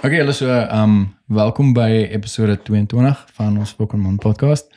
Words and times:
Okay, 0.00 0.16
hulle 0.16 0.32
so 0.32 0.48
um 0.72 1.10
welkom 1.28 1.74
by 1.76 2.06
episode 2.08 2.54
22 2.64 3.18
van 3.36 3.58
ons 3.60 3.68
Spoken 3.68 4.00
Man 4.00 4.16
podcast. 4.16 4.70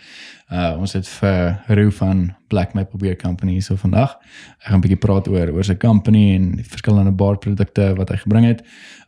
Uh 0.51 0.73
ons 0.83 0.91
het 0.97 1.07
vir 1.07 1.61
Roo 1.77 1.91
van 1.95 2.25
Black 2.51 2.73
Maple 2.75 2.99
Beer 2.99 3.15
Company 3.15 3.61
so 3.63 3.79
vandag. 3.79 4.17
Ek 4.59 4.67
gaan 4.67 4.81
'n 4.81 4.83
bietjie 4.83 4.99
praat 4.99 5.29
oor 5.31 5.53
oor 5.55 5.63
sy 5.63 5.77
company 5.79 6.35
en 6.35 6.49
die 6.59 6.65
verskillende 6.67 7.13
baarprodukte 7.15 7.93
wat 7.95 8.09
hy 8.11 8.17
gebring 8.19 8.45
het. 8.45 8.65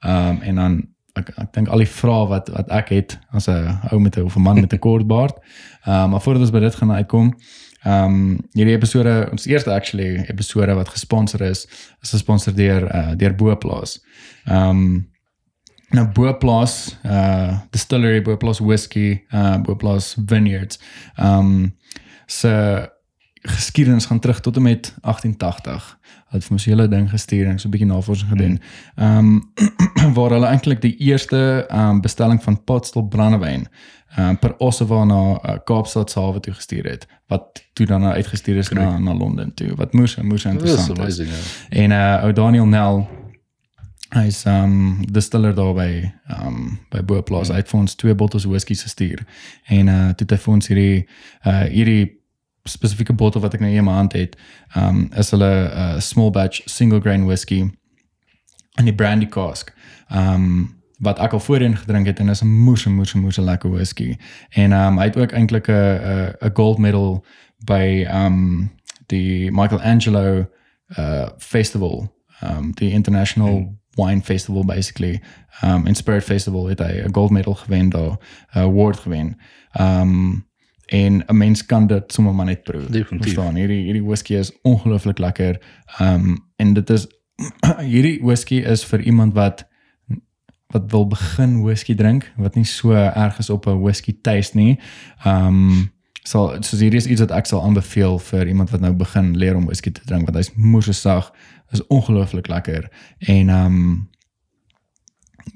Um 0.07 0.39
en 0.41 0.55
dan 0.55 0.77
ek 1.19 1.33
ek 1.35 1.51
dink 1.53 1.67
al 1.67 1.83
die 1.83 1.91
vrae 1.99 2.27
wat 2.31 2.47
wat 2.49 2.71
ek 2.71 2.89
het 2.95 3.17
as 3.33 3.49
'n 3.49 3.75
ou 3.91 3.99
met 3.99 4.15
'n 4.15 4.23
of 4.23 4.37
'n 4.37 4.41
man 4.41 4.61
met 4.61 4.71
'n 4.73 4.79
kort 4.79 5.07
baard. 5.07 5.35
Um 5.85 6.09
maar 6.15 6.21
voordat 6.21 6.41
ons 6.41 6.51
by 6.51 6.59
dit 6.59 6.75
gaan 6.75 6.91
uitkom, 6.91 7.35
um 7.85 8.39
hierdie 8.53 8.75
episode 8.75 9.27
ons 9.31 9.47
eerste 9.47 9.71
actually 9.71 10.23
episode 10.31 10.75
wat 10.75 10.89
gesponsor 10.89 11.41
is, 11.41 11.67
is 12.01 12.11
gesponsor 12.11 12.55
deur 12.55 12.87
uh 12.95 13.15
deur 13.17 13.35
Boplaas. 13.35 13.99
Um 14.47 15.11
nou 15.89 16.07
Boplaas 16.13 16.97
uh 17.05 17.59
distillery 17.69 18.21
Boplaas 18.21 18.59
whisky 18.59 19.23
uh 19.33 19.57
Boplaas 19.61 20.15
vineyards 20.25 20.79
um 21.15 21.75
se 22.25 22.89
geskiedenis 23.45 24.05
gaan 24.05 24.19
terug 24.19 24.39
tot 24.39 24.55
en 24.55 24.61
met 24.61 24.93
1880 25.01 25.99
het 26.29 26.43
vir 26.43 26.51
ons 26.51 26.65
hele 26.65 26.87
ding 26.87 27.09
gestuur 27.09 27.47
en 27.47 27.59
so 27.59 27.67
'n 27.67 27.71
bietjie 27.71 27.87
navorsing 27.87 28.29
gedoen. 28.29 28.59
Ehm 28.95 29.17
um, 29.17 29.51
waar 30.17 30.29
hulle 30.29 30.45
eintlik 30.45 30.81
die 30.81 30.95
eerste 30.97 31.65
ehm 31.69 31.89
um, 31.89 32.01
bestelling 32.01 32.43
van 32.43 32.63
potstel 32.63 33.07
brandewyn 33.07 33.67
ehm 34.15 34.29
um, 34.29 34.39
per 34.39 34.57
Ossewa 34.57 35.03
na 35.03 35.21
uh, 35.21 35.57
Kaapstad 35.63 36.11
se 36.11 36.19
hawe 36.19 36.39
toe 36.39 36.53
gestuur 36.53 36.85
het 36.89 37.07
wat 37.27 37.63
toe 37.73 37.85
dan 37.85 38.03
uitgestuur 38.03 38.57
is 38.57 38.69
na 38.69 38.97
na 38.97 39.13
Londen 39.13 39.53
toe. 39.53 39.75
Wat 39.75 39.93
moes 39.93 40.15
moes 40.15 40.45
interessant 40.45 40.97
is. 40.97 40.99
Amazing, 40.99 41.29
yeah. 41.29 41.83
En 41.83 41.91
uh 41.91 42.23
ou 42.23 42.33
Daniel 42.33 42.65
Nel 42.65 43.09
hy's 44.15 44.43
um 44.47 45.05
distiller 45.11 45.53
daar 45.55 45.73
by 45.75 46.11
um 46.41 46.79
by 46.89 47.03
Boplaas 47.03 47.49
mm. 47.49 47.55
uit 47.55 47.69
vir 47.69 47.79
ons 47.79 47.95
twee 47.95 48.15
bottels 48.15 48.45
whisky 48.49 48.75
gestuur 48.75 49.23
en 49.67 49.91
uh 49.91 50.11
toe 50.15 50.25
het 50.25 50.35
hy 50.35 50.39
vir 50.45 50.53
ons 50.53 50.69
hierdie 50.71 50.99
uh 51.43 51.65
hierdie 51.71 52.05
spesifieke 52.65 53.13
bottel 53.13 53.43
wat 53.43 53.53
ek 53.57 53.61
nou 53.61 53.71
in 53.71 53.85
my 53.85 53.97
hand 53.99 54.15
het 54.17 54.37
um 54.79 55.05
is 55.19 55.33
hulle 55.35 55.51
'n 55.51 55.67
uh, 55.83 55.99
small 55.99 56.31
batch 56.31 56.63
single 56.65 57.01
grain 57.01 57.25
whisky 57.25 57.59
in 58.79 58.89
die 58.89 58.95
brandy 58.95 59.27
cask 59.27 59.73
um 60.09 60.73
wat 61.03 61.19
ek 61.19 61.33
al 61.33 61.43
voorheen 61.43 61.77
gedrink 61.77 62.07
het 62.07 62.19
en 62.19 62.29
is 62.29 62.43
'n 62.43 62.47
moeë 62.47 62.89
moeë 62.97 63.21
moeë 63.21 63.45
lekker 63.51 63.71
whisky 63.71 64.17
en 64.49 64.71
um 64.71 64.97
hy 64.97 65.11
het 65.11 65.17
ook 65.17 65.31
eintlik 65.31 65.67
'n 65.69 66.33
'n 66.41 66.53
gold 66.53 66.77
medal 66.77 67.25
by 67.65 68.07
um 68.09 68.71
die 69.07 69.51
Michelangelo 69.51 70.45
uh 70.97 71.27
festival 71.37 72.13
um 72.41 72.71
die 72.71 72.91
international 72.91 73.59
mm 73.59 73.84
wine 73.95 74.21
festival 74.21 74.65
basically. 74.65 75.21
Um 75.63 75.87
in 75.87 75.95
spirit 75.95 76.23
festival 76.23 76.67
het 76.67 76.79
hy 76.79 77.03
'n 77.05 77.13
gold 77.13 77.31
medal 77.31 77.53
gewen 77.53 77.89
daar 77.89 78.17
'n 78.53 78.59
award 78.59 78.97
gewen. 78.97 79.37
Um 79.79 80.45
en 80.85 81.23
'n 81.27 81.37
mens 81.37 81.65
kan 81.65 81.87
dit 81.87 82.13
sommer 82.13 82.35
maar 82.35 82.45
net 82.45 82.63
proe. 82.63 82.81
Verstaan 83.21 83.55
hierdie 83.55 83.83
hierdie 83.83 84.03
whisky 84.03 84.33
is 84.33 84.51
ongelooflik 84.61 85.17
lekker. 85.17 85.61
Um 85.99 86.45
en 86.55 86.73
dit 86.73 86.89
is 86.89 87.07
hierdie 87.93 88.19
whisky 88.21 88.55
is 88.55 88.85
vir 88.85 89.01
iemand 89.01 89.33
wat 89.33 89.67
wat 90.67 90.91
wil 90.91 91.07
begin 91.07 91.61
whisky 91.63 91.95
drink 91.95 92.33
wat 92.37 92.55
nie 92.55 92.65
so 92.65 92.91
erg 92.91 93.37
is 93.37 93.49
op 93.49 93.67
'n 93.67 93.81
whisky 93.81 94.17
taste 94.21 94.57
nie. 94.57 94.79
Um 95.25 95.93
so 96.23 96.57
so 96.61 96.77
hierdie 96.77 96.97
is 96.97 97.05
iets 97.05 97.21
wat 97.21 97.31
ek 97.31 97.45
sal 97.45 97.61
aanbeveel 97.63 98.17
vir 98.19 98.47
iemand 98.47 98.71
wat 98.73 98.81
nou 98.81 98.93
begin 98.97 99.37
leer 99.37 99.55
om 99.55 99.65
whisky 99.69 99.91
te 99.91 100.01
drink 100.09 100.25
want 100.25 100.39
hy's 100.39 100.51
moeë 100.57 100.93
sag 100.93 101.29
is 101.71 101.87
ongelooflik 101.87 102.47
lekker 102.47 102.89
en 103.19 103.49
ehm 103.49 103.65
um, 103.65 104.09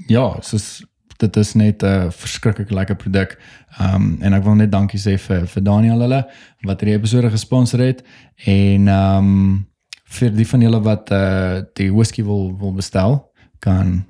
ja, 0.08 0.38
soos 0.42 0.86
dit 1.20 1.36
is 1.36 1.53
net 1.53 1.84
'n 1.84 2.12
verskriklik 2.12 2.72
lekker 2.72 2.96
produk. 2.96 3.38
Ehm 3.78 3.96
um, 3.96 4.18
en 4.22 4.34
ek 4.34 4.44
wil 4.44 4.56
net 4.56 4.72
dankie 4.72 5.00
sê 5.00 5.18
vir 5.18 5.48
vir 5.48 5.64
Daniel 5.64 6.00
hulle 6.02 6.28
wat 6.62 6.81
hierdie 6.81 6.98
episode 6.98 7.30
gesponsor 7.30 7.80
het 7.80 8.03
en 8.46 8.88
ehm 8.88 9.18
um, 9.18 9.68
vir 10.09 10.31
die 10.34 10.48
van 10.48 10.62
julle 10.62 10.81
wat 10.81 11.12
eh 11.12 11.18
uh, 11.18 11.62
die 11.74 11.92
whisky 11.94 12.24
wil 12.24 12.58
wil 12.58 12.74
bestel 12.74 13.31
kan 13.59 14.06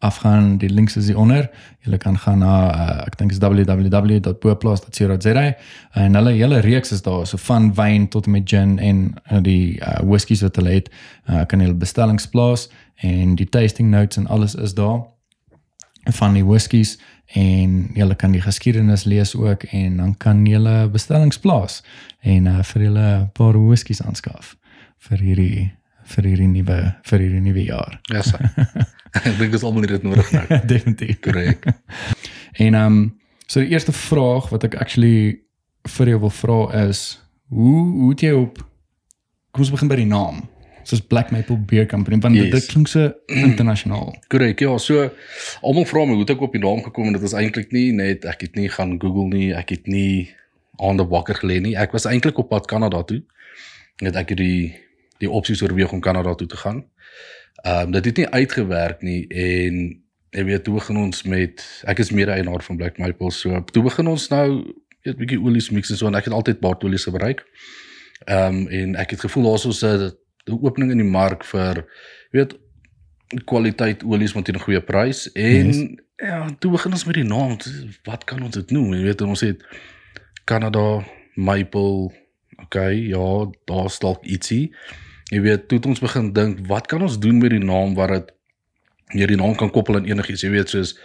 afgaan 0.00 0.58
die 0.58 0.70
links 0.70 0.96
is 0.96 1.06
hier 1.06 1.18
onder. 1.18 1.50
Jy 1.84 1.96
kan 2.00 2.18
gaan 2.18 2.38
na 2.40 2.72
uh, 2.72 3.06
ek 3.06 3.18
dink 3.20 3.30
is 3.34 3.38
www.boplaas.co.za 3.42 5.44
en 6.00 6.14
hulle 6.16 6.32
hele 6.36 6.60
reeks 6.64 6.92
is 6.96 7.02
daar 7.04 7.26
so 7.28 7.36
van 7.44 7.68
wyn 7.76 8.08
tot 8.08 8.26
en 8.26 8.32
met 8.32 8.48
gin 8.48 8.78
en 8.78 9.14
uh, 9.28 9.40
die 9.44 9.80
uh, 9.80 9.98
whiskies 10.00 10.40
wat 10.46 10.56
hulle 10.56 10.70
het. 10.78 10.88
Uh, 11.28 11.44
kan 11.48 11.60
jy 11.60 11.74
bestellings 11.76 12.28
plaas 12.32 12.68
en 13.04 13.36
die 13.36 13.48
tasting 13.48 13.90
notes 13.92 14.16
en 14.20 14.26
alles 14.26 14.54
is 14.54 14.74
daar 14.74 15.04
van 16.16 16.34
die 16.34 16.44
whiskies 16.44 16.98
en 17.36 17.90
jy 17.94 18.14
kan 18.16 18.32
die 18.32 18.42
geskiedenis 18.42 19.04
lees 19.04 19.34
ook 19.36 19.62
en 19.76 19.96
dan 20.00 20.16
kan 20.16 20.46
jy 20.48 20.88
bestellings 20.92 21.38
plaas 21.38 21.82
en 22.20 22.46
uh, 22.48 22.62
vir 22.72 22.82
julle 22.88 23.20
'n 23.20 23.30
paar 23.36 23.56
whiskies 23.68 24.02
aanskaf 24.02 24.56
vir 24.98 25.18
hierdie 25.18 25.72
vir 26.04 26.24
hierdie 26.24 26.48
nuwe 26.48 26.94
vir 27.04 27.18
hierdie 27.18 27.44
nuwe 27.44 27.64
jaar. 27.64 28.00
Ja, 28.08 28.22
so. 28.22 28.38
ek 29.10 29.38
dink 29.38 29.54
dis 29.54 29.64
almal 29.66 29.86
dit 29.86 30.02
nodig 30.06 30.30
nou. 30.34 30.44
Definitief. 30.72 31.20
Korrek. 31.24 31.66
en 32.64 32.74
ehm 32.74 32.86
um, 32.86 33.00
so 33.46 33.60
die 33.60 33.72
eerste 33.74 33.92
vraag 33.92 34.48
wat 34.52 34.64
ek 34.68 34.76
actually 34.78 35.40
vir 35.96 36.12
jou 36.12 36.20
wil 36.22 36.34
vra 36.34 36.58
is 36.86 37.18
hoe 37.50 37.82
hoe 37.98 38.10
het 38.12 38.22
jy 38.22 38.32
op 38.36 38.60
kom 39.50 39.64
ons 39.64 39.72
begin 39.74 39.90
by 39.90 39.98
die 39.98 40.10
naam. 40.10 40.44
Soos 40.86 41.02
Black 41.02 41.32
Maple 41.34 41.58
Beer 41.58 41.86
Company 41.90 42.20
want 42.22 42.38
yes. 42.38 42.52
dit 42.54 42.68
klink 42.72 42.88
so 42.88 43.10
internasionaal. 43.48 44.14
Korrek. 44.32 44.62
Ja, 44.62 44.76
so 44.78 45.08
almal 45.66 45.88
vra 45.90 46.04
my 46.06 46.14
hoe 46.18 46.24
het 46.24 46.34
ek 46.36 46.44
op 46.46 46.54
die 46.54 46.62
naam 46.62 46.84
gekom 46.86 47.10
en 47.10 47.18
dit 47.18 47.26
is 47.26 47.36
eintlik 47.36 47.74
nie 47.74 47.88
net 47.96 48.26
ek 48.28 48.46
het 48.46 48.60
nie 48.60 48.70
gaan 48.70 48.96
Google 49.02 49.28
nie, 49.32 49.50
ek 49.56 49.74
het 49.74 49.90
nie 49.90 50.30
aan 50.80 51.00
die 51.00 51.08
wakker 51.10 51.42
gelê 51.42 51.58
nie. 51.60 51.74
Ek 51.76 51.92
was 51.92 52.06
eintlik 52.08 52.38
op 52.40 52.48
pad 52.54 52.70
Kanada 52.70 53.02
toe. 53.04 53.20
Net 54.00 54.16
ek 54.16 54.32
het 54.32 54.40
die 54.40 54.70
die 55.20 55.28
opsies 55.28 55.60
oorweeg 55.60 55.92
om 55.92 56.00
Kanada 56.00 56.32
toe 56.34 56.48
te 56.48 56.56
gaan. 56.56 56.84
Ehm 57.62 57.86
um, 57.86 57.90
dit 57.90 58.04
het 58.04 58.16
nie 58.16 58.28
uitgewerk 58.28 59.02
nie 59.02 59.26
en 59.28 59.80
jy 60.30 60.44
weet 60.44 60.64
toe 60.64 60.74
begin 60.74 60.96
ons 60.96 61.22
met 61.28 61.64
ek 61.90 61.98
is 61.98 62.12
mede-eienaar 62.14 62.62
van 62.62 62.76
Black 62.76 62.98
Maple 62.98 63.32
so 63.34 63.60
toe 63.74 63.82
begin 63.82 64.08
ons 64.08 64.28
nou 64.32 64.46
weet 65.04 65.18
bietjie 65.18 65.40
olies 65.40 65.68
mix 65.74 65.90
en 65.90 65.98
so 66.00 66.08
en 66.08 66.16
ek 66.16 66.30
het 66.30 66.36
altyd 66.36 66.60
baardolies 66.60 67.04
gebruik. 67.08 67.44
Ehm 68.24 68.62
um, 68.62 68.68
en 68.68 68.96
ek 69.02 69.16
het 69.16 69.26
gevoel 69.26 69.50
daar's 69.50 69.66
so 69.68 69.88
'n 69.88 70.12
opening 70.62 70.90
in 70.90 71.02
die 71.04 71.10
mark 71.10 71.44
vir 71.44 71.84
weet 72.32 72.56
kwaliteit 73.44 74.04
olies 74.04 74.34
met 74.34 74.48
'n 74.48 74.58
goeie 74.58 74.80
prys 74.80 75.32
en 75.32 75.66
yes. 75.66 76.00
ja, 76.16 76.48
toe 76.58 76.70
begin 76.70 76.92
ons 76.92 77.04
met 77.04 77.14
die 77.14 77.24
naam. 77.24 77.56
Wat 78.04 78.24
kan 78.24 78.42
ons 78.42 78.54
dit 78.54 78.70
noem? 78.70 78.94
Jy 78.94 79.02
weet 79.02 79.20
ons 79.20 79.40
het 79.40 79.66
Canada 80.44 81.04
Maple. 81.34 82.10
Okay, 82.60 82.94
ja, 83.08 83.50
daar's 83.64 83.98
dalk 83.98 84.24
ietsie 84.24 84.72
jy 85.30 85.40
weet, 85.44 85.66
toe 85.70 85.78
het 85.78 85.88
ons 85.90 86.02
begin 86.02 86.32
dink, 86.36 86.62
wat 86.70 86.88
kan 86.90 87.02
ons 87.06 87.18
doen 87.22 87.38
met 87.38 87.54
die 87.54 87.62
naam 87.62 87.94
wat 87.98 88.14
dit 88.16 88.32
hierdie 89.14 89.38
naam 89.38 89.56
kan 89.58 89.70
koppel 89.74 89.98
aan 89.98 90.08
enigiets, 90.08 90.44
jy 90.46 90.52
weet 90.54 90.72
soos 90.72 90.96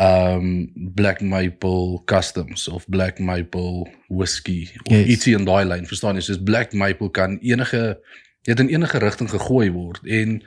um 0.00 0.72
Black 0.74 1.20
Maple 1.20 2.00
Customs 2.10 2.66
of 2.68 2.86
Black 2.90 3.20
Maple 3.22 3.86
Whiskey 4.08 4.68
of 4.82 4.90
yes. 4.90 5.06
ietsie 5.06 5.36
in 5.38 5.46
daai 5.46 5.64
lyn, 5.68 5.86
verstaan 5.86 6.18
jy? 6.18 6.24
Soos 6.26 6.42
Black 6.42 6.74
Maple 6.74 7.12
kan 7.14 7.38
enige 7.42 8.00
dit 8.44 8.60
in 8.60 8.72
enige 8.74 8.98
rigting 8.98 9.30
gegooi 9.30 9.70
word 9.72 10.02
en 10.04 10.40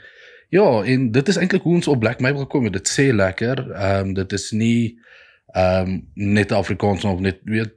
ja, 0.53 0.65
en 0.83 1.11
dit 1.11 1.27
is 1.31 1.39
eintlik 1.39 1.63
hoe 1.63 1.77
ons 1.79 1.87
op 1.91 1.99
Black 1.99 2.19
Maple 2.23 2.45
gekom 2.45 2.67
het. 2.69 2.77
Dit 2.77 2.87
sê 2.87 3.09
lekker. 3.11 3.63
Um 3.73 4.13
dit 4.15 4.35
is 4.35 4.51
nie 4.55 4.99
um 5.55 6.01
net 6.13 6.51
Afrikaans 6.55 7.03
of 7.07 7.19
net 7.23 7.39
weet 7.47 7.73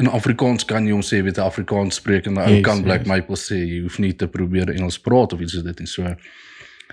in 0.00 0.08
Afrikaans 0.08 0.64
kan 0.68 0.86
jy 0.88 0.94
hom 0.96 1.04
sê 1.04 1.20
weet 1.22 1.38
'n 1.38 1.46
Afrikaans 1.46 2.00
sprekende 2.00 2.42
ou 2.42 2.56
yes, 2.56 2.64
kan 2.66 2.82
Black 2.82 3.04
yes. 3.04 3.08
Maple 3.08 3.36
sê 3.36 3.58
jy 3.60 3.80
hoef 3.84 3.98
nie 3.98 4.12
te 4.16 4.28
probeer 4.28 4.72
Engels 4.72 4.98
praat 4.98 5.32
of 5.32 5.40
iets 5.40 5.52
so 5.56 5.62
dit 5.62 5.80
en 5.80 5.86
so. 5.86 6.14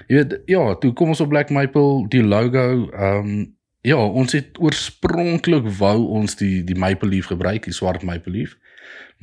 Jy 0.07 0.15
weet 0.15 0.41
ja, 0.45 0.63
toe 0.81 0.93
kom 0.93 1.13
ons 1.13 1.21
op 1.23 1.29
Black 1.29 1.49
Maple 1.49 2.07
die 2.11 2.23
logo 2.23 2.89
ehm 2.91 3.23
um, 3.23 3.45
ja, 3.87 3.97
ons 3.97 4.33
het 4.35 4.57
oorspronklik 4.59 5.67
wou 5.79 5.97
ons 6.19 6.35
die 6.39 6.63
die 6.67 6.75
maple 6.75 7.09
leaf 7.09 7.29
gebruik, 7.31 7.67
die 7.69 7.75
swart 7.75 8.03
maple 8.03 8.33
leaf. 8.33 8.57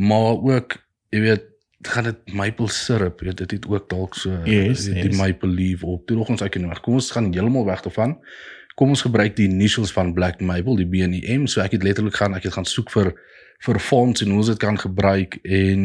Maar 0.00 0.40
ook 0.40 0.78
jy 1.14 1.20
weet 1.20 1.50
gaan 1.84 2.08
dit 2.08 2.32
maple 2.32 2.70
syrup, 2.72 3.20
weet 3.20 3.42
dit 3.42 3.50
het 3.58 3.66
ook 3.68 3.88
dalk 3.90 4.16
so 4.16 4.32
yes, 4.48 4.86
die, 4.88 4.94
die 5.02 5.12
yes. 5.12 5.20
maple 5.20 5.50
leaf 5.50 5.84
op. 5.84 6.06
Toe 6.08 6.16
nog 6.16 6.32
ons 6.32 6.44
ek 6.44 6.56
en 6.56 6.70
kom 6.80 6.96
ons 6.96 7.10
gaan 7.12 7.32
heeltemal 7.32 7.66
weg 7.68 7.84
daarvan. 7.84 8.16
Kom 8.74 8.90
ons 8.90 9.04
gebruik 9.06 9.36
die 9.36 9.46
initials 9.46 9.92
van 9.94 10.14
Black 10.16 10.40
Maple, 10.40 10.80
die 10.80 10.88
B 10.88 11.04
en 11.04 11.12
die 11.14 11.22
M. 11.30 11.44
So 11.46 11.62
ek 11.62 11.76
het 11.76 11.84
letterlik 11.86 12.16
gaan 12.18 12.34
ek 12.34 12.48
het 12.48 12.56
gaan 12.56 12.66
soek 12.66 12.90
vir 12.90 13.12
vir 13.64 13.80
fonds 13.80 14.22
en 14.22 14.30
hoe 14.32 14.38
ons 14.42 14.52
dit 14.52 14.60
kan 14.60 14.78
gebruik 14.78 15.38
en 15.42 15.82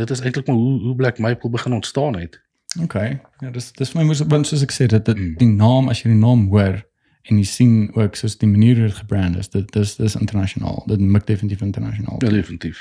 dit 0.00 0.10
is 0.10 0.20
eintlik 0.20 0.46
maar 0.48 0.56
hoe 0.56 0.76
hoe 0.80 0.94
Black 0.96 1.18
Maple 1.18 1.50
begin 1.50 1.72
ontstaan 1.72 2.16
het. 2.18 2.40
OK. 2.82 2.94
Ja, 3.40 3.50
dis 3.52 3.72
dis 3.72 3.90
vir 3.92 4.00
my 4.00 4.06
moes 4.10 4.22
want 4.32 4.48
soos 4.48 4.64
ek 4.64 4.72
sê 4.74 4.88
dit 4.90 5.10
mm. 5.14 5.34
die 5.40 5.50
naam 5.50 5.90
as 5.92 6.02
jy 6.02 6.12
die 6.12 6.20
naam 6.20 6.46
hoor 6.52 6.80
en 7.28 7.40
jy 7.40 7.44
sien 7.44 7.72
ook 7.96 8.16
soos 8.16 8.38
die 8.40 8.48
manier 8.48 8.78
hoe 8.80 8.88
dit 8.88 9.00
gebrand 9.02 9.36
is, 9.36 9.50
dit 9.52 9.66
dis 9.74 9.94
dis 9.98 10.16
internasionaal. 10.16 10.80
Dit 10.88 11.02
maak 11.04 11.26
definitief 11.28 11.60
internasionaal. 11.64 12.16
Ja, 12.24 12.30
definitief. 12.32 12.80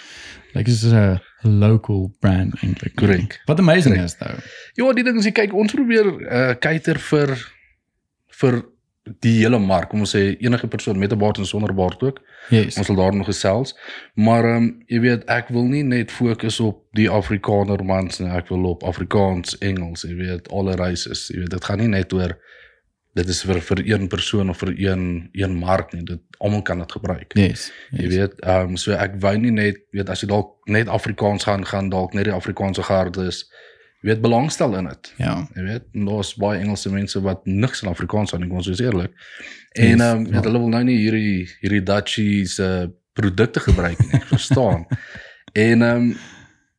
Like 0.56 0.72
is 0.72 0.86
a 0.88 1.20
local 1.44 2.08
brand 2.24 2.56
eintlik. 2.64 2.96
Korrek. 2.96 3.42
Wat 3.46 3.60
amazing 3.60 3.96
Correct. 3.96 4.14
is 4.14 4.18
though. 4.22 4.40
Ja, 4.80 4.94
die 4.94 5.04
ding 5.04 5.20
is 5.20 5.28
jy 5.28 5.36
kyk 5.42 5.56
ons 5.56 5.76
probeer 5.76 6.12
uh 6.24 6.56
cater 6.64 7.00
vir 7.10 7.36
vir 8.40 8.62
die 9.20 9.38
hele 9.40 9.60
mark, 9.60 9.90
kom 9.90 10.04
ons 10.06 10.16
sê 10.16 10.38
enige 10.40 10.68
persoon 10.68 11.00
met 11.00 11.14
'n 11.14 11.18
baard 11.18 11.38
en 11.38 11.46
sonder 11.46 11.74
baard 11.74 12.04
ook. 12.04 12.20
Yes. 12.50 12.78
Ons 12.78 12.88
sal 12.88 12.96
daar 12.96 13.16
nog 13.16 13.26
gesels. 13.26 13.76
Maar 14.14 14.44
ehm 14.46 14.64
um, 14.64 14.84
jy 14.88 15.00
weet, 15.00 15.26
ek 15.26 15.48
wil 15.48 15.64
nie 15.64 15.84
net 15.84 16.12
fokus 16.12 16.60
op 16.60 16.84
die 16.92 17.10
Afrikaner 17.10 17.84
mans 17.84 18.20
nie, 18.20 18.30
ek 18.30 18.48
wil 18.48 18.64
op 18.64 18.84
Afrikaans, 18.84 19.58
Engels, 19.58 20.02
jy 20.02 20.16
weet, 20.16 20.52
alle 20.52 20.76
races. 20.76 21.28
Jy 21.28 21.40
weet, 21.40 21.50
dit 21.50 21.66
gaan 21.66 21.80
nie 21.80 21.88
net 21.88 22.14
oor 22.14 22.38
dit 23.18 23.30
is 23.34 23.42
vir 23.50 23.60
vir 23.62 23.82
een 23.88 24.08
persoon 24.08 24.50
of 24.50 24.60
vir 24.62 24.74
een 24.78 25.30
een 25.34 25.56
mark 25.58 25.94
nie. 25.94 26.04
Dit 26.06 26.22
almal 26.38 26.62
kan 26.62 26.80
dit 26.80 26.92
gebruik. 26.92 27.34
Yes. 27.34 27.72
Jy 27.92 28.04
yes. 28.04 28.16
weet, 28.16 28.42
ehm 28.42 28.74
um, 28.74 28.78
so 28.78 28.94
ek 28.94 29.18
wou 29.24 29.38
nie 29.38 29.52
net 29.52 29.82
weet 29.92 30.10
as 30.10 30.22
jy 30.22 30.30
dalk 30.30 30.54
net 30.66 30.88
Afrikaans 30.88 31.44
gaan 31.44 31.66
gaan 31.66 31.90
dalk 31.90 32.14
net 32.14 32.30
die 32.30 32.36
Afrikaanse 32.36 32.84
gardes 32.84 33.46
jy 34.02 34.10
weet 34.12 34.22
belangstel 34.22 34.76
in 34.78 34.86
dit. 34.92 35.14
Ja. 35.18 35.48
Jy 35.56 35.64
weet, 35.64 35.86
daar's 35.94 36.36
baie 36.38 36.60
Engelse 36.62 36.90
mense 36.94 37.22
wat 37.22 37.46
niks 37.46 37.82
in 37.82 37.90
Afrikaans 37.90 38.34
aan 38.34 38.40
nie, 38.44 38.50
kom 38.50 38.58
ons 38.62 38.68
wees 38.70 38.80
eerlik. 38.84 39.12
En 39.74 39.98
Yes, 39.98 40.02
ehm 40.02 40.26
um, 40.26 40.34
ja. 40.34 40.42
hulle 40.42 40.60
wil 40.60 40.70
nou 40.70 40.84
nie 40.84 40.98
hierdie 40.98 41.48
hierdie 41.62 41.84
Dutchies 41.84 42.60
uh 42.60 42.88
produkte 43.18 43.60
gebruik 43.60 43.98
nie, 44.12 44.20
verstaan. 44.34 44.86
en 45.54 45.82
ehm 45.82 45.96
um, 46.10 46.18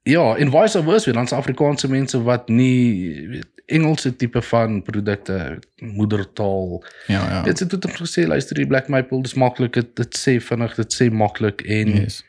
ja, 0.08 0.34
en 0.40 0.50
vice 0.50 0.80
versa, 0.82 1.12
dan 1.12 1.26
se 1.28 1.34
Afrikaanse 1.36 1.88
mense 1.90 2.22
wat 2.22 2.48
nie 2.48 3.26
weet 3.28 3.48
Engelse 3.68 4.14
tipe 4.16 4.40
van 4.42 4.78
produkte 4.82 5.58
moedertaal. 5.76 6.84
Ja, 7.06 7.30
ja. 7.30 7.42
Dit 7.42 7.58
het 7.58 7.68
tot 7.68 7.84
gesê 8.00 8.24
luister 8.26 8.56
die 8.56 8.66
Black 8.66 8.88
Maple, 8.88 9.20
dis 9.22 9.34
maklik, 9.36 9.74
dit 9.76 9.90
dit 9.96 10.16
sê 10.16 10.38
vinnig, 10.40 10.72
dit 10.78 10.94
sê 10.96 11.10
maklik 11.12 11.60
en 11.66 11.90
Yes. 11.98 12.22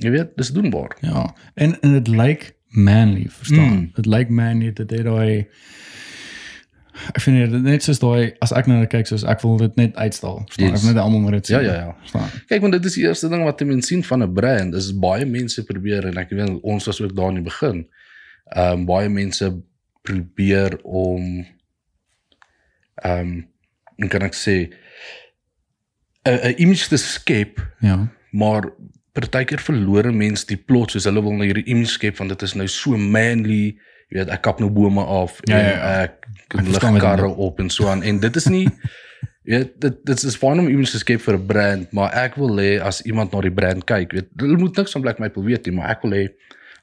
jy 0.00 0.10
weet, 0.14 0.30
dis 0.40 0.48
doenbaar. 0.56 0.96
Ja. 1.04 1.26
En 1.54 1.76
en 1.82 1.92
dit 1.98 2.08
lyk 2.08 2.46
manly, 2.68 3.26
verstaan? 3.28 3.74
Mm. 3.74 3.90
Dit 3.94 4.06
lyk 4.06 4.28
manly 4.28 4.72
dat 4.72 4.88
dit 4.88 5.04
daai 5.04 5.46
Ek 7.14 7.20
vind 7.22 7.52
dit 7.52 7.62
net 7.62 7.84
soos 7.86 8.00
daai 8.02 8.34
as 8.42 8.52
ek 8.52 8.66
nou 8.66 8.80
kyk 8.90 9.06
soos 9.06 9.24
ek 9.28 9.42
wil 9.44 9.56
dit 9.60 9.76
net 9.78 9.96
uitstal. 9.96 10.40
Verstaan? 10.48 10.72
Yes. 10.72 10.80
Ek 10.80 10.84
wil 10.84 10.94
net 10.94 11.02
almal 11.02 11.20
moet 11.20 11.36
dit 11.38 11.46
sien. 11.46 11.62
Ja, 11.62 11.62
ja, 11.62 11.74
ja. 11.86 11.94
Verstaan? 12.02 12.30
Kyk, 12.50 12.60
want 12.64 12.74
dit 12.74 12.88
is 12.90 12.96
die 12.98 13.04
eerste 13.06 13.30
ding 13.30 13.44
wat 13.46 13.62
'n 13.62 13.70
mens 13.70 13.86
sien 13.86 14.02
van 14.04 14.22
'n 14.22 14.32
brand, 14.34 14.74
is 14.74 14.90
baie 14.98 15.26
mense 15.26 15.64
probeer 15.64 16.06
en 16.06 16.18
ek 16.18 16.30
weet 16.30 16.60
ons 16.62 16.86
was 16.86 17.00
ook 17.00 17.14
daar 17.16 17.28
in 17.28 17.40
die 17.40 17.46
begin. 17.50 17.86
Ehm 18.48 18.72
um, 18.72 18.84
baie 18.86 19.08
mense 19.08 19.62
probeer 20.02 20.78
om 20.82 21.46
ehm 23.04 23.44
um, 23.98 24.08
kan 24.08 24.22
ek 24.22 24.34
sê 24.34 24.72
'n 26.26 26.54
image 26.58 26.88
te 26.88 26.96
skep, 26.96 27.60
Ja. 27.80 28.08
maar 28.30 28.72
partykeer 29.12 29.58
verloor 29.60 30.12
mense 30.12 30.46
die 30.46 30.56
plot 30.56 30.90
soos 30.90 31.04
hulle 31.04 31.22
wil 31.22 31.32
nou 31.32 31.46
hierdie 31.48 31.66
image 31.66 31.94
skep 31.96 32.16
want 32.18 32.30
dit 32.30 32.42
is 32.42 32.54
nou 32.54 32.66
so 32.68 32.96
manly, 32.96 33.78
jy 34.10 34.18
weet 34.20 34.28
ek 34.28 34.42
kap 34.42 34.60
nou 34.60 34.70
bome 34.70 35.02
af 35.04 35.40
Ja, 35.48 35.58
en 35.58 35.64
ja, 35.64 35.76
ja. 35.76 36.02
ek 36.04 36.26
Ek 36.54 36.64
lig 36.64 36.82
jy 36.82 37.00
karre 37.00 37.28
op 37.28 37.60
en 37.60 37.70
so 37.70 37.88
aan 37.88 38.02
en 38.02 38.20
dit 38.20 38.36
is 38.36 38.46
nie 38.48 38.66
Ja, 39.48 39.62
dit 39.64 39.94
dit 40.04 40.22
is 40.28 40.36
fyn 40.36 40.60
om 40.60 40.68
iemand 40.68 40.90
te 40.92 40.98
skep 41.00 41.20
vir 41.24 41.34
'n 41.38 41.46
brand, 41.46 41.92
maar 41.92 42.12
ek 42.12 42.34
wil 42.36 42.58
hê 42.60 42.80
as 42.84 43.00
iemand 43.08 43.32
na 43.32 43.40
die 43.40 43.50
brand 43.50 43.84
kyk, 43.88 44.12
weet, 44.12 44.28
hulle 44.36 44.58
moet 44.60 44.76
niks 44.76 44.92
van 44.92 45.00
Black 45.02 45.18
Maple 45.18 45.42
weet 45.42 45.64
nie, 45.66 45.74
maar 45.74 45.88
ek 45.88 46.02
wil 46.04 46.12
hê 46.12 46.28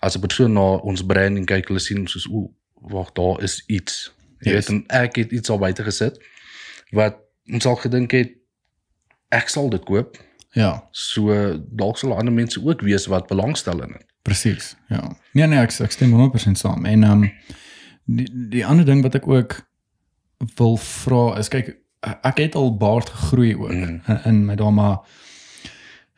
as 0.02 0.16
'n 0.18 0.22
persoon 0.22 0.54
na 0.54 0.82
ons 0.82 1.04
branding 1.06 1.46
kyk, 1.46 1.68
hulle 1.68 1.80
sien 1.80 2.08
soos 2.08 2.26
o, 2.26 2.50
wag, 2.90 3.12
daar 3.14 3.44
is 3.44 3.62
iets. 3.68 4.12
Jy 4.42 4.52
Yes. 4.52 4.68
weet, 4.68 4.70
en 4.70 4.84
ek 4.90 5.16
het 5.16 5.32
iets 5.32 5.50
al 5.50 5.60
buite 5.62 5.84
gesit 5.84 6.18
wat 6.92 7.18
ons 7.54 7.66
al 7.66 7.76
gedink 7.76 8.12
het 8.12 8.34
ek 9.30 9.50
sal 9.50 9.70
dit 9.70 9.86
koop. 9.86 10.18
Ja. 10.56 10.72
So 10.96 11.36
dalk 11.76 11.98
sal 12.00 12.16
ander 12.16 12.34
mense 12.34 12.62
ook 12.64 12.82
wees 12.88 13.06
wat 13.12 13.28
belangstel 13.28 13.82
in 13.84 13.92
dit. 13.98 14.06
Presies. 14.26 14.76
Ja. 14.90 15.02
Nee 15.36 15.48
nee, 15.52 15.60
ek 15.60 15.74
ek 15.84 15.92
stem 15.92 16.14
100% 16.16 16.58
saam. 16.60 16.86
En 16.86 17.04
ehm 17.04 17.24
um, 17.24 17.32
die 18.06 18.28
die 18.50 18.66
ander 18.66 18.86
ding 18.86 19.02
wat 19.04 19.16
ek 19.20 19.28
ook 19.28 19.56
wil 20.60 20.78
vra 20.78 21.38
is 21.42 21.48
kyk 21.50 21.76
ek 22.06 22.38
het 22.38 22.56
al 22.56 22.76
baard 22.78 23.10
gegroei 23.10 23.56
ook 23.56 23.72
Mm. 23.72 24.02
in, 24.08 24.20
in 24.26 24.44
my 24.46 24.56
dae 24.56 24.72
maar 24.72 24.98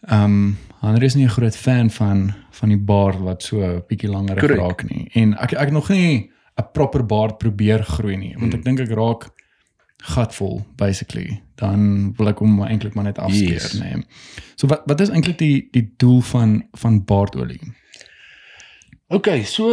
ehm 0.08 0.24
um, 0.24 0.58
Andre 0.82 1.06
is 1.06 1.16
nie 1.16 1.26
'n 1.26 1.30
groot 1.34 1.56
fan 1.56 1.90
van 1.90 2.34
van 2.52 2.70
die 2.70 2.78
baard 2.78 3.20
wat 3.20 3.44
so 3.44 3.82
bietjie 3.88 4.10
langer 4.10 4.38
raak 4.58 4.84
nie. 4.90 5.10
En 5.14 5.34
ek 5.38 5.54
ek 5.54 5.72
nog 5.72 5.90
nie 5.90 6.30
'n 6.58 6.66
proper 6.74 7.06
baard 7.06 7.38
probeer 7.38 7.84
groei 7.84 8.16
nie, 8.18 8.36
want 8.38 8.54
ek 8.54 8.64
dink 8.64 8.80
ek 8.80 8.90
raak 8.90 9.30
gatvol 10.04 10.62
basically. 10.78 11.42
Dan 11.56 12.14
wil 12.18 12.30
ek 12.30 12.38
hom 12.44 12.60
eintlik 12.64 12.94
maar 12.94 13.08
net 13.10 13.18
afskeer, 13.18 13.58
Yes. 13.58 13.72
yes. 13.72 13.82
nee. 13.82 14.04
So 14.56 14.68
wat 14.68 14.86
wat 14.86 15.02
is 15.02 15.10
eintlik 15.10 15.38
die 15.38 15.68
die 15.72 15.94
doel 15.98 16.22
van 16.22 16.68
van 16.78 17.02
baardolie? 17.06 17.60
OK, 19.08 19.28
so 19.48 19.72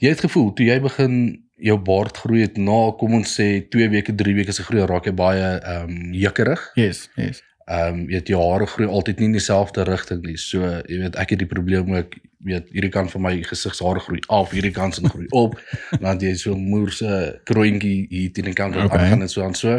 jy 0.00 0.08
het 0.10 0.20
gevoel 0.24 0.52
toe 0.56 0.66
jy 0.66 0.78
begin 0.82 1.16
jou 1.64 1.76
baard 1.80 2.16
groei 2.18 2.42
het 2.44 2.56
na 2.60 2.90
kom 2.98 3.14
ons 3.14 3.30
sê 3.38 3.62
2 3.70 3.88
weke, 3.92 4.14
3 4.14 4.34
weke 4.36 4.52
se 4.52 4.64
groei 4.66 4.84
raak 4.88 5.06
jy 5.08 5.14
baie 5.16 5.44
ehm 5.60 5.90
um, 5.90 6.12
jukkerig. 6.12 6.64
Yes, 6.76 7.08
yes. 7.16 7.42
Ehm 7.68 7.94
um, 7.94 8.00
jy 8.10 8.18
weet 8.18 8.28
jou 8.34 8.40
hare 8.42 8.66
groei 8.66 8.88
altyd 8.90 9.20
nie 9.22 9.30
in 9.30 9.38
dieselfde 9.38 9.84
rigting 9.88 10.24
nie. 10.26 10.36
So 10.36 10.60
jy 10.88 10.98
weet 11.06 11.16
ek 11.16 11.30
het 11.36 11.44
die 11.44 11.48
probleem 11.50 11.94
ook 11.94 12.16
weet 12.44 12.68
hierdie 12.72 12.90
kant 12.92 13.10
van 13.10 13.22
my 13.24 13.34
gesigshare 13.48 14.00
groei 14.04 14.20
af, 14.28 14.50
hierdie 14.52 14.72
kant 14.76 14.94
se 14.94 15.04
groei 15.08 15.26
op. 15.32 15.56
Dan 16.04 16.18
jy 16.20 16.34
so 16.36 16.56
moerse 16.60 17.40
kroontjie 17.48 18.06
hier 18.10 18.32
teen 18.36 18.50
die 18.50 18.54
kant 18.56 18.74
wat 18.76 18.84
Okay. 18.90 18.98
aangaan 19.06 19.22
en 19.24 19.32
so 19.32 19.42
aan 19.44 19.54
so. 19.58 19.78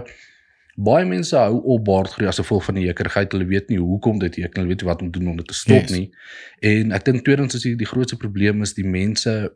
Baie 0.76 1.06
mense 1.08 1.38
hou 1.40 1.62
op 1.72 1.86
baard 1.88 2.10
groei 2.12 2.28
as 2.28 2.42
gevolg 2.42 2.66
van 2.68 2.76
die 2.76 2.84
jukkerigheid. 2.90 3.32
Hulle 3.32 3.46
weet 3.48 3.70
nie 3.72 3.78
hoekom 3.80 4.18
dit 4.20 4.36
nie, 4.38 4.48
hulle 4.52 4.68
weet 4.68 4.82
nie 4.84 4.90
wat 4.90 5.02
om 5.06 5.12
doen 5.12 5.28
om 5.32 5.38
dit 5.40 5.48
te 5.48 5.54
stop 5.56 5.86
Yes. 5.86 5.92
nie. 5.96 6.10
En 6.60 6.92
ek 6.92 7.06
dink 7.06 7.24
tweedens 7.24 7.56
is 7.56 7.62
die, 7.64 7.76
die 7.80 7.88
grootste 7.88 8.18
probleem 8.20 8.62
is 8.66 8.74
die 8.76 8.84
mense 8.88 9.54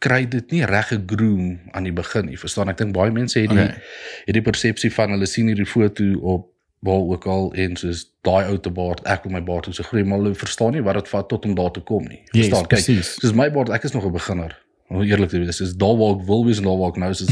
kry 0.00 0.24
dit 0.32 0.50
nie 0.54 0.62
reg 0.66 0.88
gegroom 0.90 1.58
aan 1.76 1.84
die 1.86 1.92
begin 1.94 2.26
nie. 2.30 2.38
Verstaan? 2.40 2.70
Ek 2.72 2.78
dink 2.80 2.94
baie 2.96 3.12
mense 3.12 3.38
het 3.40 3.50
die 3.52 3.58
Okay. 3.58 3.82
het 4.26 4.34
die 4.38 4.42
persepsie 4.42 4.90
van 4.92 5.12
hulle 5.14 5.26
sien 5.28 5.46
hierdie 5.52 5.66
foto 5.68 6.04
op 6.34 6.48
waar 6.80 7.02
ook 7.12 7.26
al 7.26 7.52
en 7.60 7.76
soos 7.76 8.06
daai 8.24 8.46
ou 8.48 8.56
te 8.60 8.70
baard, 8.72 9.02
ek 9.04 9.24
wil 9.24 9.32
my 9.32 9.42
baard 9.44 9.68
so 9.74 9.82
groei, 9.84 10.04
maar 10.04 10.18
hulle 10.22 10.34
verstaan 10.34 10.72
nie 10.72 10.80
wat 10.82 10.94
dit 11.00 11.08
vat 11.12 11.28
tot 11.28 11.44
om 11.44 11.54
daar 11.54 11.70
te 11.76 11.80
kom 11.84 12.04
nie. 12.08 12.22
Yes, 12.32 12.46
Verstaan? 12.48 12.66
Kyk, 12.66 12.68
presies. 12.84 13.10
soos 13.20 13.34
my 13.36 13.50
baard, 13.52 13.68
ek 13.76 13.84
is 13.84 13.92
nog 13.92 14.04
'n 14.06 14.12
beginner. 14.12 14.56
Om 14.88 15.02
eerlik 15.02 15.28
te 15.30 15.38
wees, 15.38 15.60
is 15.60 15.74
daar 15.76 15.96
waar 15.96 16.16
ek 16.18 16.24
wil 16.26 16.44
wees 16.46 16.58
en 16.58 16.64
daar 16.64 16.78
waar 16.78 16.88
ek 16.90 16.96
nou 16.96 17.10
is, 17.10 17.20
is 17.20 17.30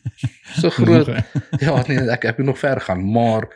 so 0.60 0.70
groot. 0.70 1.08
Ja, 1.64 1.84
nee, 1.88 1.98
ek 2.10 2.24
ek 2.24 2.38
moet 2.38 2.46
nog 2.46 2.58
ver 2.58 2.80
gaan, 2.80 3.00
maar 3.12 3.48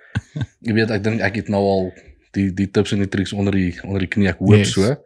jy 0.61 0.73
weet, 0.73 0.91
ek 0.91 1.03
dink 1.05 1.21
ek 1.21 1.35
het 1.37 1.49
nou 1.49 1.63
al 1.65 1.93
die 2.33 2.51
die 2.55 2.71
tips 2.71 2.93
en 2.93 2.99
die 3.05 3.09
triks 3.09 3.33
onder 3.33 3.53
die 3.53 3.75
onder 3.85 4.01
die 4.01 4.09
knie, 4.09 4.29
ek 4.29 4.39
hoop 4.39 4.57
Yes. 4.57 4.73
so. 4.73 4.97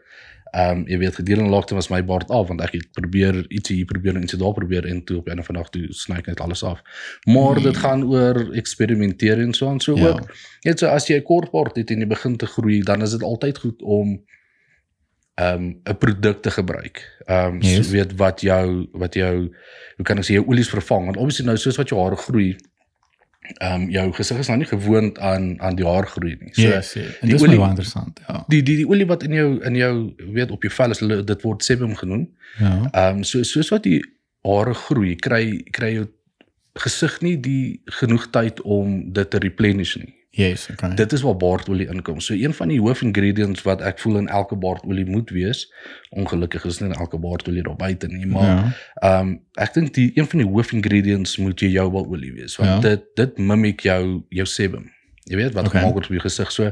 Ehm 0.52 0.78
um, 0.78 0.86
jy 0.90 0.98
weet 0.98 1.14
gedurende 1.14 1.50
lockdown 1.50 1.78
was 1.78 1.88
my 1.90 2.00
baard 2.04 2.30
af 2.30 2.48
want 2.48 2.60
ek 2.60 2.72
het 2.72 2.88
probeer 2.92 3.44
ietsie 3.54 3.76
hier 3.76 3.86
probeer 3.86 4.16
en 4.16 4.22
ietsie 4.26 4.38
daar 4.38 4.52
probeer 4.52 4.86
en 4.86 5.04
toe 5.04 5.18
op 5.20 5.28
'n 5.28 5.42
van 5.42 5.54
dag 5.54 5.68
toe 5.70 5.86
sny 5.94 6.16
ek 6.18 6.26
net 6.26 6.40
alles 6.40 6.62
af. 6.64 6.82
Maar 7.24 7.54
Nee. 7.54 7.64
dit 7.64 7.76
gaan 7.76 8.02
oor 8.04 8.50
eksperimenteer 8.54 9.38
en 9.38 9.52
so 9.54 9.68
aan 9.68 9.80
so 9.80 9.96
Ja. 9.96 10.08
ook. 10.08 10.34
Net 10.64 10.78
so 10.78 10.86
as 10.86 11.06
jy 11.06 11.16
'n 11.16 11.22
kort 11.22 11.50
baard 11.50 11.76
het 11.76 11.90
en 11.90 11.98
jy 12.00 12.06
begin 12.06 12.36
te 12.36 12.46
groei, 12.46 12.80
dan 12.82 13.02
is 13.02 13.10
dit 13.10 13.22
altyd 13.22 13.58
goed 13.58 13.82
om 13.82 14.24
ehm 15.34 15.54
um, 15.54 15.80
'n 15.84 15.96
produk 15.98 16.42
te 16.42 16.50
gebruik. 16.50 17.22
Ehm 17.26 17.54
um, 17.54 17.62
Yes. 17.62 17.86
so 17.86 17.92
weet 17.92 18.16
wat 18.16 18.40
jou 18.40 18.86
wat 18.92 19.14
jou 19.14 19.36
hoe 19.96 20.04
kan 20.04 20.18
ek 20.18 20.24
sê 20.24 20.32
jou 20.34 20.46
olies 20.46 20.68
vervang 20.70 21.04
want 21.04 21.16
obviously 21.16 21.44
nou 21.46 21.56
soos 21.56 21.76
wat 21.76 21.88
jou 21.88 22.00
hare 22.02 22.16
groei 22.16 22.56
ehm 23.40 23.82
um, 23.82 23.90
jou 23.90 24.12
gesig 24.12 24.38
is 24.38 24.46
nou 24.46 24.58
nie 24.60 24.68
gewoond 24.68 25.18
aan 25.18 25.60
aan 25.60 25.74
die 25.76 25.86
haar 25.86 26.06
groei 26.06 26.36
nie. 26.40 26.52
So 26.54 26.62
yes, 26.62 26.92
yes. 26.94 27.18
En 27.20 27.28
dis 27.28 27.42
olie- 27.42 27.58
baie 27.58 27.70
interessant, 27.72 28.20
ja. 28.28 28.44
die 28.48 28.62
die 28.62 28.76
die 28.76 28.88
olie 28.88 29.06
wat 29.06 29.22
in 29.22 29.32
jou 29.32 29.64
in 29.64 29.74
jou 29.74 30.14
weet 30.32 30.50
op 30.50 30.62
jou 30.62 30.72
vel 30.72 30.90
is 30.90 30.98
hulle 31.00 31.24
dit 31.24 31.42
word 31.42 31.64
sebum 31.64 31.94
genoem. 31.96 32.28
Ja. 32.58 32.88
Ehm 32.92 33.16
um, 33.16 33.24
so 33.24 33.42
soos 33.42 33.68
wat 33.68 33.82
die 33.82 34.00
hare 34.46 34.74
groei, 34.74 35.16
kry 35.16 35.62
kry 35.70 35.94
jou 35.94 36.06
gesig 36.80 37.20
nie 37.20 37.36
die 37.40 37.80
genoeg 37.84 38.30
tyd 38.30 38.60
om 38.62 39.12
dit 39.12 39.30
te 39.30 39.38
replenish 39.38 39.96
nie. 39.96 40.14
Yes, 40.32 40.68
okay. 40.70 40.94
Dit 40.94 41.12
is 41.12 41.22
waar 41.26 41.36
baardolie 41.36 41.88
inkom. 41.90 42.20
So 42.20 42.34
een 42.38 42.54
van 42.54 42.68
die 42.70 42.78
hoof 42.80 43.00
ingredients 43.02 43.62
wat 43.66 43.80
ek 43.82 43.98
voel 43.98 44.16
in 44.20 44.28
elke 44.28 44.54
baardolie 44.56 45.06
moet 45.06 45.30
wees, 45.34 45.64
ongelukkig 46.14 46.64
is 46.64 46.78
nie 46.78 46.88
in 46.90 46.94
elke 46.94 47.18
baardolie 47.18 47.62
daar 47.66 47.76
buite 47.76 48.06
nie, 48.06 48.26
maar 48.26 48.46
ja. 48.46 48.72
ehm 48.94 49.26
um, 49.28 49.32
ek 49.58 49.74
dink 49.74 49.94
die 49.94 50.10
een 50.14 50.26
van 50.30 50.38
die 50.44 50.46
hoof 50.48 50.70
ingredients 50.72 51.36
moet 51.42 51.60
jou 51.60 51.88
olie 51.94 52.32
wees 52.32 52.56
want 52.56 52.70
Ja. 52.70 52.78
dit 52.88 53.02
dit 53.18 53.38
mimiek 53.38 53.80
jou 53.80 54.22
jou 54.28 54.46
sebum. 54.46 54.86
Jy 55.24 55.36
weet 55.36 55.52
wat 55.52 55.66
Okay. 55.66 55.80
gemaak 55.80 55.94
word 55.98 56.04
op 56.06 56.10
jou 56.10 56.20
gesig. 56.22 56.52
So 56.52 56.70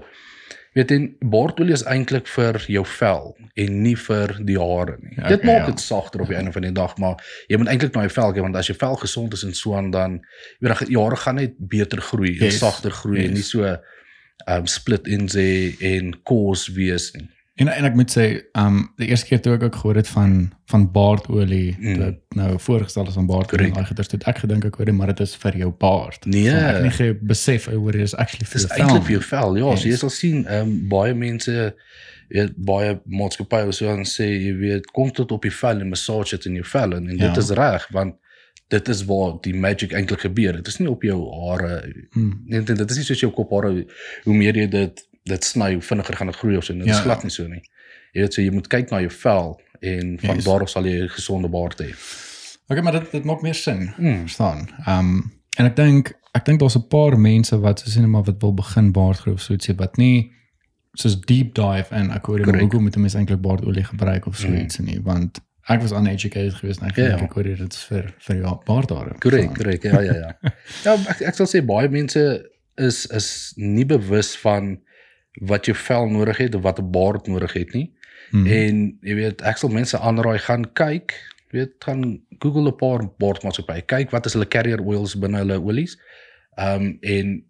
weet 0.79 0.95
en 0.95 1.07
baardolie 1.33 1.75
is 1.75 1.85
eintlik 1.91 2.29
vir 2.31 2.61
jou 2.71 2.85
vel 2.99 3.33
en 3.59 3.79
nie 3.83 3.97
vir 3.99 4.35
die 4.47 4.59
hare 4.61 4.97
nie. 5.01 5.17
Ja, 5.17 5.29
dit 5.33 5.43
okay, 5.43 5.51
maak 5.51 5.65
ja. 5.67 5.73
dit 5.73 5.83
sagter 5.83 6.23
op 6.23 6.31
die 6.31 6.39
einde 6.39 6.55
van 6.55 6.67
die 6.67 6.75
dag, 6.75 6.97
maar 7.03 7.23
jy 7.51 7.59
moet 7.61 7.73
eintlik 7.73 7.97
na 7.97 8.07
jou 8.07 8.15
vel 8.15 8.35
kyk 8.37 8.47
want 8.47 8.59
as 8.61 8.71
jou 8.71 8.77
vel 8.79 8.99
gesond 9.03 9.35
is 9.35 9.45
en 9.47 9.57
so 9.59 9.75
aan 9.79 9.91
dan 9.95 10.19
jy 10.59 10.69
weet 10.69 10.93
jou 10.95 11.05
hare 11.05 11.19
gaan 11.25 11.41
net 11.43 11.57
beter 11.59 12.03
groei 12.11 12.37
en 12.37 12.47
Yes, 12.49 12.61
sagter 12.63 12.95
groei 12.95 13.25
en 13.25 13.35
yes. 13.35 13.39
nie 13.39 13.49
so 13.49 13.77
um, 14.47 14.71
split 14.71 15.11
in 15.11 15.27
sy 15.33 15.49
en 15.95 16.15
kos 16.29 16.69
wees 16.77 17.11
nie. 17.17 17.29
En 17.59 17.69
en 17.69 17.85
ek 17.89 17.95
moet 17.99 18.11
sê, 18.15 18.25
ehm 18.55 18.67
um, 18.67 18.85
die 19.01 19.09
eerste 19.11 19.27
keer 19.27 19.41
toe 19.43 19.55
ek 19.57 19.63
ook 19.67 19.79
gehoor 19.81 19.97
het 19.99 20.09
van 20.09 20.35
van 20.71 20.85
baardolie, 20.93 21.75
Mm. 21.81 21.99
dit 21.99 22.19
nou 22.37 22.59
voorgestel 22.61 23.09
is 23.09 23.17
aan 23.17 23.27
baardolie, 23.27 23.49
Correct. 23.71 23.75
daai 23.75 23.87
goeders 23.87 24.11
het 24.13 24.27
ek 24.31 24.39
gedink 24.45 24.65
ek 24.69 24.75
hoor 24.79 24.85
dit, 24.91 24.95
maar 24.95 25.07
dit 25.11 25.21
is 25.25 25.35
vir 25.43 25.57
jou 25.57 25.71
baard. 25.73 26.27
Nee. 26.27 26.45
So, 26.51 26.57
ek 26.57 26.93
het 26.93 26.99
nie 27.01 27.15
besef 27.33 27.69
oor 27.73 27.93
dit 27.93 28.01
is 28.07 28.15
actually 28.15 28.47
vir 28.47 28.61
Dis 28.61 28.69
jou 28.69 28.79
eintlik 28.79 29.03
vel 29.03 29.07
vir 29.09 29.17
jou 29.17 29.23
vel. 29.31 29.57
Ja, 29.59 29.71
yes. 29.73 29.81
so 29.83 29.89
jy 29.89 29.97
sal 30.05 30.11
sien 30.15 30.45
ehm 30.47 30.69
um, 30.69 30.89
baie 30.89 31.15
mense 31.15 31.75
weet 32.29 32.55
baie 32.57 33.01
maatskappye 33.07 33.73
so 33.73 33.89
aan 33.91 34.05
sê 34.05 34.27
jy 34.29 34.55
weet 34.61 34.87
kom 34.93 35.11
tot 35.11 35.33
op 35.33 35.43
die 35.43 35.51
vel 35.63 35.81
en 35.81 35.89
massage 35.89 36.37
dit 36.37 36.47
in 36.47 36.55
jou 36.61 36.65
vel 36.65 36.93
en, 36.99 37.09
en 37.09 37.17
dit 37.17 37.21
Ja. 37.21 37.37
is 37.43 37.51
reg 37.51 37.89
want 37.93 38.15
dit 38.69 38.89
is 38.89 39.05
waar 39.09 39.39
die 39.41 39.55
magic 39.57 39.93
eintlik 39.97 40.21
gebeur. 40.21 40.53
Dit 40.53 40.67
is 40.69 40.77
nie 40.79 40.91
op 40.91 41.03
jou 41.03 41.17
hare. 41.49 41.79
Hmm. 42.13 42.43
Nee, 42.47 42.61
dit 42.63 42.77
dit 42.77 42.91
is 42.91 42.97
nie 42.97 43.05
soos 43.05 43.21
jou 43.21 43.31
kophare 43.33 43.87
hoe 44.25 44.35
meer 44.35 44.55
jy 44.61 44.67
dit 44.69 45.08
dit 45.29 45.45
sny, 45.45 45.73
hoe 45.77 45.83
vinniger 45.83 46.17
gaan 46.17 46.27
dit 46.33 46.37
groei 46.37 46.57
of 46.57 46.65
so. 46.65 46.75
Dit 46.75 46.87
is 46.87 46.97
Ja. 46.97 47.03
glad 47.03 47.23
nie 47.23 47.31
so 47.35 47.47
nie. 47.47 47.63
Jy 48.13 48.21
weet 48.25 48.35
so 48.35 48.43
jy 48.43 48.51
moet 48.51 48.69
kyk 48.69 48.91
na 48.91 49.01
jou 49.05 49.11
vel 49.11 49.61
en 49.81 50.19
van 50.21 50.35
Yes. 50.37 50.45
daar 50.45 50.63
af 50.63 50.69
sal 50.71 50.85
jy 50.85 51.03
'n 51.05 51.09
gesonde 51.09 51.49
baard 51.49 51.81
hê. 51.83 51.93
Okay, 52.69 52.83
maar 52.83 52.93
dit 52.93 53.11
dit 53.13 53.25
maak 53.25 53.43
meer 53.43 53.55
sin. 53.55 53.93
Mm. 53.99 54.21
Verstaan. 54.27 54.69
Ehm 54.87 54.99
um, 54.99 55.33
en 55.59 55.67
ek 55.67 55.77
dink 55.77 56.13
ek 56.35 56.45
dink 56.45 56.61
daar's 56.61 56.77
'n 56.77 56.89
paar 56.89 57.19
mense 57.19 57.61
wat 57.61 57.81
soos 57.81 57.97
net 57.97 58.07
maar 58.09 58.23
wat 58.25 58.41
wil 58.41 58.55
begin 58.55 58.93
baardgroei 58.93 59.35
of 59.35 59.41
so 59.43 59.53
ietsie 59.53 59.75
wat 59.77 59.97
nie 59.97 60.33
soos 60.95 61.21
deep 61.21 61.55
dive 61.55 61.91
en 61.95 62.11
ek 62.11 62.27
hoor 62.27 62.41
Correct. 62.41 62.61
hoekom 62.61 62.83
moet 62.83 62.97
'n 62.97 63.01
mens 63.01 63.15
eintlik 63.15 63.41
baardolie 63.41 63.85
gebruik 63.85 64.27
of 64.27 64.37
so 64.37 64.49
Mm. 64.49 64.57
iets 64.57 64.79
nie 64.79 65.01
want 65.03 65.41
ek 65.69 65.81
was 65.81 65.93
uneducated 65.93 66.55
geweest 66.55 66.81
en 66.81 66.89
ek 66.89 66.97
Ja, 66.97 67.07
dink 67.07 67.19
ja. 67.19 67.25
ek 67.25 67.33
hoor 67.33 67.43
dit 67.45 67.73
is 67.73 67.85
vir 67.85 68.13
vir 68.19 68.37
jou 68.37 68.59
baardhare. 68.65 69.15
Korrek, 69.19 69.55
korrek. 69.55 69.83
Ja, 69.83 70.01
ja, 70.01 70.13
ja. 70.15 70.35
ja, 70.85 70.93
ek 71.13 71.21
ek 71.21 71.35
sal 71.35 71.47
sê 71.47 71.65
baie 71.65 71.89
mense 71.89 72.47
is 72.79 73.07
is 73.07 73.53
nie 73.57 73.85
bewus 73.87 74.37
van 74.37 74.79
wat 75.41 75.67
jou 75.67 75.77
vel 75.77 76.09
nodig 76.11 76.37
het 76.37 76.55
of 76.55 76.63
wat 76.63 76.79
'n 76.79 76.91
baard 76.91 77.27
nodig 77.27 77.53
het 77.53 77.73
nie. 77.73 77.93
Hmm. 78.31 78.47
En 78.47 78.99
jy 79.01 79.15
weet, 79.15 79.43
ek 79.43 79.57
sal 79.57 79.71
mense 79.73 79.99
aanraai 79.99 80.39
gaan 80.39 80.73
kyk, 80.73 81.15
weet, 81.51 81.73
gaan 81.79 82.21
Google 82.39 82.69
'n 82.71 82.77
paar 82.77 83.09
baardmaatskappye, 83.19 83.83
kyk 83.83 84.11
wat 84.11 84.27
is 84.27 84.33
hulle 84.33 84.49
carrier 84.49 84.81
oils 84.81 85.19
binne 85.19 85.39
hulle 85.39 85.61
olies. 85.61 85.99
Ehm 86.57 86.83
um, 86.83 86.99
en 87.01 87.45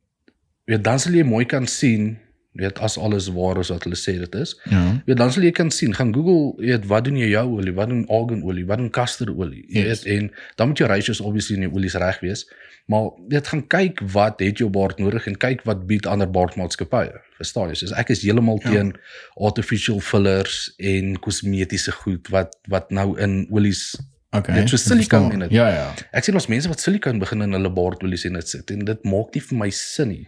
weet 0.64 0.84
dan 0.84 0.98
sal 0.98 1.12
jy 1.12 1.24
mooi 1.24 1.44
kan 1.44 1.66
sien, 1.66 2.18
weet 2.52 2.78
as 2.78 2.98
alles 2.98 3.28
waar 3.28 3.58
is 3.60 3.68
wat 3.68 3.84
hulle 3.84 3.96
sê 3.96 4.18
dit 4.18 4.34
is. 4.34 4.54
Ja. 4.70 5.02
Ja, 5.06 5.14
dan 5.14 5.32
sal 5.32 5.42
jy 5.42 5.50
kan 5.52 5.70
sien, 5.70 5.94
gaan 5.94 6.14
Google, 6.14 6.54
weet, 6.58 6.86
wat 6.86 7.04
doen 7.04 7.16
jy 7.16 7.28
jou 7.30 7.44
olie, 7.58 7.72
wat 7.74 7.88
doen 7.88 8.06
arganolie, 8.08 8.64
wat 8.66 8.78
doen 8.78 8.90
castorolie, 8.90 9.64
jy 9.68 9.84
Yes. 9.84 10.02
weet, 10.04 10.16
en 10.16 10.30
dan 10.56 10.68
moet 10.68 10.78
jou 10.78 10.88
ratios 10.90 11.20
obviously 11.20 11.56
in 11.56 11.62
jou 11.62 11.72
olies 11.74 11.94
reg 11.94 12.20
wees. 12.20 12.46
Maar 12.88 13.10
jy 13.28 13.40
gaan 13.44 13.66
kyk 13.68 14.00
wat 14.12 14.40
het 14.40 14.58
jou 14.58 14.70
baard 14.70 14.98
nodig 14.98 15.26
en 15.26 15.36
kyk 15.36 15.62
wat 15.68 15.86
bied 15.86 16.06
ander 16.06 16.26
baardmaatskappye. 16.30 17.20
Verstaan 17.36 17.68
jy? 17.68 17.74
So 17.74 17.94
ek 17.94 18.08
is 18.10 18.22
heeltemal 18.22 18.58
Ja. 18.64 18.70
teen 18.70 18.94
artificial 19.36 20.00
fillers 20.00 20.72
en 20.78 21.18
kosmetiese 21.20 21.92
goed 21.92 22.28
wat 22.32 22.56
wat 22.68 22.90
nou 22.90 23.18
in 23.20 23.46
olies. 23.50 23.94
Okay. 24.32 24.66
So 24.66 24.76
ek 24.76 24.82
silikon 24.82 25.32
in 25.32 25.38
dit. 25.46 25.50
Ja, 25.52 25.68
ja. 25.68 25.94
Ek 26.12 26.24
sien 26.24 26.34
ons 26.34 26.48
mense 26.48 26.68
wat 26.68 26.80
silikon 26.80 27.18
begin 27.18 27.42
in 27.42 27.52
hulle 27.52 27.70
baardolies 27.72 28.24
en 28.24 28.32
dit 28.40 28.48
sit 28.48 28.70
en 28.70 28.84
dit 28.84 29.04
maak 29.04 29.34
nie 29.34 29.40
vir 29.42 29.58
my 29.58 29.70
sin 29.70 30.08
nie. 30.08 30.26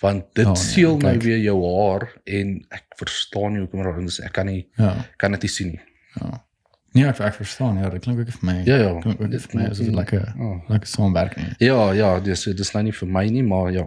Want 0.00 0.24
dit 0.34 0.46
Oh, 0.46 0.52
nee, 0.52 0.62
seël 0.62 0.96
nou 0.96 1.12
kyk. 1.12 1.22
weer 1.22 1.38
jou 1.38 1.58
haar 1.74 2.12
en 2.24 2.64
ek 2.70 2.84
verstaan 2.96 3.52
nie 3.52 3.60
hoekom 3.60 4.06
is. 4.06 4.20
Ek 4.20 4.32
kan 4.32 4.46
nie 4.46 4.68
Ja. 4.76 4.94
kan 5.16 5.32
dit 5.32 5.42
nie 5.42 5.48
sien 5.50 5.68
nie. 5.68 5.80
Ja. 6.20 6.44
Nee, 6.92 7.04
ek 7.06 7.18
ek 7.20 7.34
verstaan. 7.34 7.78
Ja, 7.78 7.88
dit 7.90 8.02
klink 8.02 8.18
ook 8.20 8.30
vir 8.30 8.44
my. 8.46 8.62
Ja, 8.64 8.76
ja. 8.76 9.00
Klink 9.00 9.20
ook 9.20 9.30
vir 9.30 9.56
my 9.60 9.66
asof 9.70 9.86
dit 9.86 9.94
lekker 9.94 10.34
Oh. 10.38 10.60
lekker 10.68 10.88
saamwerk 10.88 11.36
nie. 11.36 11.46
Ja, 11.58 11.92
ja, 11.92 12.20
dis 12.20 12.44
dis 12.44 12.72
nou 12.72 12.82
nie 12.84 12.92
vir 12.92 13.08
my 13.08 13.26
nie, 13.28 13.42
maar 13.42 13.72
ja. 13.72 13.84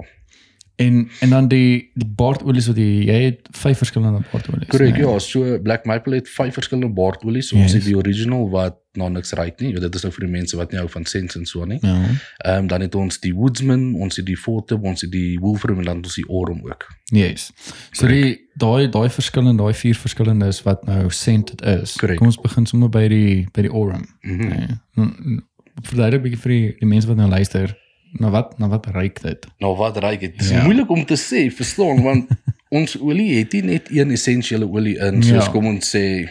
En 0.76 1.10
en 1.20 1.30
dan 1.30 1.48
die 1.48 1.92
die 1.94 2.08
baardolies 2.08 2.68
wat 2.68 2.78
jy 2.78 3.06
jy 3.06 3.18
het 3.24 3.48
vyf 3.52 3.78
verskillende 3.78 4.24
baardolies. 4.32 4.68
Korrek, 4.68 4.94
nee? 4.98 5.02
ja, 5.06 5.20
so 5.20 5.60
Black 5.62 5.86
Maple 5.86 6.16
het 6.16 6.30
vyf 6.30 6.54
verskillende 6.54 6.94
baardolies. 6.94 7.52
Ons 7.54 7.62
Yes. 7.62 7.74
het 7.74 7.84
die 7.84 7.98
original 7.98 8.50
wat 8.50 8.78
na 8.94 9.08
niks 9.08 9.32
ruik 9.34 9.60
nie. 9.62 9.74
Dit 9.80 9.96
is 9.96 10.04
nou 10.04 10.12
vir 10.14 10.26
die 10.26 10.32
mense 10.32 10.58
wat 10.58 10.72
nie 10.72 10.80
hou 10.80 10.88
van 10.90 11.06
scents 11.06 11.36
en 11.36 11.46
so 11.46 11.66
nie. 11.66 11.78
Ja. 11.82 11.98
Ehm 12.38 12.58
um, 12.64 12.68
dan 12.68 12.82
het 12.82 12.96
ons 12.96 13.20
die 13.20 13.34
Woodsman, 13.36 13.94
ons 13.96 14.16
het 14.16 14.26
die 14.26 14.38
Fortip, 14.38 14.84
ons 14.84 15.02
het 15.02 15.12
die 15.12 15.38
Wolfram 15.40 15.78
en 15.80 15.86
dan 15.86 15.98
ons 16.04 16.16
die 16.16 16.26
Aurum 16.30 16.62
ook. 16.66 16.88
Yes. 17.12 17.52
So 17.92 18.08
die 18.08 18.40
daai 18.56 18.90
daai 18.90 19.10
verskillende 19.10 19.64
daai 19.64 19.74
vier 19.74 19.96
verskillende 19.96 20.48
is 20.48 20.64
wat 20.64 20.86
nou 20.86 21.10
scented 21.10 21.62
is. 21.62 21.96
Korrek. 21.96 22.18
Kom 22.18 22.28
ons 22.28 22.42
begin 22.42 22.66
sommer 22.66 22.90
by 22.90 23.08
die 23.08 23.48
by 23.54 23.62
die 23.62 23.72
Aurum. 23.72 24.08
Mhm. 24.22 24.48
Nee. 24.48 24.68
Mm, 24.96 25.46
Verduidelik 25.82 26.20
'n 26.22 26.24
bietjie 26.24 26.42
vir 26.42 26.52
die, 26.52 26.76
die 26.80 26.86
mense 26.88 27.08
wat 27.08 27.18
nou 27.18 27.30
luister. 27.30 27.78
Na 28.20 28.30
wat 28.30 28.58
na 28.60 28.68
wat 28.68 28.86
ruik 28.86 29.22
dit? 29.22 29.48
Nou 29.58 29.76
wat 29.78 29.98
ruik 29.98 30.20
dit? 30.20 30.38
Dis 30.38 30.50
Ja. 30.50 30.58
ja. 30.58 30.64
moeilik 30.64 30.90
om 30.90 31.06
te 31.06 31.16
sê, 31.18 31.52
verstaan, 31.56 32.02
want 32.04 32.30
ons 32.78 33.00
olie 33.00 33.38
het 33.38 33.52
nie 33.54 33.62
net 33.64 33.90
een 33.92 34.12
essensiële 34.12 34.68
olie 34.72 34.98
in, 34.98 35.24
soos 35.24 35.46
Ja. 35.46 35.52
kom 35.52 35.66
ons 35.66 35.90
sê 35.96 36.30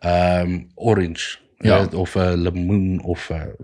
ehm 0.00 0.40
um, 0.50 0.68
orange 0.74 1.38
Ja. 1.58 1.76
ja. 1.76 1.98
of 1.98 2.14
'n 2.14 2.36
lemoen 2.42 3.02
of 3.02 3.30
'n 3.30 3.54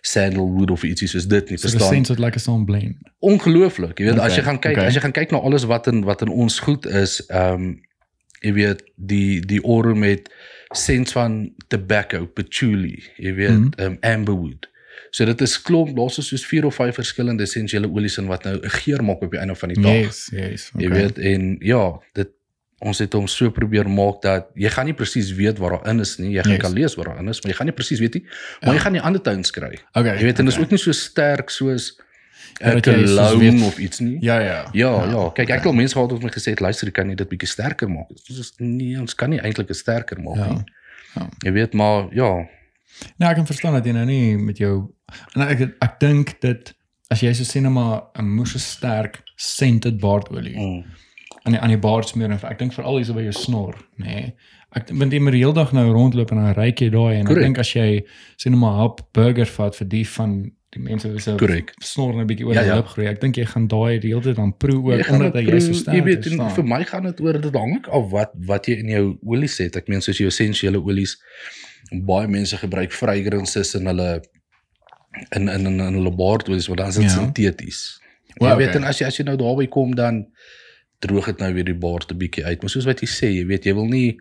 sandalwood 0.00 0.70
of 0.70 0.82
ietsie 0.82 1.08
soos 1.08 1.26
dit 1.26 1.48
nie, 1.48 1.58
So 1.58 1.68
verstaan? 1.68 1.88
scents 1.92 2.08
het 2.08 2.18
lekker 2.18 2.40
saam 2.40 2.64
blend. 2.64 2.96
ongelooflik. 3.18 3.98
Jy 3.98 4.04
weet 4.04 4.14
Okay, 4.14 4.26
as 4.26 4.34
jy 4.36 4.42
gaan 4.42 4.58
kyk, 4.58 4.72
okay. 4.72 4.86
as 4.86 4.94
jy 4.94 5.00
gaan 5.00 5.12
kyk 5.12 5.30
na 5.30 5.38
alles 5.38 5.64
wat 5.64 5.86
in 5.86 6.04
wat 6.04 6.20
in 6.22 6.28
ons 6.28 6.58
goed 6.58 6.86
is, 6.86 7.26
ehm 7.26 7.52
um, 7.54 7.80
jy 8.40 8.52
weet 8.52 8.82
die 8.96 9.40
die 9.40 9.62
Aurum 9.64 9.98
met 9.98 10.30
scents 10.70 11.12
van 11.12 11.52
tobacco, 11.68 12.26
patchouli, 12.26 13.02
jy 13.16 13.34
weet, 13.34 13.50
Mhm. 13.58 13.68
ehm 13.76 13.86
um, 13.92 13.96
amberwood. 14.00 14.68
So 15.18 15.24
dit 15.26 15.40
is 15.42 15.56
klomp, 15.66 15.96
daar's 15.96 16.14
soos 16.22 16.44
4 16.46 16.66
of 16.68 16.76
5 16.78 16.94
verskillende 17.00 17.42
essensiële 17.42 17.88
olies 17.90 18.18
in 18.20 18.26
wat 18.30 18.44
nou 18.46 18.54
'n 18.60 18.70
geur 18.70 19.02
maak 19.04 19.22
op 19.26 19.30
die 19.34 19.40
einde 19.40 19.54
van 19.58 19.68
die 19.74 19.82
dag. 19.82 19.92
Yes, 20.04 20.28
yes. 20.32 20.70
Jy 20.78 20.88
weet 20.94 21.18
en 21.18 21.56
ja, 21.60 21.98
dit 22.14 22.28
ons 22.78 22.98
het 23.02 23.12
hom 23.12 23.26
so 23.26 23.50
probeer 23.50 23.88
maak 23.90 24.20
dat 24.22 24.46
jy 24.54 24.68
gaan 24.70 24.84
nie 24.86 24.94
presies 24.94 25.32
weet 25.34 25.58
wat 25.58 25.70
daarin 25.70 26.00
is 26.00 26.18
nie. 26.18 26.30
Jy 26.36 26.42
gaan 26.42 26.52
Yes. 26.52 26.60
kan 26.62 26.72
lees 26.72 26.94
wat 26.94 27.06
daarin 27.06 27.28
is, 27.28 27.40
maar 27.42 27.50
jy 27.50 27.56
gaan 27.56 27.66
nie 27.66 27.74
presies 27.74 27.98
weet 27.98 28.14
nie. 28.14 28.22
Maar 28.60 28.70
Ja. 28.70 28.72
jy 28.74 28.78
gaan 28.78 28.92
die 28.92 29.00
ander 29.02 29.20
tones 29.22 29.50
kry. 29.50 29.78
Okay. 29.92 30.16
Jy 30.18 30.22
weet 30.22 30.38
en 30.38 30.44
dit 30.44 30.54
is 30.54 30.54
okay. 30.54 30.64
ook 30.64 30.70
nie 30.70 30.78
so 30.78 30.92
sterk 30.92 31.50
soos 31.50 31.98
Ja, 32.60 32.70
'n 32.70 32.74
dat 32.74 32.84
jy 32.86 32.92
soos 33.06 33.16
cologne 33.16 33.50
weet- 33.50 33.62
of 33.66 33.78
iets 33.78 33.98
nie. 33.98 34.18
Ja, 34.20 34.38
ja. 34.40 34.68
Ja, 34.72 35.04
ja, 35.04 35.30
kyk 35.34 35.38
ek 35.38 35.44
okay. 35.44 35.56
het 35.56 35.66
al 35.66 35.72
mense 35.72 35.94
gehad 35.94 36.10
wat 36.12 36.22
my 36.22 36.30
gesê 36.30 36.50
het 36.50 36.60
luister, 36.60 36.90
kan 36.92 37.08
jy 37.08 37.14
dit 37.16 37.28
bietjie 37.28 37.48
sterker 37.48 37.88
maak? 37.90 38.08
Dit 38.08 38.36
is 38.38 38.52
nee, 38.58 39.00
ons 39.00 39.14
kan 39.14 39.30
nie 39.30 39.40
eintlik 39.40 39.68
'n 39.70 39.74
sterker 39.74 40.20
maak 40.22 40.36
Ja. 40.36 40.52
nie. 40.52 40.64
Ja. 41.16 41.28
Jy 41.44 41.52
weet 41.52 41.72
maar 41.74 42.06
ja, 42.14 42.46
Nou, 43.18 43.30
ek 43.30 43.36
kan 43.36 43.46
verstaan 43.46 43.72
dat 43.74 43.84
jy 43.84 43.92
nou 43.92 44.06
nie 44.06 44.36
met 44.38 44.56
jou 44.58 44.90
en 45.36 45.42
ek 45.48 45.64
ek 45.80 45.98
dink 46.00 46.34
dit 46.44 46.74
as 47.10 47.22
jy 47.24 47.32
so 47.34 47.44
sê 47.48 47.62
net 47.64 47.72
maar 47.72 48.02
'n 48.18 48.28
moeë 48.36 48.60
sterk 48.60 49.22
scented 49.36 50.00
baardolie 50.00 50.56
mm, 50.56 50.84
aan 51.44 51.52
die 51.52 51.60
aan 51.60 51.72
die 51.72 51.80
baard 51.80 52.08
smeer 52.08 52.30
en 52.30 52.38
ek 52.42 52.58
dink 52.58 52.74
veral 52.76 52.96
hier 52.98 53.06
so 53.08 53.14
by 53.14 53.22
jou 53.22 53.32
snor, 53.32 53.76
nê. 53.96 54.06
Nee. 54.06 54.34
Ek 54.76 54.90
want 54.92 55.12
jy 55.12 55.20
moet 55.24 55.32
die 55.32 55.40
hele 55.40 55.54
dag 55.56 55.72
nou 55.72 55.86
rondloop 55.92 56.30
en 56.34 56.42
dan 56.42 56.54
ryk 56.58 56.82
jy 56.82 56.90
daai 56.92 57.16
en 57.16 57.24
Correct. 57.24 57.38
ek 57.38 57.44
dink 57.46 57.58
as 57.58 57.72
jy 57.72 58.04
sê 58.36 58.50
net 58.50 58.60
maar 58.60 58.76
hap 58.82 59.00
burger 59.16 59.46
vat 59.46 59.74
vir 59.78 59.88
die 59.88 60.04
van 60.04 60.34
die 60.76 60.82
mense 60.84 61.08
wat 61.08 61.22
se 61.24 61.36
snor 61.80 62.12
net 62.12 62.24
'n 62.24 62.28
bietjie 62.28 62.46
oor 62.46 62.54
Ja, 62.54 62.60
die 62.62 62.68
ja. 62.68 62.76
lip 62.76 62.90
groei. 62.92 63.06
Ek 63.08 63.20
dink 63.20 63.36
jy 63.40 63.46
gaan 63.46 63.66
daai 63.68 63.98
die 63.98 64.10
hele 64.12 64.20
tyd 64.22 64.36
dan 64.36 64.52
proe 64.52 64.92
jy 64.92 65.00
ook 65.00 65.10
omdat 65.10 65.32
dit 65.32 65.48
jy 65.48 65.60
so 65.60 65.72
sterk 65.72 65.96
jy 65.96 66.02
weet 66.04 66.26
en 66.26 66.50
vir 66.50 66.64
my 66.64 66.84
gaan 66.84 67.04
dit 67.08 67.20
oor 67.20 67.40
dit 67.40 67.54
hang 67.54 67.76
ook 67.78 67.88
af 67.88 68.10
wat 68.12 68.30
wat 68.50 68.66
jy 68.68 68.76
in 68.84 68.88
jou 68.88 69.18
olie 69.24 69.48
sit. 69.48 69.76
Ek 69.76 69.88
meen 69.88 70.00
soos 70.04 70.18
jou 70.18 70.28
essensiële 70.28 70.76
olies 70.84 71.16
baie 71.92 72.28
mense 72.28 72.56
gebruik 72.56 72.92
fragrances 72.92 73.74
in 73.74 73.86
hulle 73.86 74.20
in 75.30 75.48
in 75.48 75.66
in, 75.66 75.80
in 75.80 76.16
baardolies, 76.16 76.66
want 76.66 76.78
dan 76.78 76.88
is 76.88 76.94
dit 76.94 77.04
Ja. 77.04 77.16
sinteties. 77.16 78.00
Jy 78.38 78.56
weet 78.56 78.68
okay. 78.68 78.80
en 78.80 78.84
as 78.84 78.98
jy 78.98 79.06
as 79.06 79.16
jy 79.16 79.24
nou 79.24 79.36
daarby 79.36 79.66
kom 79.68 79.94
dan 79.94 80.26
droog 80.98 81.26
dit 81.26 81.38
nou 81.38 81.52
weer 81.54 81.64
die 81.64 81.74
baard 81.74 82.10
'n 82.12 82.18
bietjie 82.18 82.44
uit. 82.44 82.60
Maar 82.60 82.70
soos 82.70 82.84
wat 82.84 83.00
jy 83.00 83.08
sê, 83.08 83.28
jy 83.34 83.46
weet 83.46 83.64
jy 83.64 83.74
wil 83.74 83.86
nie 83.86 84.18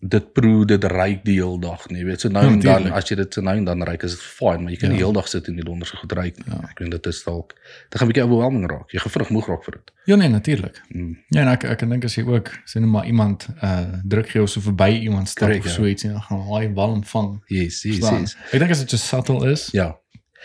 dit 0.00 0.32
proe 0.32 0.64
dit 0.64 0.84
ryk 0.84 1.24
die 1.24 1.34
hele 1.40 1.58
dag 1.58 1.88
nie. 1.90 2.04
Weet 2.04 2.20
so 2.20 2.28
nou 2.28 2.44
Ja, 2.44 2.52
en 2.52 2.60
dan 2.60 2.72
natuurlijk. 2.72 2.94
as 2.94 3.08
jy 3.10 3.16
dit 3.16 3.34
so 3.34 3.40
nou 3.42 3.56
en 3.56 3.64
dan 3.64 3.82
ryk 3.82 4.02
is 4.02 4.10
dit 4.12 4.20
fyn, 4.20 4.62
maar 4.62 4.70
jy 4.70 4.76
kan 4.78 4.90
Ja. 4.90 4.96
die 4.96 5.02
hele 5.04 5.12
dag 5.12 5.28
sit 5.28 5.48
en 5.48 5.54
die 5.56 5.64
donder 5.64 5.86
so 5.86 5.96
goed 5.98 6.12
ryk 6.12 6.36
nie. 6.38 6.46
Ja. 6.54 6.68
Ek 6.70 6.78
weet 6.78 6.90
dit 6.90 7.06
is 7.06 7.22
dalk 7.24 7.54
dit 7.90 7.98
gaan 8.00 8.06
'n 8.08 8.12
bietjie 8.12 8.22
overwhelming 8.24 8.70
raak. 8.70 8.90
Jy 8.92 9.00
vinnig 9.00 9.30
moeg 9.30 9.48
raak 9.48 9.64
vir 9.64 9.72
dit. 9.72 9.90
Ja 10.06 10.16
nee, 10.16 10.28
natuurlik. 10.28 10.80
Mm. 10.94 11.18
Ja, 11.30 11.40
en 11.40 11.48
ek 11.48 11.64
ek 11.64 11.78
dink 11.88 12.04
as 12.04 12.14
jy 12.14 12.24
ook 12.26 12.50
net 12.74 12.84
maar 12.84 13.06
iemand 13.06 13.48
uh 13.62 13.86
druk 14.04 14.28
gee 14.30 14.42
of 14.42 14.48
so 14.50 14.60
verby 14.60 15.00
iemand 15.02 15.28
stap 15.28 15.48
Correct, 15.48 15.64
of 15.66 15.70
ja. 15.70 15.76
so 15.76 15.84
iets 15.86 16.04
en 16.04 16.12
dan 16.12 16.22
gaan 16.22 16.40
hy 16.42 16.72
walm 16.74 17.04
vang. 17.04 17.42
Yes, 17.48 17.82
yes, 17.82 17.96
Verstaan? 17.98 18.20
yes. 18.20 18.36
Ek 18.52 18.58
dink 18.60 18.70
as 18.70 18.78
dit 18.78 18.90
so 18.90 18.96
subtle 18.96 19.50
is, 19.50 19.68
Ja. 19.72 19.96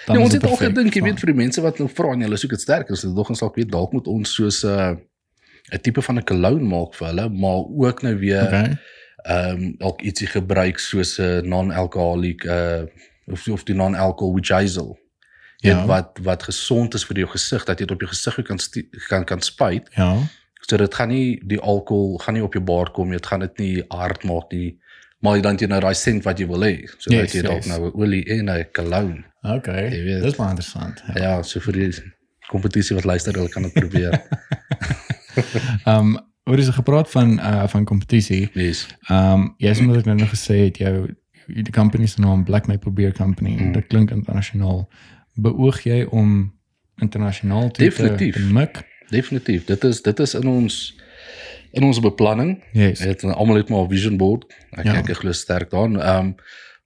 dan 0.08 0.16
Ja, 0.16 0.22
is 0.22 0.24
ons 0.26 0.32
dit 0.32 0.42
het 0.42 0.50
perfek, 0.52 0.68
gedink, 0.76 0.94
jy 0.96 1.02
weet 1.04 1.20
vir 1.20 1.28
die 1.28 1.36
mense 1.44 1.62
wat 1.62 1.78
nou 1.80 1.88
vra 1.90 2.12
en 2.14 2.22
hulle 2.22 2.38
soek 2.38 2.50
dit 2.50 2.62
sterker, 2.62 2.96
so 2.98 3.14
dog 3.14 3.30
ons 3.30 3.40
dalk 3.40 3.56
weet 3.56 3.70
dalk 3.72 3.94
moet 3.94 4.08
ons 4.08 4.34
soos 4.34 4.64
'n 4.64 4.68
uh, 4.68 4.96
'n 5.74 5.80
tipe 5.82 6.02
van 6.02 6.18
'n 6.18 6.24
cologne 6.24 6.64
maak 6.68 6.94
vir 6.96 7.08
hulle, 7.08 7.30
maar 7.30 7.64
ook 7.70 8.02
nou 8.02 8.16
weer 8.18 8.42
Okay. 8.48 8.78
Ehm 9.24 9.62
um, 9.62 9.76
dalk 9.78 10.02
ietsie 10.02 10.28
gebruik 10.28 10.80
soos 10.80 11.18
'n 11.20 11.48
non-alcoholic 11.48 12.44
uh 12.44 12.84
of 13.26 13.48
of 13.48 13.64
die 13.64 13.76
non-alcohol 13.76 14.36
witch 14.36 14.52
hazel. 14.52 15.00
Ja. 15.58 15.78
Ja. 15.78 15.86
wat 15.86 16.20
wat 16.22 16.44
gesond 16.44 16.94
is 16.94 17.06
vir 17.06 17.18
jou 17.18 17.30
gesig 17.30 17.64
dat 17.64 17.80
jy 17.80 17.86
dit 17.86 17.96
op 17.96 18.02
jou 18.02 18.10
gesig 18.12 18.42
kan 18.44 18.60
kan 19.08 19.24
kan 19.26 19.42
spuit. 19.42 19.88
Ja. 19.96 20.18
So 20.62 20.78
dit 20.78 20.96
gaan 20.96 21.08
nie 21.08 21.40
die 21.44 21.60
alkohol 21.60 22.18
gaan 22.18 22.34
nie 22.34 22.44
op 22.44 22.54
jou 22.54 22.64
baard 22.64 22.92
kom 22.92 23.08
nie, 23.08 23.18
dit 23.18 23.26
gaan 23.26 23.40
dit 23.40 23.58
nie 23.58 23.84
hard 23.88 24.24
maak 24.24 24.52
nie. 24.52 24.78
Maar 25.24 25.42
dan 25.42 25.56
het 25.56 25.62
jy 25.62 25.68
nou 25.68 25.80
daai 25.80 25.96
scent 25.96 26.24
wat 26.24 26.40
jy 26.40 26.48
wil 26.48 26.66
hê. 26.68 26.74
So 26.98 27.12
Yes, 27.12 27.32
dat 27.32 27.32
jy 27.32 27.42
dalk 27.42 27.64
yes. 27.64 27.68
nou 27.68 27.88
'n 27.88 27.94
olie 27.96 28.24
en 28.26 28.50
'n 28.50 28.66
cologne. 28.72 29.24
Okay. 29.42 29.90
Weet. 29.90 30.22
Dis 30.24 30.36
baie 30.36 30.50
interessant. 30.50 31.04
Ja. 31.08 31.22
Ja, 31.22 31.42
so 31.44 31.60
vir 31.60 31.74
die 31.74 31.92
kompetisie 32.50 32.96
wat 32.96 33.06
luister, 33.06 33.34
hulle 33.34 33.50
kan 33.50 33.64
dit 33.64 33.74
probeer. 33.74 34.22
Ehm 35.86 36.16
um, 36.16 36.18
oor 36.44 36.58
is 36.58 36.68
gepraat 36.70 37.10
van 37.12 37.40
uh 37.40 37.68
van 37.68 37.86
kompetisie. 37.86 38.50
Yes. 38.54 38.88
Ehm 39.08 39.32
um, 39.34 39.54
jy 39.58 39.68
het 39.70 39.82
net 39.82 39.96
ek 39.98 40.06
nou 40.06 40.18
nog 40.18 40.30
gesê 40.30 40.58
het 40.68 40.78
jou 40.78 41.08
die 41.48 41.72
company 41.72 42.06
se 42.08 42.22
naam 42.22 42.44
Black 42.44 42.68
Maple 42.68 42.92
Beer 42.92 43.14
Company. 43.14 43.56
Mm. 43.60 43.72
Dit 43.72 43.88
klink 43.88 44.12
internasionaal. 44.12 44.90
Beoog 45.36 45.82
jy 45.84 46.04
om 46.10 46.54
internasionaal 47.02 47.72
te 47.72 47.84
Definitief. 47.84 48.36
te 48.36 48.54
mik? 48.54 48.84
Definitief. 49.10 49.66
Dit 49.66 49.84
is 49.84 50.02
dit 50.02 50.20
is 50.20 50.34
in 50.34 50.48
ons 50.48 50.98
in 51.72 51.84
ons 51.84 52.00
beplanning. 52.00 52.64
Yes. 52.72 53.00
Het 53.00 53.24
almal 53.24 53.56
het 53.56 53.70
maar 53.70 53.84
'n 53.86 53.90
vision 53.90 54.18
board. 54.18 54.46
Ek 54.72 54.86
Ja. 54.86 54.94
kyk 54.94 55.10
ek 55.10 55.16
glo 55.18 55.32
sterk 55.32 55.70
daarin. 55.70 56.00
Ehm 56.00 56.26
um, 56.26 56.36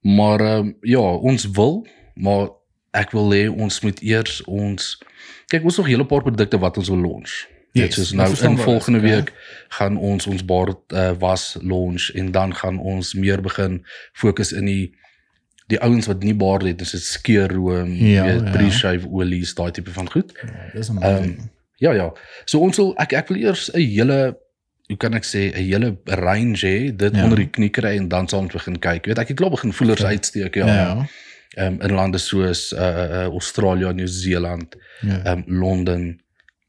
Maar 0.00 0.40
ehm 0.40 0.66
um, 0.66 0.76
ja, 0.80 0.98
ons 1.00 1.50
wil, 1.50 1.86
maar 2.14 2.48
ek 2.90 3.10
wil 3.10 3.32
hê 3.32 3.48
ons 3.50 3.80
moet 3.80 4.00
eers 4.00 4.44
ons 4.44 4.98
kyk 5.46 5.64
ons 5.64 5.76
nog 5.76 5.86
'n 5.86 5.90
hele 5.90 6.06
paar 6.06 6.22
produkte 6.22 6.58
wat 6.58 6.76
ons 6.76 6.88
wil 6.88 7.00
launch. 7.00 7.46
Dit 7.72 7.84
Yes, 7.94 7.98
is 7.98 8.10
wat 8.12 8.16
nou 8.40 8.50
in 8.52 8.58
is, 8.58 8.62
volgende 8.64 8.98
oké. 8.98 9.08
week 9.08 9.32
gaan 9.68 9.96
ons 9.96 10.26
ons 10.26 10.44
baard 10.44 10.78
uh, 10.92 11.10
was 11.18 11.56
launch 11.60 12.10
en 12.14 12.30
dan 12.32 12.54
gaan 12.54 12.78
ons 12.80 13.14
meer 13.14 13.40
begin 13.40 13.84
fokus 14.12 14.52
in 14.52 14.64
die 14.64 14.94
die 15.68 15.80
ouens 15.84 16.06
wat 16.06 16.22
nie 16.24 16.34
baard 16.34 16.62
het, 16.64 16.78
dis 16.78 16.90
dit 16.90 17.02
skeerroom, 17.02 17.92
Ja, 17.92 18.24
weet 18.24 18.40
ja. 18.44 18.50
pre-shave 18.50 19.08
olies, 19.10 19.54
daai 19.54 19.70
tipe 19.70 19.90
van 19.92 20.10
goed. 20.10 20.32
Ja, 20.42 20.70
dis 20.74 20.88
amazing. 20.90 21.50
Ja 21.76 21.92
ja. 21.92 22.12
So 22.44 22.58
ons 22.64 22.76
wil 22.76 22.94
ek 22.96 23.12
ek 23.12 23.28
wil 23.28 23.36
eers 23.42 23.68
'n 23.74 23.80
hele 23.80 24.36
hoe 24.88 24.96
kan 24.96 25.12
ek 25.14 25.24
sê 25.28 25.52
'n 25.52 25.60
hele 25.68 25.98
range 26.04 26.64
hê, 26.66 26.96
dit 26.96 27.14
Ja. 27.16 27.22
onder 27.22 27.36
die 27.38 27.50
knie 27.50 27.68
kry 27.68 27.96
en 27.96 28.08
dan 28.08 28.28
sal 28.28 28.40
ons 28.40 28.52
begin 28.52 28.78
kyk. 28.78 29.06
Weet 29.06 29.18
ek 29.18 29.28
het 29.28 29.36
klaar 29.36 29.50
begin 29.50 29.72
voelers 29.72 30.00
Ja. 30.00 30.06
uitsteek 30.08 30.54
ja. 30.54 30.66
ja. 30.66 30.74
ja. 30.74 31.06
ja. 31.56 31.66
Um, 31.66 31.80
in 31.80 31.92
lande 31.92 32.18
soos 32.18 32.72
uh, 32.72 32.78
uh, 32.80 33.24
Australië, 33.24 33.92
Nieu-Seeland, 33.92 34.76
ja. 35.00 35.32
um, 35.32 35.44
Londen. 35.46 36.20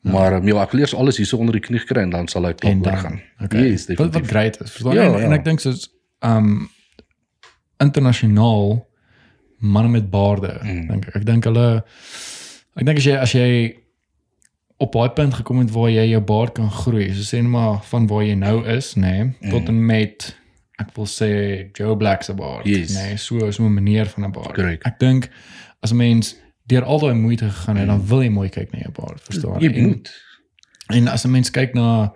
Maar 0.02 0.34
um, 0.34 0.48
ja, 0.48 0.62
ek 0.64 0.72
wil 0.72 0.80
eers 0.80 0.96
alles 0.96 1.18
hierso 1.18 1.38
onder 1.38 1.54
die 1.54 1.62
knie 1.62 1.80
kry 1.86 2.02
en 2.02 2.10
dan 2.10 2.28
sal 2.28 2.46
en 2.48 2.56
klaar 2.56 2.82
dan 2.82 2.98
gaan. 2.98 3.22
okay. 3.44 3.70
Yes, 3.70 3.86
wat 3.88 3.98
wat 3.98 4.12
definitief. 4.14 4.30
great 4.32 4.62
is 4.62 4.72
verstaan 4.72 4.96
Ja, 4.96 5.04
en, 5.04 5.14
en 5.14 5.30
ja. 5.30 5.36
ek 5.36 5.44
dink 5.44 5.60
soos 5.60 5.90
um 6.24 6.70
internasionaal 7.78 8.88
manne 9.60 9.90
met 9.90 10.10
baarde 10.10 10.60
Mm. 10.64 10.88
dink 10.88 11.06
ek 11.08 11.16
ek 11.16 11.26
dink 11.26 11.44
hulle 11.44 11.84
ek 12.80 12.86
dink 12.86 12.98
as 12.98 13.06
jy 13.06 13.16
as 13.18 13.34
jy 13.36 13.50
op 14.80 14.94
daai 14.96 15.10
punt 15.16 15.34
gekom 15.34 15.60
het 15.60 15.72
waar 15.76 15.90
jy 15.92 16.06
jou 16.14 16.22
baard 16.24 16.54
kan 16.56 16.70
groei 16.72 17.10
so 17.14 17.24
sê 17.28 17.42
net 17.42 17.52
maar 17.52 17.82
van 17.92 18.08
waar 18.08 18.24
jy 18.24 18.36
nou 18.40 18.64
is 18.66 18.94
nê 18.96 19.02
nee, 19.02 19.34
Mm. 19.42 19.50
tot 19.52 19.68
en 19.70 19.86
met 19.86 20.36
ek 20.80 20.94
wil 20.96 21.06
sê 21.12 21.30
Joe 21.76 21.98
Black 21.98 22.24
se 22.24 22.34
baard 22.34 22.66
Yes. 22.66 22.96
nê 22.96 23.10
nee, 23.10 23.18
so 23.18 23.52
so 23.52 23.64
'n 23.64 23.74
manier 23.74 24.06
van 24.06 24.24
'n 24.26 24.32
baard 24.32 24.54
Correct. 24.56 24.86
ek 24.86 25.00
dink 25.00 25.30
as 25.84 25.92
'n 25.92 25.98
mens 25.98 26.36
deur 26.70 26.84
al 26.86 27.00
daai 27.00 27.14
moeite 27.18 27.50
gegaan 27.50 27.78
het 27.82 27.88
dan 27.90 28.02
wil 28.08 28.22
jy 28.24 28.30
mooi 28.34 28.50
kyk 28.50 28.72
na 28.74 28.80
jou 28.86 28.92
baard 29.02 29.22
verstaan 29.28 29.60
Jy 29.64 29.72
En- 29.74 29.88
moet. 29.88 30.12
En 30.90 31.08
as 31.08 31.24
'n 31.26 31.32
mens 31.32 31.52
kyk 31.52 31.74
na 31.74 32.14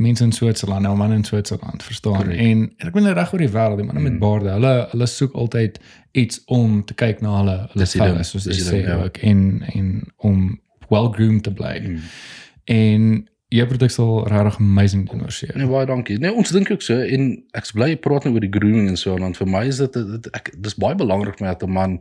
mense 0.00 0.24
in 0.24 0.32
Switserland, 0.32 0.82
nou 0.82 0.96
man 0.96 1.12
in 1.12 1.24
Switserland, 1.24 1.82
verstaan. 1.82 2.16
Correct. 2.22 2.38
En, 2.40 2.60
en 2.78 2.86
ek 2.88 2.92
bedoel 2.92 3.12
reg 3.12 3.32
oor 3.32 3.38
die 3.38 3.48
wêreld, 3.48 3.76
die 3.76 3.84
manne 3.86 4.00
met 4.00 4.12
Mm. 4.12 4.18
baarde, 4.18 4.48
hulle 4.50 4.86
hulle 4.90 5.06
soek 5.06 5.32
altyd 5.34 5.80
iets 6.12 6.40
om 6.46 6.84
te 6.84 6.94
kyk 6.94 7.20
na 7.20 7.36
hulle 7.38 7.56
hulle 7.72 7.86
velle, 7.86 8.22
soos 8.24 8.44
jy 8.44 8.52
die 8.52 8.64
sê 8.64 8.80
ja. 8.86 8.96
ook 9.02 9.16
en 9.16 9.62
en 9.74 10.02
om 10.16 10.60
well 10.88 11.08
groomed 11.12 11.42
te 11.42 11.52
bly. 11.52 11.78
Mm. 11.80 11.98
En 12.64 13.28
jou 13.48 13.66
produk 13.66 13.90
sal 13.90 14.28
regtig 14.28 14.58
amazing 14.58 15.10
doen 15.10 15.22
oor 15.22 15.32
seker. 15.32 15.56
Nee, 15.58 15.66
baie 15.66 15.86
dankie. 15.86 16.18
Nee, 16.18 16.32
ons 16.32 16.50
dink 16.50 16.70
ook 16.70 16.82
so 16.82 16.94
en 17.00 17.42
ek's 17.58 17.72
bly 17.72 17.88
jy 17.88 17.96
praat 17.96 18.24
nou 18.24 18.34
oor 18.34 18.40
die 18.46 18.52
grooming 18.58 18.88
en 18.88 18.96
so 18.96 19.14
en 19.14 19.20
dan 19.20 19.34
vir 19.34 19.46
my 19.46 19.64
is 19.66 19.76
dit 19.82 19.92
dit 19.92 20.28
ek 20.32 20.52
dis 20.58 20.74
baie 20.74 20.94
belangrik 20.94 21.38
vir 21.38 21.46
my 21.46 21.52
dat 21.54 21.62
'n 21.68 21.72
man 21.72 22.00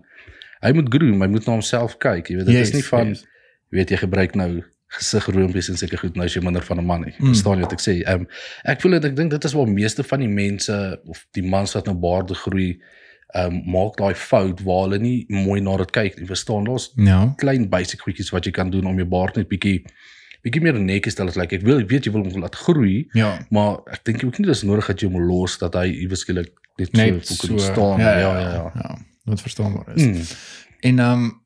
hy 0.62 0.72
moet 0.74 0.90
groom, 0.94 1.22
hy 1.22 1.28
moet 1.28 1.46
na 1.48 1.54
homself 1.54 1.98
kyk, 1.98 2.30
jy 2.30 2.36
weet 2.40 2.46
dit 2.46 2.56
is 2.56 2.74
nie 2.74 2.84
van 2.84 3.08
yes. 3.14 3.24
jy 3.72 3.78
weet 3.80 3.90
jy 3.92 3.98
gebruik 3.98 4.36
nou 4.36 4.64
gesigroompies 4.90 5.70
en 5.70 5.78
seker 5.78 6.00
goed 6.02 6.16
nou 6.18 6.26
is 6.26 6.34
jy 6.34 6.42
minder 6.42 6.64
van 6.66 6.80
'n 6.82 6.86
man 6.86 7.02
nie. 7.06 7.14
Mm. 7.20 7.28
Verstaan 7.34 7.60
jy 7.60 7.64
wat 7.68 7.74
ek 7.78 7.84
sê? 7.84 7.94
Ehm 8.06 8.22
um, 8.22 8.28
ek 8.66 8.82
voel 8.82 8.92
dit 8.98 9.06
ek 9.06 9.16
dink 9.16 9.32
dit 9.32 9.44
is 9.46 9.54
waar 9.54 9.68
meeste 9.70 10.04
van 10.04 10.20
die 10.20 10.28
mense 10.28 11.00
of 11.08 11.26
die 11.38 11.44
mans 11.46 11.74
wat 11.78 11.86
nou 11.86 11.96
baarde 11.96 12.34
groei 12.36 12.80
ehm 13.36 13.46
um, 13.54 13.62
maak 13.72 13.98
daai 13.98 14.16
fout 14.16 14.62
waar 14.66 14.88
hulle 14.88 14.98
nie 15.00 15.26
mooi 15.30 15.62
na 15.62 15.78
dit 15.78 15.92
kyk 15.92 16.18
nie. 16.20 16.26
Verstaan? 16.26 16.64
Daar's 16.66 16.92
Ja. 16.98 17.34
klein 17.38 17.70
basic 17.70 18.00
goedjies 18.02 18.32
wat 18.32 18.46
jy 18.46 18.52
kan 18.52 18.70
doen 18.72 18.86
om 18.88 18.96
jou 18.98 19.06
baard 19.08 19.36
net 19.38 19.48
bietjie 19.48 19.84
bietjie 20.44 20.62
meer 20.62 20.74
netjies 20.80 21.16
te 21.16 21.24
laat 21.24 21.36
lyk. 21.36 21.54
Ek 21.54 21.62
wil 21.62 21.80
ek 21.80 21.90
weet 21.90 22.06
jy 22.06 22.12
wil 22.12 22.24
hom 22.24 22.42
laat 22.42 22.56
groei, 22.56 23.08
Ja. 23.14 23.40
maar 23.52 23.80
ek 23.92 24.04
dink 24.06 24.24
ook 24.24 24.40
nie 24.40 24.48
dis 24.48 24.64
nodig 24.64 24.88
dat 24.88 25.00
jy 25.02 25.08
hom 25.12 25.22
los 25.28 25.58
dat 25.58 25.74
hy 25.76 25.86
iewes 26.02 26.20
skielik 26.26 26.50
net 26.80 26.94
Net 26.94 27.26
so 27.28 27.36
so. 27.36 27.58
staan. 27.58 28.00
Ja, 28.00 28.20
Ja 28.20 28.40
ja 28.40 28.40
ja. 28.40 28.72
ja. 28.76 28.96
Wat 29.24 29.42
verstaanbaar 29.42 29.96
is. 29.96 30.06
Mm. 30.06 30.22
En 30.80 31.00
ehm 31.00 31.24
um, 31.24 31.38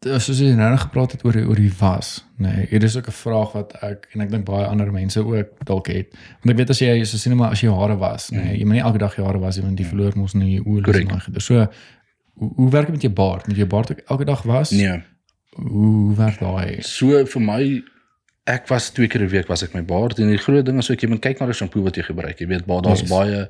soos 0.00 0.38
jy 0.38 0.52
nou 0.54 0.70
nog 0.70 0.80
gepraat 0.80 1.12
het 1.12 1.24
oor 1.24 1.34
die, 1.34 1.46
oor 1.48 1.58
die 1.58 1.72
was, 1.78 2.24
nê. 2.38 2.52
Nee, 2.54 2.66
hier 2.70 2.82
is 2.86 2.96
ook 2.96 3.08
'n 3.10 3.12
vraag 3.12 3.52
wat 3.52 3.72
ek 3.82 4.08
en 4.12 4.20
ek 4.20 4.30
dink 4.30 4.44
baie 4.44 4.66
ander 4.66 4.92
mense 4.92 5.20
ook 5.24 5.64
dalk 5.64 5.86
het. 5.86 6.14
Want 6.42 6.50
ek 6.50 6.56
weet 6.56 6.70
as 6.70 6.78
jy 6.78 7.04
so 7.04 7.16
sien 7.16 7.36
maar 7.36 7.50
as 7.50 7.60
jy 7.60 7.70
hare 7.70 7.96
was, 7.96 8.30
nê, 8.30 8.42
nee, 8.44 8.58
jy 8.58 8.64
moet 8.64 8.72
nie 8.72 8.82
elke 8.82 8.98
dag 8.98 9.16
jou 9.16 9.26
hare 9.26 9.38
was 9.38 9.56
nie 9.56 9.64
want 9.64 9.76
die 9.76 9.86
verloor 9.86 10.12
mos 10.16 10.34
nie 10.34 10.54
jou 10.54 10.64
olie 10.66 10.82
Correct. 10.82 11.10
en 11.10 11.32
daai. 11.32 11.40
So 11.40 11.66
hoe, 12.34 12.52
hoe 12.56 12.70
werk 12.70 12.86
dit 12.86 12.94
met 12.94 13.02
jou 13.02 13.12
baard? 13.12 13.46
Moet 13.46 13.56
jy 13.56 13.66
baard 13.66 13.90
ook 13.90 13.98
elke 14.06 14.24
dag 14.24 14.42
was? 14.42 14.70
Nee. 14.70 15.02
Hoe, 15.50 15.68
hoe 15.70 16.16
werk 16.16 16.38
daai? 16.38 16.82
So 16.82 17.24
vir 17.24 17.42
my 17.42 17.82
ek 18.46 18.66
was 18.68 18.90
twee 18.90 19.06
keer 19.08 19.22
'n 19.22 19.28
week 19.28 19.48
was 19.48 19.62
ek 19.62 19.74
my 19.74 19.82
baard 19.82 20.18
en 20.18 20.28
die 20.28 20.38
groot 20.38 20.64
ding 20.66 20.78
is 20.78 20.90
ook 20.90 21.00
jy 21.02 21.08
moet 21.08 21.20
kyk 21.20 21.40
na 21.40 21.46
die 21.46 21.54
shampoo 21.54 21.82
wat 21.82 21.96
jy 21.96 22.02
gebruik. 22.02 22.38
Jy 22.40 22.46
weet 22.46 22.66
baie 22.66 22.80
daar's 22.82 23.00
Yes. 23.00 23.10
baie 23.10 23.48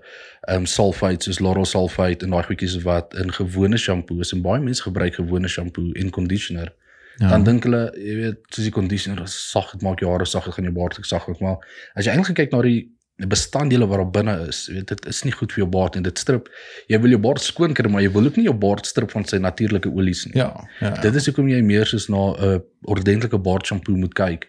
ehm 0.49 0.57
um, 0.57 0.67
sulfites 0.67 1.25
soos 1.25 1.41
laurel 1.41 1.65
sulfite 1.65 2.25
en 2.25 2.31
daai 2.31 2.43
goedjies 2.43 2.83
wat 2.83 3.15
in 3.15 3.33
gewone 3.33 3.77
shampoo 3.79 4.21
is 4.21 4.33
en 4.33 4.43
baie 4.43 4.61
mense 4.61 4.83
gebruik 4.83 5.15
gewone 5.15 5.49
shampoo 5.49 5.93
en 5.95 6.11
conditioner. 6.11 6.73
Ja. 7.19 7.29
Dan 7.29 7.45
dink 7.45 7.65
hulle, 7.65 7.93
jy 7.97 8.15
weet, 8.17 8.37
soos 8.49 8.65
die 8.65 8.73
conditioner 8.73 9.23
is 9.23 9.51
sag, 9.51 9.73
dit 9.73 9.83
maak 9.83 10.01
jou 10.01 10.11
hare 10.11 10.25
sag, 10.25 10.45
dit 10.45 10.55
gaan 10.55 10.65
jou 10.65 10.73
baard 10.75 10.99
ook 10.99 11.05
sag 11.05 11.27
maak, 11.29 11.41
maar 11.41 11.57
as 11.95 12.07
jy 12.07 12.13
eintlik 12.13 12.37
kyk 12.37 12.53
na 12.53 12.63
die 12.63 12.89
bestanddele 13.29 13.87
wat 13.87 13.99
daar 13.99 14.11
binne 14.11 14.49
is, 14.49 14.67
jy 14.69 14.75
weet 14.75 14.89
dit 14.89 15.07
is 15.07 15.25
nie 15.25 15.33
goed 15.33 15.53
vir 15.53 15.59
jou 15.65 15.69
baard 15.71 15.97
en 15.97 16.03
dit 16.03 16.19
strip. 16.19 16.49
Jy 16.89 16.99
wil 17.01 17.11
jou 17.11 17.19
baard 17.21 17.41
skoon 17.41 17.75
kry, 17.75 17.91
maar 17.91 18.01
jy 18.03 18.11
wil 18.13 18.25
ook 18.27 18.37
nie 18.37 18.45
jou 18.47 18.55
baard 18.55 18.87
strip 18.87 19.11
van 19.11 19.25
sy 19.25 19.37
natuurlike 19.37 19.89
olies 19.93 20.25
nie. 20.27 20.37
Ja, 20.41 20.65
ja. 20.81 20.91
Dit 21.03 21.15
is 21.15 21.27
hoekom 21.27 21.49
jy 21.49 21.61
meer 21.63 21.85
soos 21.87 22.09
na 22.09 22.33
'n 22.33 22.63
ordentlike 22.89 23.39
baard 23.39 23.67
shampoo 23.67 23.97
moet 23.97 24.15
kyk. 24.15 24.47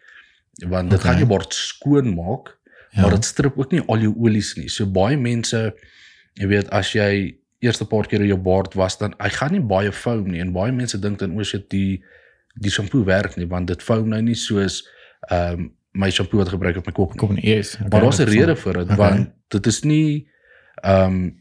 Want 0.68 0.90
dit 0.90 1.00
Okay. 1.00 1.12
gaan 1.12 1.20
jou 1.20 1.28
baard 1.30 1.54
skoon 1.54 2.14
maak, 2.16 2.58
ja. 2.92 3.02
maar 3.02 3.12
dit 3.12 3.26
strip 3.26 3.58
ook 3.58 3.72
nie 3.72 3.82
al 3.88 3.98
jou 4.00 4.14
olies 4.20 4.56
nie. 4.58 4.70
So 4.70 4.86
baie 4.86 5.18
mense 5.18 5.74
jy 6.34 6.48
weet 6.48 6.70
as 6.70 6.92
jy 6.94 7.38
eerste 7.62 7.86
paar 7.86 8.08
keer 8.08 8.26
jou 8.26 8.38
baard 8.38 8.74
was 8.74 8.98
dan 8.98 9.14
hy 9.20 9.30
gaan 9.30 9.52
nie 9.52 9.62
baie 9.62 9.92
foam 9.92 10.28
nie 10.28 10.40
en 10.42 10.52
baie 10.54 10.72
mense 10.72 11.00
dink 11.00 11.20
dan 11.20 11.38
o 11.38 11.44
shit 11.44 11.70
die 11.70 12.02
die 12.60 12.70
shampoo 12.72 13.04
werk 13.06 13.38
nie 13.38 13.46
want 13.48 13.68
dit 13.68 13.82
foam 13.84 14.10
nou 14.10 14.22
nie 14.22 14.36
soos 14.36 14.84
ehm 15.30 15.54
um, 15.60 15.72
my 15.94 16.10
shampoo 16.10 16.38
wat 16.40 16.50
gebruik 16.50 16.78
op 16.78 16.86
my 16.88 16.94
kop 16.94 17.10
nie. 17.12 17.18
kom 17.20 17.32
in 17.36 17.44
eers. 17.44 17.74
Okay, 17.76 17.88
Maar 17.92 18.02
daar's 18.02 18.20
'n 18.20 18.24
rede 18.30 18.56
vir 18.56 18.74
dit 18.74 18.84
Okay. 18.92 18.98
want 18.98 19.30
dit 19.50 19.66
is 19.68 19.84
nie 19.84 20.28
ehm 20.84 21.06
um, 21.06 21.41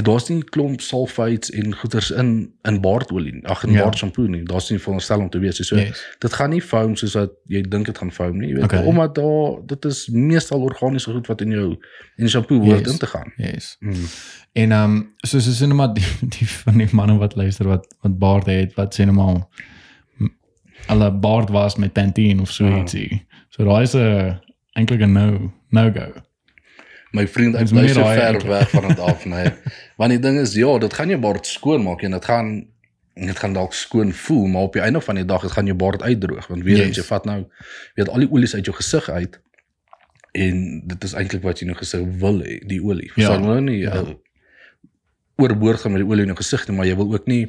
daar's 0.00 0.28
nie 0.28 0.42
klomp 0.44 0.80
sulfites 0.80 1.50
en 1.50 1.74
goeters 1.76 2.10
in 2.10 2.52
in 2.68 2.80
baardolie. 2.80 3.40
Ag 3.46 3.64
in 3.64 3.72
Ja. 3.72 3.82
baard 3.82 3.96
shampoo 3.98 4.26
nie. 4.26 4.42
Daar's 4.44 4.70
nie 4.70 4.78
veronderstel 4.78 5.18
om 5.20 5.28
te 5.30 5.38
wees 5.38 5.58
nie. 5.58 5.66
So 5.66 5.76
Yes. 5.76 6.04
dit 6.18 6.32
gaan 6.32 6.50
nie 6.50 6.62
foam 6.62 6.96
soos 6.96 7.14
wat 7.14 7.30
jy 7.46 7.62
dink 7.62 7.86
dit 7.86 7.98
gaan 7.98 8.12
foam 8.12 8.38
nie. 8.38 8.48
Jy 8.48 8.54
weet 8.54 8.64
Okay. 8.64 8.84
omdat 8.84 9.14
daar 9.14 9.66
dit 9.66 9.84
is 9.84 10.08
meestal 10.08 10.60
organiese 10.62 11.10
goed 11.12 11.26
wat 11.26 11.40
in 11.40 11.50
jou 11.50 11.70
in 12.16 12.24
die 12.24 12.28
shampoo 12.28 12.58
hoort 12.60 12.78
Yes. 12.80 12.92
in 12.92 12.98
te 12.98 13.06
gaan. 13.06 13.32
Yes. 13.36 13.76
Mm. 13.80 13.92
En 14.52 14.72
ehm 14.72 14.84
um, 14.96 15.12
so 15.24 15.38
so 15.38 15.50
sien 15.50 15.74
maar 15.76 15.94
die 15.94 16.04
die 16.38 16.48
van 16.48 16.78
die 16.78 16.88
manne 16.92 17.18
wat 17.18 17.36
luister 17.36 17.66
wat 17.68 17.94
wat 18.00 18.18
baard 18.18 18.46
het, 18.46 18.74
wat 18.74 18.94
sê 18.94 19.04
net 19.04 19.14
maar 19.14 19.46
m- 20.18 20.34
hulle 20.86 21.10
baard 21.12 21.50
was 21.50 21.76
met 21.76 21.92
Pantene 21.92 22.40
of 22.40 22.50
so 22.50 22.64
Ja. 22.64 22.76
ietsie. 22.78 23.26
So 23.48 23.64
daai 23.64 23.82
is 23.82 23.94
'n 23.94 24.38
eintlik 24.78 25.00
'n 25.02 25.12
no 25.12 25.52
no 25.70 25.90
go. 25.92 26.12
My 27.12 27.26
vriend, 27.28 27.58
Dis 27.58 27.70
bly 27.74 27.88
so 27.92 28.00
ver 28.06 28.22
eintlik. 28.22 28.46
weg 28.48 28.70
van 28.72 28.88
dit 28.88 28.98
af, 29.04 29.24
nee. 29.28 29.50
Want 30.00 30.10
die 30.14 30.18
ding 30.18 30.38
is 30.40 30.54
ja, 30.56 30.78
dit 30.78 30.92
gaan 30.96 31.08
jou 31.12 31.18
baard 31.20 31.46
skoon 31.46 31.82
maak 31.84 32.02
en 32.02 32.10
dit 32.16 32.24
gaan 32.24 32.52
dit 33.14 33.36
gaan 33.38 33.52
dalk 33.52 33.74
skoon 33.76 34.12
voel, 34.16 34.46
maar 34.48 34.62
op 34.62 34.72
die 34.72 34.80
einde 34.82 35.00
van 35.04 35.14
die 35.20 35.24
dag 35.28 35.42
dit 35.44 35.50
gaan 35.52 35.66
jou 35.68 35.76
baard 35.76 36.02
uitdroog 36.02 36.46
want 36.48 36.62
weer 36.64 36.76
Yes. 36.80 36.86
eens 36.86 36.96
jy 36.96 37.02
vat 37.04 37.24
nou 37.28 37.42
weet 37.94 38.08
al 38.08 38.22
die 38.24 38.30
olies 38.32 38.54
uit 38.56 38.64
jou 38.64 38.76
gesig 38.76 39.08
uit 39.12 39.36
en 40.32 40.62
dit 40.88 41.04
is 41.04 41.12
eintlik 41.12 41.42
wat 41.44 41.60
jy 41.60 41.66
nou 41.68 41.76
gesig 41.76 42.06
wil 42.22 42.38
hê, 42.40 42.54
die 42.66 42.80
olie. 42.82 43.10
Ja. 43.10 43.12
Verstaan 43.14 43.44
nou 43.44 43.60
nie 43.60 43.78
Ja. 43.82 43.94
uh, 44.00 44.14
oorboord 45.36 45.80
gaan 45.84 45.92
met 45.92 46.00
die 46.00 46.08
olie 46.08 46.24
in 46.24 46.32
jou 46.32 46.38
gesig 46.40 46.64
nie, 46.68 46.76
maar 46.76 46.86
jy 46.88 46.96
wil 46.96 47.12
ook 47.12 47.26
nie 47.28 47.42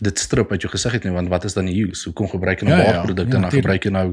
dit 0.00 0.18
strip 0.18 0.50
uit 0.50 0.62
jou 0.64 0.72
gesig 0.72 0.92
uit 0.96 1.04
nie 1.04 1.12
want 1.14 1.28
wat 1.28 1.44
is 1.44 1.54
dan 1.54 1.68
die 1.70 1.76
use? 1.84 2.08
Hoekom 2.08 2.28
gebruik 2.32 2.60
jy 2.64 2.68
nou 2.68 2.78
Ja, 2.78 2.84
ja. 2.84 2.90
baardprodukte 2.92 3.30
Ja, 3.30 3.36
en 3.36 3.42
dan 3.42 3.54
gebruik 3.60 3.84
jy 3.84 3.90
nou 3.94 4.08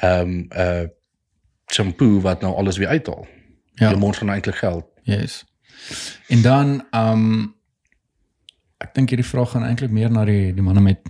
ehm 0.00 0.20
um, 0.20 0.48
uh 0.56 0.88
shampoo 1.72 2.20
wat 2.20 2.40
nou 2.42 2.54
alles 2.56 2.76
weer 2.80 2.88
uithaal? 2.88 3.26
Ja. 3.74 3.88
Jou 3.88 3.98
mond 3.98 4.16
gaan 4.16 4.30
eintlik 4.30 4.56
geld. 4.56 4.84
Yes. 5.02 5.44
En 6.28 6.42
dan 6.42 6.84
ehm 6.90 7.12
um, 7.12 7.54
ek 8.82 8.94
dink 8.94 9.08
hierdie 9.08 9.26
vraag 9.26 9.50
gaan 9.50 9.64
eintlik 9.64 9.90
meer 9.90 10.10
na 10.10 10.24
die 10.24 10.54
die 10.54 10.62
manne 10.62 10.80
met 10.80 11.00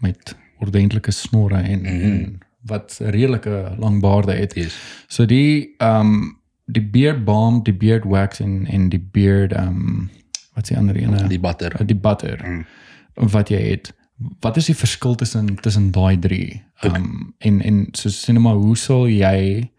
met 0.00 0.36
ordentlike 0.58 1.10
snorre 1.10 1.60
en, 1.60 1.80
mm. 1.80 1.86
-hmm. 1.86 2.02
en 2.02 2.38
wat 2.60 2.98
redelike 3.00 3.74
lang 3.78 4.00
baarde 4.00 4.32
het. 4.32 4.54
Yes. 4.54 4.76
So 5.06 5.26
die 5.26 5.74
ehm 5.78 6.00
um, 6.00 6.36
die 6.64 6.84
beard 6.84 7.24
balm, 7.24 7.62
die 7.62 7.74
beard 7.74 8.04
wax 8.04 8.40
en 8.40 8.66
en 8.66 8.88
die 8.88 9.00
beard 9.12 9.52
ehm 9.52 9.68
um, 9.68 10.10
wat 10.54 10.66
die 10.66 10.76
ander 10.76 10.96
ene? 10.96 11.28
Die 11.28 11.40
butter. 11.40 11.86
Die 11.86 11.96
butter 11.96 12.44
Mm. 12.44 12.66
wat 13.14 13.48
jy 13.48 13.60
het. 13.70 13.94
Wat 14.40 14.56
is 14.56 14.66
die 14.66 14.76
verskil 14.76 15.14
tussen 15.14 15.54
tussen 15.60 15.90
daai 15.90 16.18
drie? 16.18 16.62
Ehm 16.80 16.94
um, 16.94 17.34
en 17.38 17.62
en 17.62 17.88
so 17.92 18.08
sê 18.08 18.32
net 18.32 18.42
maar 18.42 18.54
hoe 18.54 18.76
sal 18.76 19.08
jy 19.08 19.70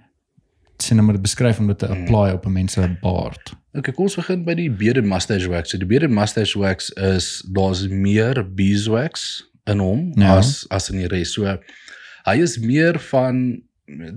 sê 0.84 0.96
net 0.96 1.04
maar 1.06 1.14
dit 1.14 1.22
beskryf 1.22 1.60
om 1.60 1.68
dit 1.68 1.78
te 1.80 1.88
Mm. 1.88 2.02
apply 2.02 2.32
op 2.32 2.46
'n 2.46 2.52
mens 2.52 2.74
se 2.74 2.98
baard? 3.02 3.54
Okay, 3.74 3.94
kom 3.94 4.04
ons 4.06 4.16
begin 4.16 4.44
by 4.46 4.54
die 4.56 4.70
beard 4.72 4.98
and 4.98 5.06
mustache 5.08 5.48
wax. 5.50 5.70
So 5.70 5.78
die 5.78 5.86
beard 5.88 6.04
and 6.04 6.14
mustache 6.14 6.58
wax 6.60 6.90
is 6.90 7.44
daar's 7.52 7.88
meer 7.88 8.44
beeswax 8.56 9.44
in 9.66 9.80
hom 9.80 10.12
Ja. 10.16 10.38
as 10.38 10.66
as 10.70 10.90
in 10.90 10.98
die 10.98 11.08
res. 11.08 11.34
So 11.34 11.58
hy 12.26 12.42
is 12.42 12.58
meer 12.60 13.00
van 13.00 13.62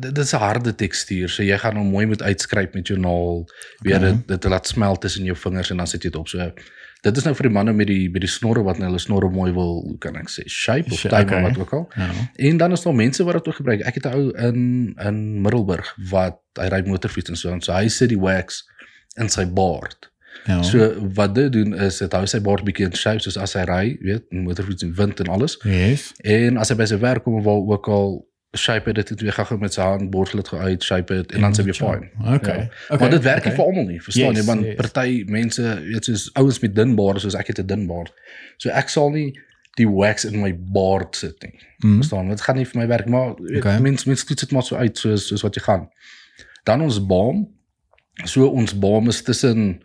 dit 0.01 0.18
is 0.18 0.33
'n 0.35 0.38
harde 0.38 0.75
tekstuur. 0.75 1.29
So 1.29 1.42
jy 1.42 1.59
gaan 1.59 1.77
hom 1.77 1.90
mooi 1.90 2.07
moet 2.07 2.22
uitskryp 2.22 2.75
met 2.75 2.87
jou 2.87 2.98
naal, 2.98 3.46
weer 3.83 3.96
Okay. 3.96 4.11
dit 4.12 4.29
dit 4.29 4.44
laat 4.51 4.66
smelt 4.66 5.01
tussen 5.01 5.25
jou 5.25 5.37
vingers 5.37 5.70
en 5.70 5.77
dan 5.77 5.87
sit 5.87 6.03
jy 6.03 6.11
dit 6.11 6.20
op. 6.20 6.29
So 6.29 6.53
dit 7.03 7.17
is 7.17 7.25
nou 7.27 7.33
vir 7.35 7.49
die 7.49 7.55
manne 7.55 7.73
met 7.75 7.88
die 7.91 8.07
met 8.12 8.23
die 8.23 8.31
snorre 8.31 8.62
wat 8.67 8.79
nou 8.79 8.88
hulle 8.91 9.01
snorre 9.03 9.31
mooi 9.33 9.51
wil, 9.57 9.81
hoe 9.88 9.99
kan 10.03 10.19
ek 10.21 10.31
sê, 10.31 10.45
shape 10.47 10.93
of 10.95 11.03
time 11.03 11.27
okay. 11.27 11.43
wat 11.49 11.59
ook 11.59 11.75
al. 11.79 11.88
Ja. 11.99 12.11
En 12.51 12.61
dan 12.62 12.77
is 12.77 12.85
daar 12.87 12.95
mense 12.95 13.27
wat 13.27 13.41
dit 13.41 13.51
ook 13.51 13.59
gebruik. 13.59 13.83
Ek 13.88 13.99
het 13.99 14.07
'n 14.07 14.15
ou 14.15 14.31
in 14.49 14.95
in 15.09 15.19
Middelburg 15.43 15.97
wat 16.11 16.38
hy 16.61 16.69
ry 16.71 16.83
motorfiets 16.87 17.35
en 17.35 17.37
so 17.37 17.51
en 17.51 17.61
so 17.61 17.75
hy 17.75 17.88
sit 17.88 18.15
die 18.15 18.21
wax 18.21 18.62
in 19.19 19.29
sy 19.29 19.47
baard. 19.47 20.11
Ja. 20.47 20.62
So 20.62 20.93
wat 21.15 21.35
dit 21.35 21.53
doen 21.53 21.75
is 21.75 21.99
dit 21.99 22.12
hou 22.12 22.27
sy 22.27 22.41
baard 22.41 22.65
bietjie 22.65 22.87
in 22.87 22.95
shape 22.95 23.21
soos 23.21 23.37
as 23.37 23.53
hy 23.59 23.65
ry, 23.69 23.97
weet, 24.01 24.31
motorfiets 24.31 24.83
en 24.83 24.95
wind 24.95 25.21
en 25.21 25.29
alles. 25.29 25.59
yes. 25.65 26.12
En 26.23 26.57
as 26.57 26.69
hy 26.69 26.77
by 26.77 26.87
sy 26.87 26.99
werk 26.99 27.25
kom 27.25 27.35
of 27.35 27.45
waar 27.45 27.67
ook 27.75 27.88
al 27.88 28.23
shape 28.53 28.93
dit 28.93 29.09
het 29.09 29.21
weer 29.21 29.33
gou 29.33 29.59
met 29.59 29.73
sy 29.73 29.81
hand 29.81 30.11
borstel 30.11 30.43
dit 30.43 30.53
uit, 30.53 30.85
shape 30.85 31.15
dit 31.15 31.33
en 31.33 31.41
dan 31.47 31.55
sy 31.57 31.62
weer 31.65 31.79
fyn. 31.79 32.11
Okay. 32.21 32.57
Ja. 32.59 32.69
okay. 32.88 32.99
Maar 32.99 33.11
dit 33.11 33.23
werk 33.23 33.38
okay. 33.38 33.49
nie 33.49 33.57
vir 33.57 33.65
almal 33.65 33.87
nie, 33.88 34.01
verstaan 34.03 34.35
Yes, 34.35 34.41
jy? 34.41 34.45
Want 34.51 34.67
yes. 34.67 34.75
party 34.81 35.23
mense, 35.27 35.62
weet 35.87 36.09
soos 36.09 36.27
ouens 36.37 36.61
met 36.61 36.75
dun 36.77 36.93
baarde 36.99 37.23
soos 37.25 37.37
ek 37.38 37.53
het 37.53 37.62
'n 37.62 37.67
dun 37.67 37.87
baard. 37.88 38.12
So 38.57 38.69
ek 38.69 38.93
sal 38.93 39.11
nie 39.11 39.33
die 39.81 39.88
wax 39.88 40.25
in 40.29 40.41
my 40.41 40.53
baard 40.53 41.17
sit 41.17 41.43
nie. 41.43 41.57
Mm. 41.79 41.97
Verstaan? 42.03 42.29
Dit 42.29 42.45
gaan 42.45 42.57
nie 42.57 42.67
vir 42.69 42.81
my 42.81 42.87
werk, 42.87 43.09
maar 43.09 43.35
Okay. 43.57 43.79
mens 43.81 44.05
mens 44.05 44.25
toets 44.25 44.41
dit 44.41 44.53
maar 44.53 44.62
so 44.62 44.77
uit 44.77 44.99
soos 44.99 45.27
soos 45.27 45.43
wat 45.43 45.55
jy 45.55 45.62
gaan. 45.62 45.88
Dan 46.65 46.83
ons 46.83 47.07
balm. 47.07 47.49
So 48.25 48.47
ons 48.47 48.79
balm 48.79 49.09
is 49.09 49.23
tussen 49.23 49.81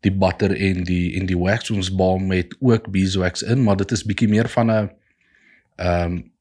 die 0.00 0.12
butter 0.12 0.54
en 0.54 0.84
die 0.84 1.18
en 1.18 1.26
die 1.26 1.38
wax. 1.38 1.70
Ons 1.70 1.90
balm 1.90 2.26
met 2.26 2.54
ook 2.60 2.90
beeswax 2.90 3.42
in, 3.42 3.62
maar 3.62 3.76
dit 3.76 3.90
is 3.90 4.04
bietjie 4.04 4.28
meer 4.28 4.48
van 4.48 4.70
'n 4.70 4.90
ehm 5.76 6.12
um, 6.12 6.34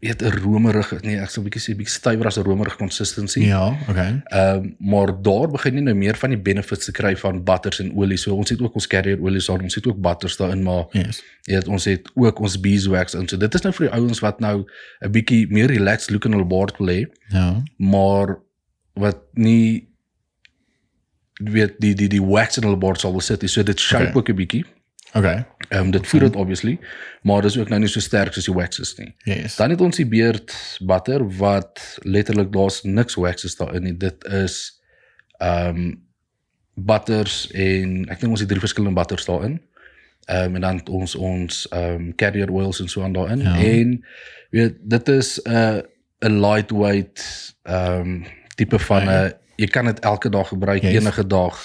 weet 0.00 0.22
'n 0.22 0.32
romerige, 0.42 0.98
nee, 1.02 1.18
ek 1.20 1.30
sal 1.30 1.42
bietjie 1.44 1.60
sê 1.60 1.76
bietjie 1.76 1.94
stywer 1.98 2.26
as 2.26 2.36
'n 2.38 2.42
romerige 2.42 2.76
consistency. 2.76 3.40
Ja, 3.40 3.76
okay. 3.88 4.22
Ehm 4.24 4.56
um, 4.56 4.74
maar 4.78 5.22
daar 5.22 5.48
begin 5.50 5.74
jy 5.74 5.80
nou 5.80 5.94
meer 5.94 6.16
van 6.16 6.30
die 6.30 6.38
benefits 6.38 6.84
te 6.84 6.92
kry 6.92 7.16
van 7.16 7.44
butters 7.44 7.80
en 7.80 7.92
olie. 7.96 8.16
So 8.16 8.34
ons 8.36 8.50
het 8.50 8.60
ook 8.62 8.74
ons 8.74 8.86
carrier 8.86 9.20
olie 9.22 9.42
daar, 9.46 9.60
ons 9.62 9.74
het 9.74 9.86
ook 9.86 10.00
butters 10.00 10.36
daarin, 10.36 10.62
maar 10.62 10.84
Yes. 10.92 11.22
jy 11.44 11.54
weet 11.54 11.68
ons 11.68 11.84
het 11.84 12.10
ook 12.14 12.40
ons 12.40 12.60
beeswax 12.60 13.14
in. 13.14 13.28
So 13.28 13.36
dit 13.36 13.54
is 13.54 13.60
nou 13.62 13.72
vir 13.74 13.86
die 13.90 13.94
ouens 13.96 14.20
wat 14.20 14.40
nou 14.40 14.64
'n 15.04 15.10
bietjie 15.10 15.46
meer 15.50 15.66
relaxed 15.66 16.10
look 16.10 16.24
in 16.24 16.32
hulle 16.32 16.44
baard 16.46 16.78
wil 16.78 16.88
hê, 16.88 17.06
Ja. 17.28 17.62
maar 17.76 18.38
wat 18.94 19.18
nie 19.34 19.88
weet 21.34 21.74
die 21.80 21.94
die 21.94 22.08
die 22.08 22.22
wax 22.22 22.56
in 22.56 22.62
hulle 22.62 22.76
baard 22.76 23.00
sal 23.00 23.10
wil 23.12 23.20
sit. 23.20 23.50
So 23.50 23.62
dit 23.62 23.80
shape 23.80 24.02
Okay. 24.04 24.14
ook 24.14 24.28
'n 24.28 24.34
bietjie. 24.34 24.64
Okay. 25.14 25.44
Ehm 25.70 25.84
um, 25.86 25.90
dit 25.94 26.06
voer 26.06 26.20
dit 26.20 26.36
obviously, 26.36 26.78
maar 27.22 27.42
dis 27.42 27.54
ook 27.58 27.68
nou 27.70 27.78
nie 27.80 27.88
so 27.88 28.00
sterk 28.02 28.32
soos 28.34 28.44
die 28.48 28.54
wax 28.54 28.80
is 28.82 28.94
nie. 28.98 29.12
Yes. 29.28 29.56
Dan 29.56 29.70
het 29.70 29.80
ons 29.80 29.96
die 30.00 30.06
beard 30.08 30.54
butter 30.82 31.22
wat 31.38 31.82
letterlik 32.02 32.50
daar's 32.52 32.80
niks 32.82 33.14
waxes 33.14 33.54
daarin 33.56 33.82
nie. 33.86 33.96
Dit 33.96 34.24
is 34.24 34.56
ehm 35.38 35.76
um, 35.76 35.90
butters 36.74 37.50
en 37.52 38.06
ek 38.08 38.20
dink 38.20 38.32
ons 38.32 38.40
het 38.42 38.48
drie 38.48 38.60
verskillende 38.62 38.98
butters 38.98 39.24
daarin. 39.28 39.60
Ehm 40.26 40.44
um, 40.44 40.54
en 40.54 40.60
dan 40.60 40.80
ons 40.88 41.14
ons 41.14 41.66
ehm 41.70 41.94
um, 41.94 42.14
carrier 42.14 42.50
oils 42.50 42.80
en 42.80 42.88
so 42.88 43.02
aan 43.02 43.12
daarin. 43.14 43.40
Ja. 43.46 43.54
En 43.62 44.04
weet 44.50 44.74
dit 44.82 45.08
is 45.08 45.40
'n 45.44 45.50
uh, 45.50 45.80
'n 46.26 46.40
lightweight 46.40 47.22
ehm 47.62 48.00
um, 48.00 48.24
tipe 48.56 48.78
van 48.78 49.02
'n 49.02 49.08
Okay. 49.08 49.32
jy 49.56 49.66
kan 49.66 49.84
dit 49.84 49.98
elke 50.00 50.28
dag 50.30 50.48
gebruik, 50.48 50.82
Yes. 50.82 50.92
enige 50.94 51.26
dag. 51.26 51.62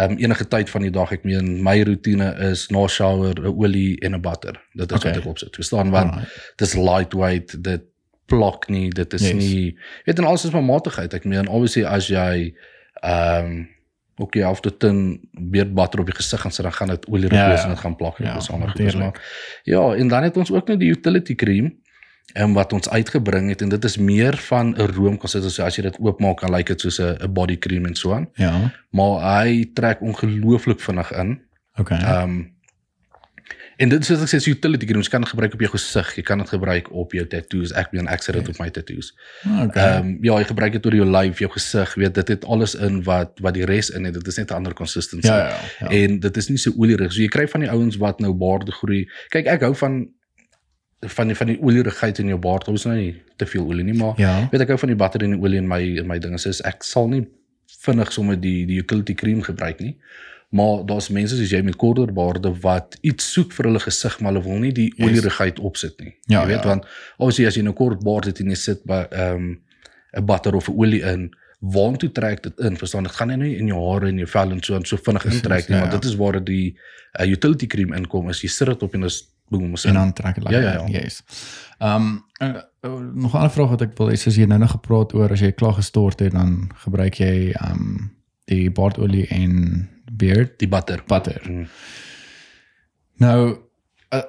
Um, 0.00 0.16
enige 0.16 0.48
tyd 0.48 0.70
van 0.70 0.82
die 0.82 0.90
dag. 0.90 1.12
Ek 1.12 1.24
meen 1.24 1.62
my 1.62 1.82
roetine 1.84 2.30
is 2.50 2.68
na 2.72 2.86
shower 2.88 3.34
'n 3.36 3.46
olie 3.46 3.98
en 4.00 4.14
'n 4.14 4.20
butter. 4.20 4.56
Dit 4.74 4.90
is 4.90 4.96
Okay. 4.96 5.12
wat 5.12 5.20
ek 5.22 5.26
opsit. 5.28 5.54
Verstaan 5.54 5.90
want 5.90 6.10
Alright. 6.10 6.52
dis 6.56 6.74
lightweight, 6.74 7.62
dit 7.64 7.82
plak 8.26 8.68
nie, 8.68 8.90
dit 8.90 9.12
is 9.12 9.22
Yes. 9.22 9.32
nie 9.34 9.78
weet 10.06 10.18
en 10.18 10.24
alles 10.24 10.44
is 10.44 10.50
maar 10.50 10.64
matigheid. 10.64 11.14
Ek 11.14 11.24
meen 11.24 11.48
obviously 11.48 11.84
as 11.84 12.08
jy 12.08 12.54
ehm 13.02 13.44
um, 13.46 13.68
ook 14.16 14.34
jy 14.34 14.42
halfte 14.42 14.76
tin 14.76 15.20
beerdbutter 15.32 16.00
op 16.00 16.06
die 16.06 16.14
gesig 16.14 16.40
gaan 16.40 16.50
sit 16.52 16.62
dan 16.64 16.72
gaan 16.72 16.88
dit 16.88 17.06
olie 17.08 17.32
Ja, 17.32 17.48
wees 17.48 17.58
ja. 17.58 17.64
en 17.64 17.70
dit 17.70 17.78
gaan 17.80 17.96
plak 17.96 18.18
Ja, 18.18 18.24
ja, 18.26 18.34
dis 18.34 18.50
ander 18.50 18.68
goed. 18.68 18.80
is. 18.80 18.94
Maar 18.96 19.12
ja, 19.64 19.94
en 19.94 20.08
dan 20.08 20.22
het 20.22 20.36
ons 20.36 20.52
ook 20.52 20.66
nou 20.66 20.78
die 20.78 20.90
utility 20.90 21.34
cream 21.34 21.72
en 22.32 22.52
wat 22.52 22.72
ons 22.72 22.88
uitgebring 22.88 23.48
het 23.52 23.62
en 23.62 23.68
dit 23.68 23.84
is 23.84 23.96
meer 23.96 24.36
van 24.36 24.74
'n 24.76 24.92
roomkonsistensie. 24.96 25.64
As 25.64 25.76
jy 25.76 25.82
dit 25.82 25.98
oopmaak 25.98 26.36
kan 26.36 26.50
lyk 26.50 26.66
dit 26.66 26.80
soos 26.80 27.00
'n 27.00 27.32
body 27.32 27.58
cream 27.58 27.86
en 27.86 27.94
so 27.94 28.14
aan. 28.14 28.28
Ja. 28.34 28.72
Maar 28.90 29.44
hy 29.44 29.70
trek 29.74 30.00
ongelooflik 30.00 30.80
vinnig 30.80 31.12
in. 31.12 31.40
Okay. 31.74 31.98
Ehm 31.98 32.22
um, 32.22 32.50
en 33.76 33.88
dit 33.88 34.00
is 34.00 34.06
soos 34.06 34.20
ek 34.20 34.42
sê, 34.42 34.50
utility 34.50 34.86
cream, 34.86 35.02
jy 35.02 35.08
kan 35.10 35.20
dit 35.20 35.30
gebruik 35.30 35.54
op 35.54 35.60
jou 35.60 35.70
gesig, 35.70 36.16
jy 36.16 36.22
kan 36.22 36.38
dit 36.38 36.48
gebruik 36.48 36.92
op 36.92 37.12
jou 37.12 37.26
tattoos. 37.26 37.72
Ek 37.72 37.92
meen 37.92 38.06
ek 38.06 38.22
sit 38.22 38.34
dit 38.34 38.48
op 38.48 38.58
my 38.58 38.70
tattoos. 38.70 39.12
okay. 39.44 39.82
Ehm 39.82 40.06
um, 40.06 40.18
ja, 40.22 40.38
jy 40.38 40.44
gebruik 40.44 40.72
dit 40.72 40.86
oor 40.86 40.94
jou 40.94 41.08
lyf, 41.10 41.38
jou 41.38 41.50
gesig, 41.50 41.94
weet 41.94 42.14
dit 42.14 42.28
het 42.28 42.44
alles 42.44 42.74
in 42.74 43.02
wat 43.02 43.40
wat 43.40 43.54
die 43.54 43.64
res 43.64 43.90
in 43.90 44.04
het. 44.04 44.14
Dit 44.14 44.26
is 44.26 44.36
net 44.36 44.50
'n 44.50 44.54
ander 44.54 44.74
consistency. 44.74 45.28
ja, 45.28 45.48
ja, 45.48 45.58
ja. 45.80 45.86
En 45.88 46.20
dit 46.20 46.36
is 46.36 46.48
nie 46.48 46.58
so 46.58 46.72
olierig. 46.76 47.12
So 47.12 47.20
jy 47.20 47.28
kry 47.28 47.48
van 47.48 47.60
die 47.60 47.70
ouens 47.70 47.96
wat 47.96 48.20
nou 48.20 48.32
baarde 48.32 48.72
groei. 48.72 49.08
Kyk, 49.28 49.46
ek 49.46 49.60
hou 49.60 49.74
van 49.74 50.08
van 51.08 51.26
die 51.26 51.34
van 51.36 51.46
die 51.46 51.58
olierigheid 51.62 52.18
in 52.18 52.26
jou 52.28 52.38
baard. 52.38 52.68
Ons 52.68 52.84
nou 52.84 52.96
nie 52.96 53.14
te 53.36 53.46
veel 53.46 53.64
olie 53.66 53.84
nie, 53.84 53.94
maar 53.98 54.14
Ja. 54.20 54.48
weet 54.50 54.60
ek 54.60 54.68
hou 54.68 54.78
van 54.78 54.88
die 54.88 54.96
butter 54.96 55.22
en 55.22 55.30
die 55.30 55.40
olie 55.42 55.58
in 55.58 55.68
my 55.68 55.80
in 55.98 56.06
my 56.06 56.18
dinge. 56.18 56.38
So 56.38 56.50
ek 56.64 56.82
sal 56.84 57.08
nie 57.08 57.26
vinnig 57.82 58.12
sommer 58.12 58.36
die 58.36 58.66
die 58.66 58.78
utility 58.82 59.14
cream 59.14 59.42
gebruik 59.42 59.80
nie. 59.80 59.96
Maar 60.50 60.84
daar's 60.86 61.08
mense 61.08 61.36
soos 61.36 61.50
jy 61.50 61.62
met 61.62 61.76
korter 61.76 62.12
baarde 62.12 62.52
wat 62.60 62.98
iets 63.02 63.32
soek 63.32 63.52
vir 63.52 63.64
hulle 63.66 63.80
gesig, 63.80 64.20
maar 64.20 64.32
hulle 64.32 64.44
wil 64.44 64.58
nie 64.58 64.72
die 64.72 64.92
Yes. 64.96 65.08
olierigheid 65.08 65.58
opsit 65.58 66.00
nie. 66.00 66.14
Ja, 66.28 66.42
jy 66.42 66.46
weet 66.48 66.62
ja. 66.62 66.68
want 66.68 66.84
obviously 67.18 67.46
as 67.46 67.54
jy 67.56 67.62
'n 67.62 67.72
kort 67.74 68.02
baard 68.04 68.24
het 68.26 68.40
en 68.40 68.46
jy 68.48 68.54
sit 68.56 68.84
by 68.86 69.06
ehm 69.10 69.34
um, 69.36 69.60
'n 70.18 70.26
butter 70.26 70.54
of 70.54 70.68
'n 70.68 70.76
olie 70.76 71.00
in, 71.02 71.30
waartoe 71.60 72.12
trek 72.12 72.42
dit 72.42 72.58
in? 72.60 72.76
Verstaan, 72.76 73.02
dit 73.04 73.12
gaan 73.12 73.28
nie 73.28 73.36
net 73.36 73.58
in 73.60 73.66
jou 73.66 73.92
hare 73.92 74.08
en 74.08 74.16
jou 74.18 74.26
vel 74.26 74.50
en 74.50 74.62
so 74.62 74.74
en 74.74 74.84
so 74.84 74.96
vinnig 74.96 75.24
intrek 75.24 75.68
nie, 75.68 75.78
ja, 75.78 75.84
ja. 75.84 75.90
dit 75.90 76.04
is 76.04 76.14
waar 76.16 76.44
die 76.44 76.76
uh, 77.20 77.26
utility 77.26 77.66
cream 77.66 77.92
inkom. 77.92 78.28
As 78.28 78.42
jy 78.42 78.48
sit 78.48 78.66
dit 78.68 78.82
op 78.82 78.94
en 78.94 79.00
dis 79.00 79.22
boom, 79.22 79.32
is 79.72 79.84
En 79.84 79.94
dan 79.94 80.12
trek 80.12 80.34
dit 80.34 80.48
Ja, 80.48 80.58
ja, 80.60 80.72
ja. 80.72 80.86
Yes. 80.86 81.22
Ehm 81.78 82.24
um, 82.40 82.52
uh, 82.82 83.00
nog 83.14 83.32
'n 83.32 83.36
ander 83.36 83.50
vraag 83.50 83.68
wat 83.68 83.80
ek 83.82 83.96
wil 83.98 84.08
hê, 84.10 84.14
soos 84.16 84.36
jy 84.36 84.44
nou 84.44 84.58
nog 84.58 84.70
gepraat 84.70 85.14
oor 85.14 85.30
as 85.30 85.40
jy 85.40 85.52
klaar 85.52 85.72
gestort 85.74 86.20
het, 86.20 86.32
dan 86.32 86.70
gebruik 86.74 87.14
jy 87.14 87.50
ehm 87.52 87.72
um, 87.72 88.16
die 88.44 88.70
baardolie 88.70 89.26
en 89.28 89.88
beard 90.12 90.58
die 90.58 90.68
butter. 90.68 91.02
butter. 91.06 91.40
Mm. 91.50 91.66
Nou 93.16 93.56
uh, 94.14 94.22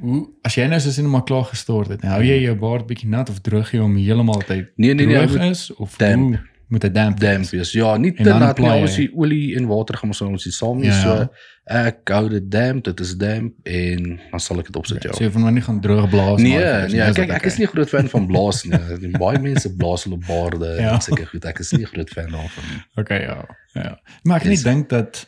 hoe 0.00 0.28
as 0.42 0.54
jy 0.56 0.64
nou 0.70 0.80
soos 0.80 0.96
net 0.96 1.10
maar 1.12 1.24
klaar 1.28 1.44
gestort 1.44 1.88
het, 1.92 2.02
hou 2.08 2.22
jy 2.24 2.38
jou 2.46 2.54
baard 2.56 2.86
bietjie 2.88 3.08
nat 3.12 3.28
of 3.30 3.40
droog 3.44 3.70
jy 3.74 3.82
hom 3.82 3.96
heeltemal 4.00 4.40
tyd 4.48 4.70
Nee, 4.76 4.94
nee, 4.94 5.06
nee, 5.06 5.26
moet 5.26 5.40
is 5.50 5.74
of 5.74 5.96
damp. 5.96 6.22
hoe 6.34 6.40
moet 6.68 6.80
dit 6.80 6.94
damp 6.94 7.20
damp 7.20 7.42
wees? 7.50 7.50
wees. 7.50 7.72
Ja, 7.72 7.96
nie 7.96 8.12
te 8.14 8.22
nat 8.22 8.58
nie, 8.58 8.66
jy. 8.68 8.86
jy 9.02 9.10
olie 9.14 9.56
en 9.56 9.66
water 9.66 9.98
gaan 10.00 10.08
ons 10.14 10.20
ons 10.20 10.42
die 10.48 10.52
saam 10.52 10.78
nie 10.80 10.88
Ja, 10.88 11.00
so. 11.02 11.14
ja. 11.14 11.28
Ek 11.66 12.10
hou 12.12 12.28
dit 12.28 12.50
damp, 12.52 12.84
dit 12.84 13.00
is 13.00 13.14
damp 13.16 13.54
en 13.64 14.20
dan 14.30 14.40
sal 14.40 14.58
ek 14.60 14.66
dit 14.66 14.76
opsit 14.76 15.02
ja. 15.02 15.12
So 15.16 15.24
jy 15.24 15.30
van 15.32 15.42
my 15.46 15.50
nie 15.50 15.62
gaan 15.64 15.80
droog 15.80 16.10
blaas 16.12 16.40
Nee, 16.42 16.58
maar 16.60 16.88
nee, 16.92 17.12
kyk 17.16 17.30
ek 17.38 17.46
is 17.48 17.56
nie 17.58 17.64
'n 17.66 17.70
groot 17.72 17.88
fan 17.88 18.08
van 18.08 18.26
blaas 18.26 18.64
nie. 18.64 18.78
Baie 19.24 19.38
mense 19.40 19.72
blaas 19.76 20.04
hulle 20.04 20.16
op 20.20 20.26
baarde 20.28 20.74
Ja. 20.80 20.92
en 20.94 21.00
sulke 21.00 21.24
goed. 21.26 21.44
Ek 21.44 21.58
is 21.58 21.72
nie 21.72 21.82
'n 21.84 21.86
groot 21.94 22.10
fan 22.10 22.28
daarvan 22.28 22.64
nie. 22.70 22.82
Okay, 23.00 23.20
ja. 23.22 23.38
Ja. 23.72 23.98
Maar 24.22 24.40
ek 24.44 24.46
yes. 24.52 24.62
dink 24.62 24.88
dat 24.88 25.24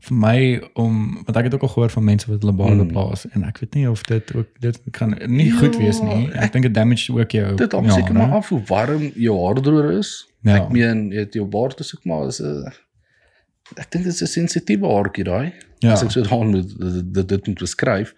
vir 0.00 0.14
my 0.16 0.60
om 0.74 1.14
want 1.24 1.36
ek 1.36 1.44
het 1.44 1.54
ook 1.54 1.62
al 1.62 1.68
gehoor 1.68 1.90
van 1.90 2.04
mense 2.04 2.30
wat 2.30 2.42
hulle 2.42 2.52
baarde 2.54 2.84
Mm. 2.84 2.92
blaas 2.92 3.24
en 3.32 3.44
ek 3.44 3.58
weet 3.58 3.74
nie 3.74 3.88
of 3.90 4.02
dit 4.02 4.34
ook 4.34 4.46
dit 4.60 4.78
kan 4.90 5.16
nie 5.26 5.50
goed 5.50 5.74
Ja, 5.74 5.80
wees 5.80 6.00
nie. 6.02 6.28
Ek 6.28 6.34
ek- 6.42 6.52
dink 6.52 6.64
dit 6.64 6.74
damage 6.74 7.12
ook 7.12 7.30
jou. 7.32 7.56
Dit 7.56 7.72
hang 7.72 7.86
ja, 7.86 7.92
seker 7.92 8.12
maar 8.14 8.32
af 8.32 8.48
hoe 8.48 8.60
warm 8.68 9.10
jou 9.14 9.34
haardroër 9.46 9.90
is. 9.98 10.28
Ja. 10.42 10.56
Ek 10.56 10.68
meen, 10.70 11.10
jy 11.10 11.18
het 11.18 11.34
jou 11.34 11.46
baard 11.46 11.80
is 11.80 11.94
ook 11.96 12.04
maar 12.04 12.26
is 12.28 12.40
'n 12.40 12.68
ek 13.76 13.90
dink 13.90 14.04
dit 14.04 14.12
is 14.14 14.22
'n 14.22 14.26
sensitiewe 14.26 14.86
haartjie 14.88 15.24
daai. 15.24 15.52
Ja. 15.80 15.92
As 15.92 16.02
ek 16.02 16.10
so 16.10 16.22
daan 16.22 16.50
moet 16.50 16.78
dit 16.78 17.14
dit, 17.14 17.28
dit 17.28 17.46
moet 17.46 17.58
beskryf. 17.58 18.14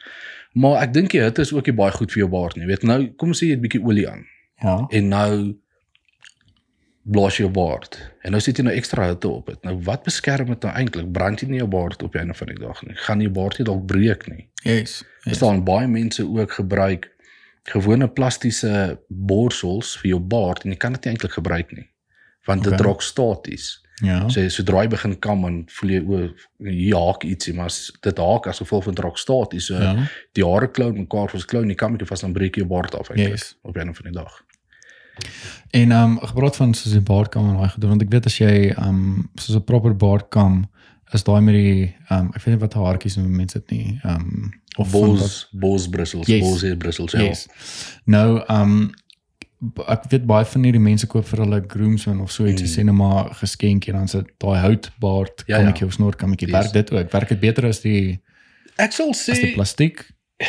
Maar 0.54 0.82
ek 0.82 0.92
dink 0.92 1.10
die 1.10 1.20
hitte 1.20 1.40
is 1.42 1.52
ook 1.52 1.66
nie 1.66 1.74
baie 1.76 1.92
goed 1.92 2.12
vir 2.12 2.18
jou 2.22 2.28
baard 2.30 2.56
nie. 2.56 2.64
Jy 2.64 2.68
weet 2.68 2.82
nou, 2.82 3.06
kom 3.16 3.32
sê 3.32 3.46
jy 3.46 3.50
het 3.50 3.58
'n 3.58 3.62
bietjie 3.68 3.84
olie 3.84 4.08
aan. 4.08 4.26
Ja. 4.62 4.86
en 4.90 5.08
nou 5.08 5.54
blaas 7.02 7.38
jy 7.38 7.46
jou 7.46 7.52
baard 7.52 7.96
en 8.22 8.32
nou 8.32 8.40
sit 8.44 8.58
jy 8.58 8.64
nou 8.66 8.74
ekstra 8.76 9.06
hitte 9.08 9.28
op 9.28 9.46
dit. 9.46 9.62
Nou 9.64 9.78
wat 9.86 10.02
beskerm 10.04 10.46
dit 10.52 10.62
nou 10.66 10.72
eintlik? 10.76 11.12
Brand 11.12 11.40
jy 11.40 11.48
nie 11.48 11.58
jou 11.62 11.68
baard 11.68 12.02
op 12.02 12.14
einde 12.14 12.34
van 12.34 12.46
die 12.46 12.58
dag 12.60 12.82
nie. 12.86 12.94
Gaan 13.06 13.20
jy 13.24 13.30
baard 13.30 13.58
nie 13.58 13.64
dalk 13.64 13.86
breek 13.86 14.26
nie. 14.28 14.48
Yes. 14.62 14.74
Yes. 14.74 15.04
yes. 15.24 15.36
staan 15.40 15.64
baie 15.64 15.88
mense 15.88 16.26
ook 16.26 16.52
gebruik 16.52 17.08
gewone 17.70 18.08
plastiese 18.08 18.98
borsels 19.08 19.96
vir 20.00 20.10
jou 20.10 20.20
baard 20.20 20.64
en 20.64 20.70
jy 20.74 20.76
kan 20.76 20.92
dit 20.92 21.04
nie 21.04 21.14
eintlik 21.14 21.32
gebruik 21.32 21.72
nie. 21.72 21.88
Want 22.46 22.64
dit 22.64 22.72
Okay. 22.72 22.86
raak 22.86 23.02
staties. 23.02 23.80
Ja. 24.02 24.28
So 24.28 24.48
sodra 24.48 24.82
jy 24.82 24.88
begin 24.88 25.14
kam 25.20 25.44
en 25.44 25.64
voel 25.68 25.90
jy 25.90 26.00
o 26.08 26.20
hier 26.64 26.96
haak 26.96 27.24
ietsie 27.24 27.54
maar 27.54 27.70
dit 28.02 28.18
haak 28.18 28.46
as 28.46 28.58
gevolg 28.58 28.84
van 28.84 28.94
dit 28.94 29.04
raak 29.04 29.18
staties. 29.18 29.66
So 29.66 29.74
Ja. 29.74 30.06
die 30.34 30.44
hare 30.44 30.68
klou 30.68 30.92
mekaar 30.92 31.28
vas 31.30 31.44
klou 31.44 31.62
en 31.62 31.68
jy 31.68 31.74
kam 31.76 31.94
ek 31.94 32.06
vas 32.06 32.20
dan 32.20 32.32
breek 32.32 32.56
jy 32.56 32.62
jou 32.64 32.68
baard 32.68 32.94
af 32.94 33.10
eintlik 33.10 33.30
Yes. 33.30 33.54
op 33.62 33.74
die 33.74 33.80
einde 33.82 33.94
van 33.94 34.12
die 34.12 34.20
dag. 34.22 34.42
En 35.70 35.90
ehm 35.92 36.10
um, 36.12 36.18
gepraat 36.20 36.56
van 36.56 36.74
soos 36.74 36.92
die 36.92 37.00
baardkam 37.00 37.48
en 37.50 37.56
daai 37.56 37.68
gedoen 37.68 37.90
want 37.90 38.02
ek 38.02 38.10
weet 38.10 38.26
as 38.26 38.38
jy 38.38 38.70
ehm 38.70 38.88
um, 38.88 39.30
soos 39.36 39.56
'n 39.56 39.64
proper 39.64 39.94
baardkam 39.96 40.66
is 41.12 41.22
daai 41.24 41.40
met 41.40 41.54
die 41.54 41.94
ehm 42.08 42.20
um, 42.20 42.26
ek 42.34 42.42
weet 42.44 42.54
nie 42.54 42.60
wat 42.64 42.74
haartjies 42.74 43.16
noem 43.16 43.36
mense 43.36 43.58
dit 43.58 43.70
nie. 43.70 44.00
Ehm 44.04 44.14
um, 44.16 44.50
of 44.78 44.90
Bos 44.92 45.48
bos 45.52 45.88
bristles, 45.88 46.26
Yes. 46.26 46.40
bos 46.40 46.62
hair 46.62 46.76
bristles. 46.76 47.12
Ja. 47.12 47.20
Yes. 47.20 47.46
Nou, 48.04 48.38
ehm 48.48 48.60
um, 48.62 48.90
ek 49.88 50.04
weet 50.08 50.26
baie 50.26 50.44
van 50.48 50.62
hierdie 50.64 50.80
mense 50.80 51.06
koop 51.06 51.26
vir 51.28 51.42
hulle 51.44 51.60
groomsmen 51.68 52.20
of 52.24 52.30
so 52.32 52.46
iets, 52.46 52.62
Mm. 52.62 52.68
sê 52.68 52.84
net 52.84 52.94
maar 52.94 53.28
geskenkie 53.34 53.92
en 53.92 53.98
dan 53.98 54.08
sit 54.08 54.26
daai 54.38 54.58
houtbaard 54.60 55.42
Ja, 55.46 55.56
ja, 55.56 55.56
ja. 55.56 55.58
kommetjie 55.64 55.86
of 55.86 55.92
snorkammetjie. 55.92 56.48
Yes. 56.48 56.56
Werk 56.60 56.72
dit 56.72 56.92
ook? 56.92 57.12
Werk 57.12 57.28
dit 57.28 57.40
beter 57.40 57.66
as 57.66 57.80
die 57.80 58.20
Ek 58.78 58.92
sal 58.92 59.10
as 59.10 59.26
die 59.26 59.34
sê 59.34 59.54
plastiek? 59.54 60.06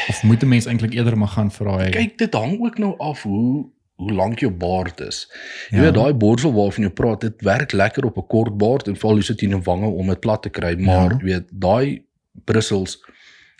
Of 0.09 0.23
moet 0.23 0.41
'n 0.43 0.47
mens 0.47 0.65
eintlik 0.65 0.93
eerder 0.93 1.17
maar 1.17 1.27
gaan 1.27 1.51
vir 1.51 1.67
daai 1.67 1.89
kyk 1.91 2.17
dit 2.17 2.33
hang 2.33 2.59
ook 2.61 2.77
nou 2.79 2.95
af 2.99 3.23
hoe 3.23 3.65
hoe 3.97 4.11
lank 4.13 4.39
jou 4.39 4.49
baard 4.51 4.99
is. 5.01 5.27
Jy 5.69 5.77
Ja. 5.77 5.81
weet 5.83 5.93
daai 5.93 6.13
borsel 6.13 6.53
waarvan 6.53 6.83
jy 6.85 6.89
praat, 6.89 7.21
dit 7.21 7.41
werk 7.41 7.71
lekker 7.73 8.05
op 8.05 8.17
'n 8.17 8.27
kort 8.27 8.57
baard 8.57 8.87
en 8.87 8.95
veral 8.95 9.15
jy 9.17 9.21
sit 9.23 9.41
in 9.43 9.53
'n 9.53 9.61
wange 9.63 9.85
om 9.87 10.07
dit 10.07 10.19
plat 10.21 10.41
te 10.41 10.49
kry, 10.49 10.75
maar 10.79 11.11
Ja. 11.11 11.17
weet 11.17 11.47
daai 11.51 12.01
bristels 12.45 12.97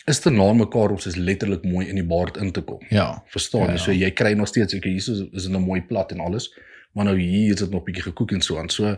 is 0.07 0.19
te 0.19 0.29
na 0.31 0.53
mekaar 0.53 0.89
om 0.91 0.99
soos 0.99 1.15
letterlik 1.15 1.63
mooi 1.63 1.87
in 1.87 1.95
die 1.95 2.03
baard 2.07 2.37
in 2.37 2.51
te 2.51 2.61
kom. 2.61 2.79
Ja. 2.89 3.23
Verstaan 3.27 3.61
Ja, 3.61 3.67
jy? 3.67 3.71
ja. 3.73 3.77
So 3.83 3.91
jy 3.91 4.11
kry 4.11 4.33
nog 4.33 4.47
steeds 4.47 4.73
ek 4.73 4.83
hier 4.83 4.95
is 4.95 5.07
is 5.33 5.47
nou 5.47 5.61
mooi 5.61 5.81
plat 5.81 6.11
en 6.11 6.19
alles, 6.19 6.49
maar 6.93 7.05
nou 7.05 7.17
hier 7.19 7.53
is 7.53 7.59
dit 7.59 7.69
nog 7.71 7.83
bietjie 7.83 8.03
gekook 8.03 8.31
en 8.31 8.41
so 8.41 8.57
aan. 8.57 8.69
So 8.69 8.97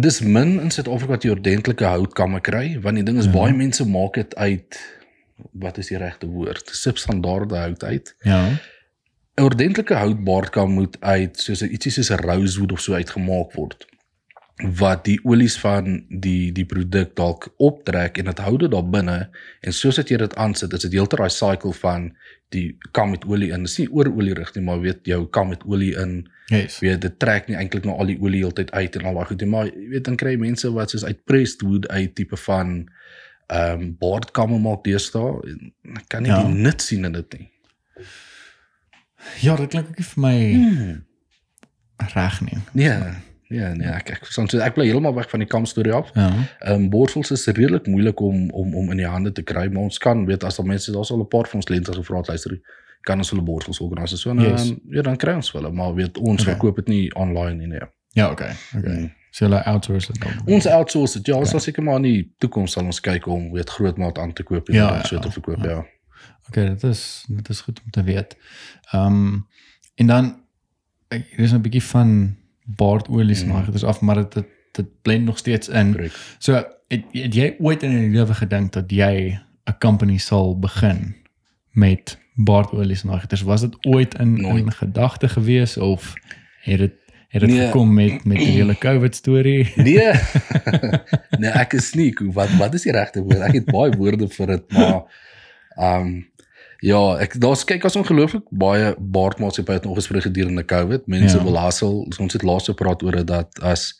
dis 0.00 0.20
min 0.20 0.60
in 0.60 0.70
Suid-Afrika 0.70 1.12
wat 1.12 1.22
jy 1.24 1.30
ordentlike 1.30 1.84
houtkamme 1.84 2.40
kry, 2.40 2.78
want 2.80 2.96
die 2.96 3.04
ding 3.04 3.18
is 3.18 3.24
Ja. 3.26 3.32
baie 3.32 3.52
mense 3.52 3.84
maak 3.88 4.14
dit 4.14 4.34
uit 4.36 4.78
wat 5.52 5.78
is 5.78 5.88
die 5.88 5.98
regte 5.98 6.26
woord? 6.26 6.68
Substandaarde 6.72 7.56
hout 7.56 7.82
uit. 7.84 8.14
Ja. 8.22 8.48
'n 9.38 9.42
Ordentlike 9.42 9.94
houtbaardkam 9.94 10.70
moet 10.72 10.96
uit 11.00 11.36
soos 11.40 11.62
'n 11.62 11.72
ietsie 11.72 11.90
soos 11.92 12.10
'n 12.10 12.20
rosewood 12.22 12.72
of 12.72 12.80
so 12.80 12.92
uitgemaak 12.94 13.52
word 13.54 13.86
wat 14.78 15.04
die 15.04 15.18
olies 15.24 15.56
van 15.58 16.04
die 16.08 16.52
die 16.54 16.64
produk 16.64 17.16
dalk 17.16 17.48
optrek 17.58 18.18
en 18.18 18.24
dit 18.30 18.38
hou 18.38 18.56
dit 18.58 18.70
daar 18.70 18.84
binne 18.90 19.16
en 19.60 19.72
soos 19.74 19.96
dat 19.98 20.08
jy 20.12 20.16
dit 20.22 20.34
aansit 20.36 20.72
is 20.72 20.80
dit 20.86 20.92
heeltyd 20.92 21.18
daai 21.18 21.30
cycle 21.34 21.72
van 21.72 22.12
die 22.52 22.76
kam 22.92 23.10
met 23.10 23.24
olie 23.24 23.48
in. 23.52 23.62
Dis 23.64 23.78
nie 23.78 23.88
oor 23.90 24.10
olie 24.12 24.34
rig 24.34 24.54
nie, 24.54 24.62
maar 24.64 24.80
weet 24.80 25.06
jou 25.08 25.26
kam 25.32 25.48
met 25.48 25.62
olie 25.64 25.94
in. 25.96 26.28
Yes. 26.52 26.78
Weet 26.84 27.00
dit 27.00 27.18
trek 27.18 27.48
nie 27.48 27.56
eintlik 27.56 27.84
nou 27.88 27.96
al 27.98 28.06
die 28.12 28.18
olie 28.20 28.42
heeltyd 28.44 28.70
uit 28.76 28.96
en 28.96 29.04
al 29.08 29.14
daai 29.14 29.24
goed 29.30 29.40
nie, 29.40 29.48
maar 29.48 29.66
jy 29.70 29.88
weet 29.88 30.04
dan 30.04 30.16
kry 30.20 30.36
mense 30.36 30.70
wat 30.72 30.90
soos 30.92 31.04
uit 31.04 31.24
pressed 31.24 31.62
wood 31.64 31.88
uit 31.88 32.14
tipe 32.14 32.36
van 32.36 32.74
ehm 33.52 33.80
um, 33.80 33.96
baardkamme 34.00 34.58
maak 34.62 34.84
deesdae 34.84 35.40
en 35.48 35.72
ek 35.96 36.06
kan 36.08 36.22
nie 36.22 36.30
Ja. 36.30 36.42
die 36.44 36.54
nut 36.54 36.80
sien 36.82 37.04
in 37.04 37.12
dit 37.12 37.38
nie. 37.38 37.48
Ja, 39.40 39.56
dit 39.56 39.68
klink 39.70 39.88
ook 39.88 40.00
vir 40.02 40.20
my 40.22 40.36
Hmm. 40.52 41.04
reg 42.14 42.40
nie. 42.40 42.58
Nee. 42.72 43.12
Ja, 43.52 43.72
nee, 43.74 43.88
ek 43.88 44.10
ek 44.10 44.24
verstaan 44.24 44.48
so 44.48 44.58
ek 44.58 44.74
bly 44.74 44.84
heeltemal 44.86 45.14
weg 45.14 45.28
van 45.30 45.40
die 45.40 45.48
kam 45.48 45.66
storie 45.66 45.92
af. 45.92 46.10
Ja. 46.14 46.28
Ehm 46.60 46.72
um, 46.74 46.88
borsels 46.90 47.30
is 47.30 47.46
redelik 47.46 47.86
moeilik 47.86 48.20
om 48.20 48.50
om 48.50 48.74
om 48.74 48.90
in 48.90 48.96
die 48.96 49.06
hande 49.06 49.32
te 49.32 49.42
kry, 49.42 49.66
maar 49.68 49.82
ons 49.82 49.98
kan 49.98 50.26
weet 50.26 50.44
as 50.44 50.56
daar 50.56 50.66
mense 50.66 50.92
daar's 50.92 51.10
al 51.10 51.20
'n 51.20 51.28
paar 51.28 51.46
van 51.46 51.60
ons 51.60 51.66
kliënte 51.70 51.92
gevra 51.94 52.16
het 52.16 52.28
luister, 52.28 52.60
kan 53.00 53.18
ons 53.18 53.30
hulle 53.30 53.42
borsels 53.42 53.80
organiseer 53.80 54.18
so 54.18 54.30
en 54.30 54.40
Yes. 54.40 54.72
ja, 54.90 55.02
dan 55.02 55.16
kry 55.16 55.34
ons 55.34 55.52
hulle, 55.52 55.70
maar 55.70 55.94
weet 55.94 56.18
ons 56.18 56.40
Okay. 56.42 56.52
verkoop 56.54 56.76
dit 56.76 56.88
nie 56.88 57.14
online 57.14 57.54
nie. 57.56 57.66
Nee. 57.66 57.80
Ja, 58.12 58.30
okay. 58.30 58.52
Okay. 58.78 58.96
Mm. 58.98 59.12
So 59.30 59.44
hulle 59.44 59.64
outsource 59.64 60.12
dit 60.12 60.20
dan. 60.22 60.32
Ons 60.54 60.66
outsource 60.66 61.12
dit. 61.18 61.26
Ja, 61.26 61.34
ons 61.34 61.48
Okay. 61.48 61.50
sal 61.50 61.60
seker 61.60 61.82
maar 61.82 61.96
in 61.96 62.02
die 62.02 62.32
toekoms 62.38 62.72
sal 62.72 62.84
ons 62.84 63.00
kyk 63.00 63.26
om 63.26 63.52
weet 63.52 63.70
groot 63.70 63.96
maat 63.96 64.18
aan 64.18 64.32
te 64.32 64.42
koop 64.42 64.68
en 64.68 64.74
Ja, 64.74 64.88
ja, 64.88 64.96
ja, 64.96 65.02
so 65.04 65.18
te 65.18 65.30
verkoop, 65.30 65.64
ja. 65.64 65.70
ja. 65.70 65.84
Okay, 66.48 66.68
dit 66.68 66.82
is 66.84 67.24
dit 67.28 67.48
is 67.48 67.60
goed 67.60 67.80
om 67.84 67.90
te 67.90 68.02
weet. 68.02 68.36
Ehm 68.92 69.06
um, 69.06 69.46
en 69.94 70.06
dan 70.06 70.36
ek- 71.08 71.26
hier 71.30 71.44
is 71.44 71.52
'n 71.52 71.60
bietjie 71.60 71.82
van 71.82 72.36
baardolies 72.64 73.42
Mm. 73.42 73.48
mm. 73.48 73.54
maar 73.54 73.64
dit 73.64 73.74
is 73.74 73.84
af 73.84 74.00
maar 74.00 74.14
dit 74.14 74.44
dit, 74.72 74.86
blend 75.02 75.24
nog 75.24 75.38
steeds 75.38 75.68
in. 75.68 75.92
Korrek. 75.92 76.12
So 76.38 76.54
het, 76.88 77.04
het 77.12 77.34
jy 77.34 77.54
ooit 77.58 77.82
in 77.82 77.90
jou 77.90 78.10
lewe 78.10 78.34
gedink 78.34 78.72
dat 78.72 78.90
jy 78.90 79.38
'n 79.64 79.78
company 79.78 80.18
sal 80.18 80.58
begin 80.58 81.16
met 81.70 82.18
baardolies 82.34 83.02
en 83.02 83.10
agters? 83.10 83.42
Was 83.42 83.60
dit 83.60 83.76
ooit 83.86 84.18
in 84.18 84.40
Nooit. 84.40 84.64
in 84.64 84.72
gedagte 84.72 85.28
gewees 85.28 85.76
of 85.76 86.14
het 86.60 86.78
dit 86.78 86.92
het 87.28 87.40
dit 87.40 87.50
Nee. 87.50 87.66
gekom 87.66 87.94
met 87.94 88.24
met 88.24 88.36
die 88.36 88.46
hele 88.46 88.78
COVID 88.78 89.14
storie? 89.14 89.72
Nee. 89.76 90.12
nee, 91.38 91.50
ek 91.50 91.72
is 91.72 91.94
nie 91.94 92.14
wat 92.32 92.50
wat 92.56 92.74
is 92.74 92.82
die 92.82 92.92
regte 92.92 93.22
woord? 93.22 93.38
Ek 93.40 93.52
het 93.52 93.64
baie 93.64 93.92
woorde 93.96 94.28
vir 94.28 94.46
dit, 94.46 94.72
maar 94.72 95.02
ehm 95.76 96.06
um, 96.06 96.30
ja, 96.82 97.00
ek 97.22 97.36
daar's 97.40 97.62
kyk 97.68 97.84
as 97.86 97.96
ongelooflik 97.96 98.42
baie 98.50 98.94
baardmaatskappye 98.98 99.74
het 99.78 99.84
nog 99.86 99.94
gespring 100.00 100.22
gedurende 100.24 100.64
COVID. 100.66 101.06
Mense 101.06 101.36
Ja. 101.38 101.44
wil 101.44 101.56
hassel. 101.58 102.00
Ons 102.18 102.32
het 102.32 102.42
laas 102.42 102.64
gepraat 102.66 103.02
oor 103.02 103.12
dit 103.20 103.26
dat 103.26 103.60
as 103.62 103.92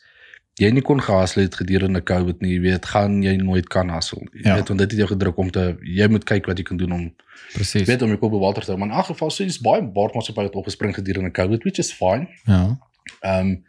jy 0.59 0.69
nie 0.69 0.81
kon 0.85 0.99
gehassel 1.01 1.41
het 1.41 1.55
gedurende 1.55 2.01
COVID 2.03 2.41
nie, 2.41 2.53
jy 2.53 2.61
weet, 2.61 2.85
gaan 2.85 3.21
jy 3.23 3.35
nooit 3.41 3.67
kan 3.67 3.89
hassel. 3.89 4.21
Jy 4.33 4.41
Ja. 4.49 4.55
weet, 4.55 4.67
want 4.67 4.79
dit 4.79 4.91
het 4.91 4.99
jou 4.99 5.07
gedruk 5.09 5.37
om 5.37 5.49
te 5.51 5.77
jy 5.81 6.07
moet 6.09 6.23
kyk 6.25 6.45
wat 6.45 6.57
jy 6.57 6.63
kan 6.63 6.77
doen 6.77 6.91
om 6.91 7.15
Presies. 7.53 7.87
weet 7.87 8.01
om 8.01 8.07
jou 8.07 8.17
kop 8.19 8.31
bo 8.31 8.39
water 8.39 8.63
te 8.63 8.71
hou. 8.71 8.77
Maar 8.79 8.89
in 8.89 8.95
elk 8.95 9.05
geval 9.05 9.29
sê 9.31 9.45
dis 9.45 9.59
baie 9.61 9.81
baardmaatskappye 9.81 10.43
het 10.43 10.55
opgespring 10.55 10.93
gedurende 10.95 11.31
COVID, 11.31 11.63
which 11.63 11.79
is 11.79 11.91
fine. 11.93 12.27
Ja. 12.45 12.77
Ehm 13.21 13.39
um, 13.47 13.63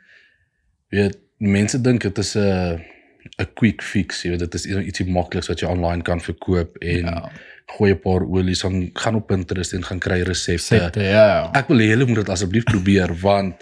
weet 0.91 1.19
mense 1.39 1.81
dink 1.81 2.03
dit 2.03 2.19
is 2.19 2.35
'n 2.37 2.81
'n 3.39 3.47
quick 3.55 3.83
fix, 3.83 4.23
jy 4.23 4.31
weet 4.31 4.39
dit 4.39 4.55
is 4.55 4.67
ietsie 4.67 5.07
makliks 5.11 5.49
wat 5.49 5.61
jy 5.61 5.67
online 5.69 6.03
kan 6.03 6.21
verkoop 6.21 6.77
en 6.77 6.99
ja. 6.99 7.31
Gooi 7.67 7.93
'n 7.93 8.01
paar 8.01 8.23
olies 8.23 8.61
dan 8.61 8.91
gaan 8.93 9.15
op 9.15 9.27
Pinterest 9.27 9.73
en 9.73 9.85
gaan 9.85 9.99
kry 9.99 10.23
resepte. 10.23 10.63
Septe, 10.77 11.03
ja. 11.03 11.51
Ek 11.53 11.69
wil 11.69 11.79
hê 11.79 11.89
julle 11.93 12.07
moet 12.07 12.17
dit 12.23 12.29
asseblief 12.29 12.65
probeer 12.65 13.15
want 13.21 13.55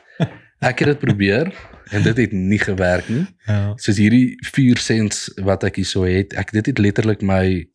ek 0.60 0.78
het 0.78 0.88
dit 0.88 0.98
probeer 0.98 1.52
en 1.90 2.02
dit 2.02 2.16
het 2.16 2.32
nie 2.32 2.58
gewerk 2.58 3.08
nie. 3.08 3.26
Ja. 3.46 3.72
Soos 3.76 3.96
hierdie 3.96 4.36
4 4.52 4.78
cents 4.78 5.30
wat 5.42 5.64
ek 5.64 5.76
hierso 5.76 6.02
het, 6.04 6.32
ek 6.34 6.52
dit 6.52 6.66
het 6.66 6.78
letterlik 6.78 7.22
my 7.22 7.68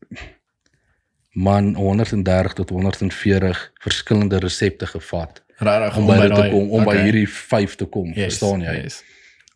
man 1.37 1.75
130 1.75 2.53
tot 2.53 2.69
140 2.69 3.71
verskillende 3.79 4.37
resepte 4.37 4.85
gevat 4.85 5.43
Regtig 5.57 5.97
om 5.97 6.05
by 6.05 6.15
dit 6.21 6.33
te 6.35 6.47
kom 6.49 6.69
om 6.69 6.83
by 6.85 6.93
okay. 6.93 7.03
hierdie 7.03 7.27
5 7.29 7.75
te 7.75 7.85
kom, 7.85 8.07
Yes, 8.13 8.37
verstaan 8.37 8.61
jy? 8.65 8.73
Yes. 8.83 9.03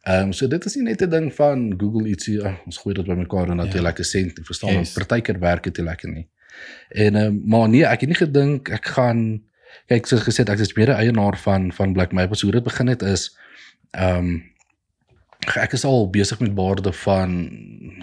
Ehm 0.02 0.30
um, 0.30 0.34
so 0.34 0.48
dit 0.50 0.66
is 0.66 0.76
nie 0.76 0.84
net 0.84 1.02
'n 1.02 1.10
ding 1.10 1.34
van 1.34 1.74
Google 1.78 2.08
ietsie 2.10 2.42
ah, 2.42 2.56
ons 2.66 2.78
gooi 2.78 2.94
dit 2.96 3.06
bymekaar 3.06 3.50
en 3.50 3.58
dan 3.58 3.66
het 3.66 3.74
jy 3.74 3.82
Ja. 3.82 3.88
lekker 3.90 4.06
sent, 4.06 4.38
jy 4.38 4.44
verstaan? 4.44 4.74
Yes. 4.74 4.88
Yes. 4.88 4.94
Partykeer 4.94 5.40
werk 5.40 5.64
dit 5.64 5.78
lekker 5.78 6.10
nie. 6.10 6.28
En 6.90 7.16
ehm 7.16 7.26
um, 7.26 7.42
maar 7.46 7.70
nee, 7.70 7.86
ek 7.86 8.00
het 8.00 8.10
nie 8.10 8.20
gedink 8.20 8.70
ek 8.70 8.86
gaan 8.86 9.44
kyk 9.88 10.08
soos 10.08 10.24
gesê 10.28 10.46
ek 10.46 10.60
is 10.60 10.74
mede 10.74 10.96
eienaar 10.96 11.38
van 11.38 11.72
van 11.74 11.94
Black 11.94 12.12
Maple. 12.12 12.36
So 12.36 12.50
hoe 12.50 12.60
dit 12.60 12.64
begin 12.64 12.88
het 12.88 13.02
is 13.02 13.30
ehm 13.92 14.18
um, 14.18 14.50
ek 15.42 15.72
is 15.74 15.84
al 15.90 16.10
besig 16.14 16.40
met 16.40 16.54
baarde 16.54 16.94
van 16.94 17.32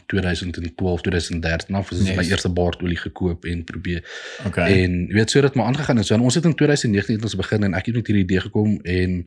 2012, 0.07 1.01
2013 1.01 1.75
af. 1.75 1.89
Dis 1.89 2.07
yes. 2.07 2.17
my 2.17 2.25
eerste 2.27 2.51
baardolie 2.51 2.97
gekoop 2.97 3.45
en 3.45 3.65
probeer 3.65 4.03
Okay. 4.47 4.83
En 4.83 5.07
weet 5.07 5.31
so 5.31 5.41
dat 5.41 5.55
maar 5.55 5.67
aangegaan 5.67 5.97
het. 5.97 6.07
So 6.07 6.15
en 6.15 6.21
ons 6.21 6.35
het 6.35 6.45
in 6.45 6.55
2019 6.55 7.15
het 7.15 7.25
ons 7.25 7.37
begin 7.37 7.63
en 7.63 7.75
ek 7.75 7.87
het 7.87 7.95
met 7.95 8.07
hierdie 8.07 8.25
idee 8.25 8.41
gekom 8.41 8.81
en 8.83 9.27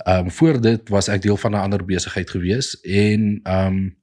ehm 0.00 0.24
um, 0.24 0.30
voor 0.30 0.60
dit 0.60 0.88
was 0.88 1.08
ek 1.08 1.22
deel 1.22 1.36
van 1.36 1.52
'n 1.52 1.64
ander 1.66 1.84
besigheid 1.84 2.30
gewees 2.30 2.80
en 2.80 3.40
ehm 3.42 3.66
um, 3.66 3.96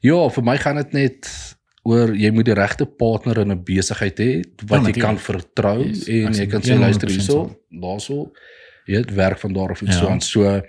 ja, 0.00 0.28
vir 0.28 0.44
my 0.44 0.56
gaan 0.58 0.76
dit 0.76 0.92
net 0.92 1.28
oor 1.84 2.12
jy 2.14 2.30
moet 2.30 2.44
die 2.46 2.54
regte 2.54 2.86
partner 2.86 3.38
in 3.42 3.50
'n 3.52 3.62
besigheid 3.64 4.18
hê 4.18 4.42
wat 4.66 4.80
Ja, 4.82 4.86
jy 4.92 5.00
kan 5.00 5.18
vertrou 5.18 5.84
Yes, 5.86 6.06
en 6.08 6.32
jy 6.32 6.46
kan 6.46 6.60
sê 6.62 6.78
luister 6.78 7.08
100% 7.08 7.10
hierso, 7.10 7.56
daarso 7.70 8.30
jy 8.86 8.96
het 8.96 9.10
werk 9.14 9.38
van 9.38 9.52
daar 9.52 9.70
af 9.70 9.80
en 9.82 9.86
Ja. 9.88 9.92
so 9.92 10.08
aan. 10.08 10.20
So 10.20 10.62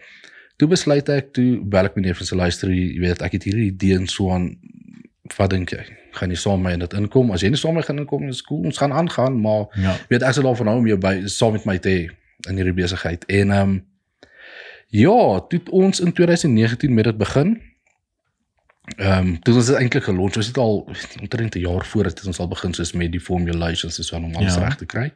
toe 0.58 0.68
besluit 0.68 1.10
ek 1.10 1.34
toe 1.34 1.62
bel 1.66 1.86
ek 1.86 1.96
my 1.96 2.02
neef 2.02 2.20
en 2.20 2.26
sê 2.28 2.36
luister 2.36 2.70
jy 2.70 3.00
weet 3.00 3.22
ek 3.22 3.32
het 3.32 3.44
hierdie 3.44 3.68
idee 3.72 3.96
en 3.96 4.08
so 4.08 4.30
aan 4.32 4.58
wat 5.38 5.50
dink 5.50 5.70
jy? 5.72 5.84
Gaan 6.12 6.30
jy 6.30 6.36
saam 6.36 6.62
met 6.62 6.70
my 6.70 6.74
in 6.74 6.80
dit 6.80 6.94
inkom? 6.94 7.32
As 7.32 7.42
jy 7.42 7.50
nie 7.50 7.58
saam 7.58 7.74
met 7.74 7.84
my 7.84 7.88
gaan 7.88 8.00
inkom, 8.00 8.28
is 8.30 8.42
cool. 8.42 8.64
Ons 8.66 8.78
gaan 8.78 8.92
aangaan, 8.92 9.42
maar 9.42 9.66
Ja. 9.76 9.96
weet 10.10 10.22
ek 10.24 10.34
sal 10.34 10.44
daarvan 10.44 10.68
hou 10.68 10.78
om 10.78 10.88
jou 10.88 10.98
by 10.98 11.26
saam 11.28 11.54
met 11.54 11.66
my 11.66 11.78
te 11.78 11.90
hê 11.90 12.10
in 12.50 12.56
hierdie 12.58 12.74
besigheid. 12.74 13.26
En 13.30 13.52
ehm 13.52 13.62
um, 13.70 13.86
ja, 14.90 15.40
toe 15.50 15.62
ons 15.72 16.00
in 16.00 16.12
2019 16.14 16.94
met 16.94 17.04
dit 17.06 17.18
begin. 17.18 17.62
Ehm 18.98 19.28
um, 19.28 19.40
toe 19.42 19.54
was 19.54 19.66
dit 19.66 19.76
eintlik 19.76 20.04
gelons. 20.04 20.38
Ons 20.38 20.48
het 20.48 20.58
al 20.58 20.88
omtrent 21.22 21.56
'n 21.56 21.60
jaar 21.60 21.86
voor 21.86 22.04
dit 22.04 22.18
het 22.18 22.28
ons 22.28 22.40
al 22.40 22.48
begin 22.48 22.74
soos 22.74 22.92
met 22.94 23.12
die 23.12 23.20
formulations 23.22 23.98
en 23.98 24.04
so 24.04 24.16
aan 24.16 24.24
om 24.26 24.36
alles 24.36 24.54
Ja. 24.54 24.60
ja. 24.60 24.66
reg 24.68 24.76
te 24.78 24.86
kry. 24.86 25.14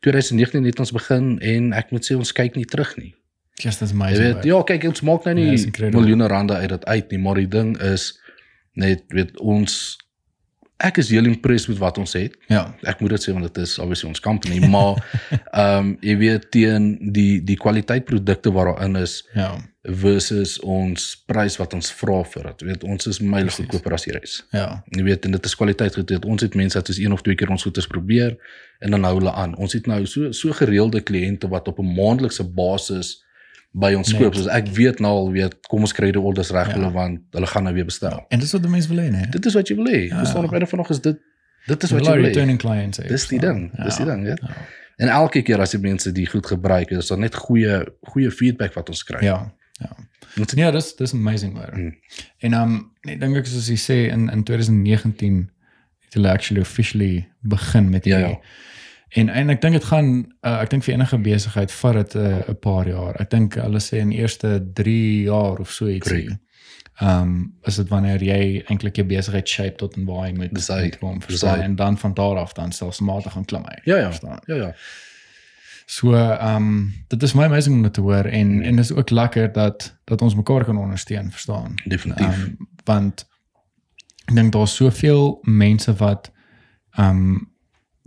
2019 0.00 0.64
het 0.64 0.78
ons 0.78 0.92
begin 0.92 1.38
en 1.40 1.72
ek 1.72 1.90
moet 1.90 2.04
sê 2.12 2.16
ons 2.16 2.32
kyk 2.32 2.54
nie 2.56 2.64
terug 2.64 2.96
nie. 2.96 3.14
Just 3.54 3.82
as 3.82 3.90
amazing. 3.92 4.34
weet, 4.34 4.44
ja, 4.44 4.62
kyk 4.62 4.84
ons 4.84 5.00
maak 5.00 5.24
nou 5.24 5.38
Ja, 5.38 5.44
nie 5.50 5.64
incredible. 5.64 6.00
miljoene 6.00 6.26
rande 6.26 6.54
uit 6.54 6.68
dit 6.68 6.84
uit 6.84 7.10
nie, 7.10 7.18
maar 7.20 7.34
die 7.34 7.48
ding 7.48 7.78
is 7.80 8.20
net 8.72 9.02
weet 9.08 9.38
ons 9.40 9.96
ek 10.76 10.96
is 10.98 11.08
heel 11.10 11.24
impressed 11.24 11.68
met 11.68 11.78
wat 11.78 11.98
ons 11.98 12.12
het 12.12 12.36
Ja. 12.48 12.74
ek 12.82 13.00
moet 13.00 13.10
dit 13.10 13.28
sê 13.28 13.32
want 13.32 13.54
dit 13.54 13.62
is 13.62 13.78
obviously 13.78 14.08
ons 14.08 14.20
company 14.20 14.58
maar 14.68 14.94
ehm 15.52 15.78
um, 15.78 15.96
jy 16.00 16.16
weet 16.16 16.50
teen 16.50 16.98
die 17.12 17.44
die 17.44 17.56
kwaliteit 17.56 18.04
produkte 18.04 18.52
wat 18.52 18.66
daarin 18.66 18.96
is 18.96 19.28
Ja. 19.34 19.54
Versus 19.84 20.56
ons 20.64 21.02
prys 21.28 21.56
wat 21.60 21.74
ons 21.76 21.90
vra 21.92 22.22
vir 22.24 22.42
dit. 22.48 22.60
Jy 22.64 22.66
weet 22.70 22.84
ons 22.88 23.06
is 23.10 23.18
myl 23.20 23.48
goedkoper 23.52 23.92
as 23.92 24.06
die 24.06 24.14
res. 24.16 24.38
Ja. 24.52 24.82
Jy 24.96 25.02
weet 25.04 25.24
en 25.28 25.32
dit 25.36 25.44
is 25.44 25.54
kwaliteit 25.54 25.94
goed. 25.98 26.12
Ons 26.24 26.42
het 26.46 26.54
mense 26.56 26.78
wat 26.78 26.86
soos 26.88 26.98
een 27.02 27.12
of 27.12 27.20
twee 27.22 27.36
keer 27.36 27.50
ons 27.52 27.62
goeders 27.66 27.86
probeer 27.90 28.36
en 28.80 28.90
dan 28.96 29.04
hou 29.04 29.18
hulle 29.18 29.32
aan. 29.32 29.52
Ons 29.60 29.72
het 29.76 29.86
nou 29.90 30.00
so 30.06 30.32
so 30.32 30.52
gereelde 30.56 31.00
kliënte 31.04 31.48
wat 31.52 31.68
op 31.68 31.78
'n 31.78 31.94
maandelikse 31.94 32.44
basis 32.44 33.20
by 33.74 33.92
ons 33.94 34.12
Net. 34.12 34.22
koop. 34.22 34.34
So 34.34 34.48
ek 34.48 34.66
weet 34.72 35.00
nou 35.00 35.12
al 35.12 35.30
weet 35.32 35.54
kom 35.68 35.80
ons 35.80 35.92
kry 35.92 36.10
die 36.12 36.20
orders 36.20 36.50
reg 36.50 36.68
Ja. 36.68 36.74
hulle 36.74 36.90
want 36.92 37.20
hulle 37.32 37.46
gaan 37.46 37.64
nou 37.64 37.74
weer 37.74 37.84
bestel. 37.84 38.24
En 38.30 38.38
dis 38.38 38.52
wat 38.52 38.62
die 38.62 38.70
mense 38.70 38.88
wil 38.88 38.98
hê, 39.04 39.10
né? 39.10 39.30
Dit 39.30 39.46
is 39.46 39.54
wat 39.54 39.68
jy 39.68 39.76
wil 39.76 39.86
hê. 39.86 40.08
Ja. 40.08 40.18
Verstaan 40.18 40.44
op 40.44 40.52
einde 40.52 40.66
van 40.66 40.78
nog 40.78 40.90
is 40.90 41.00
dit 41.00 41.18
dit 41.66 41.82
is 41.82 41.90
wat 41.90 42.04
jy 42.06 42.12
wil 42.12 42.22
hê. 42.22 42.26
returning 42.26 42.58
clients. 42.58 42.98
Dis 42.98 43.26
die 43.28 43.38
ding, 43.40 43.70
dis 43.84 43.96
die 43.96 44.04
ding, 44.06 44.26
ja. 44.26 44.36
Ja. 44.40 44.54
En 44.96 45.08
elke 45.08 45.42
keer 45.42 45.60
as 45.60 45.70
die 45.70 45.80
mense 45.80 46.12
die 46.12 46.26
goed 46.26 46.46
gebruik, 46.46 46.90
is 46.90 47.06
daar 47.08 47.18
net 47.18 47.34
goeie 47.34 47.84
goeie 48.02 48.30
feedback 48.30 48.72
wat 48.74 48.88
ons 48.88 49.02
kry. 49.04 49.24
Ja. 49.24 49.52
Ja. 49.82 49.96
Ja, 50.54 50.70
dis 50.70 50.96
dis 50.96 51.12
amazing 51.12 51.56
hoor. 51.56 51.72
Mm. 51.78 51.94
En 52.38 52.54
um 52.60 52.76
ek 53.02 53.20
dink 53.20 53.36
ek 53.36 53.46
soos 53.46 53.68
jy 53.70 53.78
sê 53.78 53.98
in 54.12 54.28
in 54.32 54.44
2019 54.44 55.50
het 56.04 56.14
hulle 56.18 56.30
actually 56.30 56.62
officially 56.62 57.28
begin 57.40 57.90
met 57.90 58.04
Ja, 58.04 58.18
hierdie. 58.18 58.38
En 59.14 59.28
en 59.28 59.50
ek 59.50 59.60
dink 59.62 59.78
dit 59.78 59.84
gaan 59.84 60.08
uh, 60.42 60.60
ek 60.60 60.70
dink 60.70 60.86
vir 60.86 60.94
enige 60.94 61.18
besigheid 61.18 61.72
vat 61.72 62.00
dit 62.00 62.14
'n 62.14 62.50
uh, 62.50 62.56
paar 62.60 62.88
jaar. 62.88 63.20
Ek 63.22 63.30
dink 63.30 63.54
hulle 63.54 63.80
sê 63.80 64.02
in 64.02 64.10
eerste 64.10 64.58
3 64.74 65.22
jaar 65.30 65.62
of 65.62 65.70
so 65.70 65.86
ietsie. 65.86 66.24
Korrek. 66.26 66.40
Ehm 66.94 67.22
um, 67.22 67.54
is 67.66 67.74
dit 67.74 67.88
wanneer 67.88 68.22
jy 68.22 68.62
eintlik 68.70 68.96
jou 68.96 69.06
besigheid 69.06 69.48
shape 69.48 69.76
tot 69.76 69.96
en 69.98 70.04
waar 70.06 70.28
jy 70.28 70.34
moet 70.34 70.98
kom 71.00 71.22
verstaan 71.22 71.58
hy. 71.58 71.64
en 71.64 71.74
dan 71.76 71.98
van 71.98 72.14
daar 72.14 72.38
af 72.38 72.52
dan 72.52 72.72
stelselmatig 72.72 73.32
gaan 73.32 73.44
klim 73.44 73.64
hy. 73.66 73.80
Ja, 73.84 73.96
ja. 73.96 74.10
Verstaan? 74.12 74.38
Ja 74.46 74.54
ja. 74.54 74.74
So 75.86 76.14
ehm 76.14 76.56
um, 76.56 76.92
dit 77.08 77.22
is 77.22 77.32
my 77.34 77.44
amazing 77.44 77.76
om 77.76 77.82
dit 77.82 77.92
te 77.92 78.00
hoor 78.00 78.24
en 78.24 78.54
Mm. 78.56 78.62
en 78.62 78.76
dis 78.76 78.92
ook 78.92 79.10
lekker 79.10 79.52
dat 79.52 79.98
dat 80.04 80.22
ons 80.22 80.34
mekaar 80.34 80.64
kan 80.64 80.76
ondersteun, 80.78 81.30
verstaan? 81.30 81.74
Definitief. 81.84 82.26
Ehm 82.26 82.40
um, 82.42 82.68
want 82.84 83.28
ek 84.28 84.34
dink 84.34 84.52
daar's 84.52 84.74
soveel 84.76 85.38
mense 85.42 85.94
wat 85.94 86.30
ehm 86.96 87.08
um, 87.10 87.52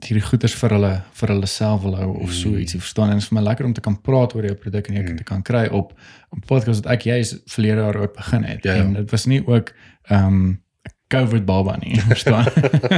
hierdie 0.06 0.22
goeders 0.28 0.54
vir 0.56 0.70
hulle 0.70 0.92
vir 1.14 1.28
hulle 1.34 1.46
self 1.46 1.82
wil 1.82 1.96
hou 1.96 2.12
of 2.22 2.32
so 2.34 2.50
Mm. 2.50 2.58
ietsie, 2.58 2.80
verstaan? 2.80 3.08
En 3.10 3.14
dit 3.18 3.22
is 3.22 3.28
vir 3.28 3.38
my 3.42 3.44
lekker 3.48 3.66
om 3.66 3.74
te 3.74 3.82
kan 3.82 4.02
praat 4.02 4.36
oor 4.36 4.46
jou 4.46 4.56
produk 4.56 4.88
en 4.88 4.94
jy 4.96 5.02
Mm. 5.02 5.16
te 5.18 5.24
kan 5.24 5.42
kry 5.42 5.68
op 5.68 5.94
'n 6.36 6.40
podcast 6.46 6.84
wat 6.84 6.94
ek 6.94 7.02
jy's 7.04 7.40
verlede 7.46 7.82
jaar 7.82 7.96
ook 7.96 8.16
begin 8.16 8.44
het. 8.44 8.64
Ja, 8.64 8.74
ja. 8.74 8.84
En 8.84 8.94
dit 8.94 9.12
was 9.12 9.26
nie 9.26 9.48
ook 9.48 9.74
ehm 10.10 10.26
um, 10.26 10.62
COVID 11.10 11.46
baba 11.46 11.78
nie, 11.78 12.02
verstaan? 12.14 12.46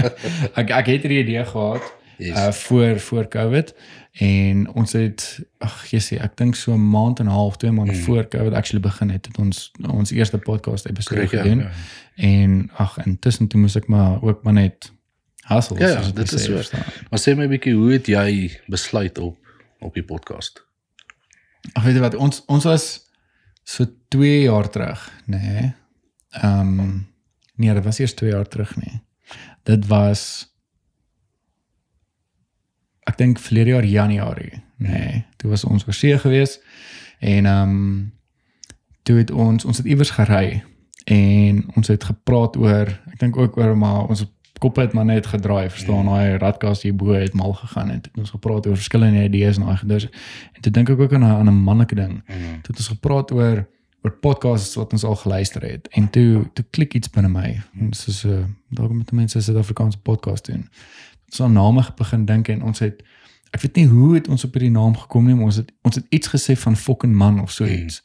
ek 0.59 0.69
ek 0.69 0.85
het 0.85 1.01
hierdie 1.01 1.19
idee 1.23 1.45
gehad 1.45 1.81
Yes. 2.17 2.37
uh 2.37 2.51
voor 2.51 2.99
voor 2.99 3.27
COVID 3.27 3.73
en 4.19 4.65
ons 4.75 4.91
het 4.93 5.39
ag 5.63 5.85
jessie 5.91 6.19
ek 6.19 6.37
dink 6.37 6.55
so 6.55 6.73
'n 6.73 6.89
maand 6.89 7.19
en 7.19 7.25
'n 7.25 7.31
half, 7.31 7.57
2 7.57 7.71
maande 7.71 7.93
Mm. 7.93 8.03
voor 8.03 8.27
COVID 8.27 8.53
actually 8.53 8.81
begin 8.81 9.09
het 9.09 9.25
het 9.25 9.37
ons 9.37 9.71
ons 9.89 10.11
eerste 10.11 10.37
podcast 10.37 10.85
episode 10.85 11.15
Korrek, 11.15 11.31
ja, 11.31 11.41
gedoen 11.41 11.59
ja. 11.59 11.71
en 12.15 12.71
ag 12.75 12.97
intussen 13.05 13.47
toe 13.47 13.59
moes 13.59 13.75
ek 13.75 13.87
maar 13.87 14.21
ook 14.21 14.43
maar 14.43 14.53
net 14.53 14.91
hustle 15.47 15.79
Ja, 15.79 15.87
ja, 15.87 16.11
dit 16.11 16.31
is 16.31 16.43
so. 16.43 16.53
Maar 17.09 17.19
sê 17.19 17.35
my 17.35 17.43
'n 17.43 17.49
bietjie 17.49 17.73
hoe 17.73 17.91
het 17.91 18.07
jy 18.07 18.59
besluit 18.67 19.17
op 19.17 19.37
op 19.79 19.93
die 19.93 20.03
podcast? 20.03 20.65
Ag 21.73 21.83
weet 21.83 21.93
jy 21.93 22.01
wat 22.01 22.15
ons 22.15 22.43
ons 22.45 22.63
was 22.63 23.07
so 23.63 23.85
2 24.07 24.41
jaar 24.41 24.69
terug, 24.69 25.11
nê. 25.25 25.37
Nee. 25.37 25.73
Ehm 26.29 26.79
um, 26.79 27.07
nee, 27.55 27.73
dit 27.73 27.83
was 27.83 27.99
eers 27.99 28.13
2 28.13 28.29
jaar 28.29 28.47
terug 28.47 28.75
nie. 28.75 29.01
Dit 29.63 29.87
was 29.87 30.48
dink 33.19 33.39
verlede 33.43 33.75
jaar 33.75 33.85
Januarie, 33.85 34.63
nê. 34.79 34.89
Nee. 34.89 35.21
Toe 35.37 35.51
was 35.51 35.63
ons 35.67 35.85
oor 35.87 35.93
see 35.97 36.17
gewees 36.17 36.59
en 37.19 37.45
ehm 37.45 37.69
um, 37.69 38.11
toe 39.03 39.17
het 39.17 39.31
ons 39.31 39.65
ons 39.65 39.77
het 39.77 39.87
iewers 39.89 40.11
gery 40.15 40.63
en 41.09 41.63
ons 41.75 41.87
het 41.87 42.03
gepraat 42.03 42.57
oor 42.57 42.91
ek 43.11 43.19
dink 43.19 43.37
ook 43.37 43.57
oor 43.57 43.77
maar 43.77 44.07
ons 44.07 44.25
koppe 44.59 44.83
het 44.83 44.93
maar 44.93 45.05
net 45.05 45.27
gedraai, 45.27 45.69
verstaan, 45.69 46.05
Mm. 46.05 46.11
daai 46.11 46.37
radkas 46.37 46.81
hierbo 46.83 47.13
het 47.13 47.33
mal 47.33 47.53
gegaan 47.53 47.89
en 47.89 47.95
het 47.95 48.09
ons 48.17 48.29
gepraat 48.29 48.67
oor 48.67 48.75
verskillende 48.75 49.23
idees 49.23 49.57
en 49.57 49.63
daai 49.65 49.77
gedus. 49.77 50.07
En 50.53 50.61
toe 50.61 50.71
dink 50.71 50.89
ek 50.89 50.99
ook 50.99 51.13
aan 51.13 51.23
'n 51.23 51.31
aan 51.39 51.47
'n 51.47 51.63
mannelike 51.63 51.95
ding. 51.95 52.13
Mm. 52.27 52.61
Toe 52.61 52.71
het 52.75 52.77
ons 52.77 52.87
gepraat 52.87 53.31
oor 53.31 53.67
oor 54.01 54.11
podcasts 54.11 54.75
wat 54.75 54.91
ons 54.91 55.03
al 55.03 55.15
geluister 55.15 55.61
het 55.61 55.87
en 55.87 56.09
toe 56.09 56.49
toe 56.53 56.65
klik 56.69 56.93
iets 56.93 57.09
binne 57.09 57.29
my. 57.29 57.61
Ons 57.81 58.07
is 58.07 58.23
uh 58.23 58.43
dalk 58.69 58.91
met 58.91 59.11
mense 59.11 59.37
in 59.37 59.43
Suid-Afrikaanse 59.43 59.99
podcast 59.99 60.45
doen. 60.45 60.69
Ons 61.29 61.37
het 61.37 61.47
aan 61.47 61.53
name 61.53 61.83
begin 61.95 62.25
dink 62.25 62.47
en 62.47 62.63
ons 62.63 62.79
het 62.79 63.01
ek 63.53 63.61
weet 63.61 63.75
nie 63.75 63.87
hoe 63.87 64.13
het 64.15 64.27
ons 64.29 64.43
op 64.45 64.53
hierdie 64.53 64.71
naam 64.73 64.95
gekom 64.97 65.25
nie, 65.25 65.35
maar 65.35 65.49
ons 65.49 65.55
het 65.61 65.71
ons 65.81 65.95
het 65.95 66.05
iets 66.09 66.27
gesê 66.33 66.55
van 66.57 66.75
fucking 66.77 67.15
man 67.15 67.39
of 67.41 67.51
so 67.51 67.65
iets. 67.65 68.01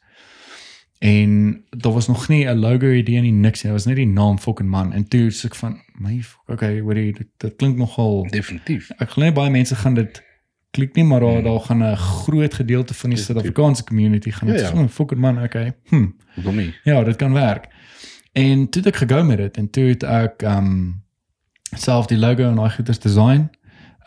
En 0.99 1.63
daar 1.69 1.93
was 1.93 2.07
nog 2.07 2.27
nie 2.27 2.45
'n 2.47 2.57
logo 2.59 2.89
idee 2.91 3.21
nie 3.21 3.31
niks 3.31 3.63
nie. 3.63 3.71
Dit 3.73 3.81
was 3.81 3.85
net 3.85 3.95
die 3.95 4.07
naam 4.07 4.39
fucking 4.39 4.69
man 4.69 4.93
en 4.93 5.07
toe 5.07 5.29
sê 5.31 5.45
ek 5.45 5.55
van 5.55 5.81
my 5.99 6.23
okay, 6.47 6.79
hoorie 6.79 7.13
dit, 7.13 7.27
dit 7.37 7.55
klink 7.55 7.77
nogal 7.77 8.27
Definitief. 8.29 8.89
ek 8.97 9.09
glo 9.09 9.31
baie 9.31 9.49
mense 9.49 9.75
gaan 9.75 9.93
dit 9.93 10.23
klik 10.71 10.95
nie 10.95 11.03
maar 11.03 11.19
daar 11.19 11.43
daar 11.43 11.59
gaan 11.59 11.83
'n 11.83 11.95
groot 11.97 12.53
gedeelte 12.53 12.93
van 12.93 13.09
die. 13.09 13.19
Suid-Afrikaanse 13.19 13.83
community 13.83 14.31
gaan 14.31 14.47
dit 14.47 14.59
Ja, 14.59 14.69
ja. 14.69 14.75
so 14.75 14.87
fucking 14.87 15.19
man 15.21 15.43
okay. 15.43 15.73
Hm. 15.89 16.07
Hoekom 16.35 16.55
nie? 16.55 16.73
Ja, 16.83 17.03
dit 17.03 17.15
kan 17.15 17.33
werk. 17.33 17.67
En 18.33 18.69
toe 18.69 18.81
het 18.81 18.93
ek 18.93 18.95
gegaan 18.95 19.25
met 19.27 19.37
dit 19.37 19.57
en 19.57 19.69
toe 19.69 19.83
het 19.83 20.03
ek 20.03 20.41
um 20.41 21.03
self 21.73 22.05
die 22.07 22.17
logo 22.17 22.43
en 22.49 22.55
daai 22.55 22.69
goeders 22.69 22.99
design. 22.99 23.49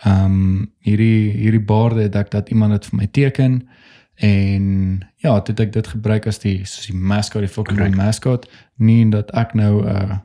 Um 0.06 0.72
hierdie 0.78 1.30
hierdie 1.32 1.64
baarde 1.64 2.02
het 2.02 2.14
ek 2.14 2.30
dat 2.30 2.48
iemand 2.50 2.72
dit 2.72 2.86
vir 2.86 2.96
my 2.98 3.06
teken 3.06 3.68
en 4.14 4.64
ja, 5.16 5.40
toe 5.40 5.54
het 5.54 5.60
ek 5.60 5.72
dit 5.72 5.86
gebruik 5.86 6.26
as 6.26 6.38
die 6.38 6.64
soos 6.64 6.86
die 6.86 6.94
mascot, 6.96 7.40
die 7.42 7.48
fucking 7.50 7.78
Correct. 7.78 7.96
mascot, 7.96 8.48
nie 8.76 9.04
dat 9.10 9.30
ek 9.34 9.54
nou 9.54 9.84
uh 9.86 10.18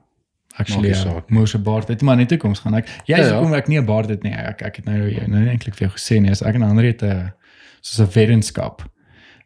actually 0.58 0.89
nie 0.91 0.98
uh, 0.98 1.02
saak. 1.02 1.30
moes 1.30 1.56
'n 1.56 1.63
baard 1.63 1.88
het, 1.88 2.02
maar 2.02 2.13
in 2.13 2.28
die 2.28 2.38
toekoms 2.38 2.60
gaan 2.60 2.76
ek. 2.76 2.88
Jy 3.06 3.17
Ja, 3.17 3.26
ja. 3.26 3.39
kom 3.39 3.54
ek 3.54 3.67
nie 3.67 3.80
'n 3.80 3.86
baard 3.86 4.10
het 4.10 4.24
nie. 4.24 4.34
Ek 4.34 4.62
ek 4.62 4.76
het 4.76 4.86
nou 4.86 5.10
jy 5.10 5.26
nou 5.28 5.48
eintlik 5.48 5.76
vir 5.76 5.88
jou 5.88 5.98
gesê 5.98 6.22
nie. 6.22 6.30
As 6.32 6.41
ek 6.41 6.56
en 6.56 6.62
ander 6.62 6.84
het 6.86 7.02
'n 7.04 7.34
soos 7.82 8.08
'n 8.08 8.13
weddenskap. 8.13 8.86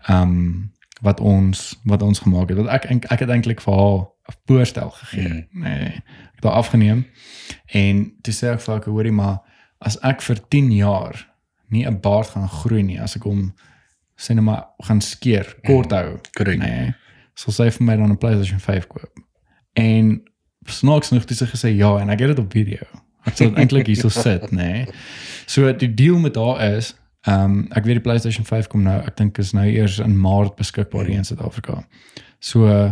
Um 0.09 0.71
wat 1.01 1.19
ons 1.19 1.79
wat 1.85 2.01
ons 2.01 2.19
gemaak 2.19 2.49
het. 2.49 2.57
Wat 2.57 2.67
ek 2.67 2.91
ek, 3.11 3.19
het 3.19 3.29
eintlik 3.29 3.61
vir 3.61 3.73
haar 3.73 3.99
'n 3.99 4.07
voorstel 4.45 4.89
gegee. 4.89 5.47
Mm. 5.51 5.63
Nee, 5.63 5.87
ek 6.31 6.35
het 6.41 6.43
haar 6.43 6.59
afgeneem 6.61 7.05
en 7.65 8.03
toe 8.21 8.33
sê 8.33 8.51
ek 8.53 8.61
vir 8.61 8.73
haar 8.73 8.85
hoorie 8.85 9.15
maar 9.15 9.39
as 9.79 9.97
ek 10.05 10.21
vir 10.25 10.41
10 10.49 10.71
jaar 10.71 11.27
nie 11.69 11.85
'n 11.85 11.99
baard 11.99 12.27
gaan 12.27 12.49
groei 12.49 12.83
nie, 12.83 13.01
as 13.01 13.15
ek 13.15 13.23
hom 13.23 13.53
sê 14.17 14.33
net 14.33 14.43
maar 14.43 14.65
gaan 14.79 15.01
skeer, 15.01 15.55
kort 15.63 15.91
hou. 15.91 16.19
Korrek. 16.37 16.59
Nee. 16.59 16.93
Sal 17.37 17.53
sy 17.53 17.69
vir 17.69 17.85
my 17.85 17.95
dan 17.95 18.11
'n 18.11 18.17
PlayStation 18.17 18.59
5 18.59 18.87
koop. 18.87 19.19
En 19.73 20.23
snaaks 20.65 21.07
genoeg 21.07 21.27
het 21.27 21.37
sy 21.37 21.45
gesê 21.45 21.75
ja 21.75 21.97
en 21.97 22.09
ek 22.09 22.19
het 22.19 22.35
dit 22.35 22.39
op 22.39 22.51
video. 22.51 22.85
Ek 23.25 23.35
sal 23.37 23.55
eintlik 23.55 23.87
hierso 23.87 24.09
sit, 24.25 24.51
nê. 24.51 24.71
Nee. 24.71 24.85
So 25.45 25.71
die 25.73 25.93
deal 25.93 26.19
met 26.19 26.35
haar 26.35 26.61
is, 26.77 26.95
ehm 27.27 27.43
um, 27.43 27.67
ek 27.71 27.83
weet 27.83 27.99
die 27.99 28.07
PlayStation 28.07 28.45
5 28.45 28.67
kom 28.67 28.83
nou, 28.83 28.97
ek 29.05 29.17
dink 29.17 29.37
is 29.37 29.53
nou 29.53 29.65
eers 29.65 29.99
in 29.99 30.17
Maart 30.19 30.55
beskikbaar 30.55 31.05
hier 31.05 31.17
in 31.17 31.27
Suid-Afrika. 31.27 31.83
So 32.39 32.67
uh, 32.67 32.91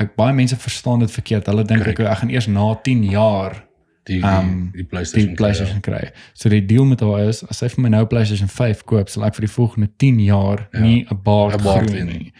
ek 0.00 0.16
baie 0.16 0.32
mense 0.34 0.56
verstaan 0.56 0.98
dit 1.00 1.10
verkeerd. 1.10 1.46
Hulle 1.46 1.64
dink 1.64 1.86
ek, 1.86 2.00
ek 2.00 2.18
gaan 2.18 2.30
eers 2.30 2.46
na 2.48 2.74
10 2.82 3.04
jaar 3.10 3.62
Die 4.06 4.22
Um, 4.22 4.70
die, 4.72 4.82
die 4.82 4.84
PlayStation. 4.84 5.28
die 5.30 5.34
PlayStation 5.36 5.80
kry. 5.80 6.10
So 6.32 6.48
die 6.48 6.60
deal 6.66 6.84
met 6.84 7.00
haar 7.00 7.24
is 7.28 7.42
as 7.50 7.58
sy 7.58 7.68
vir 7.68 7.82
my 7.82 7.88
nou 7.88 8.04
PlayStation 8.06 8.48
5 8.48 8.84
koop, 8.84 9.08
sal 9.08 9.24
ek 9.24 9.34
vir 9.34 9.46
die 9.46 9.52
volgende 9.52 9.88
10 9.98 10.20
jaar 10.20 10.68
Ja. 10.72 10.78
nie 10.80 11.06
'n 11.10 11.18
baard, 11.24 11.60
groei 11.60 12.02
nie. 12.04 12.12
nie. 12.12 12.32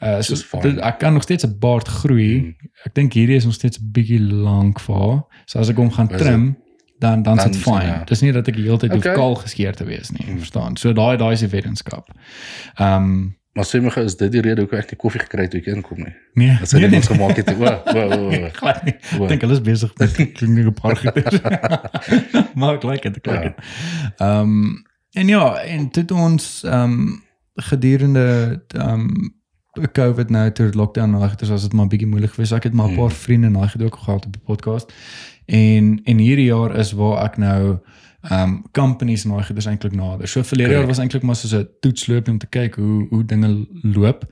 Uh 0.00 0.22
so 0.22 0.60
dit, 0.60 0.78
ek 0.80 0.98
kan 0.98 1.12
nog 1.12 1.22
steeds 1.22 1.44
'n 1.44 1.58
baard 1.58 1.88
groei. 1.88 2.40
Mm. 2.40 2.54
Ek 2.86 2.94
dink 2.94 3.12
hierdie 3.12 3.36
is 3.36 3.44
nog 3.44 3.54
steeds 3.54 3.78
'n 3.78 3.90
bietjie 3.92 4.20
lank 4.32 4.80
vir 4.80 4.94
haar. 4.96 5.22
So 5.46 5.58
as 5.58 5.68
ek 5.68 5.76
hom 5.76 5.90
gaan 5.90 6.10
Is 6.10 6.20
trim, 6.20 6.56
dan 6.98 7.22
dan 7.22 7.36
is 7.36 7.42
Dan 7.42 7.52
dit 7.52 7.60
fyn. 7.62 7.86
ja. 7.86 8.02
Dis 8.04 8.20
nie 8.22 8.32
dat 8.32 8.48
ek 8.48 8.54
die 8.56 8.64
hele 8.64 8.78
tyd 8.78 8.90
hoef 8.90 9.04
Okay. 9.04 9.14
kaal 9.14 9.34
geskeer 9.34 9.74
te 9.74 9.84
wees 9.84 10.10
nie, 10.12 10.26
Mm. 10.26 10.38
verstaan? 10.38 10.76
So 10.78 10.92
daai 10.94 11.16
daai 11.18 11.32
is 11.32 11.40
die 11.40 11.48
wetenskap. 11.50 12.08
Ehm 12.78 13.02
um, 13.02 13.36
Maar 13.56 13.64
sê 13.64 13.80
my 13.80 13.90
gou, 13.94 14.02
is 14.04 14.16
dit 14.20 14.32
die 14.34 14.40
rede 14.44 14.60
hoekom 14.66 14.78
ek 14.78 14.90
nie 14.92 14.98
koffie 15.00 15.20
gekry 15.22 15.46
het 15.46 15.50
toe 15.54 15.60
ek 15.62 15.68
inkom 15.72 16.02
nie? 16.04 16.12
nee, 16.36 16.56
Dat 16.60 16.68
sy 16.68 16.78
nee, 16.82 16.88
nee, 16.92 16.98
ons 17.00 17.08
gemaak 17.08 17.36
het. 17.40 17.48
O, 17.54 17.64
o, 17.64 18.02
o, 18.04 18.18
o. 18.28 18.50
glad 18.60 18.82
nie. 18.84 18.92
Ek 19.16 19.28
dink 19.30 19.40
hulle 19.46 19.56
is 19.56 19.62
besig 19.64 19.94
met 19.98 20.12
klink 20.12 20.42
'n 20.42 20.74
paar 20.76 20.96
goeders. 21.00 21.40
maar 22.54 22.74
ek 22.76 22.84
like 22.84 23.08
dit, 23.10 23.16
ek 23.16 23.26
like 23.26 23.42
Ja. 23.42 23.48
dit. 23.48 23.56
Ehm 24.20 24.40
um, 24.40 24.84
en 25.16 25.28
ja, 25.32 25.44
en 25.64 25.88
dit 25.90 26.10
ons 26.12 26.62
ehm 26.64 26.82
um, 26.92 27.22
gedurende 27.70 28.60
ehm 28.68 29.00
um, 29.00 29.34
COVID 29.92 30.30
nou 30.30 30.52
toe 30.52 30.70
lockdown 30.72 31.10
nou 31.10 31.22
het 31.28 31.48
was 31.48 31.62
dit 31.62 31.72
maar 31.72 31.86
bietjie 31.88 32.08
moeilik 32.08 32.30
geweest. 32.32 32.52
Ek 32.52 32.62
het 32.68 32.72
maar 32.72 32.86
'n 32.86 32.94
Hmm. 32.94 32.98
paar 32.98 33.12
vriende 33.12 33.48
naai 33.48 33.68
gedoen 33.68 33.86
ook 33.86 33.96
gehad 34.04 34.26
op 34.26 34.32
die 34.32 34.42
podcast. 34.44 34.92
En 35.46 36.00
en 36.04 36.18
hierdie 36.18 36.46
jaar 36.52 36.76
is 36.76 36.92
waar 36.92 37.24
ek 37.24 37.36
nou 37.36 37.60
ehm 37.62 37.78
um, 38.30 38.62
companies 38.72 39.24
naai 39.24 39.42
gedoen 39.42 39.70
eintlik 39.72 39.94
nader. 39.94 40.28
So 40.28 40.42
verlede 40.42 40.72
jaar 40.72 40.86
was 40.86 40.98
eintlik 40.98 41.22
maar 41.22 41.36
soos 41.36 41.54
'n 41.54 41.68
toetsloop 41.80 42.28
om 42.28 42.38
te 42.38 42.46
kyk 42.46 42.74
hoe 42.74 43.06
hoe 43.10 43.24
dinge 43.24 43.66
loop. 43.82 44.24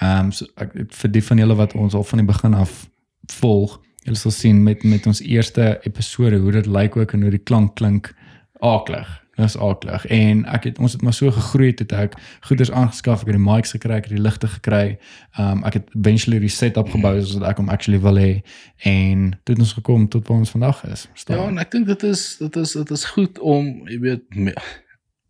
Ehm 0.00 0.18
um, 0.24 0.32
so 0.32 0.46
ek 0.56 0.72
vir 0.88 1.10
die 1.10 1.24
van 1.24 1.38
julle 1.38 1.54
wat 1.54 1.74
ons 1.74 1.94
al 1.94 2.04
van 2.04 2.18
die 2.18 2.26
begin 2.26 2.54
af 2.54 2.90
volg, 3.32 3.80
julle 4.02 4.16
sal 4.16 4.30
sien 4.30 4.62
met 4.62 4.84
met 4.84 5.06
ons 5.06 5.20
eerste 5.20 5.78
episode 5.82 6.38
hoe 6.38 6.52
dit 6.52 6.66
lyk 6.66 6.96
ook 6.96 7.12
en 7.12 7.22
hoe 7.22 7.30
die 7.30 7.44
klank 7.44 7.74
klink 7.74 8.14
aaklig. 8.60 9.21
Dis 9.36 9.56
aaklig. 9.56 10.06
En 10.06 10.44
ek 10.44 10.64
het 10.68 10.78
ons 10.78 10.92
het 10.92 11.02
maar 11.02 11.14
so 11.16 11.30
gegroei 11.32 11.70
het 11.72 11.92
ek 11.92 12.14
goeders 12.44 12.70
aangeskaf, 12.70 13.22
ek 13.22 13.30
het 13.32 13.38
die 13.38 13.44
mics 13.44 13.72
gekry, 13.72 13.96
ek 13.96 14.08
het 14.10 14.16
die 14.16 14.20
ligte 14.22 14.48
gekry. 14.58 14.98
Um, 15.40 15.62
ek 15.64 15.78
het 15.78 15.94
eventually 15.96 16.40
die 16.42 16.52
setup 16.52 16.90
gebou 16.92 17.14
sodat 17.24 17.48
ek 17.48 17.62
hom 17.62 17.70
actually 17.72 18.00
wil 18.04 18.20
hê 18.20 18.42
en 18.84 19.30
dit 19.32 19.54
het 19.54 19.62
ons 19.64 19.72
gekom 19.78 20.04
tot 20.12 20.28
waar 20.28 20.44
ons 20.44 20.52
vandag 20.52 20.84
is. 20.92 21.06
Verstaan? 21.16 21.38
Ja, 21.38 21.48
en 21.48 21.62
ek 21.64 21.72
dink 21.72 21.88
dit 21.88 22.04
is 22.10 22.26
dit 22.42 22.60
is 22.60 22.76
dit 22.76 22.90
is 22.98 23.04
goed 23.14 23.40
om, 23.40 23.72
jy 23.88 23.98
weet, 24.04 24.26
me, 24.36 24.52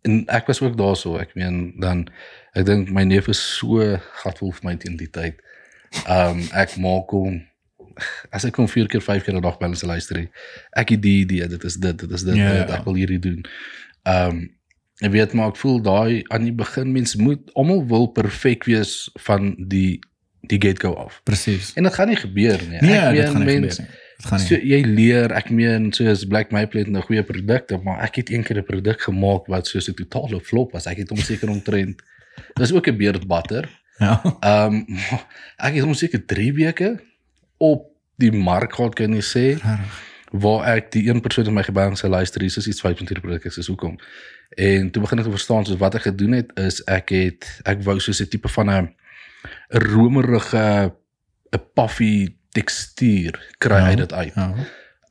en 0.02 0.24
ek 0.26 0.50
was 0.50 0.62
ook 0.64 0.74
daarso. 0.80 1.14
Ek 1.22 1.36
meen 1.38 1.62
dan 1.80 2.08
ek 2.58 2.66
dink 2.66 2.90
my 2.90 3.06
neef 3.06 3.30
is 3.30 3.38
so 3.38 3.86
gatvol 4.24 4.50
vir 4.58 4.70
my 4.72 4.76
teen 4.82 4.98
die 4.98 5.10
tyd. 5.14 5.38
Um, 6.10 6.42
ek 6.58 6.74
maak 6.82 7.14
hom 7.14 7.38
as 8.32 8.46
ek 8.48 8.56
hom 8.60 8.68
4 8.70 8.88
keer 8.88 9.02
5 9.04 9.24
keer 9.24 9.36
'n 9.36 9.42
dag 9.44 9.60
en 9.60 9.76
sy 9.76 9.86
luister. 9.86 10.26
Ek 10.72 10.88
het 10.88 11.02
die 11.02 11.20
idee, 11.22 11.46
dit 11.48 11.64
is 11.64 11.76
dit, 11.76 11.98
dit 11.98 12.10
is 12.10 12.22
dit, 12.22 12.34
Ja, 12.36 12.42
ja, 12.42 12.54
ja. 12.54 12.64
dit, 12.64 12.74
ek 12.74 12.84
wil 12.84 12.94
hierdie 12.94 13.18
doen. 13.18 13.44
Ehm 14.02 14.28
um, 14.36 14.50
Ek 15.02 15.10
weet 15.10 15.32
maar 15.34 15.48
ek 15.48 15.56
voel 15.56 15.80
daai 15.82 16.22
aan 16.30 16.44
die 16.44 16.52
begin 16.54 16.92
mens 16.92 17.16
moet 17.18 17.50
almal 17.58 17.80
wil 17.90 18.06
perfek 18.14 18.64
wees 18.64 19.10
van 19.24 19.54
die 19.58 19.98
die 20.46 20.58
get-go 20.62 20.92
af. 20.94 21.20
Presies. 21.24 21.72
En 21.74 21.82
dit 21.82 21.94
gaan 21.94 22.08
nie 22.08 22.16
gebeur 22.16 22.60
nie. 22.68 22.78
Nee, 22.80 22.98
ek 22.98 23.14
dit 23.16 23.28
gaan 23.30 23.44
nie 23.46 23.60
mens- 23.60 23.76
gebeur 23.78 23.88
nie. 23.90 23.98
Dit 24.18 24.26
gaan 24.26 24.38
nie. 24.38 24.46
So 24.46 24.54
jy 24.54 24.80
leer, 24.86 25.32
ek 25.32 25.50
meen 25.50 25.92
soos 25.92 26.24
Black 26.26 26.50
Maple 26.52 26.78
het 26.80 26.88
'n 26.88 27.02
goeie 27.02 27.22
produkte, 27.22 27.78
maar 27.82 28.02
ek 28.04 28.14
het 28.16 28.30
een 28.30 28.42
keer 28.44 28.58
'n 28.58 28.64
produk 28.64 29.00
gemaak 29.00 29.46
wat 29.48 29.66
soos 29.66 29.88
'n 29.88 29.94
totale 29.94 30.40
flop 30.40 30.72
was. 30.72 30.86
Ek 30.86 30.96
het 30.98 31.08
hom 31.08 31.18
seker 31.18 31.48
omtrent 31.50 32.02
Dis 32.54 32.72
ook 32.72 32.86
'n 32.88 32.96
beard 32.96 33.26
butter. 33.26 33.68
ja. 33.98 34.20
Ehm 34.40 34.74
um, 34.74 34.86
ek 35.66 35.74
het 35.74 35.82
hom 35.84 35.94
seker 35.94 36.24
3 36.26 36.52
weke 36.52 37.00
op 37.58 37.90
die 38.18 38.32
mark 38.32 38.72
gehad 38.74 38.94
kan 38.94 39.12
jy 39.12 39.20
sê 39.22 39.58
Regtig. 39.58 40.11
Waar 40.32 40.64
ek 40.76 40.90
die 40.92 41.08
een 41.08 41.20
persoon 41.20 41.46
in 41.50 41.54
my 41.54 41.64
en 41.84 41.96
sy 41.96 42.08
luister 42.08 42.40
hier 42.40 42.56
is 42.56 42.66
iets 42.66 42.80
fout 42.80 43.00
met 43.00 43.08
hierdie 43.08 43.24
produk 43.24 43.44
is 43.44 43.66
hoekom. 43.66 43.98
En 44.56 44.90
toe 44.90 45.02
begin 45.02 45.18
ek 45.18 45.24
te 45.24 45.34
verstaan 45.34 45.64
soos 45.64 45.80
wat 45.80 45.94
ek 45.94 46.08
gedoen 46.08 46.32
het 46.32 46.52
is 46.60 46.80
ek 46.88 47.12
het 47.12 47.48
ek 47.68 47.82
wou 47.84 47.98
soos 48.00 48.20
'n 48.20 48.28
tipe 48.28 48.48
van 48.48 48.70
'n 48.70 48.88
'n 49.72 49.82
romerige 49.92 50.92
'n 51.52 51.62
puffy 51.74 52.36
tekstuur 52.52 53.36
kry 53.58 53.76
Ja, 53.76 53.84
uit 53.84 53.96
dit 53.96 54.12
uit. 54.12 54.34
Ja. 54.34 54.54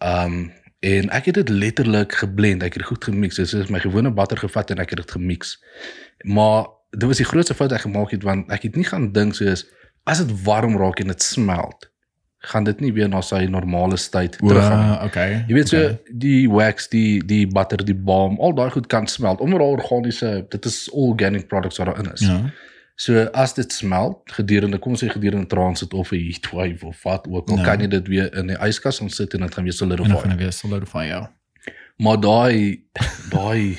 Um 0.01 0.51
en 0.80 1.09
ek 1.09 1.26
het 1.26 1.36
dit 1.36 1.49
letterlik 1.49 2.13
geblend. 2.13 2.63
Ek 2.63 2.74
het 2.74 2.82
dit 2.82 2.89
goed 2.89 3.03
gemix. 3.03 3.36
Dit 3.36 3.53
is 3.53 3.69
my 3.69 3.80
gewone 3.80 4.11
butter 4.11 4.38
gevat 4.38 4.69
en 4.69 4.78
ek 4.78 4.89
het 4.89 4.97
dit 4.97 5.11
gemix. 5.11 5.63
Maar 6.26 6.65
dit 6.89 7.07
was 7.07 7.17
die 7.17 7.26
grootste 7.26 7.53
fout 7.53 7.72
ek 7.72 7.86
gemaak 7.86 8.11
het 8.11 8.24
want 8.24 8.49
ek 8.51 8.61
het 8.61 8.76
nie 8.76 8.86
gaan 8.86 9.11
dink 9.11 9.36
soos 9.36 9.67
as 10.03 10.17
dit 10.17 10.43
warm 10.43 10.78
raak 10.78 10.99
en 10.99 11.07
dit 11.07 11.24
smelt, 11.24 11.90
gaan 12.41 12.63
dit 12.65 12.79
nie 12.81 12.91
weer 12.93 13.09
na 13.09 13.21
sy 13.21 13.43
normale 13.45 13.97
tyd 14.11 14.37
teruggaan 14.37 14.81
nie. 14.89 14.97
Okay. 15.07 15.43
Jy 15.47 15.53
weet 15.53 15.69
so 15.69 15.77
okay. 15.77 16.17
die 16.23 16.49
wax, 16.49 16.87
die 16.89 17.21
die 17.25 17.45
butter, 17.47 17.83
die 17.85 17.95
balm, 17.97 18.39
al 18.41 18.55
daai 18.57 18.69
goed 18.73 18.87
kan 18.89 19.07
smelt. 19.07 19.41
Omdat 19.41 19.59
daar 19.59 19.67
organiese, 19.77 20.45
dit 20.49 20.65
is 20.65 20.89
all 20.93 21.11
organic 21.13 21.47
products 21.47 21.77
wat 21.77 21.91
daarin 21.91 22.11
is. 22.13 22.25
Ja. 22.25 22.39
So 23.01 23.23
as 23.33 23.53
dit 23.57 23.71
smelt 23.73 24.31
gedurende 24.35 24.77
kom 24.81 24.93
ons 24.93 25.03
sê 25.03 25.09
gedurende 25.09 25.47
transit 25.49 25.93
of 25.93 26.11
'n 26.11 26.17
heat 26.21 26.49
wave 26.51 26.85
of 26.85 27.03
wat 27.03 27.27
ook 27.29 27.49
al 27.49 27.57
Ja. 27.57 27.63
kan 27.63 27.79
jy 27.79 27.87
dit 27.87 28.07
weer 28.07 28.33
in 28.37 28.47
die 28.47 28.57
yskas 28.57 28.97
gaan 28.99 29.09
sit 29.09 29.33
en 29.33 29.41
dit 29.41 29.53
gaan 29.53 29.63
weer 29.63 29.73
En 29.73 29.77
solidify. 29.77 30.19
gaan 30.19 30.29
dit 30.29 30.39
weer 30.39 30.51
solidify 30.53 31.05
jou. 31.07 31.27
Maar 31.97 32.19
daai 32.19 32.83
daai 33.29 33.77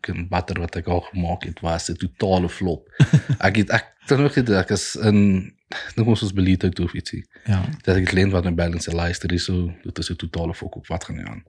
kan 0.00 0.28
butter 0.28 0.60
wat 0.60 0.76
ek 0.76 0.86
al 0.86 1.00
gemaak 1.00 1.44
het 1.44 1.60
was 1.60 1.88
'n 1.90 1.96
totale 1.96 2.48
flop. 2.48 2.88
Ek 3.46 3.56
het 3.56 3.70
ek 3.70 3.84
het 4.06 4.18
nog 4.18 4.32
gedink 4.32 4.58
ek 4.58 4.70
is 4.70 4.96
in 4.96 5.52
dink 5.96 6.08
ons 6.08 6.20
was 6.20 6.32
belite 6.32 6.68
toe 6.70 6.84
of 6.84 6.94
ietsie. 6.94 7.24
Ja. 7.46 7.62
Dat 7.82 7.96
ek 7.96 8.06
het 8.08 8.12
leen 8.12 8.30
wat 8.30 8.44
my 8.44 8.54
balance 8.54 8.92
luister 8.92 9.30
hier 9.30 9.40
so 9.40 9.72
dit 9.84 9.98
is 9.98 10.10
'n 10.10 10.16
totale 10.16 10.54
fok 10.54 10.76
op 10.76 10.86
wat 10.86 11.04
gaan 11.04 11.16
nie 11.16 11.26
aan. 11.26 11.42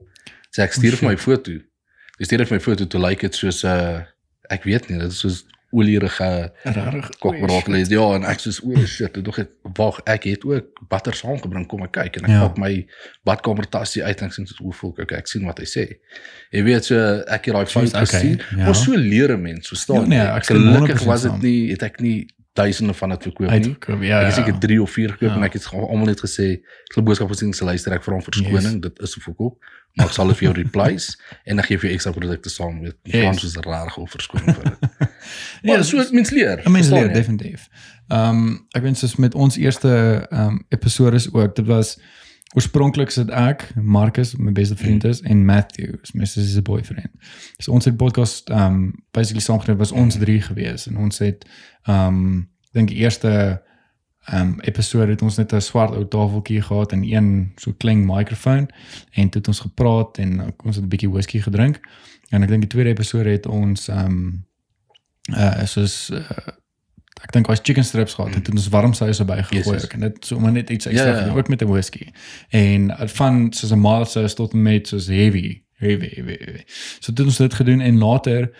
Sê 0.50 0.62
ek 0.62 0.72
stuur 0.72 0.96
vir 0.96 1.08
my 1.08 1.16
foto. 1.16 1.52
Ek 2.18 2.26
stuur 2.26 2.46
vir 2.46 2.56
my 2.56 2.60
foto 2.62 2.86
toe 2.86 3.00
lyk 3.00 3.20
dit 3.20 3.34
soos 3.34 3.62
'n 3.64 3.66
uh, 3.68 4.00
ek 4.50 4.64
weet 4.64 4.88
nie, 4.88 4.98
dit 4.98 5.10
is 5.12 5.18
soos 5.18 5.44
olierige 5.74 6.52
is 7.82 7.88
ja 7.88 8.04
en 8.14 8.24
ek 8.24 8.38
soos 8.40 8.60
o 8.62 8.84
shit, 8.86 9.12
toe 9.12 9.22
dog 9.26 9.38
ek 9.42 9.50
wag 9.78 10.00
ek 10.06 10.24
het 10.30 10.44
ook 10.46 10.84
butter 10.90 11.16
saamgebring 11.18 11.66
kom 11.70 11.82
ek 11.86 11.92
kyk 11.96 12.16
en 12.20 12.28
ek 12.28 12.30
Ja. 12.34 12.40
pak 12.48 12.58
my 12.58 12.86
badkamer 13.26 13.66
tasie 13.68 14.04
uit 14.04 14.20
en 14.20 14.26
ek 14.28 14.32
sien 14.36 14.46
soos 14.46 14.58
hoe 14.62 14.72
voel 14.72 14.94
ek 15.02 15.12
ek 15.12 15.26
sien 15.26 15.44
wat 15.48 15.58
hy 15.58 15.64
sê. 15.66 15.84
Jy 16.52 16.62
weet 16.62 16.84
so 16.84 16.94
ek 17.26 17.44
het 17.50 17.54
daai 17.54 17.66
fout 17.66 17.90
Juist, 17.90 17.94
okay, 17.96 18.20
gesien. 18.20 18.38
ja. 18.56 18.64
Maar 18.64 18.74
so 18.74 18.92
leer 18.94 19.34
'n 19.36 19.42
mens, 19.42 19.68
verstaan 19.68 20.02
Ja, 20.02 20.06
nee, 20.06 20.18
ek 20.38 20.46
Gelukkig 20.46 21.00
100% 21.02 21.06
was 21.06 21.22
dit 21.22 21.42
nie 21.42 21.70
het 21.70 21.82
ek 21.82 22.00
nie 22.00 22.26
duisende 22.54 22.94
van 22.94 23.08
dit 23.08 23.22
verkoop 23.22 23.50
nie. 23.50 23.56
Uitgekoop. 23.56 24.02
Ja. 24.02 24.18
Ek 24.20 24.26
het 24.26 24.36
ja. 24.36 24.42
seker 24.44 24.58
3 24.62 24.82
of 24.82 24.90
4 24.90 25.08
gekoop 25.10 25.28
Ja. 25.28 25.36
en 25.36 25.42
ek 25.42 25.52
het 25.58 25.66
almal 25.72 26.06
net 26.06 26.20
gesê 26.22 26.46
ek 26.62 26.92
sal 26.94 27.02
boodskap 27.02 27.32
gesien 27.32 27.52
se 27.52 27.64
luister 27.66 27.92
ek 27.96 28.04
vra 28.06 28.14
om 28.14 28.22
verskoning, 28.22 28.82
dit 28.82 29.00
is 29.02 29.16
'n 29.16 29.20
verkoop. 29.20 29.58
Maar 29.94 30.06
ek 30.06 30.12
sal 30.12 30.26
dit 30.30 30.36
vir 30.36 30.46
jou 30.48 30.54
replies 30.62 31.08
en 31.48 31.56
dan 31.56 31.64
gee 31.64 31.74
ek 31.76 31.80
vir 31.80 31.88
jou 31.88 31.96
ekstra 31.98 32.12
produkte 32.12 32.50
saam 32.50 32.80
met 32.82 32.96
Yes. 33.02 33.20
Frans 33.20 33.44
is 33.44 33.56
regtig 33.56 33.96
of 33.96 34.10
verskoning 34.10 34.54
vir 34.54 34.64
dit. 34.64 35.08
Ja, 35.62 35.82
so 35.82 35.96
mens 36.12 36.30
leer. 36.30 36.60
Mens 36.70 36.88
leer 36.88 37.12
definitief. 37.12 37.68
Ehm 38.08 38.28
um, 38.28 38.66
ek 38.76 38.82
weet 38.82 38.98
soos 38.98 39.16
met 39.16 39.34
ons 39.34 39.56
eerste 39.56 39.90
ehm 40.30 40.46
um, 40.46 40.64
episodes 40.68 41.32
ook. 41.32 41.56
Dit 41.56 41.66
was 41.66 41.98
oorspronklik 42.54 43.10
sit 43.10 43.30
ek, 43.34 43.66
Marcus, 43.74 44.36
my 44.36 44.52
beste 44.54 44.76
vriend 44.76 45.04
is 45.04 45.20
en 45.20 45.44
Matthew, 45.44 45.96
is 46.02 46.12
my 46.14 46.24
sussie 46.24 46.52
se 46.54 46.62
boyfriend. 46.62 47.10
So 47.58 47.72
ons 47.74 47.84
het 47.84 47.96
podcast 47.98 48.50
um, 48.50 48.94
basically 49.10 49.42
saamgedoen 49.42 49.80
was 49.80 49.92
ons 49.92 50.18
drie 50.18 50.40
gewees 50.40 50.86
en 50.86 50.96
ons 51.02 51.18
het 51.18 51.42
um, 51.90 52.46
dink 52.72 52.92
die 52.92 53.02
eerste 53.02 53.62
um, 54.32 54.54
episode 54.60 55.10
het 55.10 55.22
ons 55.22 55.36
net 55.36 55.52
'n 55.52 55.60
swart 55.60 55.94
ou 55.98 56.06
tafeltjie 56.08 56.62
gehad 56.62 56.92
en 56.92 57.02
een 57.02 57.52
so 57.56 57.72
klein 57.72 58.06
mikrofoon 58.06 58.70
en 59.10 59.28
toe 59.28 59.40
het 59.40 59.48
ons 59.48 59.60
gepraat 59.60 60.18
en 60.18 60.54
ons 60.64 60.76
het 60.76 60.84
'n 60.84 60.88
bietjie 60.88 61.10
whisky 61.10 61.40
gedrink. 61.40 61.80
En 62.30 62.42
ek 62.42 62.48
dink 62.48 62.60
die 62.60 62.70
tweede 62.70 62.90
episode 62.90 63.30
het 63.30 63.46
ons 63.46 63.88
um, 63.88 64.46
uh 65.34 65.64
soos 65.64 66.10
uh, 66.10 66.20
ek 67.24 67.32
dink 67.32 67.46
was 67.50 67.60
chicken 67.62 67.84
strips 67.84 68.14
gehad 68.14 68.34
en 68.34 68.42
toe 68.42 68.52
het 68.52 68.60
ons 68.62 68.68
warm 68.74 68.92
sous 68.92 69.18
erbij 69.22 69.42
gegooi 69.42 69.74
Yes, 69.74 69.82
yes. 69.82 69.92
en 69.96 70.00
dit 70.00 70.26
so 70.26 70.38
maar 70.40 70.52
net 70.52 70.70
iets 70.70 70.86
ekstra 70.86 71.10
ja, 71.10 71.18
ja, 71.18 71.26
ja. 71.26 71.32
ook 71.34 71.48
met 71.48 71.62
'n 71.62 71.66
whisky. 71.70 72.06
En 72.48 72.90
uh, 72.90 73.06
van 73.06 73.52
soos 73.52 73.70
'n 73.72 73.80
mild 73.80 74.08
sous 74.10 74.34
tot 74.34 74.52
en 74.52 74.62
met 74.62 74.86
soos 74.88 75.06
heavy, 75.06 75.62
heavy, 75.72 76.08
heavy. 76.14 76.36
heavy. 76.44 76.62
So 77.00 77.10
het 77.10 77.20
ons 77.20 77.36
dit 77.36 77.54
gedoen 77.54 77.80
en 77.80 77.98
later 77.98 78.50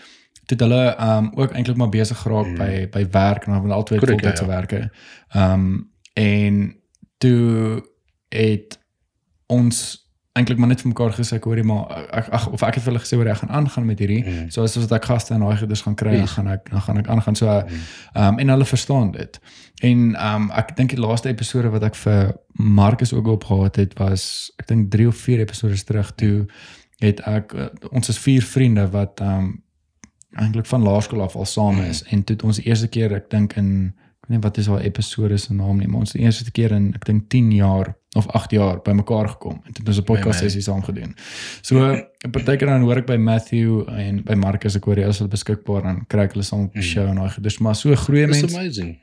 het 0.47 0.61
hulle 0.61 0.97
um 1.01 1.31
ook 1.35 1.53
eintlik 1.53 1.77
maar 1.77 1.89
besig 1.89 2.19
geraak 2.19 2.47
Mm. 2.47 2.57
by 2.57 2.89
by 2.91 3.07
werk 3.11 3.47
en 3.47 3.53
dan 3.53 3.61
hulle 3.61 3.75
altyd 3.75 3.99
Korrek, 3.99 4.21
ja, 4.21 4.27
voltydse 4.27 4.45
ja. 4.51 4.51
werke. 4.51 4.91
Um 5.37 5.91
en 6.13 6.77
toe 7.19 7.83
het 8.29 8.79
ons 9.47 10.04
eintlik 10.35 10.59
maar 10.59 10.69
net 10.69 10.81
vir 10.83 10.91
mekaar 10.91 11.13
gesê 11.15 11.37
ek 11.39 11.45
hoorie 11.47 11.63
maar 11.67 12.07
ek 12.19 12.29
ag 12.35 12.47
of 12.51 12.63
ek 12.67 12.75
het 12.75 12.83
vir 12.85 12.93
hulle 12.93 13.03
gesê 13.05 13.17
hoor 13.21 13.29
ek 13.31 13.37
gaan 13.43 13.53
aangaan 13.55 13.85
met 13.87 14.01
hierdie 14.03 14.23
Mm. 14.25 14.49
so 14.51 14.63
as 14.67 14.77
as 14.77 14.91
ek 14.93 15.05
gaste 15.07 15.35
en 15.35 15.41
daai 15.45 15.57
goeders 15.61 15.83
gaan 15.87 15.95
kry 15.95 16.11
dan 16.17 16.21
Yes. 16.27 16.33
gaan 16.35 16.49
ek 16.49 16.71
dan 16.71 16.81
gaan 16.83 16.99
ek 16.99 17.07
aangaan 17.09 17.37
so 17.39 17.47
Mm. 17.47 17.85
um 18.25 18.39
en 18.39 18.49
hulle 18.49 18.65
verstaan 18.65 19.11
dit. 19.13 19.41
En 19.83 19.99
um 20.35 20.51
ek 20.51 20.77
dink 20.77 20.91
die 20.91 20.99
laaste 21.01 21.29
episode 21.29 21.71
wat 21.71 21.83
ek 21.83 21.95
vir 21.95 22.35
Marcus 22.59 23.13
ook 23.13 23.27
opgehad 23.27 23.77
het 23.77 23.95
was 23.99 24.51
ek 24.59 24.67
dink 24.67 24.91
3 24.91 25.07
of 25.09 25.17
4 25.17 25.39
episodes 25.41 25.85
terug 25.85 26.11
toe 26.15 26.47
het 27.01 27.21
ek 27.27 27.55
uh, 27.55 27.67
ons 27.93 28.09
is 28.09 28.19
vier 28.19 28.43
vriende 28.43 28.89
wat 28.91 29.21
um 29.21 29.63
eintlik 30.37 30.67
van 30.67 30.83
laerskool 30.83 31.23
af 31.23 31.37
al 31.37 31.45
saam 31.47 31.79
is 31.81 32.03
en 32.11 32.25
toe 32.25 32.35
het 32.37 32.43
ons 32.45 32.57
die 32.57 32.67
eerste 32.67 32.89
keer 32.89 33.13
ek 33.15 33.31
dink 33.31 33.55
in 33.57 33.95
ek 34.25 34.31
weet 34.31 34.39
nie 34.39 34.43
wat 34.45 34.59
is 34.59 34.67
haar 34.73 34.81
episode 34.81 35.37
se 35.39 35.53
naam 35.55 35.77
nie 35.79 35.87
maar 35.87 36.01
ons 36.01 36.13
het 36.15 36.21
die 36.21 36.25
eerste 36.25 36.51
keer 36.51 36.73
in 36.73 36.95
ek 36.97 37.05
dink 37.05 37.27
10 37.29 37.51
jaar 37.53 37.91
of 38.17 38.27
8 38.33 38.53
jaar 38.57 38.79
bymekaar 38.81 39.29
gekom 39.35 39.59
en 39.67 39.73
het 39.75 39.83
ons 39.89 39.99
'n 40.01 40.05
podcast 40.09 40.39
sessie 40.41 40.63
saam 40.63 40.81
gedoen. 40.83 41.15
So 41.63 41.77
partykeer 42.35 42.69
dan 42.73 42.83
hoor 42.87 42.97
ek 43.03 43.07
by 43.07 43.17
Matthew 43.17 43.85
en 43.91 44.23
by 44.25 44.35
Marcus 44.35 44.77
ek 44.77 44.85
hoor 44.89 44.97
jy 44.99 45.09
is 45.09 45.19
hulle 45.19 45.29
beskikbaar 45.31 45.83
dan 45.83 46.05
kry 46.09 46.23
ek 46.25 46.33
hulle 46.33 46.45
saam 46.45 46.65
op 46.65 46.73
die 46.73 46.81
Mm. 46.81 46.89
show 46.89 47.07
en 47.09 47.17
daai 47.17 47.31
goeders 47.31 47.59
maar 47.61 47.75
so 47.75 47.95
groei 47.95 48.23
It's 48.25 48.41
mense 48.41 48.57
amazing. 48.57 48.97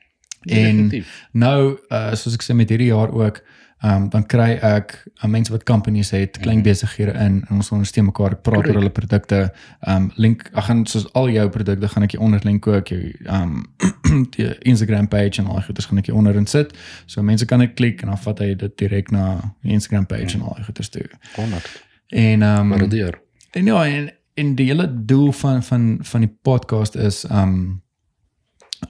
En- 0.50 0.56
Definitief. 0.58 1.28
Nou, 1.34 1.78
uh 1.92 2.16
soos 2.16 2.34
ek 2.34 2.42
sê 2.42 2.56
met 2.56 2.70
hierdie 2.70 2.88
jaar 2.90 3.12
ook, 3.14 3.44
ehm 3.82 3.96
um, 4.04 4.10
dan 4.10 4.26
kry 4.26 4.52
ek 4.62 4.92
uh, 5.24 5.30
mense 5.30 5.52
wat 5.52 5.64
companies 5.64 6.10
het, 6.12 6.38
klein 6.38 6.58
Mhm. 6.62 6.64
besighede 6.68 7.12
in 7.12 7.46
en 7.50 7.56
ons 7.56 7.72
ondersteun 7.72 8.06
mekaar, 8.06 8.32
ek 8.32 8.42
praat 8.42 8.58
oor 8.58 8.64
Korrek. 8.64 8.78
hulle 8.80 8.90
produkte. 8.90 9.52
Ehm 9.82 9.96
um, 9.96 10.12
link 10.16 10.50
ek 10.54 10.64
gaan 10.64 10.86
soos 10.86 11.14
al 11.14 11.30
jou 11.30 11.50
produkte 11.50 11.88
gaan 11.88 12.04
ek 12.04 12.12
hier 12.12 12.22
onder 12.22 12.40
link 12.44 12.68
ook 12.68 12.88
jou 12.88 13.02
ehm 13.26 13.42
um, 13.42 14.26
die 14.36 14.58
Instagram 14.60 15.08
page 15.08 15.42
en 15.42 15.48
al 15.48 15.56
die 15.56 15.64
goeders 15.66 15.86
gaan 15.86 15.98
ek 15.98 16.06
hier 16.06 16.16
onder 16.16 16.36
in 16.36 16.46
sit. 16.46 16.74
So 17.06 17.22
mense 17.24 17.46
kan 17.46 17.60
net 17.60 17.74
klik 17.74 18.02
en 18.02 18.08
dan 18.08 18.18
vat 18.18 18.40
hy 18.40 18.54
dit 18.56 18.78
direk 18.78 19.12
na 19.12 19.42
die 19.64 19.72
Instagram 19.74 20.06
page 20.06 20.36
en 20.38 20.42
al 20.42 20.54
die 20.56 20.64
goeders 20.64 20.90
toe. 20.90 21.08
100. 21.36 21.84
En 22.10 22.42
ehm 22.42 22.60
um, 22.62 22.70
Waardeer. 22.70 23.20
en 23.52 23.66
ja, 23.66 23.86
en, 23.88 24.12
en 24.34 24.56
die 24.56 24.66
hele 24.66 25.06
doel 25.06 25.32
van 25.32 25.64
van 25.64 25.98
van 26.02 26.22
die 26.22 26.38
podcast 26.42 26.96
is 26.96 27.24
um 27.32 27.81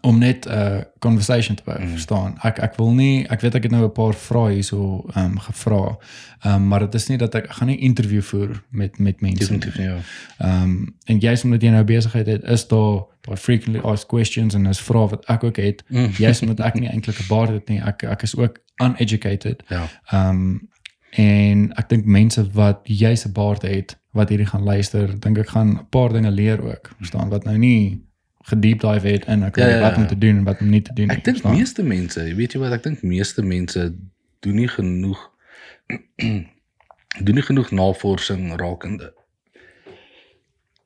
om 0.02 0.18
net 0.18 0.46
'n 0.46 0.52
uh, 0.52 0.78
conversation 1.00 1.56
te 1.56 1.62
hou, 1.66 1.80
Mm. 1.82 1.89
verstaan. 1.89 2.38
Ek 2.44 2.58
ek 2.60 2.76
wil 2.78 2.92
nie 2.94 3.26
ek 3.30 3.42
weet 3.42 3.56
ek 3.56 3.64
het 3.64 3.72
nou 3.72 3.84
'n 3.86 3.92
paar 3.92 4.14
vrae 4.14 4.54
hierso 4.54 5.06
um 5.16 5.39
gevra. 5.39 5.98
Um 6.46 6.68
maar 6.68 6.80
dit 6.80 6.94
is 6.96 7.08
nie 7.08 7.18
dat 7.18 7.36
ek, 7.36 7.44
ek 7.44 7.52
gaan 7.52 7.68
nie 7.68 7.78
interview 7.80 8.22
voer 8.22 8.64
met 8.70 9.00
met 9.00 9.22
mense. 9.22 9.52
nie. 9.52 9.60
Definitief 9.60 9.76
ja. 9.78 9.98
Um 10.64 10.96
en 11.06 11.20
jy's 11.20 11.44
omdat 11.44 11.62
jy 11.62 11.70
nou 11.70 11.84
besigheid 11.84 12.28
het, 12.28 12.44
is 12.44 12.68
daar 12.68 13.04
daai 13.22 13.38
frequently 13.38 13.80
asked 13.92 14.08
questions 14.08 14.54
en 14.54 14.66
is 14.66 14.80
vrae 14.82 15.10
wat 15.10 15.26
ek 15.26 15.44
ook 15.44 15.56
het. 15.58 15.84
Mm. 15.89 16.10
Jy's 16.18 16.42
omdat 16.42 16.60
ek 16.60 16.74
nie 16.80 16.89
eintlik 16.89 17.20
'n 17.20 17.28
baard 17.28 17.50
het 17.50 17.70
nie. 17.70 17.80
Ek 17.82 18.04
ek 18.04 18.22
is 18.24 18.36
ook 18.36 18.60
uneducated. 18.84 19.64
Ja. 19.70 19.88
Um 20.14 20.70
en 21.12 21.74
ek 21.76 21.89
dink 21.89 22.06
mense 22.06 22.52
wat 22.52 22.80
juis 22.84 23.26
'n 23.26 23.32
baard 23.32 23.62
het 23.62 23.98
wat 24.14 24.30
hierdie 24.30 24.48
gaan 24.48 24.64
luister, 24.64 25.20
dink 25.20 25.38
ek 25.38 25.50
gaan 25.50 25.70
'n 25.70 25.88
paar 25.89 26.14
dinge 26.14 26.32
leer 26.32 26.62
ook, 26.64 26.92
verstaan 26.98 27.30
wat 27.30 27.44
nou 27.44 27.58
nie 27.58 28.02
gediep 28.52 28.82
dive 28.84 29.08
het 29.16 29.26
in 29.32 29.43
ek 29.47 29.58
Ja, 29.60 29.66
weet 29.66 29.76
ja, 29.80 29.82
wat 29.88 29.95
om 29.99 30.06
ja. 30.08 30.12
te 30.14 30.18
doen 30.22 30.41
en 30.41 30.45
wat 30.47 30.62
om 30.62 30.70
nie 30.70 30.82
te 30.82 30.93
doen 30.93 31.08
nie. 31.10 31.18
Ek 31.18 31.24
dink 31.28 31.43
meeste 31.47 31.84
mense, 31.84 32.24
weet 32.38 32.54
jy 32.56 32.60
wat, 32.64 32.76
ek 32.78 32.84
dink 32.88 33.02
meeste 33.08 33.43
mense 33.45 33.88
doen 34.45 34.56
nie 34.62 34.70
genoeg 34.72 35.24
doen 37.26 37.36
nie 37.39 37.43
genoeg 37.47 37.72
navorsing 37.76 38.52
rakende. 38.60 39.12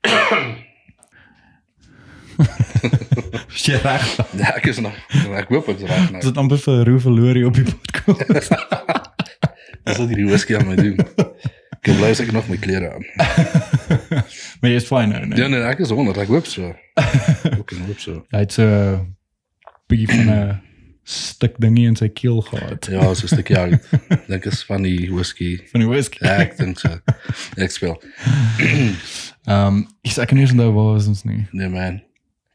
Is 3.56 3.66
jy 3.70 3.78
reg? 3.82 4.06
Ja, 4.36 4.52
ek 4.58 4.66
is 4.72 4.80
nog 4.84 4.96
ek 5.40 5.52
hoop 5.54 5.70
ek's 5.72 5.86
reg 5.88 6.10
nou. 6.12 6.20
Is 6.22 6.28
dit 6.30 6.40
amper 6.42 6.60
vir 6.62 6.82
Roo 6.90 7.00
verloor 7.04 7.38
hier 7.38 7.48
op 7.50 7.56
die 7.58 7.66
podcast? 7.66 8.52
Dis 9.86 10.00
wat 10.02 10.10
hierdie 10.10 10.28
whisky 10.28 10.58
aan 10.58 10.68
my 10.70 10.76
doen. 10.80 10.98
Ek 11.82 11.92
bly 11.98 12.12
as 12.14 12.22
ek 12.24 12.32
nog 12.36 12.48
my 12.52 12.58
klere 12.62 12.94
aan. 12.94 13.06
Maar 14.62 14.72
jy 14.72 14.78
is 14.80 14.88
fyn 14.90 15.12
nou, 15.12 15.22
nee. 15.30 15.40
Ja 15.40 15.48
nee, 15.52 15.62
ek 15.62 15.84
is 15.86 15.92
honderd, 15.94 16.18
ek 16.24 16.32
hoop 16.34 16.48
so. 16.50 16.72
Ek 17.52 17.66
kan 17.70 17.84
hoop 17.86 18.00
so. 18.02 18.24
Hy 18.34 18.44
het 18.46 18.56
so 18.56 18.66
'n 18.66 19.04
bietjie 19.92 20.08
van 20.10 20.32
'n 20.32 20.62
stuk 21.06 21.60
dingie 21.62 21.86
in 21.88 21.96
sy 21.96 22.08
keel 22.10 22.42
gehad. 22.42 22.88
Ja, 22.90 23.14
so 23.14 23.28
'n 23.28 23.34
stukkie 23.36 23.58
uit. 23.58 23.90
Dink 24.28 24.46
is 24.50 24.64
van 24.66 24.82
die 24.82 25.12
whisky. 25.14 25.60
Van 25.72 25.84
die 25.84 25.90
whisky. 25.90 26.24
Ja, 26.26 26.40
ek 26.42 26.58
dink 26.58 26.80
so. 26.80 26.90
Ek 27.58 27.72
speel. 27.72 28.02
Ehm, 28.58 28.96
um, 29.54 29.84
ek 30.02 30.28
kan 30.28 30.38
nie 30.40 30.46
eens 30.48 30.56
onthou 30.56 30.72
waar 30.74 30.94
was 30.96 31.08
ons 31.08 31.24
nie. 31.24 31.46
Nee 31.52 31.70
man. 31.70 32.02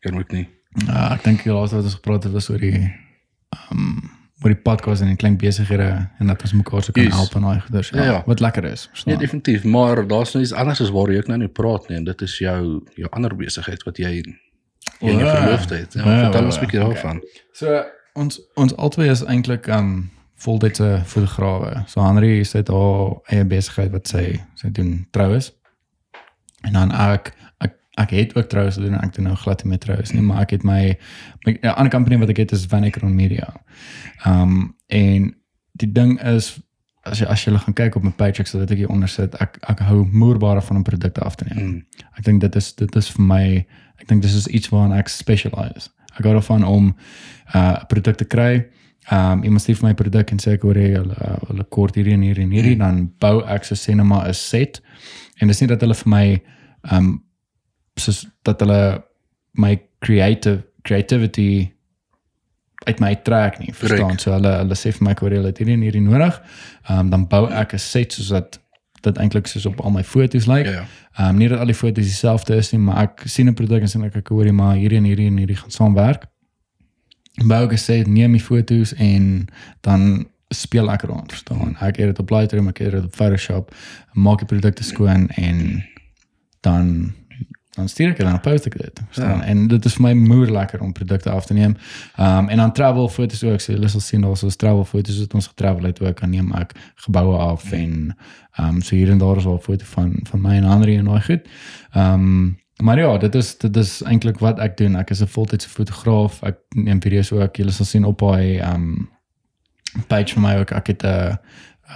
Kan 0.01 0.19
ook 0.19 0.33
nie. 0.33 0.49
Ja, 0.87 1.13
ek 1.15 1.25
dink 1.25 1.45
die 1.45 1.53
laaste 1.53 1.79
wat 1.79 1.85
ons 1.85 1.99
gepraat 2.01 2.27
het 2.27 2.33
was 2.33 2.51
oor 2.51 2.59
die 2.59 2.79
ehm 2.81 3.79
um, 3.79 4.19
oor 4.43 4.49
die 4.55 4.63
podcast 4.63 5.03
en 5.03 5.09
die 5.09 5.17
klein 5.17 5.37
besighede 5.37 6.09
en 6.19 6.27
dat 6.27 6.43
ons 6.43 6.53
mekaar 6.53 6.83
so 6.83 6.93
kan 6.93 7.03
Yes. 7.05 7.15
help 7.15 7.35
en 7.35 7.43
daai 7.43 7.61
goeders. 7.61 7.89
Ja, 7.91 8.03
ja. 8.05 8.23
Wat 8.27 8.41
lekker 8.41 8.65
is. 8.65 8.83
Nee, 8.85 8.89
verstaan? 8.93 9.19
definitief, 9.19 9.65
maar 9.65 10.07
daar's 10.09 10.33
nou 10.33 10.45
iets 10.45 10.53
anders 10.53 10.81
as 10.81 10.91
waar 10.91 11.11
jy 11.11 11.19
ook 11.19 11.27
nou 11.27 11.39
nie 11.39 11.49
praat 11.49 11.89
nie 11.89 11.97
en 11.99 12.05
dit 12.05 12.23
is 12.23 12.39
jou 12.39 12.81
jou 12.95 13.09
ander 13.11 13.37
besigheid 13.37 13.83
wat 13.83 13.97
jy 13.99 14.11
in 14.23 14.39
jou 15.01 15.19
Ja. 15.19 15.35
verloofdheid. 15.37 15.93
Ja, 15.93 16.01
Ja, 16.05 16.23
vertel 16.23 16.41
ja, 16.41 16.47
ons 16.47 16.57
'n 16.57 16.61
bietjie 16.61 16.81
ja. 16.81 16.87
daarvan. 16.87 17.21
So 17.53 17.85
ons 18.15 18.41
ons 18.55 18.77
albei 18.77 19.11
is 19.11 19.25
eintlik 19.25 19.67
um 19.69 20.11
voltydse 20.37 21.03
fotograwe. 21.05 21.83
So 21.87 22.01
Henry 22.03 22.39
het 22.53 22.69
haar 22.69 23.21
eie 23.29 23.45
besigheid 23.45 23.91
wat 23.93 24.09
sy 24.09 24.41
sy 24.55 24.71
doen 24.73 25.07
troues. 25.11 25.53
En 26.63 26.73
dan 26.73 26.93
ek 26.93 27.33
ek 27.99 28.11
het 28.11 28.37
ook 28.37 28.49
troues 28.49 28.75
gedoen 28.75 28.95
en 28.95 29.03
ek 29.03 29.15
doen 29.15 29.25
nou 29.25 29.37
glad 29.37 29.63
nie 29.65 29.73
meer 29.73 29.83
troues 29.83 30.13
nie, 30.13 30.23
maar 30.23 30.43
ek 30.43 30.51
het 30.51 30.63
my 30.63 30.97
my 31.47 31.59
'n 31.63 31.75
ander 31.75 31.91
company 31.91 32.19
wat 32.19 32.29
ek 32.29 32.37
het 32.37 32.53
is 32.53 32.67
Van 32.67 32.85
Ekron 32.85 33.15
Media. 33.15 33.55
Um 34.27 34.77
en 34.87 35.35
die 35.73 35.93
ding 35.93 36.21
is 36.23 36.61
as 37.03 37.21
jy 37.21 37.27
as 37.27 37.45
jy 37.45 37.57
gaan 37.57 37.75
kyk 37.75 37.97
op 37.97 38.05
my 38.05 38.13
ek 38.29 38.47
sal 38.47 38.61
dit 38.61 38.71
ek 38.71 38.79
hier 38.79 38.93
onder 38.93 39.09
sit. 39.09 39.35
Ek 39.41 39.59
ek 39.69 39.81
hou 39.89 40.05
moerbare 40.13 40.63
van 40.63 40.77
om 40.77 40.83
produkte 40.83 41.21
af 41.21 41.35
te 41.35 41.45
neem. 41.49 41.67
Mm. 41.67 41.85
Ek 42.19 42.25
dink 42.25 42.41
dit 42.41 42.57
is 42.57 42.73
dit 42.75 42.97
is 42.97 43.09
vir 43.11 43.25
my 43.25 43.67
ek 44.01 44.09
dink 44.09 44.23
dis 44.23 44.35
is 44.35 44.47
iets 44.47 44.69
waaraan 44.69 44.99
ek 44.99 45.09
specialize. 45.09 45.91
Ek 46.19 46.25
hou 46.25 46.35
daarvan 46.35 46.65
om 46.65 46.95
uh 47.55 47.81
'n 47.81 47.87
produk 47.89 48.17
te 48.17 48.25
kry. 48.25 48.67
Um 49.11 49.43
iemand 49.43 49.61
stuur 49.61 49.77
vir 49.77 49.89
my 49.89 49.95
produk 49.95 50.31
en 50.31 50.39
sê 50.39 50.53
ek 50.53 50.63
hoor 50.63 50.77
jy 50.77 50.93
hulle 50.95 51.17
uh, 51.17 51.39
hulle 51.49 51.65
kort 51.65 51.95
hierdie 51.95 52.15
en 52.15 52.23
hierdie 52.23 52.45
en 52.45 52.51
hierdie 52.51 52.75
mm. 52.77 52.79
dan 52.79 53.13
bou 53.19 53.43
ek 53.47 53.65
so 53.65 53.75
cinema 53.75 54.29
'n 54.29 54.35
set. 54.35 54.83
En 55.41 55.49
dis 55.49 55.61
nie 55.61 55.69
dat 55.69 55.81
hulle 55.81 55.95
vir 55.95 56.09
my 56.09 56.43
um 56.93 57.23
soos 58.01 58.25
dat 58.43 58.61
hulle 58.61 59.03
my 59.53 59.77
creative 59.99 60.63
creativity 60.83 61.71
uit 62.89 63.01
my 63.01 63.15
trek 63.23 63.59
nie, 63.61 63.75
verstaan? 63.75 64.17
Correct. 64.17 64.25
So 64.25 64.33
hulle 64.33 64.55
hulle 64.63 64.79
sê 64.79 64.93
vir 64.97 65.05
my 65.05 65.15
jy 65.15 65.43
het 65.45 65.61
hierdie 65.61 65.77
en 65.77 65.85
hierdie 65.85 66.05
nodig. 66.05 66.41
Um 66.89 67.11
dan 67.13 67.27
bou 67.29 67.47
ek 67.51 67.75
'n 67.75 67.79
set 67.79 68.13
soos 68.13 68.33
dat 68.33 68.61
dit 69.01 69.17
eintlik 69.17 69.47
soos 69.47 69.67
op 69.67 69.81
al 69.81 69.91
my 69.91 70.05
foto's 70.05 70.47
lyk. 70.47 70.67
Ja 70.67 70.73
ja. 70.73 70.85
Ehm 71.19 71.29
um, 71.29 71.37
nie 71.37 71.49
dat 71.49 71.59
al 71.59 71.67
die 71.67 71.75
foto's 71.75 72.05
dieselfde 72.05 72.57
is 72.57 72.71
nie, 72.73 72.81
maar 72.81 73.03
ek 73.03 73.23
sien 73.25 73.49
'n 73.49 73.55
produk 73.55 73.81
en 73.81 73.89
sien 73.89 74.05
ek 74.05 74.17
ek 74.17 74.29
hoor 74.29 74.45
jy 74.45 74.53
maar 74.53 74.77
hierdie 74.77 74.99
en 74.99 75.05
hierdie 75.05 75.27
en 75.27 75.37
hierdie 75.37 75.57
gaan 75.57 75.71
saamwerk. 75.71 76.27
Bou 77.45 77.65
ek 77.65 77.79
sê 77.79 78.07
neem 78.07 78.33
die 78.33 78.43
foto's 78.43 78.95
en 78.95 79.49
dan 79.81 80.27
speel 80.49 80.91
ek 80.91 81.03
rond, 81.03 81.31
verstaan? 81.31 81.77
Ek 81.81 81.97
het 81.97 82.07
dit 82.07 82.19
op 82.19 82.31
Lightroom, 82.31 82.69
ek 82.69 82.79
het 82.79 82.91
dit 82.91 83.05
op 83.05 83.15
Photoshop, 83.15 83.75
maak 84.13 84.39
die 84.39 84.47
produkte 84.47 84.85
skoon 84.85 85.29
en 85.29 85.85
dan 86.61 87.13
dan 87.81 87.89
stuur 87.89 88.13
ek 88.13 88.21
dit 88.21 88.27
en 88.27 88.37
dan 88.37 88.41
post 88.45 88.67
ek 88.69 88.77
dit. 88.79 89.01
Verstaan? 89.07 89.43
Ja. 89.43 89.49
En 89.53 89.67
dit 89.71 89.89
is 89.89 89.97
vir 89.99 90.05
my 90.07 90.13
moer 90.19 90.53
lekker 90.53 90.83
om 90.85 90.93
produkte 90.97 91.31
af 91.33 91.49
te 91.49 91.57
neem. 91.57 91.77
Um, 92.21 92.49
en 92.49 92.63
dan 92.63 92.73
travel 92.77 93.09
foto's 93.09 93.43
ook. 93.45 93.61
So 93.61 93.73
jy 93.73 93.91
sal 93.93 94.05
sien 94.05 94.27
daar 94.27 94.37
is 94.37 94.45
ons 94.47 94.57
travel 94.61 94.85
foto's 94.85 95.19
wat 95.25 95.37
ons 95.41 95.51
getravel 95.53 95.91
het 95.91 96.01
ook 96.01 96.23
aan 96.23 96.35
neem 96.37 96.53
ek 96.61 96.77
geboue 97.07 97.37
af 97.37 97.73
en 97.73 98.17
ehm 98.59 98.77
um, 98.77 98.81
so 98.83 98.97
hier 98.97 99.11
en 99.11 99.19
daar 99.19 99.37
is 99.37 99.47
al 99.47 99.59
'n 99.59 99.67
foto 99.67 99.85
van 99.95 100.19
van 100.31 100.41
my 100.41 100.57
en 100.57 100.69
Henry 100.71 100.97
en 100.97 101.05
daai 101.05 101.23
goed. 101.23 101.49
Um, 101.97 102.59
maar 102.83 102.99
ja, 102.99 103.17
dit 103.19 103.35
is 103.35 103.59
dit 103.59 103.77
is 103.77 104.03
eintlik 104.03 104.39
wat 104.39 104.59
ek 104.59 104.77
doen. 104.77 104.97
Ek 104.97 105.11
is 105.11 105.23
'n 105.23 105.27
voltydse 105.27 105.69
fotograaf. 105.69 106.43
Ek 106.43 106.59
neem 106.69 107.03
video's 107.03 107.33
ook. 107.33 107.57
Jy 107.57 107.71
sal 107.71 107.87
sien 107.87 108.05
op 108.05 108.23
ehm 108.23 108.75
um, 108.75 109.09
page 110.07 110.33
van 110.33 110.43
my 110.43 110.57
ook. 110.59 110.71
Ek 110.71 110.87
het 110.87 111.03
'n 111.03 111.07
uh, 111.07 111.35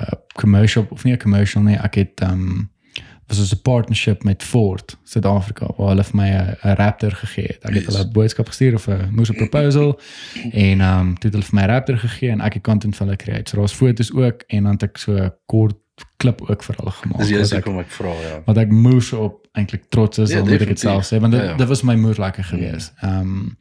uh, 0.00 0.08
commercial 0.32 0.86
of 0.90 1.04
nie 1.04 1.12
'n 1.14 1.18
commercial 1.18 1.62
nie. 1.62 1.76
Ek 1.76 1.94
het 1.94 2.22
um, 2.22 2.70
was 3.26 3.38
dus 3.38 3.52
'n 3.54 3.62
partnership 3.62 4.22
met 4.24 4.42
Ford 4.42 4.96
Suid-Afrika 5.04 5.66
waar 5.76 5.88
hulle 5.88 6.04
vir 6.04 6.16
my 6.16 6.28
'n 6.30 6.74
Raptor 6.74 7.10
gegee 7.12 7.46
het. 7.46 7.64
Ek 7.64 7.74
het 7.74 7.84
Yes. 7.84 7.86
hulle 7.94 8.04
'n 8.08 8.12
boodskap 8.12 8.46
gestuur 8.46 8.74
of 8.74 8.86
'n 8.88 9.08
moes 9.10 9.30
'n 9.30 9.34
proposal 9.36 10.00
en 10.52 10.80
ehm 10.80 11.00
um, 11.00 11.14
toe 11.18 11.30
het 11.30 11.32
hulle 11.32 11.44
vir 11.44 11.54
my 11.54 11.62
'n 11.62 11.68
Raptor 11.70 11.98
gegee 11.98 12.30
en 12.30 12.40
ek 12.40 12.54
het 12.54 12.62
content 12.62 12.96
vir 12.96 13.06
hulle 13.06 13.16
create. 13.16 13.50
So 13.50 13.56
daar's 13.56 13.72
foto's 13.72 14.12
ook 14.14 14.42
en 14.46 14.62
dan 14.62 14.72
het 14.72 14.82
ek 14.82 14.96
so 14.98 15.30
kort 15.46 15.74
klip 16.16 16.40
ook 16.50 16.62
vir 16.62 16.74
hulle 16.78 16.90
gemaak. 16.90 17.18
Dis 17.18 17.30
wat 17.30 17.52
sê 17.52 17.56
ek- 17.56 17.64
kom 17.64 17.78
ek 17.78 17.90
vra 17.90 18.08
ja. 18.08 18.42
wat 18.46 18.56
ek 18.56 18.70
moes 18.70 19.12
op 19.12 19.46
eintlik 19.52 19.84
trots 19.88 20.18
is 20.18 20.30
Ja, 20.30 20.36
ja, 20.36 20.42
omdat 20.42 20.60
ek 20.60 20.66
dit 20.68 20.78
self 20.80 21.04
sê 21.12 21.18
want 21.20 21.32
dit, 21.32 21.40
Ja, 21.42 21.48
ja. 21.50 21.56
dit 21.56 21.68
was 21.68 21.82
my 21.82 21.94
moer 21.94 22.14
lekker 22.18 22.44
geweest. 22.44 22.92
Ehm 23.00 23.20
um, 23.20 23.56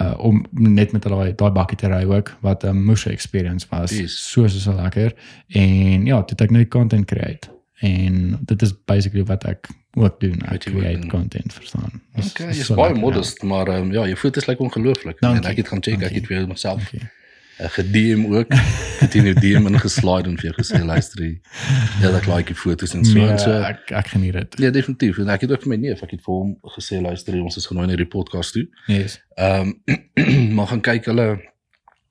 uh, 0.00 0.14
om 0.18 0.44
net 0.50 0.92
met 0.92 1.02
daai 1.02 1.34
daai 1.34 1.50
bakkie 1.52 1.76
te 1.76 1.86
ry 1.88 2.04
ook 2.04 2.36
wat 2.40 2.62
'n 2.64 2.66
um, 2.68 2.84
moose 2.84 3.10
experience 3.10 3.66
was. 3.70 3.90
Yes. 3.90 4.30
So 4.32 4.46
so 4.48 4.58
so 4.58 4.72
lekker. 4.74 5.12
En 5.48 6.06
ja, 6.06 6.16
toe 6.22 6.26
het 6.36 6.40
ek 6.40 6.50
net 6.50 6.68
content 6.68 7.04
create 7.06 7.48
en 7.80 8.38
dit 8.44 8.62
is 8.62 8.72
basically 8.84 9.24
wat 9.24 9.44
ek 9.44 9.68
ook 9.94 10.20
doen. 10.20 10.40
Ek 10.50 10.60
create 10.64 11.00
doen. 11.00 11.08
content, 11.10 11.52
verstaan. 11.52 12.00
Dis- 12.14 12.30
Okay, 12.32 12.46
jy's 12.46 12.66
so 12.66 12.74
baie 12.74 12.92
lekker, 12.92 13.02
modest, 13.10 13.42
maar 13.42 13.66
ehm 13.68 13.92
ja, 13.92 14.04
jou 14.06 14.16
foto's 14.16 14.46
lyk 14.46 14.58
ongelooflik. 14.60 15.20
Dankie, 15.20 15.42
En 15.44 15.50
ek 15.50 15.56
het 15.56 15.68
gaan 15.68 15.82
check, 15.82 15.94
ek 15.94 16.00
dankie. 16.00 16.18
het 16.20 16.26
vir 16.26 16.46
myself 16.48 16.78
Dankie. 16.90 17.08
uh, 17.60 17.66
gediem 17.68 18.34
ook. 18.34 18.52
Ek 18.52 19.00
het 19.00 19.14
in 19.14 19.24
jou 19.24 19.34
DM 19.40 19.66
ingeslide 19.66 20.28
en 20.28 20.36
vir 20.38 20.50
jou 20.50 20.54
gesê 20.62 20.84
luister. 20.84 21.24
Ja, 22.00 22.10
dat 22.10 22.26
like 22.26 22.46
die 22.46 22.54
foto's 22.56 22.94
en 22.94 23.04
so 23.04 23.12
Nee, 23.18 23.28
en 23.28 23.38
so. 23.38 23.50
ek 23.60 23.90
ek 23.90 24.06
geniet 24.06 24.32
dit. 24.32 24.58
Ja, 24.58 24.70
definitief. 24.70 25.18
En 25.18 25.28
ek 25.28 25.40
het 25.40 25.50
ook 25.52 25.62
vir 25.62 25.68
my 25.68 25.76
neef, 25.76 26.02
ek 26.02 26.10
het 26.10 26.22
vir 26.24 26.34
hom 26.34 26.56
gesê 26.78 27.00
luister, 27.00 27.42
ons 27.42 27.56
is 27.56 27.66
genooi 27.66 27.86
na 27.86 27.96
die 27.96 28.06
podcast 28.06 28.52
toe. 28.52 28.66
Yes. 28.86 29.20
Ehm 29.36 29.72
maar 30.56 30.66
gaan 30.66 30.80
kyk 30.80 31.04
hulle 31.04 31.40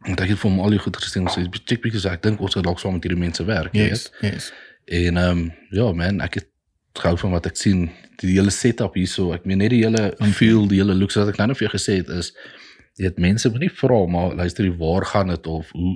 want 0.04 0.20
ek 0.22 0.30
het 0.30 0.40
vir 0.40 0.50
hom 0.52 0.60
al 0.60 0.70
die 0.70 0.80
goed 0.80 0.98
gesien 1.00 1.28
sê 1.32 1.46
check 1.66 1.82
bietjie 1.82 2.10
ek 2.12 2.22
dink 2.24 2.40
ons 2.44 2.54
gaan 2.54 2.64
dalk 2.64 2.80
saam 2.80 2.94
met 2.94 3.04
hierdie 3.04 3.20
mense 3.20 3.44
werk, 3.46 3.74
Yes. 3.74 4.10
weet. 4.22 4.34
Yes. 4.34 4.52
En 4.86 5.18
ehm 5.18 5.38
um, 5.38 5.52
ja 5.72 5.92
man, 5.94 6.22
ek 6.22 6.34
het 6.42 6.50
gehou 7.00 7.18
van 7.18 7.32
wat 7.32 7.46
ek 7.50 7.56
sien, 7.58 7.88
die 8.22 8.36
hele 8.36 8.52
setup 8.54 8.94
hierso. 8.96 9.32
Ek 9.34 9.46
meen 9.50 9.58
net 9.64 9.72
die 9.74 9.84
hele 9.84 10.14
feel, 10.38 10.68
die 10.70 10.78
hele 10.82 10.94
looks 10.94 11.16
wat 11.16 11.32
ek 11.32 11.38
nou 11.42 11.48
net 11.48 11.58
vir 11.58 11.68
jou 11.68 11.74
gesê 11.78 11.96
het 12.02 12.10
is 12.14 12.34
jy 13.02 13.08
het 13.10 13.18
mense 13.18 13.50
moenie 13.50 13.72
vra 13.74 14.04
maar 14.06 14.36
luister 14.38 14.66
jy 14.68 14.76
waar 14.78 15.06
gaan 15.10 15.32
dit 15.34 15.48
of 15.50 15.72
hoe 15.74 15.96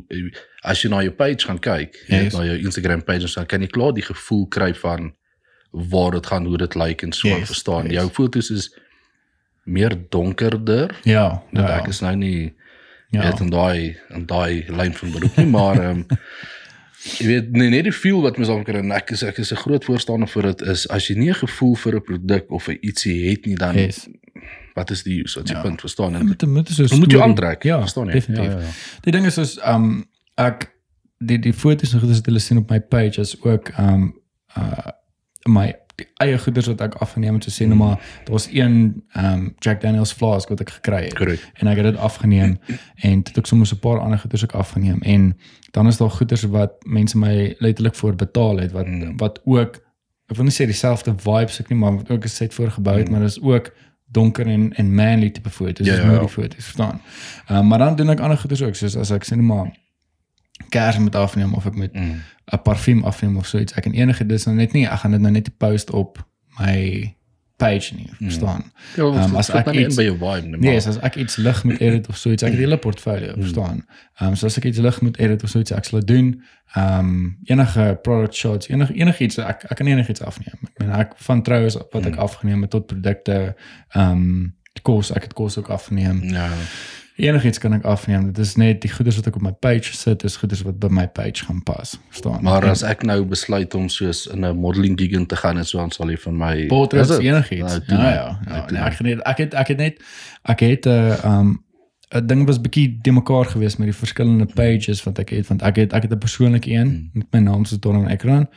as 0.65 0.81
jy 0.81 0.89
na 0.89 1.03
jou 1.05 1.11
page 1.13 1.45
gaan 1.45 1.59
kyk, 1.61 1.93
jy 2.07 2.15
Yes. 2.15 2.23
yes. 2.23 2.33
na 2.33 2.45
jou 2.47 2.57
Instagram 2.65 3.03
page 3.05 3.29
dan 3.35 3.45
kan 3.45 3.61
jy 3.61 3.67
klaar 3.69 3.93
die 3.93 4.01
gevoel 4.07 4.47
kry 4.49 4.71
van 4.73 5.11
waar 5.71 6.11
dit 6.17 6.25
gaan, 6.25 6.45
hoe 6.49 6.57
dit 6.57 6.75
lyk 6.75 7.03
en 7.03 7.11
so 7.13 7.27
Yes, 7.27 7.38
yes, 7.43 7.47
verstaan. 7.51 7.83
yes. 7.85 7.93
Yes. 7.93 8.01
Jou 8.01 8.09
foto's 8.17 8.49
is 8.49 8.69
meer 9.65 9.93
donkerder. 10.09 10.95
Ja, 11.03 11.43
ja. 11.53 11.67
ek 11.77 11.88
is 11.91 11.99
nou 12.01 12.15
nie 12.15 12.55
ja. 13.11 13.21
weet 13.21 13.39
in 13.45 13.49
daai 13.53 13.97
in 14.15 14.25
daai 14.25 14.65
lyn 14.71 14.93
van 14.93 15.11
beroep 15.11 15.38
nie, 15.38 15.45
maar 15.45 15.77
ehm 15.83 16.01
jy 17.19 17.27
weet 17.27 17.51
nee, 17.51 17.69
net 17.69 17.83
die 17.83 17.91
feel 17.95 18.21
wat 18.21 18.37
mens 18.37 18.49
daarvan 18.49 18.65
kry 18.67 18.79
en 18.83 18.91
ek 18.91 19.11
is 19.15 19.23
ek 19.23 19.37
is 19.37 19.51
'n 19.51 19.55
groot 19.63 19.83
voorstander 19.85 20.27
vir 20.29 20.41
dit 20.51 20.61
is 20.61 20.87
as 20.89 21.07
jy 21.07 21.15
nie 21.17 21.29
'n 21.29 21.39
gevoel 21.43 21.75
vir 21.75 21.95
'n 21.95 22.01
produk 22.01 22.51
of 22.51 22.67
'n 22.69 22.77
ietsie 22.81 23.29
het 23.29 23.45
nie 23.45 23.55
dan 23.55 23.75
Yes. 23.75 24.07
wat 24.75 24.91
is 24.91 25.03
die 25.03 25.23
use? 25.23 25.39
Wat 25.39 25.49
jy 25.49 25.55
Ja. 25.55 25.61
punt 25.61 25.79
verstaan 25.81 26.11
Jy 26.13 26.19
en 26.19 26.25
moet 26.27 26.45
moet 26.47 26.69
so 26.69 26.83
Jy 26.83 26.89
moet 26.99 27.11
jou 27.11 27.21
storie- 27.21 27.21
aantrek, 27.23 27.63
Ja, 27.63 27.79
verstaan 27.79 28.05
jy? 28.07 28.13
Definitief. 28.13 28.51
Ja, 28.51 28.59
ja, 28.59 28.65
ja. 28.65 28.71
Die 29.01 29.11
ding 29.11 29.25
is 29.25 29.37
is 29.37 29.57
um 29.65 30.05
ek 30.37 30.71
die 31.19 31.39
die 31.39 31.53
foto's 31.53 31.93
en 31.93 31.99
goeders 31.99 32.17
wat 32.19 32.25
hulle 32.25 32.39
sien 32.39 32.57
op 32.57 32.69
my 32.69 32.79
page 32.79 33.19
is 33.21 33.35
ook 33.43 33.71
um 33.79 34.13
uh 34.57 34.91
my 35.47 35.73
die 35.97 36.07
eie 36.21 36.37
goeders 36.37 36.67
wat 36.69 36.81
ek 36.85 36.95
afgeneem 37.01 37.33
het 37.39 37.43
so 37.47 37.51
sê 37.55 37.67
nou 37.67 37.77
maar 37.79 37.97
daar's 38.27 38.47
een 38.53 39.03
um 39.17 39.53
Jack 39.59 39.81
Daniel's 39.81 40.11
flask 40.13 40.49
wat 40.49 40.59
ek 40.61 40.69
gekry 40.69 41.03
het 41.07 41.15
Korrek. 41.17 41.41
en 41.57 41.67
ek 41.67 41.77
het 41.81 41.85
dit 41.91 41.97
afgeneem 41.97 42.57
en 42.95 43.15
dit 43.23 43.27
het 43.27 43.37
ook 43.39 43.45
soms 43.49 43.73
'n 43.73 43.79
paar 43.79 43.99
ander 43.99 44.19
goeders 44.19 44.43
ook 44.43 44.51
afgeneem 44.53 45.01
en 45.01 45.37
dan 45.71 45.87
is 45.87 45.97
daar 45.97 46.09
goeders 46.09 46.43
wat 46.43 46.71
mense 46.85 47.17
my 47.17 47.55
letterlik 47.59 47.95
voor 47.95 48.15
betaal 48.15 48.57
het 48.57 48.71
wat 48.71 48.85
Mm. 48.87 49.17
wat 49.17 49.41
ook 49.45 49.75
ek 50.29 50.35
wil 50.35 50.43
nie 50.45 50.53
sê 50.53 50.65
dieselfde 50.65 51.13
vibes 51.17 51.59
ek 51.59 51.69
nie 51.69 51.77
maar 51.79 51.95
wat 51.95 52.11
ook 52.11 52.23
'n 52.23 52.27
set 52.29 52.53
voorgebou 52.53 52.97
het 52.97 53.05
Mm. 53.07 53.11
maar 53.11 53.21
dit 53.21 53.29
is 53.29 53.41
ook 53.41 53.73
donker 54.11 54.47
en 54.47 54.73
en 54.73 54.95
manly 54.95 55.29
tipe 55.29 55.49
foto's 55.49 55.85
Ja, 55.87 55.93
dis 55.93 56.01
ja, 56.01 56.07
moody 56.07 56.21
ja. 56.21 56.27
foto's 56.27 56.63
verstaan 56.63 57.01
uh, 57.49 57.61
maar 57.61 57.77
dan 57.79 57.95
doen 57.95 58.09
ek 58.09 58.19
ander 58.19 58.37
goeders 58.37 58.61
ook 58.61 58.75
soos 58.75 58.95
as 58.95 59.11
ek 59.11 59.23
sê 59.25 59.35
net 59.35 59.45
maar 59.45 59.71
kers 60.69 60.97
moet 60.97 61.15
afneem 61.15 61.53
of 61.53 61.65
ek 61.65 61.75
moet 61.75 61.93
Mm. 61.93 62.21
'n 62.53 62.61
parfuum 62.63 63.03
afneem 63.03 63.37
of 63.37 63.47
so 63.47 63.57
iets 63.59 63.73
ek 63.73 63.83
kan 63.83 63.93
enige 63.93 64.25
dis 64.25 64.45
nou 64.45 64.55
net 64.57 64.73
nie 64.73 64.85
ek 64.87 64.99
gaan 64.99 65.11
dit 65.11 65.21
nou 65.21 65.31
net 65.31 65.57
post 65.57 65.91
op 65.91 66.25
my 66.59 67.13
page 67.57 67.95
nie 67.95 68.09
verstaan 68.19 68.71
Ja, 68.95 69.03
Ehm, 69.03 69.23
um, 69.23 69.35
as 69.35 69.49
ek 69.49 69.67
iets- 69.73 69.95
by 69.95 70.03
jou 70.03 70.17
vibe 70.17 70.47
nie. 70.47 70.57
Nee, 70.59 70.79
so 70.79 70.89
as 70.89 70.97
ek 71.01 71.15
iets 71.15 71.35
lig 71.35 71.63
moet 71.63 71.79
edit 71.79 72.07
of 72.07 72.17
so 72.17 72.29
iets, 72.31 72.43
ek 72.43 72.49
het 72.49 72.57
die 72.57 72.65
hele 72.65 72.77
portfolio, 72.77 73.33
verstaan. 73.37 73.85
Ehm 74.19 74.29
um, 74.29 74.35
so 74.35 74.45
as 74.45 74.57
ek 74.57 74.63
iets 74.65 74.77
lig 74.77 75.01
moet 75.01 75.17
edit 75.17 75.43
of 75.43 75.49
so 75.49 75.59
iets, 75.59 75.71
ek 75.71 75.85
sal 75.85 75.99
dit 75.99 76.07
doen. 76.07 76.43
Ehm 76.75 76.99
um, 76.99 77.37
enige 77.43 77.99
product 78.03 78.35
shots, 78.35 78.67
enige 78.69 78.93
enigiets, 78.93 79.37
ek 79.37 79.63
ek 79.69 79.77
kan 79.77 79.87
enigiets 79.87 80.21
afneem. 80.21 80.55
Ek 80.63 80.77
meen 80.79 80.91
ek 80.91 81.11
van 81.15 81.41
troues 81.41 81.77
wat 81.91 82.05
ek 82.05 82.15
afgeneem 82.15 82.61
het 82.61 82.69
tot 82.69 82.85
produkte, 82.87 83.55
ehm 83.89 84.11
um, 84.11 84.55
kos, 84.81 85.11
ek 85.11 85.21
het 85.23 85.33
kos 85.33 85.57
ook 85.57 85.69
afgeneem. 85.69 86.23
ja. 86.23 86.49
Enigiets 87.18 87.57
kan 87.59 87.74
ek 87.74 87.84
afneem. 87.84 88.26
Dit 88.32 88.38
is 88.38 88.55
net 88.55 88.82
die 88.82 88.91
goeders 88.93 89.15
wat 89.15 89.28
ek 89.28 89.36
op 89.36 89.41
my 89.41 89.51
page 89.51 89.93
sit, 89.97 90.24
is 90.24 90.36
goeders 90.38 90.61
wat 90.65 90.80
by 90.80 90.88
my 90.93 91.07
page 91.07 91.45
gaan 91.45 91.63
pas. 91.63 91.97
Verstaan? 92.09 92.43
Maar 92.45 92.65
as 92.70 92.84
ek 92.86 93.03
nou 93.03 93.26
besluit 93.26 93.74
om 93.76 93.89
soos 93.89 94.26
in 94.28 94.45
'n 94.45 94.55
modeling 94.57 94.99
gig 94.99 95.11
in 95.11 95.26
te 95.26 95.36
gaan, 95.36 95.57
is 95.57 95.72
dan 95.72 95.91
sal 95.91 96.09
jy 96.09 96.18
van 96.18 96.38
my 96.38 96.65
portraits 96.68 97.18
enigiets. 97.18 97.80
Nou, 97.88 98.01
Ja, 98.01 98.09
ja, 98.09 98.13
ja. 98.13 98.39
Nou, 98.45 98.68
doen 98.68 98.78
nee, 98.78 98.82
ek 98.84 98.97
het 98.97 99.22
ek 99.26 99.38
het 99.38 99.53
ek 99.53 99.68
het 99.68 99.78
net 99.78 100.03
ek 100.43 100.59
het 100.59 100.86
'n 100.86 100.89
uh, 100.89 101.39
um 101.39 101.63
'n 102.15 102.26
ding 102.26 102.45
was 102.45 102.61
bietjie 102.61 102.97
de 103.01 103.11
mekaar 103.11 103.45
geweest 103.45 103.78
met 103.78 103.88
die 103.88 103.95
verskillende 103.97 104.45
pages 104.53 105.03
wat 105.03 105.20
ek 105.20 105.30
het 105.30 105.47
want 105.47 105.61
ek 105.61 105.76
het 105.76 105.93
ek 105.93 106.01
het 106.03 106.11
'n 106.13 106.18
persoonlike 106.18 106.72
een 106.72 106.88
Hmm. 106.88 107.09
met 107.13 107.26
my 107.32 107.39
naam 107.39 107.65
so 107.65 107.78
Donald 107.80 108.07
Ekron 108.09 108.47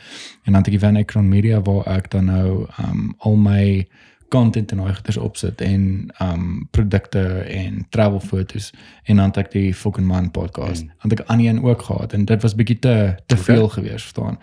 en 0.44 0.52
dan 0.52 0.54
het 0.54 0.66
ek 0.66 0.70
die 0.72 0.78
Van 0.80 0.96
Ekron 0.96 1.28
Media 1.28 1.60
waar 1.62 1.86
ek 1.86 2.10
dan 2.10 2.24
nou 2.24 2.66
um 2.78 3.14
al 3.18 3.36
my 3.36 3.88
content 4.30 4.70
en 4.72 4.78
daai 4.82 4.94
goeders 4.94 5.16
opsit 5.20 5.60
en 5.60 6.08
um 6.22 6.66
produkte 6.70 7.22
en 7.42 7.86
travel 7.90 8.20
fotos 8.20 8.70
en 9.04 9.16
dan 9.20 9.26
het 9.32 9.36
ek 9.42 9.50
die 9.52 9.74
fucking 9.74 10.06
man 10.06 10.30
podcast. 10.30 10.84
Mm. 10.86 10.90
Want 11.02 11.12
ek 11.20 11.26
aan 11.26 11.40
een 11.44 11.62
ook 11.66 11.82
gehad 11.82 12.12
en 12.16 12.24
dit 12.24 12.42
was 12.42 12.54
bietjie 12.54 12.78
te 12.78 13.14
te 13.26 13.34
Okay. 13.34 13.44
veel 13.44 13.68
geweest, 13.68 14.06
verstaan. 14.08 14.38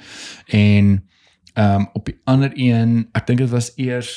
En 0.47 0.91
um 1.57 1.87
op 1.93 2.05
die 2.05 2.19
ander 2.23 2.51
een, 2.55 3.07
ek 3.11 3.27
dink 3.27 3.39
dit 3.39 3.49
was 3.49 3.71
eers 3.75 4.11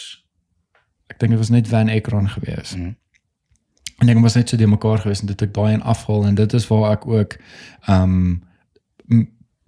ek 1.10 1.18
dink 1.18 1.30
dit 1.32 1.38
was 1.40 1.48
net 1.50 1.68
Van 1.68 1.88
Ekron 1.88 2.28
geweest. 2.28 2.76
Mhm. 2.76 2.92
En 3.98 4.08
ek 4.08 4.18
was 4.24 4.34
net 4.34 4.48
so 4.48 4.56
de 4.56 4.66
mekaar 4.66 4.98
geweest 4.98 5.20
en 5.20 5.26
dit 5.26 5.42
ek 5.42 5.54
daai 5.54 5.72
een 5.74 5.82
afhaal 5.82 6.24
en 6.26 6.34
dit 6.34 6.52
is 6.52 6.66
waar 6.66 6.92
ek 6.92 7.06
ook 7.06 7.36
um 7.88 8.42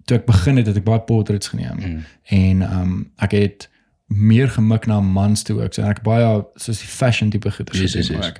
toe 0.05 0.17
ek 0.17 0.25
begin 0.25 0.57
het 0.57 0.67
het 0.67 0.77
ek 0.77 0.83
baie 0.83 0.99
portraits 0.99 1.47
geneem 1.47 1.77
Mm. 1.79 2.01
en 2.23 2.61
um 2.79 3.11
ek 3.17 3.31
het 3.31 3.69
meer 4.15 4.49
gemik 4.49 4.85
na 4.85 4.99
mans 5.01 5.43
toe 5.43 5.61
ook. 5.61 5.73
So 5.73 5.81
ek 5.81 6.01
baie 6.03 6.45
soos 6.55 6.79
die 6.79 6.87
fashion 6.87 7.29
tipe 7.29 7.51
goeders 7.51 7.79
Yes, 7.79 7.93
yes, 7.93 8.07
gedoen 8.07 8.21
yes. 8.21 8.29
ook. 8.29 8.39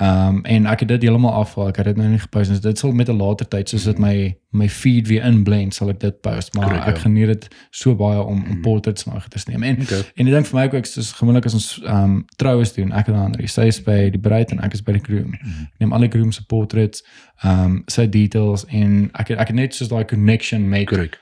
Um 0.00 0.40
en 0.44 0.66
ek 0.66 0.80
het 0.80 0.88
dit 0.88 1.02
heeltemal 1.02 1.32
afhaal. 1.32 1.68
Ek 1.68 1.76
het 1.76 1.84
dit 1.86 1.96
nou 1.96 2.08
nie 2.08 2.18
gepost 2.18 2.50
nie. 2.50 2.56
So 2.58 2.62
dit 2.68 2.78
sal 2.78 2.92
met 2.92 3.08
'n 3.08 3.16
later 3.16 3.48
tyd 3.48 3.68
soos 3.68 3.84
dit 3.84 3.98
my 3.98 4.36
my 4.50 4.68
feed 4.68 5.06
weer 5.08 5.24
inblend, 5.24 5.74
sal 5.74 5.88
ek 5.90 6.00
dit 6.00 6.20
post. 6.20 6.54
Maar 6.54 6.64
Korrek, 6.68 6.86
ek 6.86 6.96
ja. 6.96 7.02
geniet 7.02 7.26
dit 7.26 7.48
so 7.70 7.94
baie 7.94 8.22
om 8.22 8.42
om 8.44 8.48
Mm. 8.56 8.60
portraits 8.62 9.04
na 9.06 9.18
te 9.28 9.50
neem. 9.50 9.62
En 9.62 9.80
Okay. 9.82 10.02
en 10.16 10.24
die 10.24 10.34
ding 10.34 10.46
vir 10.46 10.58
my 10.60 10.64
ook 10.66 10.74
ek 10.74 10.86
soos 10.86 11.12
gewoonlik 11.12 11.44
as 11.46 11.54
ons 11.54 11.80
um 11.86 12.24
troues 12.36 12.72
doen, 12.72 12.92
ek 12.92 13.08
en 13.08 13.14
Andri, 13.14 13.46
sy 13.46 13.66
is 13.66 13.80
by 13.82 14.10
die 14.10 14.20
bruid 14.20 14.50
en 14.50 14.60
ek 14.60 14.72
is 14.74 14.82
by 14.82 14.92
die 14.92 15.00
groom. 15.04 15.32
Ek 15.34 15.78
neem 15.80 15.92
al 15.92 16.00
die 16.00 16.08
groom 16.08 16.32
se 16.32 16.42
portraits, 16.46 17.02
um 17.44 17.82
sy 17.88 18.06
details 18.06 18.64
en 18.68 19.10
ek 19.14 19.28
het, 19.28 19.38
ek 19.38 19.46
het 19.46 19.56
net 19.56 19.74
soos 19.74 19.88
daai 19.88 20.04
connection 20.04 20.68
met 20.68 20.86
Korrek. 20.86 21.18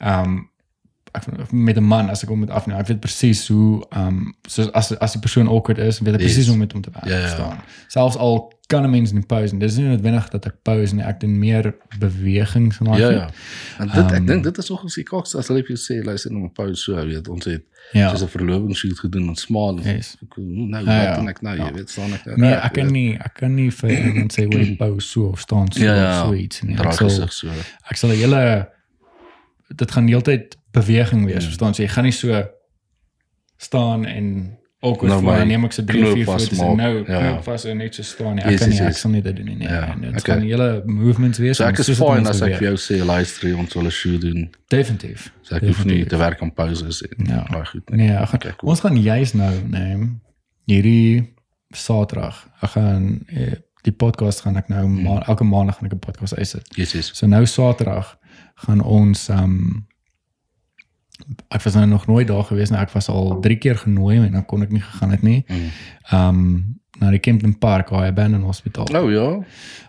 um 0.00 0.49
ek 1.12 1.52
met 1.52 1.76
'n 1.76 1.82
man 1.84 2.08
as 2.10 2.22
ek 2.22 2.28
hom 2.28 2.38
moet 2.38 2.50
afneem. 2.50 2.78
Ek 2.78 2.86
weet 2.86 3.00
presies 3.00 3.48
hoe 3.48 3.84
um 3.96 4.34
soos 4.48 4.70
as 4.72 4.92
as 4.98 5.12
die 5.12 5.20
persoon 5.20 5.48
awkward 5.48 5.78
is, 5.78 5.98
weet 6.00 6.14
ek 6.14 6.20
Yes. 6.20 6.32
presies 6.32 6.46
hoe 6.46 6.52
om 6.54 6.58
met 6.60 6.72
hom 6.72 6.82
te 6.82 6.90
werk. 6.92 7.04
Ja, 7.06 7.16
ja. 7.16 7.20
verstaan. 7.26 7.58
Selfs 7.88 8.16
al 8.16 8.52
kan 8.66 8.84
'n 8.84 8.90
mens 8.90 9.12
nie 9.12 9.22
pose 9.26 9.52
nie. 9.54 9.60
Dis 9.60 9.76
nie 9.76 9.86
noodwendig 9.88 10.28
dat 10.30 10.46
ek 10.46 10.54
pose 10.62 10.94
nie. 10.94 11.02
Ek 11.04 11.20
doen 11.20 11.38
meer 11.38 11.74
bewegings 11.98 12.78
en 12.80 12.86
daai 12.86 13.00
Ja 13.00 13.10
ja. 13.10 13.30
En 13.78 13.86
dit 13.86 13.96
ek 14.12 14.18
Um, 14.18 14.26
dink 14.26 14.44
dit 14.44 14.58
is 14.58 14.70
ook 14.70 14.82
ons 14.82 14.94
die 14.94 15.04
koks 15.04 15.34
as 15.36 15.48
hulle 15.48 15.62
vir 15.64 15.76
jou 15.76 15.78
sê 15.78 16.04
luister 16.04 16.30
nou 16.32 16.44
'n 16.44 16.52
pause 16.52 16.74
so, 16.82 16.94
weet 16.94 17.28
ons 17.28 17.44
het 17.44 17.62
Ja. 17.92 18.10
soos 18.10 18.22
'n 18.22 18.28
verlovingsshoot 18.28 18.98
gedoen 18.98 19.28
in 19.28 19.34
smaal. 19.36 19.80
Yes. 19.82 20.16
Ek 20.22 20.36
nou 20.36 20.84
Ja, 20.84 21.02
ja. 21.02 21.08
wat 21.08 21.16
doen 21.18 21.28
ek 21.28 21.42
nou, 21.42 21.56
Ja. 21.56 21.66
jy 21.66 21.72
weet 21.74 21.90
staan 21.90 22.12
ek 22.12 22.24
nou. 22.26 22.36
Nee, 22.38 22.52
ek 22.54 22.72
kan 22.72 22.86
nie 22.92 23.14
ek 23.18 23.34
kan 23.34 23.54
nie 23.54 23.70
vir 23.70 23.90
iemand 23.90 24.32
sê 24.32 24.44
hoe 24.44 24.76
pose 24.78 25.06
so 25.08 25.26
of 25.26 25.40
staan 25.40 25.72
so 25.72 25.82
Ja, 25.82 25.92
of 25.92 25.98
ja. 25.98 26.24
so 26.26 26.34
iets 26.34 26.62
nie. 26.62 26.76
Ek 26.78 26.92
sal 26.92 27.10
so. 27.10 27.48
ek 27.90 27.96
sal 27.96 28.10
'n 28.10 28.16
hele 28.16 28.68
dit 29.76 29.90
gaan 29.90 30.06
heeltyd 30.08 30.56
beweging 30.72 31.24
wees, 31.24 31.42
Ja. 31.44 31.48
verstaan? 31.50 31.74
So 31.74 31.82
jy 31.82 31.88
gaan 31.88 32.04
nie 32.04 32.12
so 32.12 32.44
staan 33.56 34.04
en 34.06 34.58
awkward 34.80 35.22
Nou, 35.22 35.36
en 35.40 35.46
neem 35.48 35.64
ek 35.64 35.72
so 35.72 35.84
3 35.84 36.00
knoop 36.00 36.14
4 36.16 36.24
foto's 36.24 36.58
en 36.58 36.76
nou 36.76 37.04
Ja, 37.06 37.18
knoop 37.20 37.42
vas 37.44 37.64
en 37.64 37.76
net 37.76 37.94
so 37.94 38.02
staan 38.02 38.34
nie. 38.34 38.44
Ek 38.44 38.50
Yes, 38.50 38.60
kan 38.60 38.68
nie 38.68 38.76
yes, 38.76 38.84
ek 38.86 38.92
yes. 38.92 39.00
sal 39.00 39.10
nie 39.10 39.22
dit 39.22 39.36
doen 39.36 39.44
nie. 39.46 39.54
Nee, 39.56 39.68
Ja, 39.68 39.94
nee, 39.94 40.10
dit 40.10 40.20
okay. 40.20 40.34
gaan 40.34 40.46
hele 40.46 40.82
movements 40.86 41.38
wees. 41.38 41.56
So 41.56 41.64
en 41.64 41.70
ek 41.74 41.78
is 41.78 41.90
fine 41.98 42.28
as 42.28 42.40
ek 42.40 42.56
vir 42.56 42.68
jou 42.70 42.76
sê 42.76 43.04
luister 43.04 43.56
ons 43.58 43.74
wil 43.74 43.84
'n 43.84 43.90
shoot 43.90 44.20
doen. 44.20 44.50
definitief. 44.68 45.32
So 45.42 45.54
ek 45.56 45.62
hoef 45.62 45.84
nie 45.84 45.84
Definitief. 45.84 46.08
te 46.08 46.16
werk 46.16 46.42
aan 46.42 46.54
pauses 46.54 47.02
en 47.02 47.24
Ja. 47.26 47.46
baie 47.50 47.64
goed 47.66 47.90
nie. 47.90 47.96
Nee, 48.06 48.16
ek 48.16 48.28
gaan, 48.28 48.38
Okay, 48.40 48.52
cool. 48.56 48.70
ons 48.70 48.80
gaan 48.80 48.96
juis 49.02 49.32
nou 49.34 49.54
neem 49.68 50.20
hierdie 50.66 51.34
Saterdag. 51.72 52.48
Ek 52.62 52.70
gaan 52.70 53.24
eh, 53.28 53.52
die 53.82 53.92
podcast 53.92 54.40
gaan 54.40 54.56
ek 54.56 54.68
nou 54.68 54.84
Hmm. 54.86 55.02
ma 55.02 55.22
elke 55.26 55.44
maandag 55.44 55.76
gaan 55.76 55.86
ek 55.86 55.92
'n 55.92 55.98
podcast 55.98 56.34
uitsit. 56.38 56.66
Yes, 56.76 56.92
yes. 56.92 57.10
So 57.14 57.26
nou 57.26 57.44
Saterdag 57.46 58.16
gaan 58.54 58.80
ons 58.82 59.28
um 59.28 59.86
ek 61.48 61.62
was 61.62 61.74
nou 61.74 61.86
nog 61.86 62.06
nooit 62.06 62.26
daar 62.28 62.44
gewees 62.44 62.70
nie. 62.70 62.78
Ek 62.78 62.90
was 62.90 63.08
al 63.08 63.40
3 63.40 63.56
keer 63.56 63.76
genooi 63.76 64.16
en 64.18 64.32
dan 64.32 64.46
kon 64.46 64.62
ek 64.62 64.70
nie 64.70 64.80
gegaan 64.80 65.10
het 65.10 65.22
nie. 65.22 65.44
Mm. 65.48 65.70
Um 66.12 66.78
na 67.00 67.08
die 67.10 67.18
Kempton 67.18 67.54
Park, 67.58 67.88
daai 67.90 68.08
abandoned 68.10 68.44
hospitaal. 68.44 68.84
Oh 68.94 69.10
ja. 69.10 69.38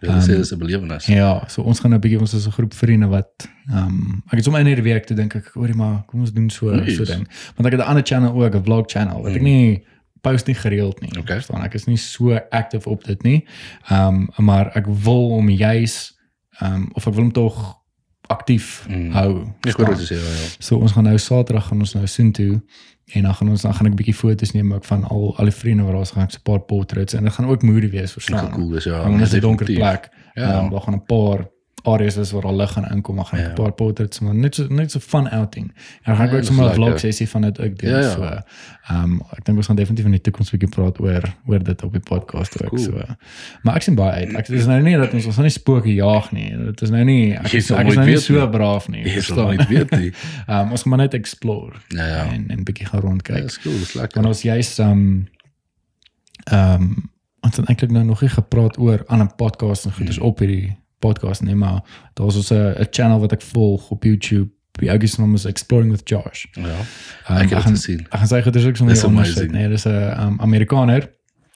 Ja, 0.02 0.14
dis 0.16 0.28
Um, 0.28 0.40
is 0.40 0.52
'n 0.54 0.58
belewenis. 0.58 1.06
Ja, 1.06 1.44
so 1.48 1.62
ons 1.62 1.80
gaan 1.80 1.90
nou 1.92 2.00
'n 2.00 2.02
bietjie 2.02 2.20
ons 2.20 2.34
is 2.34 2.46
'n 2.48 2.52
groep 2.52 2.74
vriende 2.74 3.08
wat 3.08 3.48
um 3.74 4.24
ek 4.28 4.36
het 4.36 4.44
sommer 4.44 4.62
in 4.62 4.68
hierdie 4.68 4.84
week 4.84 5.06
te 5.06 5.14
dink 5.14 5.36
ek 5.36 5.52
hoorie 5.54 5.76
maar 5.76 6.04
kom 6.08 6.20
ons 6.20 6.32
doen 6.34 6.50
so 6.50 6.70
Nice. 6.72 6.96
so 6.96 7.04
ding. 7.06 7.28
Want 7.56 7.66
ek 7.66 7.72
het 7.72 7.82
'n 7.82 7.90
ander 7.90 8.04
channel 8.06 8.32
ook, 8.44 8.56
'n 8.56 8.64
vlog 8.64 8.86
channel 8.90 9.22
wat 9.24 9.36
ek 9.36 9.42
nie 9.42 9.84
post 10.22 10.46
nie 10.48 10.56
gereeld 10.56 11.02
nie. 11.02 11.10
Okay. 11.20 11.36
Verstaan, 11.36 11.64
ek 11.64 11.74
is 11.74 11.86
nie 11.86 11.98
so 11.98 12.40
active 12.52 12.90
op 12.90 13.04
dit 13.04 13.24
nie. 13.24 13.46
Um 13.90 14.30
maar 14.38 14.72
ek 14.76 14.86
wil 14.86 15.30
om 15.32 15.50
juis 15.50 16.18
um 16.62 16.90
of 16.94 17.08
ek 17.08 17.14
wil 17.14 17.24
hom 17.24 17.32
tog 17.32 17.81
aktief 18.32 18.86
Mm. 18.90 19.12
hou. 19.12 19.32
Ek 19.68 19.76
hoor 19.78 19.86
verstaan. 19.86 19.90
wat 19.92 20.00
jy 20.00 20.16
sê, 20.16 20.18
ja, 20.20 20.30
ja. 20.42 20.48
So 20.60 20.78
ons 20.78 20.92
gaan 20.92 21.04
nou 21.04 21.18
Saterdag 21.18 21.68
gaan 21.68 21.80
ons 21.80 21.94
nou 21.94 22.08
soen 22.08 22.32
toe 22.32 22.62
en 23.14 23.22
dan 23.24 23.34
gaan 23.36 23.50
ons 23.50 23.62
dan 23.62 23.74
gaan 23.74 23.86
ek 23.88 23.92
'n 23.92 23.96
bietjie 23.96 24.16
foto's 24.16 24.52
neem 24.54 24.74
ook 24.74 24.86
van 24.86 25.04
al 25.04 25.36
al 25.38 25.46
die 25.46 25.54
vriende 25.54 25.84
wat 25.84 25.94
daar 25.94 26.02
is, 26.02 26.12
gaan 26.12 26.24
ek 26.24 26.32
so 26.32 26.40
'n 26.40 26.44
paar 26.44 26.60
portraits 26.60 27.14
en 27.14 27.24
dit 27.24 27.34
gaan 27.34 27.46
ook 27.48 27.62
moody 27.64 27.90
wees, 27.90 28.12
verstaan. 28.12 28.52
cool 28.52 28.70
wees, 28.72 28.84
ja. 28.84 29.02
Want 29.04 29.18
dit 29.20 29.28
is 29.28 29.34
'n 29.34 29.40
donker 29.42 29.66
plek. 29.66 30.10
Ja. 30.34 30.44
Ja. 30.48 30.60
Um, 30.64 30.70
daar 30.70 30.82
gaan 30.82 30.94
'n 30.96 31.06
paar 31.06 31.48
areas 31.84 32.16
is 32.18 32.32
waar 32.32 32.44
al 32.46 32.56
lig 32.56 32.72
gaan 32.72 32.86
inkom, 32.92 33.16
dan 33.16 33.26
gaan 33.26 33.40
ek 33.40 33.46
Ja. 33.46 33.52
'n 33.52 33.56
paar 33.56 33.72
portraits 33.72 34.20
maar 34.20 34.36
net 34.36 34.56
so 34.56 34.66
net 34.70 34.92
so 34.92 35.00
fun 35.00 35.30
outing. 35.30 35.74
En 36.04 36.16
gaan 36.16 36.26
ek 36.26 36.32
Ja, 36.32 36.36
ook 36.38 36.42
dis 36.42 36.48
sommer 36.48 36.70
'n 36.72 36.74
vlog 36.74 37.00
sessie 37.00 37.30
van 37.30 37.42
dit 37.42 37.60
ook 37.60 37.78
doen. 37.78 37.90
Ja, 37.90 38.00
ja. 38.00 38.12
So 38.12 38.22
ehm 38.24 39.04
um, 39.04 39.22
ek 39.38 39.46
dink 39.46 39.58
ons 39.58 39.68
gaan 39.68 39.76
definitief 39.76 40.06
in 40.06 40.12
die 40.12 40.22
toekoms 40.22 40.52
'n 40.54 40.58
bietjie 40.58 40.70
praat 40.76 41.00
oor 41.00 41.24
oor 41.48 41.64
dit 41.64 41.84
op 41.84 41.92
die 41.92 42.02
podcast 42.02 42.64
ook. 42.64 42.70
Cool. 42.70 42.82
So 42.84 43.02
maar 43.64 43.76
ek 43.76 43.82
sien 43.82 43.96
baie 43.96 44.12
uit. 44.26 44.36
Ek 44.36 44.48
dis 44.48 44.66
nou 44.66 44.82
nie 44.82 44.98
dat 44.98 45.14
ons 45.14 45.26
ons 45.26 45.36
gaan 45.36 45.44
nie 45.44 45.52
spooke 45.52 45.94
jaag 45.94 46.32
nie. 46.32 46.58
Dit 46.66 46.82
is 46.82 46.90
nou 46.90 47.04
nie 47.04 47.34
ek 47.34 47.48
Jy 47.48 47.58
is, 47.58 47.72
ek 47.72 47.88
is 47.88 47.96
nou 47.96 48.06
nie 48.06 48.18
so 48.18 48.34
nie. 48.40 48.50
braaf 48.50 48.88
nie. 48.90 49.04
Jy 49.04 49.22
sal 49.22 49.36
nooit 49.46 49.68
weet 49.68 49.92
nie. 49.92 50.12
Ehm 50.48 50.72
ons 50.72 50.82
gaan 50.82 50.90
maar 50.90 51.00
net 51.00 51.14
explore 51.14 51.74
Ja, 51.88 52.06
ja. 52.08 52.32
en 52.34 52.46
en 52.50 52.64
bietjie 52.64 52.86
gaan 52.86 53.02
Ja, 53.04 53.08
rondkyk. 53.08 53.42
dis 53.42 53.60
cool, 53.62 53.74
dis 53.78 53.94
Want 53.94 54.14
lekker. 54.14 54.26
ons 54.28 54.42
juist 54.42 54.80
um 54.80 55.28
ehm 56.52 56.94
ons 57.44 57.58
het 57.58 57.66
eintlik 57.70 57.92
nou 57.92 58.04
nog 58.06 58.22
nie 58.22 58.30
gepraat 58.30 58.78
oor 58.78 59.04
ander 59.08 59.28
podcasts 59.36 59.86
en 59.86 59.92
goeders 59.94 60.18
Hmm. 60.18 60.26
op 60.26 60.40
hierdie 60.40 60.78
podcast 61.02 61.42
nie, 61.44 61.56
maar 61.56 61.82
daar's 62.14 62.36
ons 62.40 62.52
'n 62.52 62.76
'n 62.80 62.88
channel 62.92 63.20
wat 63.20 63.32
ek 63.36 63.42
volg 63.42 63.90
op 63.92 64.04
YouTube. 64.04 64.50
Die 64.80 64.90
ouetjie 64.90 65.10
se 65.10 65.20
naam 65.22 65.34
is 65.36 65.46
Exploring 65.46 65.92
with 65.92 66.08
Josh. 66.10 66.46
Ja. 66.56 66.80
Um, 67.30 67.38
Ek 67.38 67.50
het 67.50 67.64
dit 67.64 67.74
gesien. 67.76 68.00
Ek 68.10 68.20
gaan 68.22 68.28
sê 68.28 68.38
ook 68.68 68.76
sommer 68.78 68.94
Dis 68.94 69.02
hier 69.04 69.10
onder 69.12 69.26
sit. 69.26 69.38
amazing. 69.38 69.52
Nee, 69.52 69.68
dis 69.70 69.86
'n 69.86 70.22
um, 70.22 70.40
Amerikaner 70.40 71.10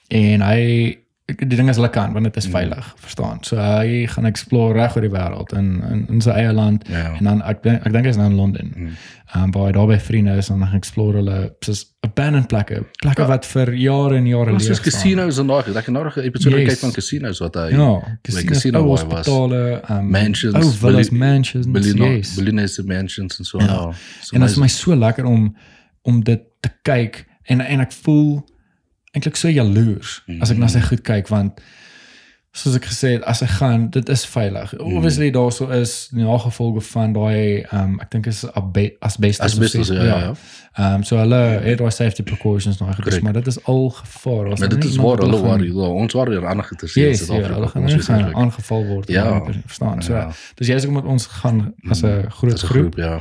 en 0.08 0.40
hy 0.42 0.96
die 1.26 1.56
ding 1.56 1.68
is 1.68 1.76
lekker 1.82 2.12
want 2.12 2.24
dit 2.24 2.36
is 2.36 2.46
Mm. 2.46 2.52
veilig, 2.52 2.92
verstaan. 3.02 3.38
So 3.42 3.56
hy 3.56 4.06
gaan 4.06 4.26
explore 4.26 4.74
reg 4.78 4.94
oor 4.94 5.02
die 5.02 5.10
wêreld 5.10 5.52
in 5.52 5.82
in, 5.90 6.06
in 6.08 6.20
sy 6.20 6.30
eie 6.30 6.52
land 6.52 6.84
Ja. 6.88 7.14
en 7.18 7.24
dan 7.24 7.42
ek 7.42 7.62
dink 7.62 7.86
ek 7.86 7.92
dink 7.92 8.04
hy's 8.06 8.16
nou 8.16 8.26
in 8.30 8.36
Londen. 8.36 8.72
Mm. 8.76 8.92
Um 9.34 9.50
waar 9.50 9.66
hy 9.66 9.72
daar 9.72 9.86
by 9.88 9.98
vriende 9.98 10.36
is 10.36 10.48
en 10.50 10.58
dan 10.60 10.68
gaan 10.68 10.76
explore 10.78 11.16
hulle 11.16 11.54
soos 11.60 11.84
abandoned 12.06 12.46
plekke, 12.48 12.84
plekke 13.02 13.22
Ja. 13.22 13.26
wat 13.28 13.44
vir 13.46 13.74
jare 13.74 14.16
en 14.16 14.26
jare 14.26 14.52
leeg 14.52 14.60
is 14.70 14.76
staan. 14.78 14.84
casinos 14.92 15.38
en 15.38 15.46
daai. 15.46 15.68
Ek 15.68 15.74
het 15.74 15.88
nou 15.88 16.04
nog 16.04 16.16
'n 16.16 16.20
episode 16.20 16.56
Yes. 16.56 16.68
gekyk 16.68 16.78
van 16.78 16.92
casinos 16.92 17.38
wat 17.40 17.54
hy 17.54 17.68
Ja, 17.70 18.18
casinos, 18.22 18.44
casino 18.52 18.84
was. 18.86 19.02
hospitale, 19.02 19.82
um, 19.90 20.10
mansions, 20.10 20.54
ou 20.54 20.70
villas, 20.72 21.10
mansions, 21.10 21.66
billionaire 21.66 22.16
yes. 22.16 22.34
billionaires 22.36 22.78
mansions 22.84 23.38
en 23.38 23.44
so. 23.44 23.58
Ja. 23.58 23.66
Ja. 23.66 23.92
En 24.32 24.40
dit 24.40 24.50
is 24.50 24.56
my 24.56 24.68
so 24.68 24.94
lekker 24.94 25.24
om 25.24 25.56
om 26.04 26.22
dit 26.22 26.40
te 26.60 26.70
kyk 26.82 27.26
en 27.48 27.60
en 27.60 27.80
ek 27.80 27.92
voel 27.92 28.44
eintlik 29.16 29.36
so 29.40 29.48
jaloers 29.48 30.20
as 30.40 30.50
ek 30.52 30.58
na 30.58 30.66
Mm. 30.66 30.74
sy 30.76 30.80
goed 30.90 31.02
kyk 31.02 31.28
want 31.32 31.60
soos 32.56 32.74
ek 32.78 32.86
gesê 32.88 33.08
het 33.16 33.24
as 33.28 33.40
hy 33.44 33.46
gaan 33.58 33.90
dit 33.92 34.08
is 34.08 34.22
veilig. 34.26 34.70
Mm. 34.72 34.96
Obviously 34.96 35.26
daarso 35.30 35.66
is 35.76 36.08
die 36.12 36.24
nagevolge 36.24 36.80
van 36.90 37.12
daai 37.12 37.66
um 37.72 37.98
ek 38.00 38.10
dink 38.10 38.26
is 38.30 38.44
asbestos. 38.54 39.38
of 39.40 39.44
asbestos 39.44 39.86
so- 39.86 39.94
ja 39.94 40.04
ja. 40.04 40.18
ja. 40.78 40.94
Um 40.94 41.02
so 41.04 41.18
hulle 41.20 41.40
het 41.66 41.78
daai 41.78 41.90
safety 41.92 42.22
precautions 42.22 42.78
nou 42.80 42.94
Correct. 42.94 43.22
maar 43.22 43.32
dit 43.32 43.46
is 43.46 43.58
al 43.64 43.90
gevaar. 43.90 44.52
As 44.52 44.60
Maar 44.60 44.68
dit 44.68 44.84
is 44.84 44.96
waar 44.96 45.18
hulle. 45.18 45.64
Ja, 45.66 45.88
Ons 45.88 46.12
worry 46.12 46.36
er 46.36 46.46
ander 46.46 46.64
geïnteresseerd 46.64 47.06
in 47.06 47.12
Yes, 47.12 47.20
ja, 47.20 47.26
Suid-Afrika. 47.26 47.54
hulle 47.54 47.68
gaan 47.68 47.82
Ons 47.82 47.90
nie 47.92 48.00
is 48.00 48.06
gaan 48.06 48.18
eerlik. 48.18 48.34
aangeval 48.36 48.84
word. 48.86 49.08
Ja. 49.08 49.24
Ja. 49.24 49.52
Verstaan. 49.66 50.02
So, 50.02 50.12
Ja. 50.14 50.32
dis 50.54 50.66
jy's 50.68 50.84
ook 50.86 50.92
met 50.92 51.04
ons 51.04 51.26
gaan 51.26 51.74
as 51.90 52.02
'n 52.02 52.06
Mm, 52.06 52.30
groot 52.30 52.62
'n 52.62 52.66
groep. 52.66 52.94
ja. 52.96 53.20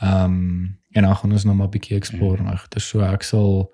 Ehm 0.00 0.66
en 0.92 1.02
dan 1.02 1.16
gaan 1.16 1.32
ons 1.32 1.44
nog 1.44 1.56
maar 1.56 1.66
'n 1.66 1.70
bietjie 1.70 1.96
explore 1.96 2.38
Mm. 2.40 2.44
nou. 2.44 2.56
Dis 2.68 2.88
so 2.88 3.00
ek 3.00 3.22
sal 3.22 3.72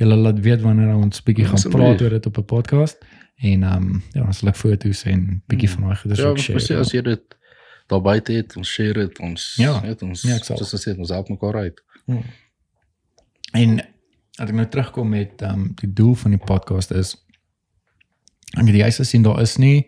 julle 0.00 0.16
laat 0.16 0.40
weet 0.40 0.60
wanneer 0.62 0.94
ons 0.96 1.22
bietjie 1.22 1.44
gaan 1.46 1.70
praat 1.70 2.02
oor 2.02 2.10
dit 2.10 2.26
op 2.26 2.38
'n 2.38 2.44
podcast 2.44 2.98
en 3.36 3.62
ehm 3.62 3.82
um, 3.82 4.02
ja, 4.12 4.22
ons 4.24 4.38
sal 4.38 4.48
ek 4.48 4.56
foto's 4.56 5.04
en 5.04 5.42
bietjie 5.46 5.70
van 5.70 5.82
daai 5.82 5.96
goeders. 5.96 6.20
Ja, 6.20 6.26
ook 6.28 6.38
share. 6.38 6.60
sê 6.60 6.76
as 6.78 6.92
jy 6.92 7.02
dit 7.02 7.22
daar 7.86 8.00
buite 8.00 8.32
het, 8.32 8.56
ons 8.56 8.68
share 8.72 8.92
dit, 8.92 9.18
ons 9.20 9.54
Ja. 9.58 9.80
weet 9.82 10.02
ons 10.02 10.22
Ja, 10.22 10.34
ek 10.34 10.44
sal. 10.44 10.56
soos 10.56 10.72
ons 10.72 10.86
sê, 10.88 10.98
ons 10.98 11.10
help 11.10 11.28
mekaar 11.28 11.54
uit. 11.56 11.80
Hmm. 12.06 12.22
En 13.52 13.80
as 14.38 14.48
ek 14.48 14.54
nou 14.54 14.66
terugkom 14.68 15.08
met 15.08 15.42
ehm 15.42 15.52
um, 15.52 15.72
die 15.74 15.92
doel 15.92 16.14
van 16.14 16.30
die 16.30 16.44
podcast 16.44 16.90
is 16.90 17.16
ek 18.58 18.66
het 18.66 18.74
jy 18.76 18.90
sien 18.90 19.22
daar 19.22 19.40
is 19.40 19.56
nie 19.58 19.86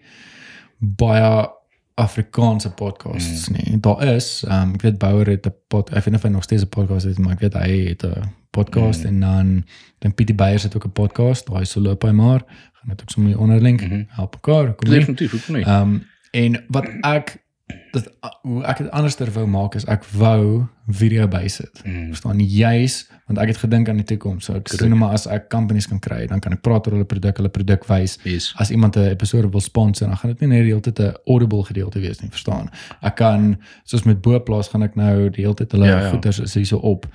baie 0.78 1.48
Afrikaanse 1.96 2.70
podcasts 2.76 3.48
mm. 3.48 3.56
nie. 3.56 3.80
Daar 3.80 4.02
is, 4.04 4.44
um, 4.48 4.74
ek 4.76 4.82
weet 4.82 4.98
Bouwer 5.00 5.28
het 5.32 5.46
'n 5.48 5.54
pod, 5.72 5.88
ek 5.88 6.04
weet 6.04 6.12
nie 6.12 6.20
of 6.20 6.22
hy 6.22 6.28
nog 6.28 6.42
steeds 6.44 6.62
'n 6.62 6.68
podcast 6.68 7.04
het, 7.08 7.18
maar 7.18 7.32
ek 7.32 7.40
weet 7.40 7.54
hy 7.54 7.70
het 7.88 8.02
'n 8.04 8.28
podcast 8.52 9.02
mm. 9.02 9.08
en 9.08 9.20
dan 9.20 9.64
dan 9.98 10.14
Pietie 10.14 10.34
Beyers 10.34 10.62
het 10.62 10.76
ook 10.76 10.84
'n 10.86 10.92
podcast, 10.92 11.46
daai 11.48 11.64
so 11.64 11.80
loop 11.80 12.02
hy 12.02 12.10
maar, 12.10 12.44
gaan 12.72 12.88
dit 12.88 13.02
ook 13.02 13.10
sommer 13.10 13.32
hier 13.32 13.40
onderlink 13.40 13.80
Mhm. 13.80 14.02
help 14.08 14.34
mekaar. 14.34 14.74
Kom 14.74 14.90
nie. 14.90 14.98
Definitief, 14.98 15.30
hoekom 15.30 15.54
nie? 15.54 15.64
Ehm 15.64 15.82
um, 15.82 16.06
en 16.30 16.64
wat 16.68 16.86
ek 17.00 17.44
dat 17.92 18.12
hoe 18.42 18.62
ek 18.64 18.78
dit 18.78 18.90
anderster 18.90 19.32
wou 19.32 19.46
maak 19.46 19.74
is 19.74 19.84
ek 19.84 20.04
wou 20.04 20.66
video 20.88 21.26
bysit. 21.28 21.80
Mm. 21.84 22.06
Verstaan 22.14 22.38
juis 22.40 23.08
want 23.26 23.38
ek 23.42 23.48
het 23.48 23.56
gedink 23.58 23.88
aan 23.88 23.96
die 23.96 24.04
toekoms. 24.06 24.44
So 24.44 24.54
ek 24.54 24.68
sien 24.68 24.96
maar 24.98 25.12
as 25.12 25.26
ek 25.26 25.48
companies 25.50 25.86
kan 25.90 25.98
kry, 25.98 26.26
dan 26.30 26.38
kan 26.40 26.52
ek 26.52 26.60
praat 26.62 26.86
oor 26.86 26.92
hulle 26.94 27.04
produk, 27.04 27.36
hulle 27.36 27.48
produk 27.50 27.84
wys. 27.88 28.18
Yes. 28.22 28.52
As 28.56 28.70
iemand 28.70 28.96
'n 28.96 29.08
episode 29.10 29.50
wil 29.50 29.60
sponsor, 29.60 30.06
dan 30.06 30.16
gaan 30.16 30.30
dit 30.30 30.40
nie 30.40 30.48
net 30.48 30.62
die 30.62 30.70
hele 30.70 30.80
tyd 30.80 30.98
'n 31.00 31.14
audible 31.26 31.64
gedeelte 31.64 31.98
wees 32.00 32.20
nie, 32.20 32.30
verstaan? 32.30 32.70
Ek 33.02 33.16
kan 33.16 33.58
soos 33.84 34.04
met 34.04 34.20
Boplaas 34.22 34.68
gaan 34.68 34.82
ek 34.82 34.94
nou 34.94 35.28
die 35.30 35.42
hele 35.42 35.54
tyd 35.54 35.72
hulle 35.72 35.86
Ja, 35.86 36.00
ja. 36.00 36.10
goeders 36.10 36.38
is 36.38 36.54
hierso 36.54 36.76
op. 36.76 37.06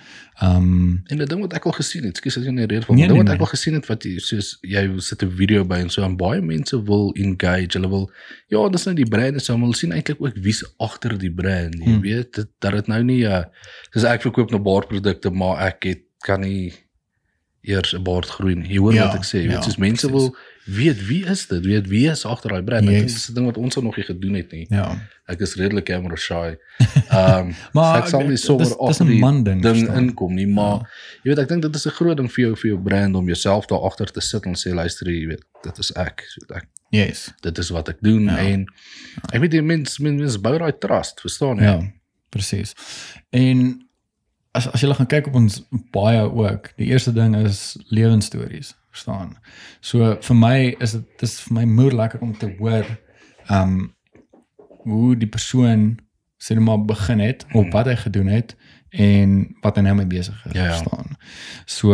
Ehm 0.41 0.55
um, 0.57 1.01
En 1.07 1.17
'n 1.21 1.25
ding 1.25 1.41
wat 1.41 1.53
ek 1.53 1.65
al 1.65 1.71
gesien 1.71 2.03
het, 2.03 2.17
skus 2.17 2.37
as 2.37 2.43
jy 2.43 2.51
nie 2.51 2.65
rede 2.65 2.85
van, 2.85 2.95
Nee, 2.95 3.07
nee, 3.07 3.13
ding 3.13 3.17
nee, 3.17 3.17
wat 3.17 3.25
nee. 3.27 3.35
ek 3.35 3.39
al 3.41 3.55
gesien 3.57 3.73
het 3.73 3.87
wat 3.87 4.03
jy 4.03 4.17
soos 4.19 4.57
jy 4.61 4.99
sit 4.99 5.23
'n 5.23 5.29
video 5.29 5.63
by 5.63 5.75
en 5.75 5.89
so 5.89 6.03
en 6.03 6.17
baie 6.17 6.41
mense 6.41 6.83
wil 6.83 7.13
engage. 7.15 7.77
Hulle 7.77 7.87
wil 7.89 8.11
ja, 8.49 8.69
dis 8.69 8.83
nou 8.85 8.95
die 8.95 9.05
brand, 9.05 9.41
so 9.41 9.55
hulle 9.57 9.75
sien 9.75 9.91
eintlik 9.91 10.17
ook 10.21 10.33
wie's 10.35 10.63
agter 10.79 11.17
die 11.17 11.31
brand. 11.31 11.75
Jy 11.75 11.85
Hmm. 11.85 12.01
weet, 12.01 12.47
dat 12.59 12.71
dit 12.73 12.87
nou 12.87 13.03
nie 13.03 13.23
'n 13.25 13.31
uh, 13.31 13.43
soos 13.93 14.03
ek 14.03 14.21
verkoop 14.21 14.51
nou 14.51 14.59
baardprodukte, 14.61 15.29
maar 15.31 15.67
ek 15.67 15.83
het 15.83 16.01
kan 16.23 16.41
nie 16.41 16.73
eers 17.63 17.93
'n 17.93 18.03
baard 18.03 18.25
groei 18.25 18.55
nie. 18.55 18.69
Jy 18.73 18.77
hoor 18.79 18.93
Ja, 18.93 19.05
wat 19.07 19.15
ek 19.15 19.23
sê, 19.23 19.37
jy 19.43 19.49
ja, 19.49 19.55
weet, 19.55 19.63
soos 19.63 19.77
mense 19.77 20.07
precies. 20.09 20.29
wil 20.29 20.35
weet 20.65 21.07
wie 21.07 21.25
is 21.25 21.45
dit? 21.47 21.63
Weet 21.65 21.87
wie 21.87 22.07
is 22.09 22.25
agter 22.25 22.49
daai 22.49 22.63
brand? 22.63 22.83
Ek 22.83 22.89
dink 22.89 23.03
Yes. 23.03 23.13
dis 23.13 23.29
'n 23.29 23.33
ding 23.35 23.45
wat 23.45 23.57
ons 23.57 23.75
nog 23.75 23.95
nie 23.97 24.05
gedoen 24.05 24.33
het 24.33 24.51
nie. 24.51 24.65
ja. 24.69 24.97
Ek 25.27 25.39
is 25.41 25.55
redelik 25.55 25.85
camera 25.85 26.15
shy. 26.15 26.57
Ehm 27.09 27.39
um, 27.47 27.55
Maar 27.73 27.97
so 27.97 28.03
ek 28.03 28.07
sal 28.09 28.21
nie 28.27 28.37
sommer 28.37 28.65
'n 28.65 29.07
die 29.07 29.43
ding, 29.43 29.61
ding 29.61 29.75
verstaan. 29.77 29.97
inkom 30.09 30.33
nie, 30.33 30.47
maar 30.47 30.79
Ja. 30.79 30.87
jy 31.23 31.29
weet 31.29 31.39
ek 31.39 31.47
dink 31.49 31.61
dit 31.61 31.75
is 31.75 31.85
'n 31.87 31.89
groot 31.91 32.17
ding 32.17 32.31
vir 32.31 32.45
jou 32.45 32.55
vir 32.55 32.67
jou 32.71 32.79
brand 32.81 33.15
om 33.15 33.25
jouself 33.25 33.65
daar 33.67 33.79
agter 33.85 34.07
te 34.11 34.21
sit 34.21 34.45
en 34.45 34.53
sê 34.55 34.73
luister 34.73 35.07
jy 35.07 35.27
weet 35.27 35.43
dit 35.63 35.77
is 35.79 35.91
ek, 35.95 36.23
so 36.27 36.53
ek 36.55 36.65
Yes. 36.91 37.31
dit 37.41 37.57
is 37.57 37.69
wat 37.69 37.89
ek 37.89 37.97
doen 38.01 38.23
Ja. 38.25 38.37
en 38.37 38.65
ek 39.33 39.39
weet 39.41 39.51
die 39.51 39.61
mense 39.61 40.01
mense 40.01 40.19
mens 40.19 40.37
bou 40.37 40.57
daai 40.57 40.73
trust, 40.79 41.21
verstaan 41.21 41.57
jy? 41.57 41.63
Ja, 41.63 41.81
presies. 42.31 42.73
En 43.35 43.81
as 44.57 44.67
as 44.71 44.81
jy 44.83 44.91
gaan 44.97 45.07
kyk 45.11 45.27
op 45.31 45.35
ons 45.39 45.61
baie 45.95 46.21
ook, 46.27 46.71
die 46.79 46.89
eerste 46.91 47.13
ding 47.15 47.35
is 47.39 47.77
lewensstories, 47.89 48.73
verstaan? 48.91 49.37
So 49.79 50.17
vir 50.21 50.35
my 50.35 50.57
is 50.83 50.91
dit 50.97 51.05
dis 51.21 51.37
vir 51.45 51.53
my 51.61 51.65
moer 51.69 51.95
lekker 51.95 52.21
om 52.25 52.33
te 52.37 52.49
hoor 52.59 52.85
um 53.49 53.93
hoe 54.83 55.15
die 55.15 55.29
persoon 55.29 55.99
sê 56.41 56.55
net 56.57 56.63
maar 56.65 56.81
begin 56.89 57.19
het 57.21 57.45
of 57.53 57.67
wat 57.73 57.85
hy 57.85 57.95
gedoen 58.01 58.27
het 58.33 58.55
en 58.97 59.55
wat 59.61 59.75
hy 59.77 59.83
nou 59.85 59.95
mee 59.99 60.07
besig 60.09 60.45
is, 60.45 60.53
Ja, 60.57 60.63
ja. 60.65 60.69
verstaan? 60.75 61.15
So 61.69 61.93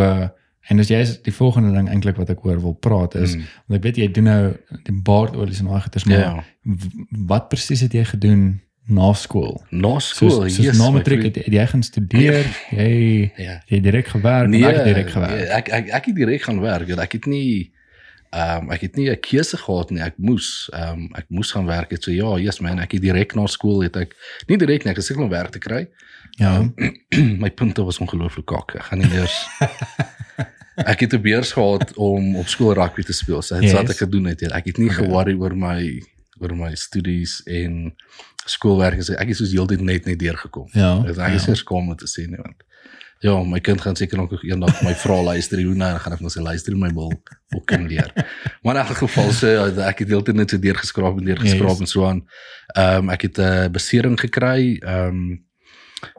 en 0.70 0.80
as 0.80 0.90
jy 0.92 1.00
is 1.04 1.12
die 1.24 1.34
volgende 1.36 1.74
ding 1.76 1.90
eintlik 1.92 2.18
wat 2.20 2.30
ek 2.34 2.46
oor 2.46 2.60
wil 2.64 2.74
praat 2.74 3.16
is 3.16 3.36
Mm. 3.36 3.44
want 3.68 3.78
ek 3.78 3.84
weet 3.84 3.98
jy 4.02 4.08
doen 4.12 4.24
nou 4.24 4.56
die 4.88 4.96
baardolies 5.04 5.60
en 5.60 5.68
daai 5.72 5.82
goeders 5.82 6.06
maar 6.06 6.18
Ja. 6.20 6.44
w- 6.64 7.06
wat 7.28 7.50
presies 7.50 7.82
het 7.82 7.94
jy 7.94 8.04
gedoen 8.06 8.62
na 8.88 9.14
skool? 9.14 9.62
Na 9.72 10.00
Soos, 10.00 10.16
skool, 10.16 10.50
soos 10.50 10.58
yes, 10.58 10.78
na 10.80 10.90
matriek 10.92 11.24
het, 11.24 11.36
het 11.36 11.54
jy 11.54 11.66
gaan 11.68 11.84
studeer, 11.84 12.46
jy 12.72 13.32
Ja. 13.38 13.62
jy 13.68 13.80
direk 13.82 14.08
gewerk, 14.08 14.48
nee, 14.50 14.64
ek 14.66 14.84
direk 14.86 15.10
gewerk. 15.10 15.32
nee, 15.36 15.48
ek 15.48 15.70
ek 15.70 15.90
ek 15.90 16.06
het 16.06 16.16
direk 16.16 16.42
gaan 16.42 16.62
werk. 16.62 16.90
Ek 16.90 17.12
het 17.12 17.26
nie 17.26 17.72
ehm 18.32 18.64
um, 18.68 18.72
ek 18.72 18.82
het 18.82 18.96
nie 18.96 19.10
'n 19.10 19.20
keuse 19.20 19.58
gehad 19.58 19.90
nie. 19.92 20.02
Ek 20.02 20.14
moes 20.18 20.70
ehm 20.74 20.94
um, 20.94 21.10
ek 21.16 21.26
moes 21.30 21.52
gaan 21.52 21.66
werk. 21.66 21.92
Het 21.92 22.04
so 22.04 22.12
ja, 22.12 22.36
yes 22.38 22.60
man, 22.60 22.80
ek 22.80 22.92
het 22.92 23.02
direk 23.02 23.36
na 23.36 23.46
skool 23.48 23.82
het 23.84 23.96
ek 23.96 24.16
nie 24.48 24.58
direk 24.58 24.84
nie, 24.84 24.92
ek 24.92 24.98
het 24.98 25.06
seker 25.06 25.24
om 25.24 25.30
werk 25.30 25.52
te 25.52 25.60
kry. 25.60 25.88
Ja. 26.38 26.70
my 27.44 27.50
punte 27.50 27.84
was 27.84 27.98
ongelooflik 28.00 28.46
kak. 28.46 28.76
Ek 28.76 28.84
gaan 28.84 29.00
nie 29.00 29.12
eers 29.14 29.48
Ek 30.78 31.00
het 31.00 31.14
'n 31.14 31.22
beurs 31.22 31.52
gehad 31.52 31.94
om 31.98 32.36
op 32.36 32.48
skool 32.48 32.74
rugby 32.74 33.02
te 33.02 33.14
speel. 33.14 33.42
So 33.42 33.56
dit 33.56 33.64
yes. 33.64 33.74
Wat 33.74 33.90
ek 33.90 33.98
gedoen 33.98 34.26
het. 34.26 34.40
ja. 34.40 34.48
Ek 34.54 34.66
het 34.66 34.78
nie 34.78 34.90
Okay. 34.90 35.06
ge-worry 35.06 35.34
oor 35.34 35.56
my 35.56 36.02
oor 36.40 36.54
my 36.56 36.76
studies 36.76 37.42
en 37.46 37.96
skoolwerk. 38.50 39.04
So 39.04 39.14
ek 39.14 39.28
het 39.28 39.38
soos 39.38 39.52
heeltyd 39.52 39.82
net 39.82 40.06
net 40.06 40.20
deurgekom. 40.20 40.68
Ja. 40.74 41.00
Dit 41.06 41.18
ek 41.18 41.34
is 41.40 41.46
ja. 41.46 41.50
eers 41.56 41.64
kom 41.64 41.90
om 41.90 41.96
te 41.98 42.08
sê 42.08 42.28
nie 42.28 42.38
want 42.42 42.64
ja, 43.20 43.34
my 43.44 43.58
kind 43.60 43.82
gaan 43.82 43.96
seker 43.98 44.18
nog 44.18 44.44
eendag 44.46 44.82
my 44.86 44.92
vra 44.94 45.16
luister 45.26 45.58
hoe 45.66 45.74
nou 45.74 45.90
gaan 46.00 46.14
ek 46.14 46.20
nog 46.22 46.32
sy 46.32 46.40
luister 46.46 46.76
my 46.78 46.92
wil 46.94 47.10
wil 47.50 47.62
kan 47.66 47.88
leer. 47.90 48.12
Maar 48.64 48.76
in 48.76 48.82
elk 48.84 48.98
geval 49.00 49.32
sê 49.34 49.56
ek 49.88 50.00
het 50.04 50.08
heeltyd 50.14 50.36
net 50.38 50.50
so 50.54 50.58
deurgeskraap 50.62 51.18
en 51.18 51.26
deurgeskraap 51.26 51.80
Yes. 51.80 51.80
en 51.80 51.88
so 51.88 52.06
aan. 52.06 52.22
Ehm 52.76 52.98
um, 53.08 53.10
ek 53.10 53.22
het 53.22 53.38
'n 53.40 53.72
besering 53.72 54.20
gekry. 54.20 54.78
Ehm 54.84 55.08
um, 55.08 55.46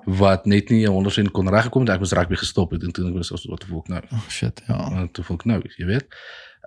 wat 0.04 0.46
net 0.46 0.70
nie 0.74 0.86
100% 0.88 1.30
kon 1.32 1.48
reggekom 1.48 1.84
het. 1.86 1.90
Ek 1.94 2.00
moes 2.02 2.12
rugby 2.12 2.34
gestop 2.34 2.72
het 2.74 2.82
en 2.82 2.90
toe 2.92 3.06
ek 3.08 3.14
was 3.14 3.28
so 3.30 3.38
wat 3.50 3.64
voel 3.64 3.78
ek 3.86 3.88
nou? 3.88 4.02
Oh 4.12 4.24
shit, 4.28 4.62
ja. 4.66 4.78
Wat 4.90 5.18
voel 5.22 5.36
ek 5.38 5.44
nou, 5.44 5.62
jy 5.78 5.86
weet? 5.86 6.06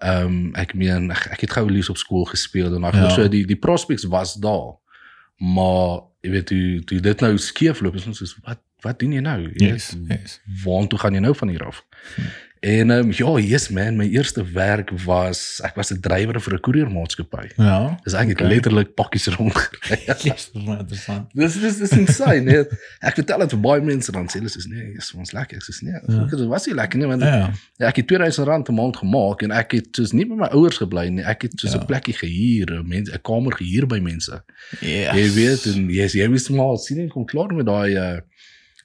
Ehm 0.01 0.26
um, 0.26 0.51
ek 0.55 0.74
meen 0.74 1.12
ek, 1.12 1.28
ek 1.36 1.41
het 1.41 1.51
gou 1.51 1.66
lees 1.70 1.89
op 1.89 1.97
skool 1.97 2.26
gespeel 2.26 2.72
en 2.76 2.82
Ja. 2.82 2.91
dan 2.91 3.12
so 3.12 3.28
die 3.28 3.45
die 3.45 3.59
prospects 3.59 4.03
was 4.07 4.34
daar. 4.39 4.80
Maar 5.41 6.01
jy 6.21 6.31
weet 6.35 6.45
toe 6.51 6.83
toe 6.85 6.99
dit 7.01 7.23
nou 7.25 7.31
skeef 7.41 7.81
loop 7.81 7.95
is 7.97 8.05
ons 8.09 8.17
soos 8.21 8.35
wat 8.45 8.61
wat 8.85 8.99
doen 9.01 9.11
jy 9.13 9.21
nou? 9.25 9.39
Jy 9.45 9.67
Yes, 9.71 9.91
weet, 10.07 10.21
yes. 10.21 10.39
Waartoe 10.63 10.99
gaan 11.01 11.13
jy 11.17 11.21
nou 11.21 11.33
van 11.37 11.49
hier 11.53 11.65
af? 11.65 11.83
En 12.62 12.91
ehm 12.91 12.99
um, 13.07 13.12
ja, 13.12 13.38
yes 13.47 13.70
man, 13.74 13.95
my 13.97 14.05
eerste 14.14 14.43
werk 14.53 14.91
was 15.05 15.59
ek 15.66 15.76
was 15.76 15.89
'n 15.91 15.99
drywer 15.99 16.38
vir 16.41 16.53
'n 16.53 16.59
koeriermaatskappy. 16.59 17.47
Ja. 17.57 17.97
Dis 18.03 18.14
ek 18.14 18.28
het 18.28 18.38
Okay. 18.41 18.47
letterlik 18.53 18.93
pakkies 18.93 19.26
rondgery. 19.34 19.97
Yes, 20.30 20.51
dis 20.53 20.64
baie 20.66 20.78
interessant. 20.80 21.26
Dis 21.34 21.57
dis 21.59 21.78
dis 21.78 21.91
insane, 21.97 22.41
nee. 22.45 22.64
Ek 23.01 23.16
vertel 23.18 23.39
dit 23.39 23.49
vir 23.55 23.59
baie 23.59 23.82
mense 23.82 24.12
dan 24.12 24.28
sê 24.30 24.38
hulle 24.38 24.49
soos 24.53 24.68
nee, 24.70 24.93
is 24.97 25.09
ons 25.18 25.32
lekker. 25.34 25.57
Ek 25.57 25.64
sê 25.64 25.82
nee, 25.82 25.97
Ja. 26.07 26.26
dit 26.30 26.45
was 26.47 26.68
nie 26.68 26.76
lekker 26.76 26.99
nie 26.99 27.07
want 27.07 27.22
Ja. 27.24 27.49
ek 27.80 27.95
het 27.95 28.07
2000 28.07 28.47
rand 28.47 28.70
'n 28.70 28.76
maand 28.76 28.97
gemaak 28.97 29.41
en 29.41 29.51
ek 29.51 29.72
het 29.72 29.88
soos 29.91 30.14
nie 30.14 30.26
by 30.26 30.36
my 30.36 30.47
ouers 30.53 30.78
gebly 30.78 31.09
nie. 31.09 31.24
Ek 31.26 31.41
het 31.41 31.53
soos 31.59 31.74
'n 31.74 31.80
Ja. 31.80 31.86
plekkie 31.86 32.14
gehuur, 32.14 32.84
mense 32.86 33.12
'n 33.12 33.22
kamer 33.24 33.53
gehuur 33.57 33.88
by 33.88 33.97
mense. 33.99 34.38
Ja. 34.82 35.16
Jy 35.16 35.34
weet 35.34 35.66
en 35.66 35.89
yes, 35.89 36.14
jy 36.14 36.28
moes 36.28 36.47
maar 36.49 36.78
sien 36.78 36.99
en 36.99 37.09
kom 37.09 37.26
klaar 37.26 37.49
met 37.53 37.66
daai 37.66 37.95
uh 37.97 38.20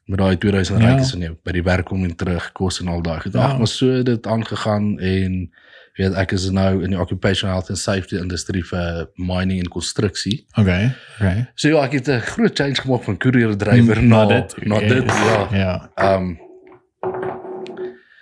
met 0.07 0.19
daai 0.19 0.37
2000 0.39 0.79
Ja. 0.81 0.89
rand 0.89 1.01
is 1.01 1.15
nee, 1.15 1.31
by 1.45 1.53
die 1.53 1.63
werk 1.67 1.87
kom 1.91 2.05
en 2.05 2.17
terug 2.17 2.53
kos 2.53 2.81
en 2.81 2.89
al 2.89 3.03
daai. 3.03 3.17
Ek 3.27 3.33
Ja. 3.33 3.49
ja. 3.49 3.59
maar 3.59 3.67
so 3.71 3.91
het 3.91 4.07
dit 4.07 4.27
aangegaan 4.27 4.99
en 4.99 5.51
weet 5.97 6.15
ek 6.15 6.33
is 6.33 6.51
nou 6.51 6.83
in 6.85 6.91
die 6.93 7.01
occupational 7.01 7.55
health 7.57 7.71
and 7.71 7.79
safety 7.79 8.17
industrie 8.21 8.63
vir 8.65 9.09
mining 9.17 9.61
en 9.65 9.69
konstruksie. 9.69 10.47
Okay. 10.55 10.91
Okay. 11.21 11.47
So 11.55 11.69
ja, 11.69 11.85
ek 11.85 11.93
het 11.93 12.09
'n 12.09 12.21
groot 12.21 12.57
change 12.59 12.75
gemaak 12.75 13.03
van 13.03 13.17
courier 13.17 13.57
drywer 13.57 14.03
na 14.03 14.25
na 14.25 14.27
dit, 14.27 14.67
na 14.67 14.79
dit 14.79 15.05
ja. 15.05 15.49
Ja. 15.53 15.91
Ehm 15.95 16.23
um, 16.23 16.39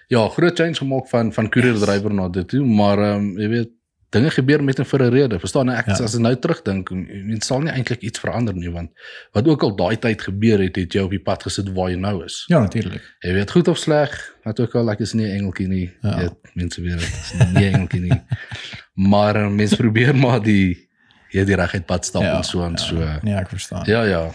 Ja, 0.09 0.29
groot 0.29 0.57
change 0.59 0.75
gemaak 0.75 1.09
van 1.09 1.33
van 1.33 1.49
courier 1.49 1.79
drywer 1.79 2.15
na 2.15 2.29
dit 2.29 2.49
toe, 2.49 2.65
maar 2.67 2.99
ehm 2.99 3.17
um, 3.21 3.39
jy 3.41 3.49
weet 3.49 3.71
dinge 4.15 4.31
gebeur 4.31 4.63
met 4.65 4.79
en 4.79 4.87
vir 4.87 5.03
'n 5.03 5.11
rede. 5.13 5.39
Verstaan 5.43 5.69
ek 5.71 5.87
Ja. 5.87 5.93
as 6.05 6.15
ek 6.15 6.21
nou 6.21 6.35
terugdink, 6.37 6.91
mens 6.91 7.47
sal 7.47 7.61
nie 7.61 7.73
eintlik 7.73 8.01
iets 8.03 8.19
verander 8.23 8.55
nie 8.55 8.71
want 8.71 8.91
wat 9.33 9.49
ook 9.49 9.63
al 9.63 9.75
daai 9.77 9.97
tyd 9.99 10.23
gebeur 10.23 10.59
het, 10.63 10.77
het 10.77 10.93
jou 10.93 11.05
op 11.05 11.11
die 11.11 11.19
pad 11.23 11.43
gesit 11.43 11.69
waar 11.75 11.91
jy 11.91 11.97
nou 11.99 12.25
is. 12.25 12.45
Ja, 12.49 12.61
natuurlik. 12.61 13.03
Jy 13.21 13.33
weet 13.33 13.51
goed 13.51 13.69
of 13.69 13.79
sleg, 13.79 14.15
wat 14.45 14.61
ook 14.61 14.75
al 14.75 14.91
ek 14.91 15.01
is 15.01 15.13
nie 15.15 15.27
'n 15.27 15.37
engeltjie 15.39 15.69
nie. 15.69 15.91
Ja. 16.03 16.17
Weet, 16.19 16.35
mense 16.55 16.81
weet 16.83 16.99
dit 16.99 17.09
is 17.09 17.33
nie 17.53 17.69
'n 17.71 17.75
engeltjie 17.75 18.01
nie. 18.01 18.21
Maar 19.11 19.37
uh, 19.37 19.49
mense 19.51 19.77
probeer 19.77 20.15
maar 20.17 20.43
die 20.43 20.89
jy 21.31 21.45
die 21.45 21.57
reguit 21.57 21.87
pad 21.87 22.05
stap 22.05 22.23
Ja. 22.23 22.37
en 22.37 22.45
so 22.45 22.63
en 22.65 22.79
so. 22.79 23.01
Ja, 23.01 23.19
Nee, 23.23 23.35
ek 23.35 23.49
verstaan. 23.49 23.83
ja. 23.87 24.03
ja. 24.05 24.31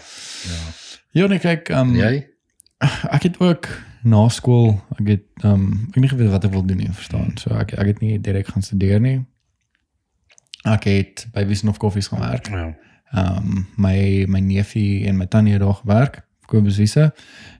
Ja, 1.12 1.26
nee, 1.26 1.38
kyk, 1.38 1.68
ehm 1.68 1.88
um, 1.88 1.94
Jy? 1.96 2.26
ek 3.10 3.22
het 3.22 3.40
ook 3.40 3.68
na 4.04 4.28
skool, 4.28 4.80
ek 5.00 5.08
het 5.08 5.22
ehm 5.44 5.52
um, 5.52 5.72
ek 5.88 5.94
het 5.94 6.02
nie 6.04 6.08
geweet 6.08 6.30
wat 6.30 6.44
ek 6.44 6.50
wil 6.52 6.64
doen 6.66 6.76
nie, 6.76 6.88
verstaan. 6.92 7.32
So 7.38 7.50
ek 7.54 7.72
ek 7.72 7.86
het 7.86 8.00
nie 8.00 8.20
direk 8.20 8.46
gaan 8.46 8.62
studeer 8.62 9.00
nie. 9.00 9.26
Ek 10.62 10.84
het 10.84 11.26
by 11.32 11.46
Wiesnof 11.46 11.76
Koffies 11.78 12.06
gaan 12.08 12.20
werk. 12.20 12.48
Ja. 12.48 12.76
Ehm 13.12 13.36
um, 13.36 13.66
my 13.76 14.24
my 14.28 14.38
neefie 14.40 15.06
en 15.06 15.16
my 15.16 15.26
tannie 15.26 15.52
het 15.52 15.62
daar 15.62 15.74
gewerk, 15.74 16.22
Kobus 16.46 16.76
Wiese. 16.76 17.12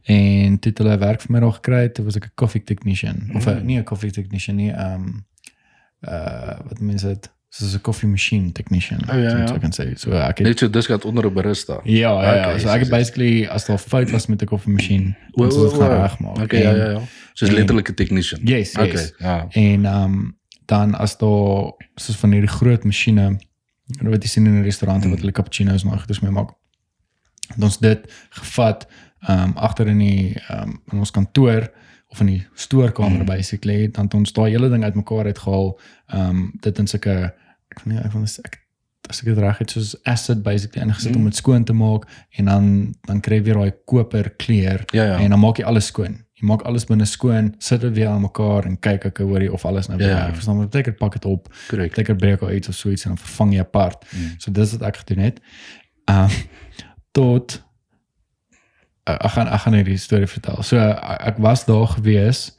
En 0.05 0.59
toe 0.59 0.71
het 0.71 0.79
hulle 0.79 0.99
werk 0.99 1.21
vir 1.21 1.31
my 1.33 1.41
daar 1.41 1.53
gekry, 1.53 1.89
toe 1.89 2.05
was 2.05 2.17
ek 2.17 2.25
'n 2.25 2.33
coffee 2.35 2.63
technician 2.65 3.31
of 3.35 3.47
Mm. 3.47 3.53
mm. 3.59 3.65
nie 3.67 3.79
'n 3.79 3.85
coffee 3.85 4.11
technician 4.11 4.57
nie, 4.57 4.71
ehm 4.71 4.95
um, 4.95 5.27
uh 6.09 6.59
wat 6.69 6.81
mense 6.81 7.07
dit 7.07 7.31
soos 7.49 7.75
'n 7.75 7.81
coffee 7.81 8.09
machine 8.09 8.53
technician. 8.53 9.01
Oh, 9.11 9.19
ja, 9.23 9.31
so 9.31 9.37
ja. 9.37 9.55
ek 9.55 9.61
kan 9.61 9.73
sê. 9.73 9.95
So 9.99 10.11
ek 10.13 10.39
het 10.39 10.47
Net 10.47 10.59
so 10.59 10.71
dis 10.71 10.87
gehad 10.87 11.05
onder 11.05 11.27
'n 11.27 11.33
barista. 11.35 11.81
Ja, 11.85 12.23
ja, 12.23 12.35
ja. 12.35 12.41
Okay, 12.47 12.59
so 12.59 12.67
so 12.67 12.75
ek 12.75 12.81
het 12.81 12.91
basically 12.91 13.47
as 13.47 13.65
daar 13.67 13.79
fout 13.79 14.11
was 14.11 14.27
met 14.27 14.39
die 14.39 14.49
koffiemachine, 14.49 15.17
O, 15.33 15.45
ons 15.45 15.55
het 15.55 15.71
dit 15.71 15.81
gaan 15.81 15.91
o. 15.99 16.03
regmaak. 16.03 16.39
Okay, 16.39 16.63
ja 16.63 16.71
En- 16.71 16.77
ja 16.77 16.91
ja. 16.91 17.01
Soos 17.33 17.49
en- 17.49 17.55
letterlike 17.55 17.95
technician. 17.95 18.41
Yes, 18.45 18.75
Okay, 18.77 18.91
yes. 18.91 19.15
ja. 19.19 19.47
En 19.51 19.85
ehm 19.85 20.03
um, 20.05 20.39
dan 20.71 20.95
as 20.95 21.17
daar 21.19 21.73
soos 21.99 22.17
van 22.23 22.33
hierdie 22.37 22.53
groot 22.53 22.85
masjiene 22.87 23.27
wat 24.07 24.23
jy 24.23 24.29
sien 24.31 24.47
in 24.47 24.61
'n 24.61 24.65
restaurant 24.65 25.05
Mm. 25.05 25.11
wat 25.11 25.21
hulle 25.21 25.33
cappuccino's 25.33 25.83
en 25.85 25.99
goeders 25.99 26.21
mee 26.23 26.31
maak. 26.31 26.51
Het 27.55 27.63
ons 27.63 27.79
dit 27.79 28.01
gevat 28.31 28.87
ehm 29.29 29.43
um, 29.51 29.57
agter 29.57 29.87
in 29.89 29.99
die 29.99 30.35
ehm 30.49 30.63
um, 30.69 30.81
in 30.93 30.99
ons 30.99 31.11
kantoor 31.11 31.69
of 32.09 32.21
in 32.21 32.27
die 32.27 32.47
stoorkamer 32.55 33.21
Mm. 33.21 33.27
basically 33.27 33.89
dan 33.91 34.05
het 34.05 34.15
ons 34.15 34.33
daai 34.33 34.51
hele 34.51 34.69
ding 34.71 34.85
uitmekaar 34.85 35.25
uitgehaal. 35.25 35.79
Ehm 36.07 36.29
um, 36.29 36.53
dit 36.61 36.79
in 36.79 36.87
sulke 36.87 37.35
ek 37.71 37.83
weet 37.85 37.87
nie 37.95 37.99
ek 38.05 38.13
wil 38.13 38.23
ek 38.23 38.59
as 39.11 39.19
ek 39.21 39.25
dit 39.27 39.39
reg 39.39 39.59
het 39.59 39.71
soos 39.71 39.97
acid 40.05 40.43
basically 40.43 40.83
ingesit 40.87 41.11
mm. 41.11 41.17
om 41.19 41.25
dit 41.25 41.37
skoon 41.37 41.65
te 41.65 41.73
maak 41.73 42.07
en 42.39 42.45
dan 42.45 42.95
dan 43.09 43.21
kry 43.21 43.37
jy 43.41 43.43
weer 43.43 43.55
daai 43.55 43.73
koper 43.85 44.31
kleur 44.37 44.85
Ja, 44.93 45.05
ja. 45.05 45.19
en 45.19 45.31
dan 45.31 45.41
maak 45.41 45.57
jy 45.59 45.65
alles 45.65 45.87
skoon. 45.87 46.25
Jy 46.41 46.47
maak 46.49 46.63
alles 46.69 46.87
binne 46.89 47.05
skoon, 47.05 47.55
sit 47.59 47.81
dit 47.85 47.95
weer 47.95 48.09
aan 48.09 48.23
mekaar 48.25 48.65
en 48.65 48.79
kyk 48.81 49.05
ek 49.11 49.19
hoor 49.19 49.43
jy 49.45 49.51
of 49.53 49.65
alles 49.69 49.89
nou 49.89 49.99
Ja. 50.01 50.07
werk. 50.07 50.35
Verstaan, 50.35 50.57
maar 50.57 50.69
beteken 50.69 50.97
pak 50.97 51.13
dit 51.13 51.25
op, 51.25 51.49
Korrek. 51.69 51.89
beteken 51.89 52.17
breek 52.17 52.41
al 52.43 52.53
iets 52.53 52.69
of 52.69 52.75
so 52.75 52.91
iets 52.91 53.05
en 53.05 53.15
dan 53.15 53.19
vervang 53.19 53.53
jy 53.53 53.61
apart. 53.61 54.05
Mm. 54.11 54.35
So 54.39 54.53
dis 54.53 54.73
wat 54.73 54.83
ek 54.83 54.97
gedoen 54.97 55.25
het. 55.25 55.41
Ehm 56.05 56.31
tot 57.19 57.63
uh, 59.09 59.15
ek 59.15 59.31
gaan 59.31 59.49
ek 59.49 59.61
gaan 59.61 59.75
hierdie 59.75 59.99
storie 59.99 60.27
vertel. 60.31 60.63
So 60.63 60.77
uh, 60.77 60.97
ek 61.27 61.39
was 61.43 61.65
daar 61.65 61.87
gewees 61.87 62.57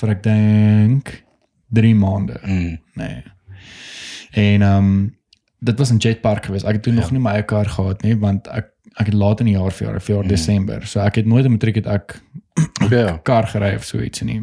vir 0.00 0.10
ek 0.14 0.22
dink 0.22 1.24
3 1.74 1.94
maande. 1.94 2.40
Mm. 2.44 2.78
Nee. 2.94 3.22
En 4.32 4.62
ehm 4.62 4.76
um, 4.76 5.18
dit 5.60 5.78
was 5.78 5.90
in 5.90 5.96
Jetpark 6.00 6.44
geweest. 6.44 6.64
Ek 6.64 6.72
het 6.72 6.82
toe 6.82 6.92
ja. 6.92 7.00
nog 7.00 7.10
nie 7.10 7.20
my 7.20 7.34
eie 7.36 7.44
kar 7.44 7.68
gehad 7.68 8.02
nie 8.02 8.16
want 8.16 8.46
ek 8.48 8.70
ek 8.98 9.06
het 9.06 9.14
laat 9.14 9.40
in 9.40 9.46
die 9.46 9.54
jaar 9.54 9.72
vir 9.72 9.86
jaar, 9.86 10.00
vir 10.00 10.14
jaar 10.14 10.24
mm. 10.24 10.28
Desember. 10.28 10.86
So 10.86 11.00
ek 11.00 11.20
het 11.20 11.26
nooit 11.26 11.44
'n 11.44 11.50
matriek 11.50 11.74
het 11.74 11.86
ek 11.86 12.20
Ja. 12.90 13.18
kar 13.22 13.46
gery 13.46 13.74
of 13.74 13.84
so 13.84 14.00
iets 14.00 14.22
nie. 14.22 14.40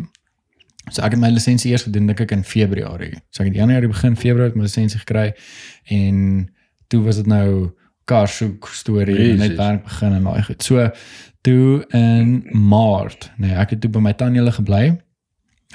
So 0.92 1.02
ek 1.04 1.12
het 1.12 1.20
my 1.20 1.30
lisensie 1.30 1.72
eers 1.72 1.84
gedoen 1.84 2.08
dink 2.08 2.20
ek 2.20 2.32
in 2.32 2.44
Februarie. 2.44 3.18
So 3.30 3.44
ek 3.44 3.50
het 3.50 3.56
Januarie 3.56 3.88
begin 3.88 4.16
Februarie 4.16 4.56
my 4.56 4.64
lisensie 4.64 5.00
gekry 5.00 5.34
en 5.86 6.48
toe 6.88 7.04
was 7.04 7.16
dit 7.16 7.28
nou 7.28 7.72
kar 8.06 8.28
soek 8.28 8.68
storie 8.72 9.32
en 9.32 9.38
net 9.38 9.58
werk 9.58 9.84
begin 9.84 10.14
en 10.14 10.24
daai 10.24 10.44
goed. 10.44 10.64
So 10.64 10.90
toe 11.42 11.86
in 11.96 12.48
Maart, 12.52 13.32
nee, 13.38 13.56
ek 13.56 13.70
het 13.76 13.82
toe 13.82 13.92
by 13.92 14.00
my 14.00 14.14
tannie 14.14 14.40
hulle 14.40 14.56
gebly. 14.56 14.98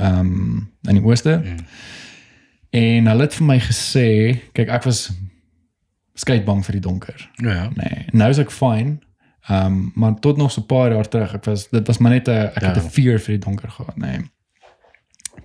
Ehm 0.00 0.20
um, 0.20 0.70
in 0.88 0.96
die 0.96 1.04
ooste. 1.04 1.40
Mm. 1.44 1.66
En 2.72 3.06
hulle 3.06 3.26
het 3.26 3.34
vir 3.34 3.46
my 3.46 3.58
gesê, 3.60 4.08
kyk 4.56 4.70
ek 4.72 4.86
was 4.88 5.10
skei 6.14 6.42
bang 6.44 6.64
vir 6.64 6.72
die 6.72 6.80
donker. 6.80 7.30
Ja. 7.36 7.70
Nee, 7.76 8.06
nou 8.12 8.30
is 8.30 8.38
ek 8.38 8.50
fine. 8.50 8.98
Ehm 9.48 9.66
um, 9.66 9.92
maar 9.94 10.14
tot 10.20 10.36
nog 10.36 10.52
so 10.52 10.60
'n 10.60 10.66
paar 10.66 10.92
jaar 10.92 11.08
terug, 11.08 11.34
ek 11.34 11.44
was 11.44 11.68
dit 11.70 11.86
was 11.86 11.98
maar 11.98 12.10
net 12.12 12.28
'n 12.28 12.30
ek 12.30 12.54
het 12.54 12.76
Ja. 12.76 12.82
'n 12.82 12.90
fear 12.90 13.18
vir 13.18 13.34
die 13.38 13.44
donker 13.44 13.68
gehad, 13.70 13.96
nee. 13.96 14.18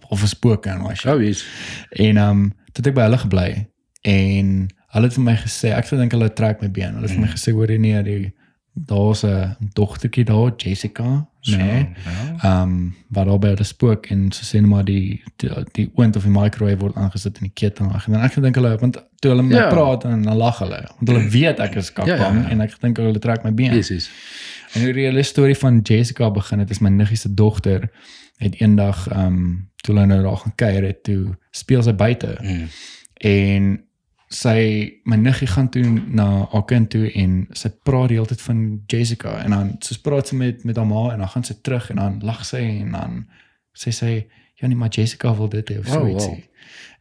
Of 0.09 0.21
'n 0.21 0.27
spooke 0.27 0.69
en 0.69 0.81
wat. 0.81 0.97
Sou 0.97 1.17
wees. 1.19 1.45
En 1.89 2.17
ehm 2.17 2.29
um, 2.29 2.49
toe 2.49 2.75
het 2.83 2.87
ek 2.87 2.93
by 2.93 3.01
hulle 3.01 3.17
gebly 3.17 3.67
en 4.01 4.67
hulle 4.87 5.05
het 5.05 5.13
vir 5.13 5.23
my 5.23 5.35
gesê, 5.35 5.71
ek 5.75 5.85
sou 5.85 5.99
dink 5.99 6.11
hulle 6.11 6.33
trek 6.33 6.61
my 6.61 6.69
been. 6.71 6.93
Hulle 6.93 7.01
het 7.07 7.11
vir 7.11 7.19
my 7.21 7.27
gesê 7.27 7.51
hoor 7.51 7.67
jy 7.71 7.77
nee, 7.77 8.03
die 8.03 8.33
daar's 8.85 9.23
'n 9.23 9.55
dogtertjie 9.73 10.23
daar, 10.25 10.51
Jessica, 10.57 11.27
nee. 11.41 11.89
Ja. 12.05 12.35
Ehm 12.43 12.61
um, 12.61 12.95
wat 13.09 13.25
daar 13.25 13.39
by 13.39 13.47
hulle 13.47 13.63
spook 13.63 14.05
en 14.05 14.31
so 14.31 14.43
sê 14.43 14.61
net 14.61 14.69
maar 14.69 14.85
die 14.85 15.23
die, 15.35 15.49
die 15.71 15.91
oond 15.95 16.15
of 16.15 16.23
die 16.23 16.31
microwave 16.31 16.77
word 16.77 16.95
aangesit 16.95 17.37
in 17.37 17.43
die 17.43 17.51
ketel 17.53 17.85
en 17.85 18.11
dan 18.11 18.21
ek 18.21 18.35
dink 18.41 18.55
hulle 18.55 18.77
want 18.77 18.97
toe 19.19 19.31
hulle 19.31 19.43
met 19.43 19.57
Ja. 19.57 19.69
praat 19.69 20.03
en 20.03 20.21
dan 20.21 20.37
lag 20.37 20.59
hulle 20.59 20.81
want 20.97 21.07
hulle 21.09 21.29
weet 21.29 21.59
ek 21.59 21.75
is 21.75 21.93
kakbang 21.93 22.17
Ja, 22.35 22.41
ja. 22.41 22.49
en 22.49 22.61
ek 22.61 22.79
dink 22.81 22.97
hulle 22.97 23.19
trek 23.19 23.43
my 23.43 23.53
been. 23.53 23.73
Yes. 23.75 24.09
En 24.73 24.83
hoe 24.83 24.93
die 24.93 25.03
hele 25.05 25.23
storie 25.23 25.55
van 25.57 25.79
Jessica 25.83 26.31
begin 26.31 26.59
het 26.59 26.69
is 26.69 26.79
my 26.79 26.89
niggie 26.89 27.17
se 27.17 27.33
dogter 27.33 27.89
het 28.37 28.55
eendag 28.61 29.07
ehm 29.07 29.25
um, 29.25 29.69
toe 29.75 29.95
hulle 29.95 30.07
nou 30.07 30.21
daar 30.23 30.37
gaan 30.37 30.55
kuier 30.55 30.83
het 30.83 31.03
toe 31.03 31.35
speel 31.51 31.83
sy 31.83 31.93
buite 31.93 32.37
Mm. 32.41 32.67
en 33.13 33.81
sy 34.29 34.99
my 35.05 35.15
niggie 35.15 35.47
gaan 35.47 35.69
toe 35.71 35.83
na 36.07 36.47
haar 36.51 36.65
kind 36.67 36.89
toe 36.89 37.11
en 37.15 37.47
sy 37.55 37.69
praat 37.83 38.09
die 38.09 38.17
hele 38.17 38.27
tyd 38.27 38.41
van 38.41 38.81
Jessica 38.91 39.37
en 39.43 39.51
dan 39.55 39.69
sy 39.79 39.95
praat 40.03 40.27
sy 40.27 40.35
met 40.35 40.63
met 40.67 40.75
haar 40.75 40.85
ma 40.89 41.13
en 41.13 41.19
dan 41.19 41.29
gaan 41.29 41.43
sy 41.47 41.53
terug 41.63 41.89
en 41.89 41.95
dan 41.95 42.19
lag 42.27 42.45
sy 42.45 42.59
en 42.81 42.91
dan 42.91 43.25
sê 43.77 43.93
sy 43.95 44.11
ja 44.59 44.67
nee 44.67 44.75
maar 44.75 44.89
Jessica 44.89 45.31
wil 45.37 45.47
dit 45.49 45.69
hê 45.71 45.79
of 45.79 45.87
Oh, 45.87 45.93
so 45.93 45.99
wow. 45.99 46.09
ietsie. 46.09 46.49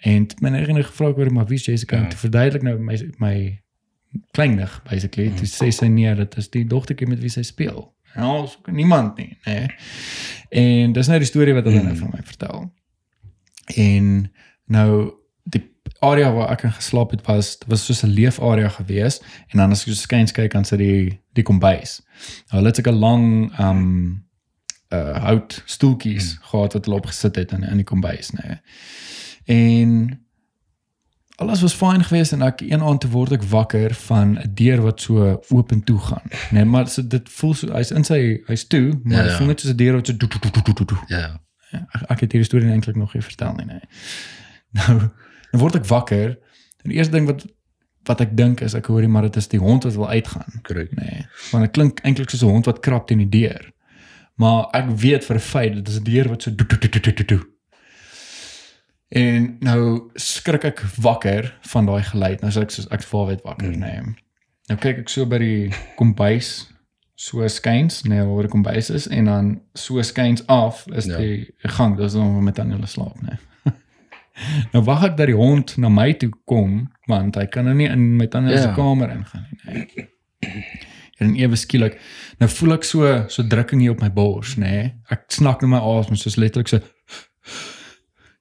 En 0.04 0.26
t- 0.26 0.40
my 0.40 0.50
niggie 0.50 0.76
het 0.76 0.86
gevra 0.86 1.06
oor 1.16 1.32
maar 1.32 1.46
wie 1.46 1.56
is 1.58 1.64
Jessica 1.64 1.96
Ja. 1.96 2.02
en 2.02 2.08
toe 2.08 2.18
verduidelik 2.18 2.62
nou 2.62 2.78
my 2.78 2.96
my 3.18 3.60
kleinnig 4.30 4.82
basically 4.90 5.28
Mm. 5.28 5.36
toe 5.36 5.46
sê 5.46 5.70
sy 5.72 5.86
nee 5.86 6.14
dit 6.14 6.36
is 6.36 6.48
die 6.50 6.64
dogtertjie 6.64 7.08
met 7.08 7.18
wie 7.20 7.28
sy 7.30 7.42
speel. 7.42 7.92
En 8.14 8.24
ons 8.24 8.58
niemand 8.72 9.16
nie, 9.18 9.36
nê. 9.46 9.66
En 10.50 10.92
dis 10.92 11.06
nou 11.08 11.18
die 11.18 11.26
storie 11.28 11.54
wat 11.54 11.64
hulle 11.64 11.82
nou 11.82 11.92
Mm. 11.92 11.98
van 11.98 12.10
my 12.14 12.22
vertel. 12.24 12.70
En 13.76 14.30
nou 14.66 15.12
die 15.44 15.62
area 16.10 16.32
waar 16.32 16.50
ek 16.50 16.62
in 16.62 16.72
geslaap 16.72 17.10
het 17.10 17.26
was 17.26 17.58
was 17.66 17.84
soos 17.86 18.02
'n 18.04 18.12
leefarea 18.14 18.68
gewees 18.68 19.20
en 19.52 19.58
dan 19.58 19.70
as 19.70 19.82
so 19.82 19.92
skuins 19.94 20.32
kyk 20.32 20.52
dan 20.52 20.64
sit 20.64 20.78
die 20.78 21.20
die 21.34 21.42
kombuis. 21.44 22.00
Nou 22.50 22.56
hulle 22.60 22.66
het 22.66 22.76
seker 22.76 22.92
lang 22.92 23.52
um 23.60 24.22
uh 24.92 25.16
hout 25.18 25.62
stoeltjies 25.66 26.32
Hmm. 26.34 26.44
gehad 26.50 26.72
wat 26.72 26.84
hulle 26.84 26.96
opgesit 26.96 27.36
het 27.36 27.52
in 27.52 27.62
in 27.62 27.76
die 27.76 27.84
kombuis, 27.84 28.30
nê. 28.30 28.58
En 29.44 30.20
alles 31.36 31.60
was 31.60 31.74
fyn 31.74 32.04
geweest 32.04 32.32
en 32.32 32.42
ek 32.42 32.60
een 32.64 32.82
aand 32.82 33.00
toe 33.00 33.10
word 33.10 33.32
ek 33.32 33.42
wakker 33.42 33.94
van 33.94 34.38
'n 34.38 34.50
deur 34.54 34.80
wat 34.82 35.00
so 35.00 35.40
oop 35.48 35.72
en 35.72 35.82
toe 35.84 35.98
gaan. 35.98 36.22
Nee, 36.50 36.64
maar 36.64 36.88
so, 36.88 37.06
dit 37.06 37.28
voel 37.28 37.54
so 37.54 37.72
hy's 37.72 37.90
in 37.90 38.04
sy 38.04 38.40
hy's 38.46 38.66
toe, 38.66 39.00
maar 39.02 39.16
Ja, 39.16 39.22
dit 39.22 39.30
ja. 39.32 39.36
voel 39.36 39.46
net 39.46 39.60
soos 39.60 39.70
'n 39.72 39.76
deur 39.76 39.94
wat 39.94 40.06
so 40.06 40.16
doe, 40.16 40.28
doe, 40.28 40.40
doe, 40.40 40.62
doe, 40.62 40.74
doe, 40.74 40.86
doe. 40.86 40.98
Ja. 41.06 41.40
Ja, 41.72 41.86
ek, 41.92 42.02
ek 42.10 42.20
het 42.20 42.32
hierdie 42.32 42.44
storie 42.44 42.70
eintlik 42.70 42.96
nog 42.96 43.14
nie 43.14 43.22
vertel 43.22 43.52
nie, 43.54 43.66
nee. 43.66 43.80
Nou, 44.70 45.00
dan 45.56 45.62
word 45.64 45.78
ek 45.80 45.88
wakker 45.88 46.36
en 46.84 46.90
die 46.92 46.98
eerste 47.00 47.16
ding 47.16 47.26
wat 47.30 47.46
wat 48.06 48.20
ek 48.22 48.36
dink 48.38 48.60
is 48.62 48.74
ek 48.78 48.86
hoor 48.92 49.00
nie 49.02 49.08
maar 49.10 49.24
dit 49.26 49.36
is 49.40 49.48
die 49.50 49.58
hond 49.58 49.82
wat 49.88 49.96
wil 49.98 50.06
uitgaan. 50.08 50.60
Korrek. 50.62 50.92
Nee, 50.94 51.24
want 51.50 51.64
dit 51.64 51.72
klink 51.74 52.00
eintlik 52.06 52.30
soos 52.30 52.42
'n 52.44 52.52
hond 52.52 52.66
wat 52.70 52.80
krap 52.84 53.06
teen 53.08 53.18
die 53.24 53.32
deur. 53.40 53.72
Maar 54.36 54.68
ek 54.76 54.90
weet 55.02 55.24
vir 55.24 55.36
'n 55.36 55.40
feit 55.40 55.74
dit 55.74 55.88
is 55.88 55.98
'n 56.00 56.04
deur 56.04 56.28
wat 56.28 56.42
so 56.42 56.50
doe 56.54 56.66
doe 56.66 56.78
doe 56.78 56.90
doe 57.00 57.12
doe 57.12 57.24
doe. 57.24 57.42
En 59.08 59.56
nou 59.60 60.10
skrik 60.18 60.64
ek 60.64 60.80
wakker 61.00 61.52
van 61.70 61.86
daai 61.86 62.02
geluid. 62.02 62.40
Nou 62.42 62.50
sê 62.52 62.62
ek 62.66 62.70
soos 62.74 62.88
ek 62.90 63.02
val 63.02 63.26
weet 63.26 63.42
wakker, 63.46 63.70
Mm. 63.72 63.78
nee. 63.78 64.00
Nou 64.68 64.78
kyk 64.80 64.98
ek 64.98 65.08
so 65.08 65.26
by 65.26 65.38
die 65.38 65.72
kombuis 65.96 66.66
so 67.14 67.46
skuins, 67.48 68.02
nee, 68.04 68.20
waar 68.22 68.42
die 68.42 68.50
kombuis 68.50 68.90
is 68.90 69.06
en 69.08 69.24
dan 69.24 69.60
so 69.74 70.02
skuins 70.02 70.42
af 70.46 70.84
is 70.92 71.06
Ja. 71.06 71.16
die 71.16 71.46
gang, 71.62 71.96
dis 71.96 72.12
dan 72.12 72.44
met 72.44 72.56
dan 72.56 72.70
hulle 72.70 72.86
slaap, 72.86 73.22
nee. 73.22 73.38
Nou 74.72 74.82
wag 74.84 75.04
ek 75.10 75.16
dat 75.16 75.26
die 75.30 75.36
hond 75.38 75.76
na 75.82 75.88
my 75.88 76.12
toe 76.20 76.30
kom 76.44 76.88
want 77.08 77.36
hy 77.36 77.46
kan 77.46 77.64
nou 77.64 77.74
nie 77.74 77.88
in 77.88 78.16
my 78.16 78.26
tannie 78.26 78.56
se 78.58 78.68
Ja. 78.68 78.74
kamer 78.74 79.10
ingaan 79.10 79.46
nie. 79.50 79.86
Nee. 80.42 80.64
En 81.18 81.30
ewe 81.40 81.56
skielik, 81.56 81.94
nou 82.40 82.48
voel 82.50 82.74
ek 82.74 82.84
so 82.84 83.24
so 83.32 83.42
drukking 83.42 83.80
hier 83.80 83.94
op 83.94 84.02
my 84.04 84.10
bors, 84.12 84.56
nê. 84.60 84.66
Nee. 84.68 84.90
Ek 85.10 85.22
snak 85.32 85.62
na 85.62 85.68
my 85.68 85.78
asem 85.80 86.16
soos 86.16 86.36
letterlik 86.36 86.68
so 86.68 86.80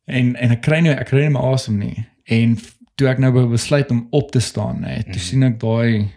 en 0.07 0.35
en 0.35 0.51
ek 0.51 0.61
kry 0.65 0.81
nou 0.85 0.93
ek 0.93 1.07
kry 1.09 1.21
nie 1.25 1.33
my 1.37 1.43
asem 1.53 1.77
nie. 1.79 2.05
En 2.27 2.57
toe 2.97 3.07
ek 3.11 3.19
nou 3.23 3.31
be- 3.35 3.47
besluit 3.53 3.91
om 3.91 4.07
op 4.11 4.31
te 4.31 4.39
staan, 4.43 4.81
nê, 4.83 4.97
nee, 4.99 5.03
toe 5.13 5.21
sien 5.21 5.43
ek 5.47 5.59
daai 5.61 6.11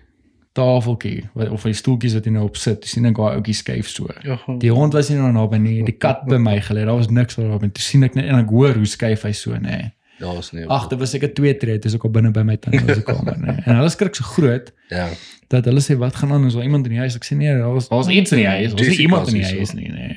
tafeltjie 0.59 1.29
wat 1.39 1.53
of 1.55 1.67
die 1.69 1.77
stoeltjies 1.79 2.17
wat 2.19 2.27
hy 2.29 2.33
nou 2.35 2.47
op 2.49 2.57
sit, 2.61 2.81
toe 2.83 2.91
sien 2.91 3.07
ek 3.11 3.17
daai 3.19 3.37
ouetjie 3.39 3.55
skuif 3.61 3.89
so. 3.93 4.09
Ja. 4.27 4.39
Die 4.63 4.73
hond 4.75 4.97
was 4.99 5.09
nie 5.13 5.19
nou 5.21 5.31
naby 5.35 5.61
nie, 5.63 5.77
die 5.87 5.97
kat 5.97 6.27
by 6.29 6.41
my 6.43 6.59
gelê. 6.67 6.85
Daar 6.89 6.99
was 6.99 7.09
niks 7.13 7.39
daarop 7.39 7.63
en 7.67 7.73
toe 7.75 7.85
sien 7.85 8.05
ek 8.09 8.19
net 8.19 8.29
en 8.33 8.43
ek 8.43 8.51
hoor 8.55 8.75
hoe 8.81 8.89
skuif 8.89 9.25
hy 9.29 9.33
so, 9.37 9.55
nê. 9.57 9.79
Nee. 9.79 9.95
Daar's 10.19 10.51
nie. 10.51 10.65
Ag, 10.67 10.89
dit 10.91 10.99
was 10.99 11.13
seker 11.15 11.31
twee 11.31 11.55
tree, 11.63 11.79
dis 11.79 11.95
ook 11.95 12.09
al 12.09 12.11
binne 12.17 12.33
by 12.35 12.43
my 12.43 12.57
tannie 12.59 12.81
se 12.91 13.05
kamer, 13.07 13.37
nê. 13.39 13.53
En 13.69 13.77
hulle 13.79 13.91
skrik 13.95 14.19
so 14.19 14.27
groot 14.27 14.73
Ja. 14.91 15.05
dat 15.53 15.65
hulle 15.69 15.81
sê 15.85 15.95
wat 16.01 16.17
gaan 16.17 16.33
aan 16.33 16.47
is 16.49 16.55
daar 16.57 16.65
iemand 16.67 16.87
in 16.89 16.93
die 16.97 17.01
huis 17.01 17.15
ek 17.17 17.25
sê 17.25 17.37
nee 17.37 17.53
daar 17.55 17.73
was 17.73 17.89
daar's 17.89 18.09
iets 18.09 18.33
in 18.33 18.43
die 18.43 18.49
huis 18.49 18.73
ons 18.73 18.81
is 18.81 18.87
Jessica 18.89 19.03
iemand 19.05 19.29
in 19.29 19.35
die 19.39 19.45
huis 19.45 19.73
nie 19.77 19.89
nee 19.93 20.17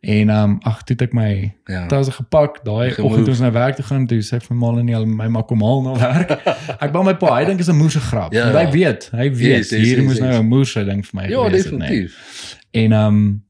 en 0.00 0.28
ehm 0.30 0.50
um, 0.50 0.58
ag 0.62 0.82
toe 0.86 0.94
het 0.96 1.02
ek 1.08 1.12
my 1.12 1.54
Ja. 1.66 1.86
tas 1.86 2.08
gepak 2.08 2.60
daai 2.64 2.94
oggend 3.02 3.24
toe 3.24 3.32
ons 3.34 3.40
na 3.40 3.50
werk 3.52 3.74
toe 3.76 3.84
gaan 3.84 4.06
toe 4.06 4.20
sê 4.22 4.38
vir 4.40 4.56
mal 4.56 4.78
nie 4.82 4.94
al 4.96 5.06
my 5.06 5.26
maar 5.28 5.42
kom 5.44 5.62
al 5.62 5.82
na 5.82 5.94
werk 5.98 6.30
ek 6.84 6.92
bou 6.92 7.02
my 7.04 7.14
pa 7.18 7.32
hy 7.38 7.44
dink 7.44 7.60
is 7.60 7.68
'n 7.68 7.76
moerse 7.76 8.00
grap 8.00 8.32
Ja, 8.32 8.46
ja, 8.48 8.54
hy 8.58 8.64
ja. 8.64 8.70
weet 8.70 9.10
hy 9.12 9.30
weet 9.30 9.56
Yes, 9.56 9.70
yes, 9.70 9.80
hier 9.82 9.96
yes, 9.98 10.06
moet 10.06 10.18
nou 10.20 10.30
yes. 10.32 10.40
'n 10.40 10.46
moerse 10.46 10.84
ding 10.84 11.02
vir 11.06 11.14
my 11.20 11.26
Ja, 11.28 11.42
gewees 11.44 11.64
het, 11.64 11.72
nee. 11.78 11.88
definitief. 11.88 12.58
En 12.70 12.92
ehm 12.92 13.06
um, 13.06 13.44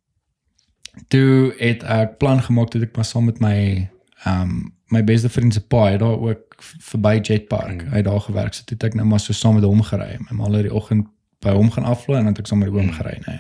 toe 1.09 1.55
het 1.59 1.83
ek 1.83 2.17
plan 2.19 2.43
gemaak 2.43 2.71
dat 2.71 2.83
ek 2.83 2.97
maar 2.97 3.05
saam 3.05 3.25
met 3.25 3.41
my 3.41 3.89
ehm 4.25 4.41
um, 4.43 4.73
my 4.91 5.05
beste 5.05 5.29
vriend 5.29 5.53
se 5.55 5.61
pa 5.67 5.91
het 5.91 6.01
daar 6.01 6.17
ook 6.19 6.57
verby 6.81 7.19
Jetpark. 7.23 7.83
Mm. 7.83 7.85
Mm. 7.87 7.91
Hy 7.91 7.97
het 7.97 8.05
daar 8.05 8.21
gewerk. 8.21 8.55
So 8.55 8.63
toe 8.65 8.77
het 8.77 8.85
ek 8.89 8.95
nou 8.95 9.07
maar 9.07 9.21
so 9.21 9.33
saam 9.33 9.55
met 9.55 9.65
hom 9.65 9.83
gery. 9.83 10.17
My 10.19 10.37
ma 10.37 10.49
het 10.51 10.63
die 10.63 10.73
oggend 10.75 11.07
by 11.41 11.51
hom 11.55 11.71
gaan 11.71 11.85
aflaai 11.85 12.19
en 12.19 12.25
dan 12.25 12.33
het 12.33 12.39
ek 12.43 12.47
saam 12.47 12.59
met 12.59 12.69
hom 12.69 12.87
Mm. 12.87 12.93
gery, 12.93 13.19
nee. 13.27 13.39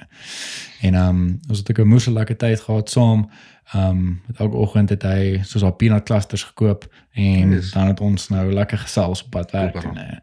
En 0.80 0.94
ehm 0.94 1.09
um, 1.09 1.40
ons 1.49 1.59
het 1.59 1.70
ook 1.70 1.78
'n 1.78 1.88
moeë 1.88 2.12
lekker 2.12 2.36
tyd 2.36 2.61
gehad 2.61 2.90
saam. 2.90 3.30
Ehm 3.74 3.90
um, 3.90 4.20
elke 4.36 4.57
oggend 4.57 4.88
het 4.88 5.03
hy 5.03 5.40
soos 5.42 5.62
al 5.62 5.72
peanut 5.72 6.05
clusters 6.05 6.42
gekoop 6.42 6.86
en 7.12 7.51
Yes. 7.51 7.70
dan 7.70 7.86
het 7.86 8.01
ons 8.01 8.28
nou 8.28 8.53
lekker 8.53 8.78
gesels 8.78 9.24
op 9.24 9.30
pad 9.30 9.51
werk 9.51 9.80
toe, 9.80 9.92
nee. 9.92 10.18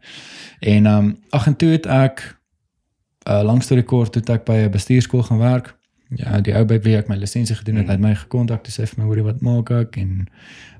En 0.74 0.86
ehm 0.86 0.96
um, 1.04 1.18
ag 1.30 1.46
en 1.46 1.56
toe 1.56 1.68
het 1.70 1.86
ek 1.86 2.38
uh, 3.28 3.42
langs 3.42 3.64
storie 3.64 3.84
kort 3.84 4.12
toe 4.12 4.34
ek 4.34 4.44
by 4.44 4.52
'n 4.52 4.70
bestuurskool 4.70 5.22
gaan 5.22 5.38
werk. 5.38 5.74
Ja, 6.08 6.40
die 6.40 6.54
ou 6.54 6.64
by 6.64 6.78
wie 6.80 6.96
ek 6.96 7.08
my 7.08 7.16
lisensie 7.16 7.56
gedoen 7.56 7.74
het, 7.76 7.84
Mm. 7.86 7.90
het 7.90 8.00
my 8.00 8.14
gekontak 8.14 8.62
te 8.64 8.70
sê 8.70 8.86
vir 8.86 8.98
my 8.98 9.04
hoorie 9.04 9.24
wat 9.24 9.40
maak 9.40 9.70
ek 9.70 9.96
en 9.96 10.26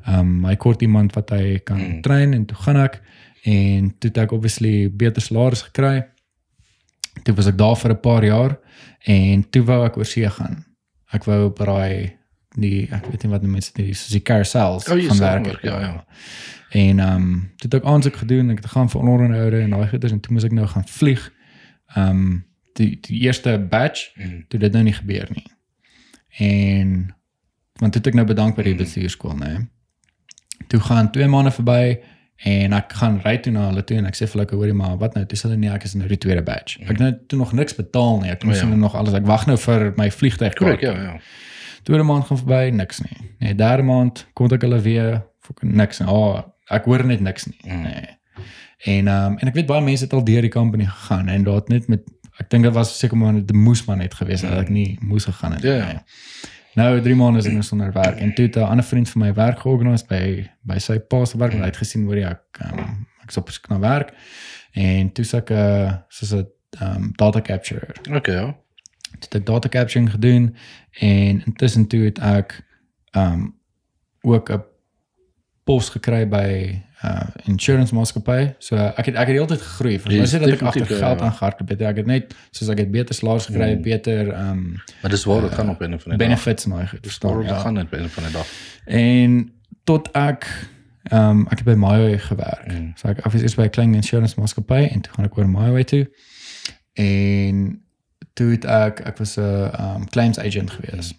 ehm 0.07 0.18
um, 0.18 0.44
hy 0.44 0.57
kort 0.57 0.82
iemand 0.82 1.12
wat 1.14 1.30
hy 1.30 1.59
kan 1.64 1.78
Mm. 1.78 2.01
train 2.03 2.32
en 2.34 2.44
toe 2.47 2.57
gaan 2.57 2.76
ek 2.76 3.03
en 3.44 3.94
toe 3.99 4.09
het 4.11 4.18
ek 4.18 4.32
obviously 4.32 4.90
beter 4.97 5.22
salaris 5.22 5.62
gekry. 5.62 6.05
Toe 7.22 7.34
was 7.34 7.46
ek 7.46 7.56
daar 7.58 7.76
vir 7.76 7.90
'n 7.92 8.00
paar 8.00 8.24
jaar 8.24 8.58
en 9.06 9.50
toe 9.50 9.62
wou 9.64 9.84
ek 9.86 9.96
oor 9.96 10.04
see 10.04 10.30
gaan. 10.30 10.64
Ek 11.12 11.24
wou 11.24 11.46
op 11.46 11.58
daai 11.58 12.12
die 12.58 12.88
ek 12.92 13.06
weet 13.06 13.22
nie 13.22 13.30
wat 13.32 13.40
die 13.40 13.50
mense 13.50 13.70
die 13.74 13.94
soos 13.94 14.08
die 14.12 14.22
carousels 14.22 14.88
Oh, 14.88 14.98
gaan 15.00 15.16
sal 15.16 15.26
werk. 15.32 15.44
werk, 15.44 15.62
ja, 15.62 15.80
ja. 15.80 16.04
En 16.70 16.98
ehm 16.98 17.16
um, 17.16 17.40
toe 17.56 17.70
het 17.70 17.74
ek 17.74 17.84
aansoek 17.84 18.16
gedoen, 18.16 18.50
ek 18.50 18.56
het 18.62 18.66
gaan 18.70 18.88
vir 18.90 19.00
onderhoude 19.00 19.60
en 19.60 19.70
daai 19.70 19.88
goeders 19.88 20.12
en 20.12 20.20
toe 20.20 20.32
moes 20.32 20.44
ek 20.44 20.52
nou 20.52 20.66
gaan 20.66 20.84
vlieg. 20.88 21.32
Ehm 21.94 22.08
um, 22.10 22.44
die 22.74 22.98
die 23.00 23.20
eerste 23.20 23.58
batch 23.70 24.10
Mm. 24.16 24.44
toe 24.48 24.60
dit 24.60 24.72
nou 24.72 24.84
nie 24.84 24.92
gebeur 24.92 25.28
nie. 25.34 25.46
En 26.38 27.14
want 27.80 27.92
toe 27.92 28.00
het 28.00 28.06
ek 28.06 28.14
nou 28.14 28.26
bedank 28.26 28.56
by 28.56 28.62
die 28.62 28.72
Mm. 28.72 28.78
bestuurskool, 28.78 29.34
nê. 29.36 29.46
Nee. 29.48 29.68
Toe 30.68 30.80
gaan 30.80 31.10
2 31.12 31.26
maande 31.28 31.50
verby 31.50 31.98
en 32.45 32.72
ek 32.76 32.93
gaan 32.93 33.20
ry 33.24 33.37
toe 33.41 33.53
na 33.53 33.68
hulle 33.70 33.84
toe 33.84 33.97
en 33.97 34.07
ek 34.07 34.14
sê 34.18 34.26
vir 34.28 34.41
hulle 34.41 34.59
hoorie 34.59 34.74
maar 34.76 34.97
wat 35.01 35.14
nou 35.16 35.24
dis 35.24 35.43
hulle 35.43 35.57
nie 35.57 35.70
ek 35.72 35.84
is 35.89 35.95
nou 35.95 36.09
die 36.09 36.18
tweede 36.20 36.43
batch. 36.43 36.76
Ek 36.82 36.89
het 36.89 36.99
nou 36.99 37.12
toe 37.28 37.39
nog 37.39 37.53
niks 37.53 37.74
betaal 37.74 38.20
nie. 38.20 38.30
Ek 38.30 38.45
moes 38.45 38.62
Mm. 38.62 38.62
O, 38.62 38.68
ja. 38.68 38.74
ja. 38.74 38.80
nog 38.80 38.95
alles 38.95 39.14
ek 39.14 39.26
wag 39.26 39.47
nou 39.47 39.57
vir 39.57 39.93
my 39.97 40.11
vliegtuig 40.11 40.55
Korrek, 40.55 40.80
ja, 40.80 40.93
ja. 40.93 41.16
Tweede 41.82 42.03
maand 42.03 42.26
gaan 42.26 42.39
verby, 42.39 42.70
niks 42.74 43.01
nie. 43.01 43.16
Nee, 43.39 43.55
derde 43.55 43.82
maand 43.82 44.26
kom 44.34 44.51
ek 44.51 44.62
hulle 44.66 44.80
weer, 44.80 45.22
fucking 45.41 45.72
niks. 45.72 46.01
nie. 46.01 46.09
Oh, 46.09 46.43
ek 46.68 46.84
hoor 46.84 47.05
net 47.07 47.20
niks 47.20 47.47
nie. 47.47 47.59
Mm. 47.64 47.82
Nee. 47.82 48.18
En 48.84 49.09
ehm 49.09 49.32
um, 49.32 49.39
en 49.39 49.49
ek 49.49 49.55
weet 49.55 49.66
baie 49.66 49.82
mense 49.82 50.05
het 50.05 50.12
al 50.12 50.24
deur 50.24 50.43
die 50.43 50.51
company 50.51 50.84
gegaan 50.84 51.28
en 51.28 51.45
daar 51.47 51.55
het 51.62 51.68
net 51.68 51.89
met 51.89 52.03
ek 52.39 52.51
dink 52.51 52.66
dit 52.68 52.74
was 52.74 52.99
seker 52.99 53.16
maar 53.16 53.32
dit 53.32 53.53
moes 53.57 53.84
maar 53.87 53.97
net 53.97 54.14
gewees 54.14 54.43
het 54.45 54.51
dat 54.53 54.66
ek 54.66 54.68
nie 54.68 54.99
moes 55.01 55.24
gegaan 55.24 55.53
het. 55.57 55.62
Ja, 55.62 55.74
ja. 55.74 55.87
Nee. 55.87 56.03
Nou 56.76 57.00
3 57.00 57.14
maande 57.16 57.40
is 57.40 57.46
ek 57.48 57.56
nou 57.56 57.64
sonder 57.64 57.92
werk. 57.92 58.18
En 58.20 58.34
toe 58.34 58.44
het 58.44 58.56
'n 58.56 58.68
ander 58.68 58.84
vriend 58.84 59.08
van 59.08 59.20
my 59.20 59.32
werk 59.34 59.58
georganiseer 59.58 60.08
by 60.08 60.50
by 60.60 60.78
sy 60.78 60.98
pa 60.98 61.24
se 61.24 61.38
werk 61.38 61.52
en 61.52 61.58
hy 61.58 61.70
het 61.72 61.76
gesien 61.76 62.04
hoe 62.04 62.24
ek 62.24 62.60
um, 62.64 63.06
ek 63.22 63.28
is 63.28 63.36
op 63.36 63.50
soek 63.50 63.68
na 63.68 63.78
werk. 63.78 64.12
En 64.72 65.12
toe 65.12 65.24
sê 65.24 65.36
ek 65.36 65.50
uh, 65.50 65.94
soos 66.08 66.32
'n 66.32 66.46
um, 66.80 67.12
data 67.16 67.40
capture. 67.40 67.94
Okay, 68.10 68.34
ja. 68.34 68.46
toe 69.18 69.28
het 69.28 69.34
ek 69.34 69.46
data 69.46 69.68
capturing 69.68 70.10
gedoen 70.10 70.56
en 71.00 71.42
intussen 71.46 71.86
toe 71.86 72.04
het 72.04 72.18
ek 72.18 72.60
um 73.12 73.56
ook 74.20 74.50
'n 74.50 74.64
pos 75.64 75.88
gekry 75.88 76.28
by 76.28 76.82
uh 77.05 77.22
insurance 77.44 77.94
maatskappy. 77.94 78.55
So 78.59 78.76
ek 78.76 79.07
het 79.07 79.14
ek 79.14 79.26
het 79.26 79.26
die 79.26 79.34
hele 79.36 79.47
tyd 79.47 79.61
gegroei. 79.62 79.99
Vir 80.01 80.12
my 80.12 80.18
Yes, 80.18 80.34
sê 80.34 80.38
dat 80.40 80.49
ek 80.49 80.62
agter 80.62 80.86
geld 80.86 81.18
ja. 81.20 81.24
aangehardloop 81.26 81.68
het. 81.68 81.80
Ek 81.82 81.97
het 81.97 82.07
net 82.07 82.34
soos 82.51 82.68
ek 82.68 82.78
het 82.78 82.90
beter 82.90 83.14
salaris 83.14 83.47
gekry, 83.47 83.74
Mm. 83.74 83.82
beter 83.82 84.28
um 84.38 84.80
Maar 85.03 85.11
dis 85.11 85.24
waar 85.24 85.40
dit 85.40 85.53
gaan 85.55 85.68
op 85.70 85.80
'n 85.80 85.84
van 85.84 85.99
die 85.99 85.99
dag. 86.09 86.16
benefits 86.18 86.64
en 86.64 86.70
daai 86.70 86.86
goed. 86.86 86.92
Waar 86.92 87.03
Verstaan? 87.11 87.38
dit 87.40 87.49
Ja. 87.49 87.59
gaan 87.61 87.78
op 87.78 87.92
'n 87.92 88.09
van 88.09 88.22
die 88.24 88.32
dag. 88.32 88.47
En 88.86 89.53
tot 89.84 90.09
ek 90.12 90.47
um 91.12 91.47
ek 91.51 91.59
het 91.59 91.64
by 91.64 91.74
Mayo 91.74 92.16
gewerk. 92.18 92.66
Mm. 92.72 92.92
So 92.97 93.09
ek 93.09 93.18
ek 93.18 93.32
was 93.32 93.42
eers 93.42 93.55
by 93.55 93.62
'n 93.64 93.70
klein 93.70 93.94
insurance 93.94 94.34
maatskappy 94.40 94.88
en 94.92 95.01
toe 95.01 95.12
gaan 95.12 95.24
ek 95.24 95.36
oor 95.38 95.49
Mayo 95.49 95.82
toe. 95.82 96.07
En 96.94 97.82
toe 98.34 98.51
het 98.51 98.64
ek 98.64 99.01
ek 99.01 99.18
was 99.18 99.36
'n 99.36 99.70
um 99.80 100.09
claims 100.09 100.38
agent 100.38 100.70
gewees. 100.70 101.14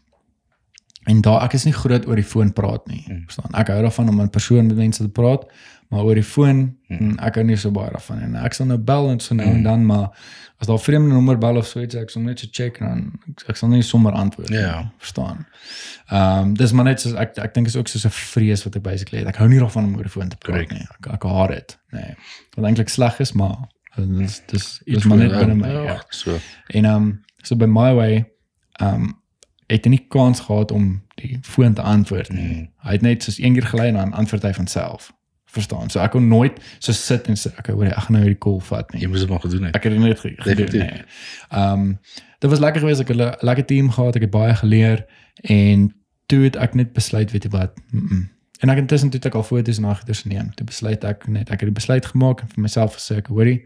En 1.07 1.21
daar 1.23 1.43
ek 1.47 1.53
is 1.55 1.63
nie 1.65 1.73
groot 1.73 2.07
oor 2.07 2.15
die 2.19 2.23
foon 2.27 2.51
praat 2.53 2.87
nie. 2.91 3.03
Mm. 3.07 3.23
Verstaan? 3.29 3.53
Ek 3.55 3.67
hou 3.71 3.81
daarvan 3.81 4.09
om 4.11 4.19
in 4.25 4.29
persoon 4.29 4.67
met 4.67 4.75
mense 4.75 5.03
te 5.03 5.09
praat, 5.09 5.45
maar 5.89 6.03
oor 6.03 6.15
die 6.19 6.23
foon 6.23 6.75
Mm. 6.89 6.97
mm. 6.99 7.19
ek 7.19 7.35
hou 7.35 7.43
nie 7.47 7.55
so 7.59 7.71
baie 7.71 7.89
daarvan 7.91 8.19
en 8.23 8.35
ek 8.35 8.53
sal 8.53 8.65
nou 8.67 8.77
bel 8.77 9.09
en 9.09 9.19
so 9.19 9.35
nou 9.35 9.47
Mm. 9.47 9.55
en 9.55 9.63
dan 9.63 9.85
maar 9.85 10.09
as 10.59 10.67
daar 10.67 10.79
vreemde 10.79 11.13
nommer 11.13 11.37
bel 11.37 11.57
of 11.57 11.67
so 11.67 11.81
iets 11.81 11.95
ek 11.95 12.09
sal 12.09 12.21
net 12.21 12.39
so 12.39 12.47
check 12.51 12.79
en 12.81 12.87
dan 12.87 13.19
ek, 13.29 13.43
ek 13.49 13.55
sal 13.55 13.69
nie 13.69 13.81
sommer 13.81 14.11
antwoord 14.13 14.49
nie. 14.49 14.59
Ja. 14.59 14.91
Verstaan? 14.97 15.45
Ehm 16.09 16.39
um, 16.47 16.53
dis 16.53 16.71
maar 16.71 16.85
net 16.85 16.99
soos 17.01 17.13
ek 17.13 17.37
ek 17.37 17.53
dink 17.53 17.67
is 17.67 17.75
ook 17.75 17.87
soos 17.87 18.05
'n 18.05 18.09
vrees 18.09 18.63
wat 18.63 18.75
ek 18.75 18.81
basically 18.83 19.19
het. 19.19 19.27
Ek 19.27 19.35
hou 19.35 19.47
nie 19.49 19.59
daarvan 19.59 19.83
om 19.85 19.95
oor 19.95 20.03
die 20.03 20.09
foon 20.11 20.29
te 20.29 20.37
praat 20.37 20.53
Correct. 20.67 20.71
nie. 20.71 20.87
Ek 20.99 21.13
ek 21.13 21.23
haat 21.23 21.49
dit. 21.49 21.77
Nee. 21.91 22.15
Wat 22.55 22.65
eintlik 22.65 22.89
sleg 22.89 23.19
is, 23.19 23.31
maar 23.33 23.57
dis 23.97 24.41
dis 24.47 24.81
dis 24.85 25.03
maar 25.05 25.17
net 25.17 25.31
binne 25.31 25.55
my. 25.55 25.71
Ja. 25.71 25.83
Ja, 25.83 26.01
so. 26.09 26.37
En 26.67 26.85
ehm 26.85 26.95
um, 26.95 27.23
so 27.43 27.55
by 27.55 27.65
my 27.65 27.93
way 27.95 28.25
ehm 28.79 28.93
um, 28.93 29.16
het 29.67 29.83
hy 29.85 29.89
nie 29.89 30.05
kans 30.09 30.39
gehad 30.39 30.71
om 30.71 31.01
die 31.15 31.37
foon 31.43 31.73
te 31.73 31.81
antwoord 31.81 32.29
nie. 32.29 32.47
Mm. 32.55 32.67
Hy 32.87 32.91
het 32.91 33.01
net 33.01 33.23
soos 33.23 33.37
een 33.39 33.53
keer 33.53 33.65
gelei 33.67 33.87
en 33.87 33.93
dan 33.99 34.13
antwoord 34.13 34.43
hy 34.43 34.53
van 34.53 34.67
self. 34.67 35.11
Verstaan? 35.45 35.89
So 35.89 35.99
ek 35.99 36.11
kon 36.11 36.27
nooit 36.27 36.59
so 36.79 36.91
sit 36.91 37.27
en 37.27 37.35
sê 37.39 37.51
ek 37.57 37.67
hoor 37.71 37.85
ek 37.87 37.93
gaan 38.05 38.13
nou 38.17 38.23
hierdie 38.23 38.39
call 38.39 38.59
vat 38.67 38.91
nie. 38.93 39.01
Jy 39.01 39.07
moes 39.11 39.19
dit 39.23 39.29
maar 39.29 39.39
gedoen 39.43 39.63
het. 39.63 39.75
Ek 39.75 39.83
het 39.83 39.93
dit 39.93 40.01
net 40.01 40.19
ge- 40.19 40.29
gedoen. 40.37 40.55
Definitief. 40.55 40.81
Nee. 40.81 41.03
Ehm 41.49 41.79
um, 41.81 41.99
dit 42.39 42.49
was 42.49 42.59
lekker 42.59 42.81
geweest 42.81 42.99
ek 43.01 43.07
het 43.07 43.17
'n 43.17 43.45
lekker 43.45 43.65
team 43.65 43.89
gehad, 43.91 44.15
ek 44.15 44.21
het 44.21 44.31
baie 44.31 44.55
geleer 44.55 45.05
en 45.43 45.93
toe 46.25 46.43
het 46.43 46.55
ek 46.55 46.73
net 46.75 46.93
besluit 46.93 47.31
weet 47.31 47.43
jy 47.43 47.49
wat. 47.49 47.71
Mm 47.91 48.07
-mm. 48.07 48.29
En 48.59 48.69
ek 48.69 48.77
intussen 48.77 49.09
toe 49.09 49.19
het 49.19 49.25
ek 49.27 49.35
al 49.35 49.43
foto's 49.43 49.79
na 49.79 49.93
goeders 49.93 50.23
neem. 50.23 50.53
Toe 50.55 50.65
besluit 50.65 51.03
ek 51.03 51.27
net 51.27 51.49
ek 51.49 51.59
het 51.59 51.69
die 51.69 51.71
besluit 51.79 52.05
gemaak 52.05 52.41
en 52.41 52.47
vir 52.47 52.61
myself 52.61 52.93
gesê 52.95 53.17
ek 53.17 53.27
hoorie 53.27 53.65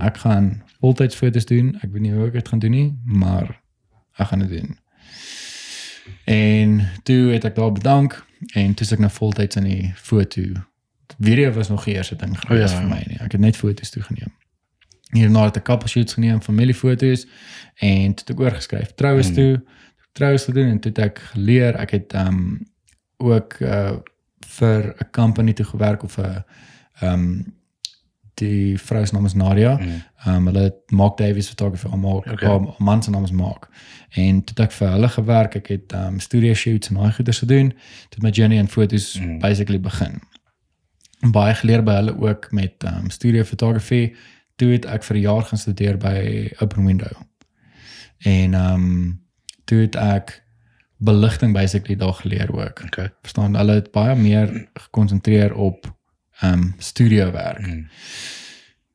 ek 0.00 0.16
gaan 0.16 0.62
voltyds 0.80 1.14
foto's 1.14 1.44
doen. 1.46 1.74
Ek 1.82 1.92
weet 1.92 2.02
nie 2.02 2.12
hoe 2.12 2.26
ek 2.26 2.32
dit 2.32 2.48
gaan 2.48 2.58
doen 2.58 2.70
nie, 2.70 2.98
maar 3.04 3.60
ek 4.16 4.26
gaan 4.26 4.38
dit 4.38 4.48
doen. 4.48 4.76
En 6.24 6.88
toe 7.02 7.32
het 7.32 7.44
ek 7.44 7.54
daar 7.54 7.72
bedank 7.72 8.24
en 8.52 8.74
toe 8.74 8.86
is 8.86 8.92
ek 8.92 8.98
nou 8.98 9.10
voltyds 9.10 9.56
aan 9.56 9.68
die 9.68 9.92
foto. 9.96 10.42
Video 11.18 11.52
was 11.52 11.68
nog 11.68 11.84
die 11.84 11.94
eerste 11.94 12.16
ding 12.16 12.38
gewees 12.40 12.72
ja, 12.72 12.78
vir 12.78 12.88
ja. 12.88 12.94
my 12.94 13.02
nie. 13.06 13.18
Ek 13.20 13.32
het 13.32 13.40
net 13.40 13.56
foto's 13.56 13.90
toegeneem. 13.90 14.32
Hierna 15.12 15.44
het 15.44 15.56
ek 15.60 15.64
couple 15.68 15.88
shoots 15.88 16.16
geneem, 16.16 16.40
familiefoto's 16.42 17.26
en 17.76 18.14
toe 18.14 18.24
het 18.24 18.30
ek 18.34 18.40
oorgeskryf 18.40 18.94
troues 18.94 19.26
Hmm. 19.26 19.34
toe, 19.34 19.64
troues 20.12 20.44
gedoen 20.44 20.68
en 20.68 20.78
toe 20.80 20.92
het 20.94 21.02
ek 21.04 21.18
geleer 21.34 21.76
ek 21.76 21.90
het 21.90 22.12
ehm 22.12 22.28
um, 22.28 22.70
ook 23.22 23.60
uh 23.60 23.98
vir 24.52 24.94
'n 25.00 25.10
company 25.10 25.52
toe 25.52 25.64
gewerk 25.64 26.02
of 26.02 26.18
'n 26.18 26.44
ehm 27.00 27.12
um, 27.12 27.54
die 28.34 28.78
vrou 28.80 29.06
se 29.06 29.14
naam 29.14 29.24
is 29.24 29.34
Nadia. 29.34 29.76
Mm. 29.76 30.02
Ehm 30.24 30.34
um, 30.34 30.46
hulle 30.46 30.62
het 30.62 30.90
Mark 30.90 31.16
Davies 31.16 31.48
fotografie 31.48 31.90
aan 31.90 32.00
Mark. 32.00 32.26
Okay. 32.30 32.48
Haar 32.48 32.74
man 32.78 33.02
se 33.02 33.10
naam 33.10 33.24
is 33.24 33.30
Mark. 33.30 33.68
En 34.10 34.44
toe 34.44 34.54
het 34.56 34.60
ek 34.60 34.72
vir 34.72 34.88
hulle 34.88 35.08
gewerk. 35.08 35.54
Ek 35.54 35.66
het 35.68 35.92
ehm 35.92 36.06
um, 36.06 36.20
studio 36.20 36.54
shoots 36.54 36.88
en 36.88 36.94
daai 36.94 37.12
goeders 37.12 37.38
gedoen. 37.38 37.72
Toe 38.08 38.22
my 38.22 38.30
journey 38.30 38.58
en 38.58 38.68
fotos 38.68 39.18
Mm. 39.20 39.26
mm. 39.26 39.38
basically 39.38 39.80
begin. 39.80 40.20
Baie 41.30 41.54
geleer 41.54 41.82
by 41.82 41.92
hulle 42.00 42.20
ook 42.20 42.52
met 42.52 42.74
ehm 42.84 43.04
um, 43.04 43.10
studio 43.10 43.42
fotografie. 43.44 44.14
Toe 44.56 44.72
het 44.72 44.84
ek 44.84 45.02
vir 45.04 45.16
'n 45.16 45.20
jaar 45.20 45.42
gaan 45.42 45.58
studeer 45.58 45.96
by 45.96 46.50
Open 46.58 46.84
Window. 46.86 47.12
En 48.18 48.54
ehm 48.54 48.74
um, 48.74 49.20
toe 49.64 49.80
het 49.80 49.96
ek 49.96 50.42
beligting 50.98 51.52
basically 51.52 51.96
daar 51.96 52.14
geleer 52.14 52.52
ook. 52.52 52.82
Okay. 52.84 53.10
Verstaan 53.22 53.56
hulle 53.56 53.72
het 53.72 53.90
baie 53.90 54.14
meer 54.16 54.68
gekonsentreer 54.74 55.54
op 55.54 56.01
um, 56.44 56.74
studio 56.78 57.30
werk. 57.30 57.66
Mm. 57.66 57.88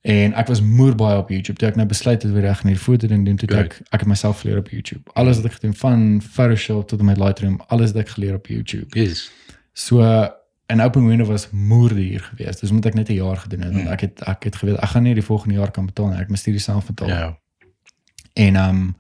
En 0.02 0.34
ek 0.34 0.48
was 0.48 0.62
moer 0.62 0.96
baie 0.96 1.18
op 1.18 1.30
YouTube. 1.30 1.60
Toe 1.60 1.68
ek 1.68 1.76
nou 1.76 1.88
besluit 1.88 2.22
het 2.24 2.32
weer 2.32 2.42
reg 2.48 2.62
in 2.64 2.68
hierdie 2.72 2.84
foto 2.84 3.08
ding 3.08 3.26
doen, 3.26 3.36
toe 3.36 3.50
het 3.50 3.66
ek 3.66 3.82
ek 3.90 4.00
het 4.00 4.08
myself 4.08 4.40
geleer 4.40 4.58
op 4.58 4.70
YouTube. 4.70 5.02
Alles 5.14 5.36
wat 5.36 5.46
ek 5.46 5.58
gedoen 5.60 5.74
van 5.76 6.22
Photoshop 6.22 6.88
tot 6.88 7.00
en 7.00 7.06
met 7.06 7.18
Lightroom, 7.18 7.60
alles 7.68 7.92
wat 7.92 8.02
ek 8.06 8.10
geleer 8.16 8.34
op 8.34 8.48
YouTube. 8.48 9.00
Yes. 9.00 9.32
So 9.74 10.02
en 10.68 10.82
Open 10.82 11.08
Window 11.08 11.28
was 11.28 11.50
moer 11.52 11.92
hier 11.96 12.20
geweest. 12.20 12.60
Dus 12.60 12.72
moet 12.72 12.86
ek 12.86 12.94
net 12.94 13.10
'n 13.10 13.14
jaar 13.14 13.38
gedoen 13.38 13.62
het 13.62 13.74
want 13.74 13.86
Mm. 13.86 13.92
ek 13.92 14.02
het 14.02 14.22
ek 14.28 14.44
het 14.44 14.56
geweet 14.56 14.78
ek 14.78 14.90
gaan 14.90 15.04
nie 15.04 15.14
die 15.14 15.24
volgende 15.24 15.56
jaar 15.56 15.72
kan 15.72 15.86
betaal 15.86 16.08
nie. 16.08 16.20
Ek 16.20 16.30
moet 16.30 16.40
studie 16.40 16.60
self 16.60 16.86
betaal. 16.86 17.08
Ja. 17.08 17.38
En 18.34 18.56
ehm 18.56 18.70
um, 18.70 18.96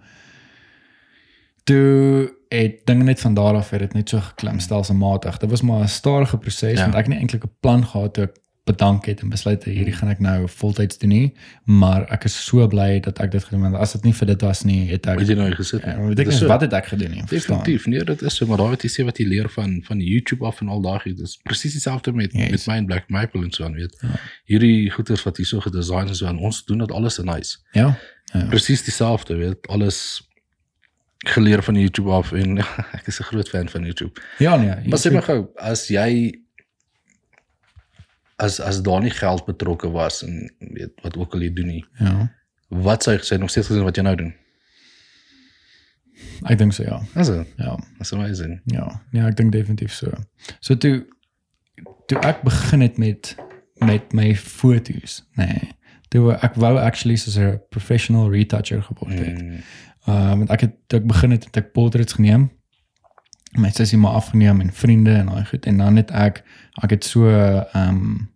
toe 1.63 2.36
het 2.49 2.85
dinge 2.85 3.03
net 3.03 3.19
van 3.19 3.33
daar 3.33 3.55
af 3.55 3.69
het 3.69 3.79
dit 3.79 3.93
net 3.93 4.09
so 4.09 4.19
geklim 4.19 4.59
stelselmatig. 4.59 5.37
Dit 5.37 5.49
was 5.49 5.61
maar 5.61 5.81
'n 5.83 5.87
stadige 5.87 6.37
proses 6.37 6.61
Ja. 6.71 6.77
ja. 6.77 6.81
want 6.81 6.93
ek 6.95 6.99
het 7.05 7.07
nie 7.07 7.17
eintlik 7.19 7.43
'n 7.43 7.51
plan 7.59 7.85
gehad 7.85 8.13
toe 8.13 8.23
ek 8.23 8.35
bedank 8.67 9.05
het 9.05 9.19
en 9.21 9.29
besluit 9.29 9.63
het 9.63 9.73
hierdie 9.73 9.93
gaan 9.93 10.09
ek 10.09 10.19
nou 10.19 10.47
voltyds 10.49 10.97
doen 10.97 11.09
nie, 11.09 11.33
maar 11.65 12.03
ek 12.11 12.23
is 12.23 12.45
so 12.45 12.67
bly 12.67 12.99
dat 12.99 13.19
ek 13.19 13.31
dit 13.31 13.43
gedoen 13.43 13.63
het 13.63 13.73
as 13.75 13.91
dit 13.91 14.03
nie 14.03 14.13
vir 14.13 14.27
dit 14.27 14.41
was 14.41 14.63
nie, 14.63 14.89
het 14.91 15.05
ek 15.07 15.19
Het 15.19 15.27
jy 15.27 15.35
nou 15.35 15.51
gesit? 15.51 15.81
ja, 15.83 15.95
nie? 15.97 16.07
weet 16.07 16.15
Dit 16.15 16.25
ek 16.25 16.31
nie 16.31 16.39
so. 16.39 16.47
wat 16.47 16.61
het 16.61 16.73
ek 16.73 16.85
gedoen 16.85 17.11
nie. 17.11 17.23
Definitief, 17.25 17.85
nee, 17.85 18.03
dit 18.03 18.21
is 18.21 18.35
so, 18.35 18.45
maar 18.45 18.57
daai 18.57 18.69
wat 18.69 18.81
jy 18.83 18.89
sê 18.89 19.03
wat 19.05 19.17
jy 19.17 19.25
leer 19.25 19.49
van 19.49 19.81
van 19.83 19.99
YouTube 19.99 20.45
af 20.45 20.61
en 20.61 20.67
al 20.67 20.81
daai 20.81 21.13
dis 21.15 21.37
presies 21.43 21.71
dieselfde 21.73 22.11
met 22.11 22.33
Yes. 22.33 22.49
met 22.51 22.67
my 22.67 22.73
en 22.75 22.85
Black 22.85 23.09
Maple 23.09 23.43
en 23.43 23.51
so 23.51 23.63
aan, 23.63 23.73
weet. 23.73 23.97
Ja. 24.01 24.19
Hierdie 24.45 24.89
goeders 24.91 25.23
wat 25.23 25.37
hier 25.37 25.45
so 25.45 25.59
gedesign 25.59 26.09
is, 26.09 26.21
en 26.21 26.37
ons 26.37 26.65
doen 26.65 26.77
dit 26.77 26.91
alles 26.91 27.19
in 27.19 27.25
nice. 27.25 27.57
Ja. 27.71 27.97
Ja. 28.33 28.45
Presies 28.45 28.83
dieselfde, 28.83 29.35
weet, 29.35 29.67
alles 29.67 30.26
geleer 31.25 31.63
van 31.63 31.75
YouTube 31.75 32.11
af 32.11 32.31
en 32.31 32.57
ek 32.97 33.07
is 33.07 33.19
'n 33.19 33.23
groot 33.23 33.49
fan 33.49 33.69
van 33.69 33.83
YouTube. 33.83 34.21
Ja 34.39 34.55
nee. 34.55 34.87
Maar 34.89 34.99
sê 34.99 35.11
my 35.11 35.21
gou, 35.21 35.47
as 35.55 35.87
jy 35.87 36.41
as 38.35 38.59
as 38.61 38.81
daar 38.81 39.01
nie 39.01 39.09
geld 39.11 39.45
betrokke 39.45 39.89
was 39.91 40.23
en 40.23 40.53
weet 40.59 40.91
wat 41.01 41.17
ook 41.17 41.33
al 41.33 41.41
jy 41.41 41.53
doen 41.53 41.67
nie, 41.67 41.85
Ja. 41.99 42.31
wat 42.69 43.03
sou 43.03 43.15
jy 43.15 43.21
gesê 43.23 43.39
nog 43.39 43.49
steeds 43.49 43.67
gedoen 43.67 43.83
wat 43.83 43.95
jy 43.95 44.03
nou 44.03 44.15
doen? 44.15 44.33
Ek 46.49 46.57
dink 46.57 46.73
so 46.73 46.83
ja. 46.83 46.99
Dit. 47.13 47.47
Ja. 47.57 47.77
Dis 47.97 48.13
amazing. 48.13 48.61
Ja, 48.65 49.01
ja, 49.11 49.27
ek 49.27 49.35
dink 49.37 49.51
definitief 49.51 49.93
so. 49.93 50.11
So 50.59 50.75
toe 50.77 51.05
toe 52.07 52.19
ek 52.25 52.41
begin 52.43 52.81
het 52.81 52.97
met 52.97 53.35
met 53.85 54.13
my 54.13 54.35
fotos, 54.35 55.23
nê. 55.37 55.45
Nee, 55.45 55.71
toe 56.09 56.31
ek 56.41 56.55
wou 56.55 56.77
actually 56.79 57.15
soos 57.17 57.37
'n 57.37 57.59
professional 57.69 58.31
retoucher 58.31 58.81
geword 58.83 59.13
het. 59.19 59.41
Mm. 59.41 59.59
Uh 60.07 60.35
want 60.39 60.49
ek 60.49 60.61
het 60.61 60.75
toe 60.87 60.99
ek 60.99 61.07
begin 61.07 61.31
het, 61.35 61.45
het 61.45 61.57
ek 61.57 61.71
portraits 61.71 62.13
geneem. 62.13 62.49
My 63.57 63.69
sussie 63.69 63.97
maar 63.97 64.19
afgeneem 64.19 64.61
en 64.61 64.73
vriende 64.73 65.13
en 65.13 65.31
daai 65.31 65.45
goed 65.45 65.65
en 65.65 65.77
dan 65.77 65.95
het 65.95 66.11
ek 66.11 66.43
ek 66.83 66.89
het 66.89 67.05
so 67.05 67.27
um 67.75 68.29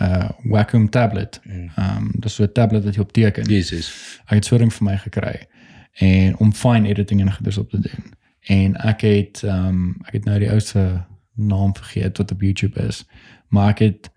uh 0.00 0.28
Wacom 0.44 0.88
tablet. 0.88 1.40
Mm. 1.44 1.68
Um 1.76 2.10
dis 2.20 2.34
so 2.34 2.44
'n 2.44 2.52
tablet 2.52 2.84
wat 2.84 2.94
jy 2.94 3.00
op 3.00 3.12
teken. 3.12 3.44
Jesus. 3.44 3.92
Ek 4.26 4.40
het 4.40 4.44
so 4.44 4.56
'n 4.56 4.58
ding 4.58 4.72
vir 4.72 4.84
my 4.84 4.96
gekry 4.96 5.46
en 5.92 6.36
om 6.36 6.52
fine 6.52 6.88
editing 6.88 7.20
en 7.20 7.32
goeders 7.32 7.58
op 7.58 7.70
te 7.70 7.80
doen. 7.80 8.18
en 8.40 8.76
ek 8.76 9.00
het 9.00 9.42
ehm 9.44 9.66
um, 9.66 9.96
ek 10.08 10.12
het 10.12 10.24
nou 10.24 10.38
die 10.38 10.50
ou 10.50 10.60
se 10.60 11.00
naam 11.34 11.76
vergeet 11.76 12.16
wat 12.16 12.30
op 12.32 12.40
YouTube 12.40 12.80
is. 12.86 13.04
Maar 13.48 13.68
ek 13.68 13.78
het 13.78 14.10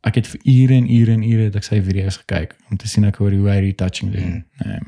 ek 0.00 0.14
het 0.14 0.26
vir 0.26 0.40
ure 0.42 0.74
en 0.74 0.90
ure 0.92 1.12
en 1.12 1.22
ure 1.22 1.48
het 1.48 1.56
ek 1.56 1.64
sy 1.64 1.80
video's 1.82 2.16
gekyk 2.16 2.56
om 2.70 2.76
te 2.76 2.88
sien 2.88 3.04
ek 3.08 3.16
hoe 3.16 3.32
hoe 3.32 3.48
hy 3.50 3.60
retouching 3.64 4.12
doen. 4.12 4.34
Mm. 4.34 4.68
Nee. 4.68 4.80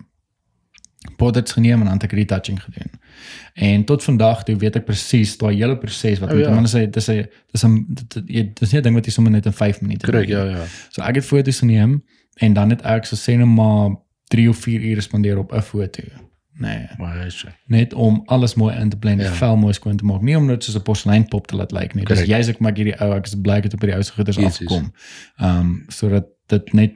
Potters 1.16 1.52
geneem 1.52 1.78
en 1.80 1.84
dan 1.84 1.92
het 1.94 2.02
ek 2.02 2.12
retouching 2.12 2.62
gedoen. 2.62 2.90
En 3.54 3.84
tot 3.84 4.04
vandag 4.04 4.42
toe 4.44 4.56
weet 4.56 4.76
ek 4.76 4.84
presies 4.84 5.36
daai 5.38 5.56
hele 5.56 5.78
proses 5.78 6.18
wat 6.18 6.32
Oh, 6.32 6.38
ja. 6.38 6.48
hom 6.54 6.64
ja. 6.64 6.70
sê 6.78 6.90
dis 6.90 7.08
'n 7.08 7.26
dis 7.52 7.64
'n 7.64 7.84
dit- 7.88 8.10
dit- 8.14 8.24
jy- 8.28 8.50
dis 8.54 8.72
nie 8.72 8.80
'n 8.80 8.82
ding 8.84 8.94
wat 8.94 9.04
jy 9.06 9.12
sommer 9.12 9.32
net 9.32 9.46
in 9.46 9.52
5 9.52 9.80
minute 9.80 10.06
Korrek, 10.06 10.28
doen 10.28 10.36
ja 10.38 10.44
nie. 10.44 10.52
ja. 10.56 10.64
So 10.90 11.02
ek 11.02 11.14
het 11.14 11.24
foto's 11.24 11.58
geneem 11.58 12.02
en 12.36 12.52
dan 12.52 12.70
het 12.70 12.82
ek 12.82 13.04
so 13.06 13.16
sê 13.16 13.36
net 13.36 13.46
maar 13.46 13.96
3 14.28 14.48
of 14.48 14.56
4 14.58 14.80
ure 14.80 15.00
spandeer 15.00 15.38
op 15.38 15.52
'n 15.52 15.60
foto. 15.62 16.02
Nee, 16.58 16.86
Maar 16.98 17.26
sê. 17.30 17.48
net 17.66 17.92
om 17.94 18.22
alles 18.26 18.54
mooi 18.54 18.76
in 18.76 18.88
te 18.88 18.96
blend, 18.96 19.20
Ja. 19.20 19.26
ja. 19.26 19.32
vel 19.34 19.56
mooi 19.56 19.72
skoon 19.72 19.96
te 19.96 20.04
maak. 20.04 20.22
Nie 20.22 20.36
om 20.36 20.46
dit 20.46 20.64
soos 20.64 20.74
'n 20.76 20.82
porseleinpop 20.82 21.46
te 21.46 21.56
laat 21.56 21.72
lyk 21.72 21.94
nie. 21.94 22.04
Dis 22.04 22.24
jy's 22.26 22.48
ek 22.48 22.58
maak 22.60 22.76
hierdie 22.76 23.00
ou, 23.00 23.12
ek 23.14 23.26
is 23.26 23.34
bly 23.40 23.52
ek 23.56 23.62
het 23.64 23.74
op 23.74 23.80
hierdie 23.80 23.96
ou 23.96 24.02
se 24.02 24.12
goeders 24.12 24.38
afgekom. 24.38 24.92
Ehm 25.38 25.58
um, 25.60 25.84
sodat 25.88 26.26
dit 26.46 26.72
net 26.72 26.92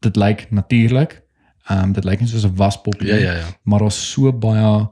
dit 0.00 0.16
lyk 0.16 0.46
natuurlik. 0.50 1.21
Ehm 1.70 1.82
um, 1.84 1.92
dit 1.92 2.04
lyk 2.04 2.20
nie 2.20 2.28
soos 2.28 2.44
'n 2.44 2.56
waspop 2.56 3.00
nie 3.00 3.08
Ja 3.08 3.16
ja 3.16 3.32
ja. 3.32 3.46
maar 3.62 3.78
daar's 3.78 4.10
so 4.12 4.32
baie 4.32 4.88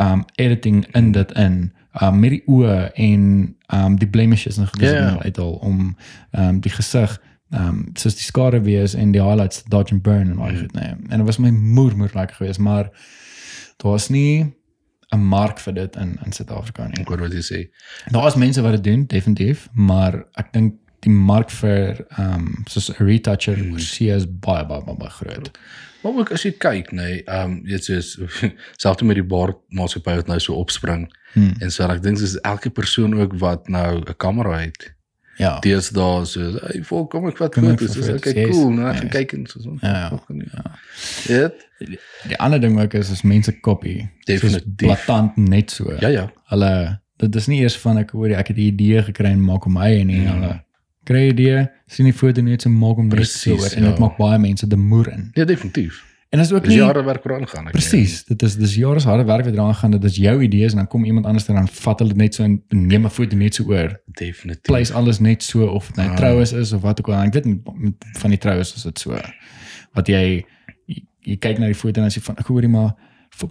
um 0.00 0.24
editing 0.36 0.86
in 0.94 1.12
dit 1.12 1.32
in 1.32 1.72
um 2.02 2.20
met 2.20 2.30
die 2.30 2.42
oë 2.46 2.90
en 2.94 3.56
um 3.74 3.96
die 3.98 4.08
blemishes 4.08 4.56
en 4.58 4.66
goeie 4.68 4.86
Ja, 4.86 4.92
yeah. 4.92 5.04
ja. 5.04 5.10
nou 5.10 5.22
uithaal 5.22 5.52
om 5.52 5.96
um 6.30 6.60
die 6.60 6.70
gesig 6.72 7.20
um 7.52 7.90
soos 7.94 8.14
die 8.14 8.22
skade 8.22 8.60
wees 8.62 8.94
en 8.94 9.12
die 9.12 9.22
highlights 9.22 9.62
dodge 9.68 9.92
and 9.94 10.02
burn 10.02 10.30
en 10.30 10.38
al 10.38 10.50
Mm. 10.50 10.58
goed 10.58 10.72
nee 10.72 10.94
en 11.08 11.16
dit 11.18 11.26
was 11.26 11.38
my 11.38 11.50
moer 11.50 11.96
moer 11.96 12.10
lekker 12.14 12.36
geweest 12.36 12.58
maar 12.58 12.90
daar's 13.76 14.08
nie 14.08 14.54
'n 15.12 15.18
mark 15.18 15.58
vir 15.58 15.74
dit 15.74 15.96
in 15.96 16.18
in 16.24 16.32
Suid-Afrika 16.32 16.86
nie. 16.86 17.00
Ek 17.00 17.08
hoor 17.08 17.18
wat 17.18 17.32
jy 17.32 17.40
sê. 17.42 17.70
Daar 18.12 18.26
is 18.26 18.34
mense 18.34 18.62
wat 18.62 18.72
dit 18.72 18.84
doen 18.84 19.06
definitief, 19.06 19.68
maar 19.72 20.24
ek 20.34 20.52
dink 20.52 20.74
die 21.00 21.10
mark 21.12 21.50
vir 21.50 22.06
um 22.18 22.62
soos 22.66 22.90
'n 22.90 23.04
retoucher 23.04 23.56
Mm. 23.58 23.64
mm. 23.66 23.72
oorsee 23.72 24.14
is 24.14 24.26
baie 24.26 24.66
baie 24.66 24.84
baie, 24.84 24.96
baie 24.96 25.10
groot. 25.10 25.50
Maar 26.02 26.12
ook 26.12 26.30
as 26.32 26.42
jy 26.42 26.52
kyk, 26.58 26.92
nee, 26.92 27.22
ehm 27.26 27.50
um, 27.50 27.60
jy 27.68 27.78
soos 27.78 28.18
selfs 28.82 29.02
met 29.02 29.14
die 29.16 29.26
bar 29.26 29.54
maatskappy 29.68 30.14
wat 30.16 30.26
nou 30.26 30.38
so 30.40 30.54
opspring 30.54 31.08
Hmm. 31.32 31.52
en 31.62 31.70
so 31.70 31.86
ek 31.86 32.00
dink 32.02 32.18
dis 32.18 32.32
elke 32.42 32.70
persoon 32.74 33.12
ook 33.20 33.36
wat 33.38 33.68
nou 33.68 34.00
'n 34.02 34.16
kamera 34.16 34.58
het. 34.58 34.94
Ja. 35.38 35.58
Dis 35.60 35.88
daar 35.88 36.26
so, 36.26 36.40
hey, 36.40 36.82
vol 36.82 37.06
kom 37.06 37.26
ek 37.28 37.38
wat 37.38 37.56
ek 37.56 37.62
foto's. 37.64 37.78
vir 37.78 37.86
Dis 37.86 38.06
foto's, 38.06 38.18
okay, 38.18 38.32
yes, 38.34 38.50
cool, 38.56 38.70
nou 38.70 38.88
ek 38.88 38.96
gaan 38.96 39.06
yes. 39.06 39.12
kyk 39.14 39.32
en 39.32 39.46
so 39.46 39.60
so. 39.60 39.76
Ja, 39.80 39.88
ja. 39.88 40.20
ja. 41.28 41.50
Ja, 41.78 41.88
Die 42.28 42.36
ander 42.38 42.60
ding 42.60 42.80
ook 42.80 42.94
is 42.94 43.10
is 43.10 43.22
mense 43.22 43.60
copy. 43.60 44.08
Definitief. 44.26 44.62
Soos 44.62 44.76
Blaatant 44.76 45.36
net 45.36 45.70
so. 45.70 45.92
ja. 46.00 46.08
ja. 46.08 46.32
Hulle 46.50 47.00
dit 47.16 47.36
is 47.36 47.46
nie 47.46 47.60
eers 47.60 47.76
van 47.78 47.98
ek 47.98 48.10
hoor 48.10 48.28
ek 48.34 48.48
het 48.48 48.56
'n 48.56 48.60
idee 48.60 49.02
gekry 49.02 49.26
en 49.30 49.44
maak 49.44 49.62
hom 49.64 49.72
my 49.72 50.00
en 50.00 50.06
nie. 50.06 50.20
Mm. 50.20 50.26
Hulle 50.26 50.64
kry 51.04 51.28
idee, 51.30 51.68
sien 51.86 52.04
die 52.04 52.12
foto 52.12 52.42
net 52.42 52.62
so 52.62 52.70
maak 52.70 52.96
hom 52.96 53.08
net 53.08 53.26
so 53.26 53.50
oor 53.56 53.72
en 53.76 53.82
dit 53.82 53.92
ja. 53.96 53.98
maak 54.00 54.16
baie 54.16 54.38
mense 54.38 54.66
de 54.66 54.76
moer 54.76 55.08
in. 55.12 55.30
Ja, 55.34 55.44
definitief. 55.44 56.04
En 56.30 56.38
is 56.38 56.52
ook 56.52 56.62
Dis 56.62 56.68
nie 56.70 56.78
jare 56.78 57.02
werk 57.04 57.24
oor 57.26 57.40
aangaan. 57.40 57.70
Presies. 57.72 58.24
Dit 58.24 58.42
is 58.42 58.54
dis 58.56 58.74
jare 58.74 59.00
se 59.00 59.08
harde 59.08 59.24
werk 59.24 59.44
wat 59.44 59.54
eraan 59.54 59.74
gaan. 59.74 59.90
Dit 59.90 60.04
is 60.04 60.16
jou 60.16 60.42
idees 60.42 60.70
en 60.72 60.76
dan 60.76 60.86
kom 60.86 61.04
iemand 61.04 61.26
anders 61.26 61.48
en 61.48 61.54
dan 61.54 61.68
vat 61.68 61.98
hulle 61.98 62.12
dit 62.12 62.18
net 62.18 62.34
so 62.34 62.44
en 62.44 62.62
neem 62.68 63.04
'n 63.04 63.10
foto 63.10 63.36
net 63.36 63.54
so 63.54 63.64
oor. 63.64 64.00
Definitief. 64.06 64.62
Place 64.62 64.92
alles 64.92 65.18
net 65.18 65.42
so 65.42 65.66
of 65.66 65.86
dit 65.86 65.96
nou 65.96 66.08
Ah. 66.08 66.16
troues 66.16 66.52
is 66.52 66.72
of 66.72 66.80
wat 66.82 66.98
ook 67.00 67.08
al. 67.08 67.22
Ek 67.22 67.32
weet 67.34 67.44
met, 67.44 67.58
met 67.74 67.94
van 68.18 68.30
die 68.30 68.38
troues 68.38 68.74
is 68.76 68.82
dit 68.82 68.98
so. 68.98 69.18
Wat 69.92 70.06
jy 70.06 70.44
jy, 70.86 71.02
jy 71.20 71.36
kyk 71.36 71.58
na 71.58 71.66
die 71.66 71.74
foto 71.74 72.00
en 72.00 72.08
dan 72.08 72.10
sê 72.10 72.22
van 72.22 72.36
ek 72.38 72.46
hoorie 72.46 72.68
maar 72.70 72.94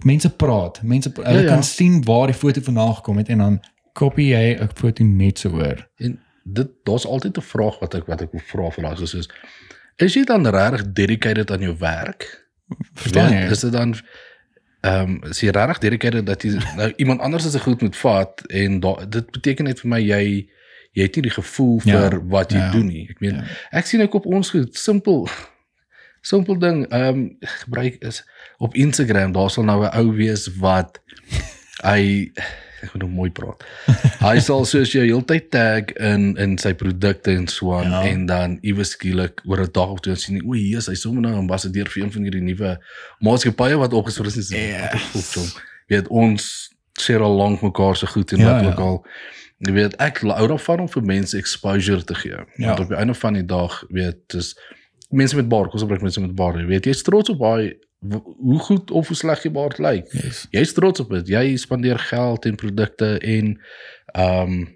mense 0.04 0.30
praat. 0.30 0.82
Mense 0.82 1.10
pra- 1.12 1.24
hulle 1.24 1.36
Ja, 1.42 1.44
ja. 1.44 1.52
kan 1.54 1.62
sien 1.62 2.02
waar 2.04 2.26
die 2.26 2.34
foto 2.34 2.60
vandaan 2.60 2.94
gekom 2.94 3.16
het 3.16 3.28
en 3.28 3.38
dan 3.38 3.60
copy 3.92 4.22
jy 4.22 4.56
'n 4.60 4.68
foto 4.74 5.04
net 5.04 5.38
so 5.38 5.50
oor. 5.50 5.88
En 5.98 6.18
dit 6.44 6.68
daar's 6.84 7.06
altyd 7.06 7.36
'n 7.38 7.42
vraag 7.42 7.78
wat 7.80 7.94
ek 7.94 8.06
wat 8.06 8.20
ek 8.22 8.32
wil 8.32 8.40
vra 8.46 8.70
vir 8.70 8.84
daai 8.84 8.96
soos 8.96 9.28
is 9.96 10.14
jy 10.14 10.24
dan 10.24 10.46
regtig 10.46 10.92
dedicated 10.92 11.50
aan 11.50 11.60
jou 11.60 11.76
werk? 11.78 12.46
Verstaan 12.94 13.32
Ja, 13.32 13.40
jy? 13.44 13.50
Is 13.50 13.60
dit 13.60 13.72
dan 13.72 13.94
ehm 14.80 15.10
um, 15.10 15.22
is 15.28 15.40
jy 15.40 15.50
regtig 15.50 15.78
dedicated 15.78 16.26
dat 16.26 16.42
jy 16.42 16.56
nou 16.76 16.92
iemand 16.96 17.20
anders 17.20 17.50
se 17.50 17.58
goed 17.60 17.82
moet 17.82 17.96
vat 17.96 18.40
en 18.48 18.80
da, 18.80 18.94
dit 19.04 19.30
beteken 19.30 19.64
net 19.64 19.80
vir 19.80 19.88
my 19.90 19.98
jy 20.00 20.48
jy 20.92 21.02
het 21.02 21.14
nie 21.14 21.22
die 21.22 21.30
gevoel 21.36 21.80
Ja, 21.84 22.00
vir 22.08 22.20
wat 22.28 22.50
jy 22.52 22.58
ja. 22.58 22.70
doen 22.72 22.86
nie. 22.86 23.06
Ek 23.10 23.20
meen 23.20 23.34
Ja. 23.34 23.44
ek 23.70 23.86
sien 23.86 24.00
ook 24.02 24.14
op 24.14 24.26
ons 24.26 24.50
goed 24.50 24.76
simpel 24.76 25.28
simpel 26.22 26.58
ding 26.58 26.86
ehm 26.88 27.08
um, 27.08 27.36
gebruik 27.40 28.00
is 28.04 28.24
op 28.58 28.74
Instagram 28.74 29.32
daar 29.32 29.50
sal 29.50 29.64
nou 29.64 29.84
'n 29.84 29.92
ou 29.98 30.12
wees 30.16 30.48
wat 30.58 31.00
hy 31.84 32.32
ek 32.82 32.94
moet 32.94 33.02
nou 33.02 33.10
mooi 33.12 33.30
praat. 33.30 33.64
Hy 34.28 34.38
sal 34.40 34.64
soos 34.64 34.92
jou 34.92 35.04
heeltyd 35.04 35.50
tag 35.50 35.92
in 36.00 36.36
in 36.40 36.58
sy 36.58 36.72
produkte 36.74 37.30
en 37.36 37.46
so 37.48 37.72
aan 37.76 37.90
Ja. 37.90 38.02
en 38.08 38.26
dan 38.26 38.58
iewes 38.62 38.90
skielik 38.96 39.40
oor 39.44 39.60
'n 39.64 39.72
dag 39.72 39.88
of 39.96 40.00
twee 40.00 40.16
sien 40.16 40.36
jy 40.36 40.42
o, 40.46 40.52
hier 40.52 40.78
is 40.78 40.86
hy 40.86 40.94
sommer 40.94 41.22
nou 41.22 41.34
ambassadeur 41.38 41.88
vir 41.88 42.02
een 42.04 42.12
van 42.12 42.22
hierdie 42.22 42.42
nuwe 42.42 42.78
maatskappye 43.20 43.76
wat 43.78 43.92
opgespreek 43.92 44.36
is. 44.36 44.48
Ja. 44.48 44.90
Yes. 45.14 45.54
Weet 45.90 46.08
ons 46.08 46.70
share 47.00 47.22
al 47.24 47.36
lank 47.36 47.62
mekaar 47.62 47.96
se 47.96 48.06
goed 48.06 48.32
en 48.32 48.38
Ja, 48.38 48.52
wat 48.54 48.62
ja. 48.62 48.70
ook 48.70 48.78
al. 48.78 49.04
Jy 49.58 49.72
weet 49.72 49.94
ek 50.00 50.20
hou 50.24 50.46
daarvan 50.48 50.80
om 50.80 50.88
vir 50.88 51.02
mense 51.02 51.36
exposure 51.36 52.04
te 52.04 52.14
gee. 52.14 52.30
Ja. 52.56 52.66
Want 52.66 52.80
op 52.80 52.88
die 52.88 52.96
einde 52.96 53.14
van 53.14 53.34
die 53.34 53.44
dag 53.44 53.84
weet 53.90 54.16
dis 54.32 54.54
mense 55.10 55.36
met 55.36 55.48
baard, 55.48 55.72
ons 55.72 55.82
gebruik 55.82 56.02
mense 56.02 56.20
met 56.20 56.34
baard, 56.34 56.56
jy 56.60 56.66
weet 56.66 56.84
jy's 56.86 57.02
trots 57.02 57.28
op 57.30 57.38
daai 57.38 57.68
w- 57.68 57.74
hoe 58.00 58.58
goed 58.58 58.90
of 58.90 59.06
hoe 59.08 59.16
sleg 59.16 59.42
jy 59.44 59.50
baard 59.52 59.78
lyk. 59.78 60.06
Yes. 60.12 60.46
Jy's 60.50 60.72
trots 60.72 61.00
op 61.00 61.10
dit. 61.10 61.28
Jy 61.28 61.56
spandeer 61.60 61.98
geld 61.98 62.46
en 62.48 62.54
produkte 62.56 63.18
en 63.18 63.56
ehm 64.14 64.52
um, 64.52 64.68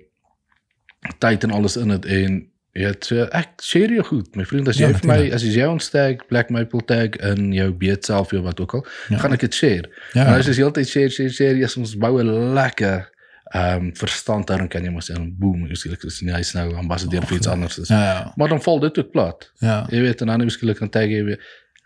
tyd 1.21 1.45
en 1.45 1.51
alles 1.51 1.77
in 1.77 1.89
dit 1.93 2.05
en 2.07 2.37
jy 2.75 2.87
het 2.89 3.05
so 3.07 3.25
ek 3.37 3.61
share 3.63 3.93
jou 3.95 4.05
goed. 4.09 4.37
My 4.37 4.45
vriend, 4.49 4.69
as 4.69 4.79
Ja, 4.81 4.89
jy 4.89 4.99
vir 4.99 5.09
my 5.11 5.19
as 5.37 5.43
jy 5.45 5.53
jou 5.59 5.71
ontsteek 5.75 6.25
Black 6.31 6.49
Maple 6.51 6.81
tag 6.89 7.17
in 7.33 7.53
jou 7.55 7.69
beet 7.73 8.05
self 8.09 8.33
of 8.33 8.43
wat 8.47 8.61
ook 8.61 8.75
al, 8.75 8.87
Ja. 9.13 9.19
gaan 9.19 9.33
ek 9.37 9.41
dit 9.47 9.55
share. 9.55 9.91
Ja. 10.15 10.27
En 10.27 10.35
as 10.39 10.47
jy 10.49 10.55
heeltyd 10.63 10.89
share 10.89 11.11
share 11.11 11.31
share, 11.31 11.59
jy 11.61 11.69
ons 11.79 11.95
bou 11.97 12.19
'n 12.23 12.55
lekker 12.55 13.11
ehm 13.55 13.77
um, 13.89 13.91
verstandhouding 13.97 14.69
kan 14.71 14.83
jy 14.85 14.91
maar 14.91 15.03
sê 15.05 15.15
en 15.15 15.29
boom, 15.39 15.67
jy 15.69 15.75
skielik 15.75 16.05
is 16.05 16.21
nie 16.23 16.33
hy's 16.35 16.55
nou 16.55 16.75
ambassadeur 16.75 17.23
vir 17.27 17.37
iets 17.37 17.47
anders 17.47 17.79
is. 17.79 17.89
Ja, 17.89 18.01
ja. 18.03 18.33
Maar 18.37 18.49
dan 18.49 18.63
val 18.63 18.81
dit 18.81 18.99
ook 18.99 19.11
plat. 19.13 19.51
Ja. 19.61 19.87
Jy 19.91 20.01
weet 20.01 20.21
en 20.21 20.27
dan 20.27 20.45
miskien 20.45 20.75
kan 20.75 20.89
tag 20.91 21.09
jy 21.09 21.25
weer. 21.25 21.39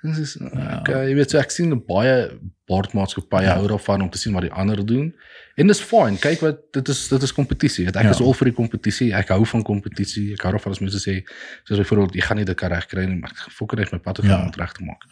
Dis 0.02 0.18
is 0.18 0.36
okay, 0.80 1.08
jy 1.08 1.14
weet 1.18 1.30
so 1.30 1.38
ek 1.38 1.50
sien 1.50 1.72
baie 1.86 2.28
bordmaatskappye 2.70 3.42
Ja. 3.42 3.54
hou 3.58 3.66
daarvan 3.68 4.02
om 4.04 4.10
te 4.10 4.18
sien 4.18 4.32
wat 4.32 4.42
die 4.46 4.52
ander 4.52 4.84
doen. 4.86 5.08
En 5.56 5.66
dis 5.66 5.80
fyn. 5.80 6.18
Kyk 6.20 6.40
wat 6.40 6.58
dit 6.72 6.88
is 6.88 7.00
dit 7.08 7.22
is 7.22 7.32
kompetisie. 7.34 7.86
Ek 7.88 7.94
Ja. 8.04 8.10
is 8.10 8.20
al 8.20 8.32
vir 8.34 8.44
die 8.44 8.54
kompetisie. 8.54 9.12
Ek 9.14 9.28
hou 9.28 9.44
van 9.46 9.62
kompetisie. 9.62 10.32
Ek 10.34 10.42
hou 10.42 10.52
daarvan 10.52 10.72
as 10.72 10.80
mense 10.80 10.98
sê 11.02 11.22
soos 11.64 11.78
byvoorbeeld 11.78 12.14
jy 12.14 12.20
gaan 12.20 12.36
nie 12.36 12.44
dit 12.44 12.60
reg 12.60 12.86
kry 12.86 13.06
nie, 13.06 13.16
maar 13.18 13.30
ek 13.30 13.50
fokus 13.50 13.78
net 13.78 13.92
my 13.92 13.98
pad 13.98 14.18
gaan 14.18 14.30
Ja. 14.30 14.38
om 14.44 14.50
dit 14.50 14.56
reg 14.60 14.72
te 14.72 14.84
maak. 14.84 15.02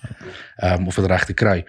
Ehm 0.63 0.81
um, 0.81 0.87
of 0.87 0.95
dit 0.97 1.07
reg 1.07 1.25
te 1.25 1.35
kry. 1.35 1.65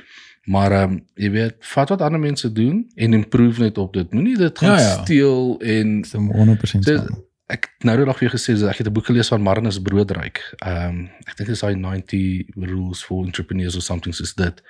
Maar 0.45 0.72
ehm 0.72 0.91
um, 0.91 1.06
jy 1.15 1.31
weet, 1.31 1.56
vat 1.60 1.89
wat 1.89 2.02
ander 2.02 2.19
mense 2.19 2.52
doen 2.53 2.85
en 2.95 3.14
improve 3.14 3.60
net 3.61 3.77
op 3.77 3.94
dit. 3.94 4.14
Moenie 4.14 4.38
dit 4.38 4.57
gaan 4.60 4.77
Ja, 4.77 4.80
ja. 4.80 5.03
steel 5.03 5.60
en 5.61 6.02
Dis 6.02 6.14
100% 6.14 6.84
So, 6.84 7.27
ek 7.49 7.69
nou 7.88 7.95
die 7.98 8.06
dag 8.06 8.19
jou 8.19 8.30
gesê 8.32 8.56
dat 8.60 8.69
ek 8.74 8.78
het 8.84 8.88
'n 8.88 8.94
boek 8.94 9.06
gelees 9.06 9.28
van 9.32 9.41
Marnus 9.41 9.80
Broodryk. 9.82 10.41
Ehm 10.65 10.90
um, 10.90 11.10
ek 11.28 11.38
dink 11.38 11.48
dit 11.49 11.56
is 11.56 11.61
hy 11.61 11.74
90 11.74 12.45
rules 12.56 13.03
for 13.03 13.26
entrepreneurs 13.26 13.76
or 13.76 13.82
something 13.82 14.14
soos 14.15 14.34
dit. 14.36 14.61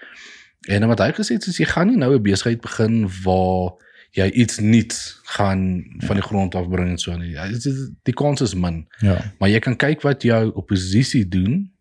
En 0.69 0.87
wat 0.87 0.99
hy 0.99 1.11
gesê 1.11 1.33
het 1.37 1.47
is 1.47 1.57
jy 1.57 1.65
gaan 1.65 1.87
nie 1.87 1.97
nou 1.97 2.13
'n 2.15 2.21
besigheid 2.23 2.61
begin 2.61 3.09
waar 3.23 3.71
jy 4.11 4.29
iets 4.33 4.59
nuuts 4.59 5.19
gaan 5.25 5.83
van 6.05 6.15
die 6.15 6.23
grond 6.23 6.55
af 6.55 6.69
bring 6.69 6.89
en 6.89 6.97
so 6.97 7.15
nie. 7.17 7.31
Ja, 7.31 7.47
dit 7.47 7.65
is- 7.65 7.89
Die 8.03 8.13
kans 8.13 8.41
is 8.41 8.53
min. 8.55 8.87
Ja. 9.01 9.33
Maar 9.39 9.49
jy 9.49 9.59
kan 9.59 9.75
kyk 9.75 10.01
wat 10.01 10.21
jou 10.23 10.51
oppositie 10.55 11.27
doen. 11.27 11.71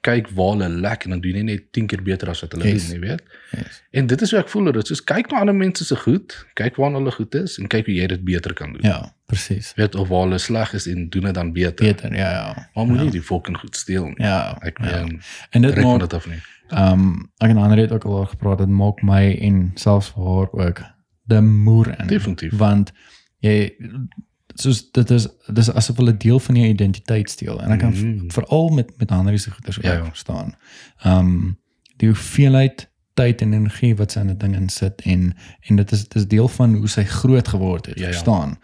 Kyk 0.00 0.28
waar 0.34 0.54
hulle 0.54 0.68
lek 0.68 1.04
en 1.04 1.10
dan 1.10 1.20
doen 1.20 1.34
jy 1.36 1.42
net 1.42 1.72
10 1.76 1.86
keer 1.86 2.02
beter 2.02 2.28
as 2.32 2.40
wat 2.40 2.52
hulle 2.52 2.64
Yes. 2.70 2.86
doen, 2.88 3.00
jy 3.00 3.08
weet. 3.08 3.22
Yes. 3.56 3.82
En 3.90 4.06
dit 4.06 4.20
is 4.22 4.30
hoe 4.30 4.38
ek 4.40 4.48
voel 4.48 4.72
dit. 4.72 4.86
Soos 4.86 5.02
kyk 5.04 5.30
na 5.30 5.38
ander 5.40 5.54
mense 5.54 5.84
se 5.84 5.96
goed, 5.96 6.46
kyk 6.54 6.76
waar 6.76 6.92
hulle 6.92 7.10
goed 7.12 7.34
is 7.34 7.58
en 7.58 7.68
kyk 7.68 7.86
hoe 7.86 7.94
jy 7.94 8.06
dit 8.06 8.24
beter 8.24 8.54
kan 8.54 8.72
doen. 8.72 8.82
Ja, 8.82 9.12
presies. 9.26 9.72
Weet 9.76 9.94
of 9.94 10.08
waar 10.08 10.22
hulle 10.22 10.38
sleg 10.38 10.72
is 10.74 10.86
en 10.86 11.08
doen 11.08 11.22
dit 11.28 11.34
dan 11.34 11.52
beter. 11.52 11.86
Beter, 11.86 12.14
ja, 12.16 12.30
ja. 12.30 12.68
Maar 12.74 12.86
moenie 12.86 13.04
ja. 13.04 13.10
die 13.10 13.22
fucking 13.22 13.58
goed 13.58 13.76
steel 13.76 14.04
nie. 14.04 14.14
Ja. 14.24 14.56
Ek 14.62 14.78
ja. 14.78 14.84
meen, 15.04 15.20
En 15.50 15.62
dit 15.62 15.82
maak 15.82 16.00
dit 16.00 16.12
af 16.14 16.26
nie. 16.26 16.40
ehm 16.70 16.92
um, 17.00 17.30
ek 17.38 17.50
en 17.50 17.56
ander 17.56 17.78
het 17.78 17.92
ook 17.92 18.04
al 18.04 18.12
oor 18.12 18.26
gepraat, 18.26 18.58
dit 18.58 18.68
maak 18.68 19.02
my 19.02 19.36
en 19.40 19.70
selfs 19.74 20.12
vir 20.14 20.24
haar 20.24 20.48
ook 20.52 20.82
de 21.24 21.40
moer 21.40 21.94
in. 21.98 22.06
Definitief. 22.06 22.52
Want 22.56 22.92
jy 23.38 23.74
soos 24.60 24.90
dit 24.92 25.10
is 25.10 25.26
dis 25.52 25.70
asof 25.72 25.96
hulle 25.96 26.16
deel 26.16 26.38
van 26.40 26.56
jou 26.56 26.66
identiteit 26.68 27.30
steel 27.30 27.60
en 27.62 27.70
ek 27.70 27.78
kan 27.80 27.92
mm. 27.94 28.30
veral 28.30 28.68
met 28.68 28.90
met 28.98 29.10
ander 29.10 29.38
se 29.38 29.50
goeders 29.50 29.78
ook 29.78 29.84
Ja, 29.84 29.92
ja, 29.92 29.98
ja. 29.98 30.04
verstaan. 30.04 30.54
Ehm 31.02 31.18
um, 31.18 31.58
die 31.96 32.08
hoeveelheid 32.08 32.88
tyd 33.14 33.42
en 33.42 33.52
energie 33.52 33.94
wat 33.96 34.12
sy 34.12 34.20
in 34.20 34.30
'n 34.30 34.38
ding 34.38 34.54
insit 34.56 35.00
en 35.04 35.34
en 35.68 35.76
dit 35.76 35.92
is 35.92 36.02
dit 36.02 36.14
is 36.16 36.26
deel 36.28 36.48
van 36.48 36.74
hoe 36.74 36.88
sy 36.88 37.04
groot 37.04 37.48
geword 37.48 37.86
het, 37.86 37.98
Ja, 37.98 38.06
ja. 38.06 38.12
verstaan. 38.12 38.58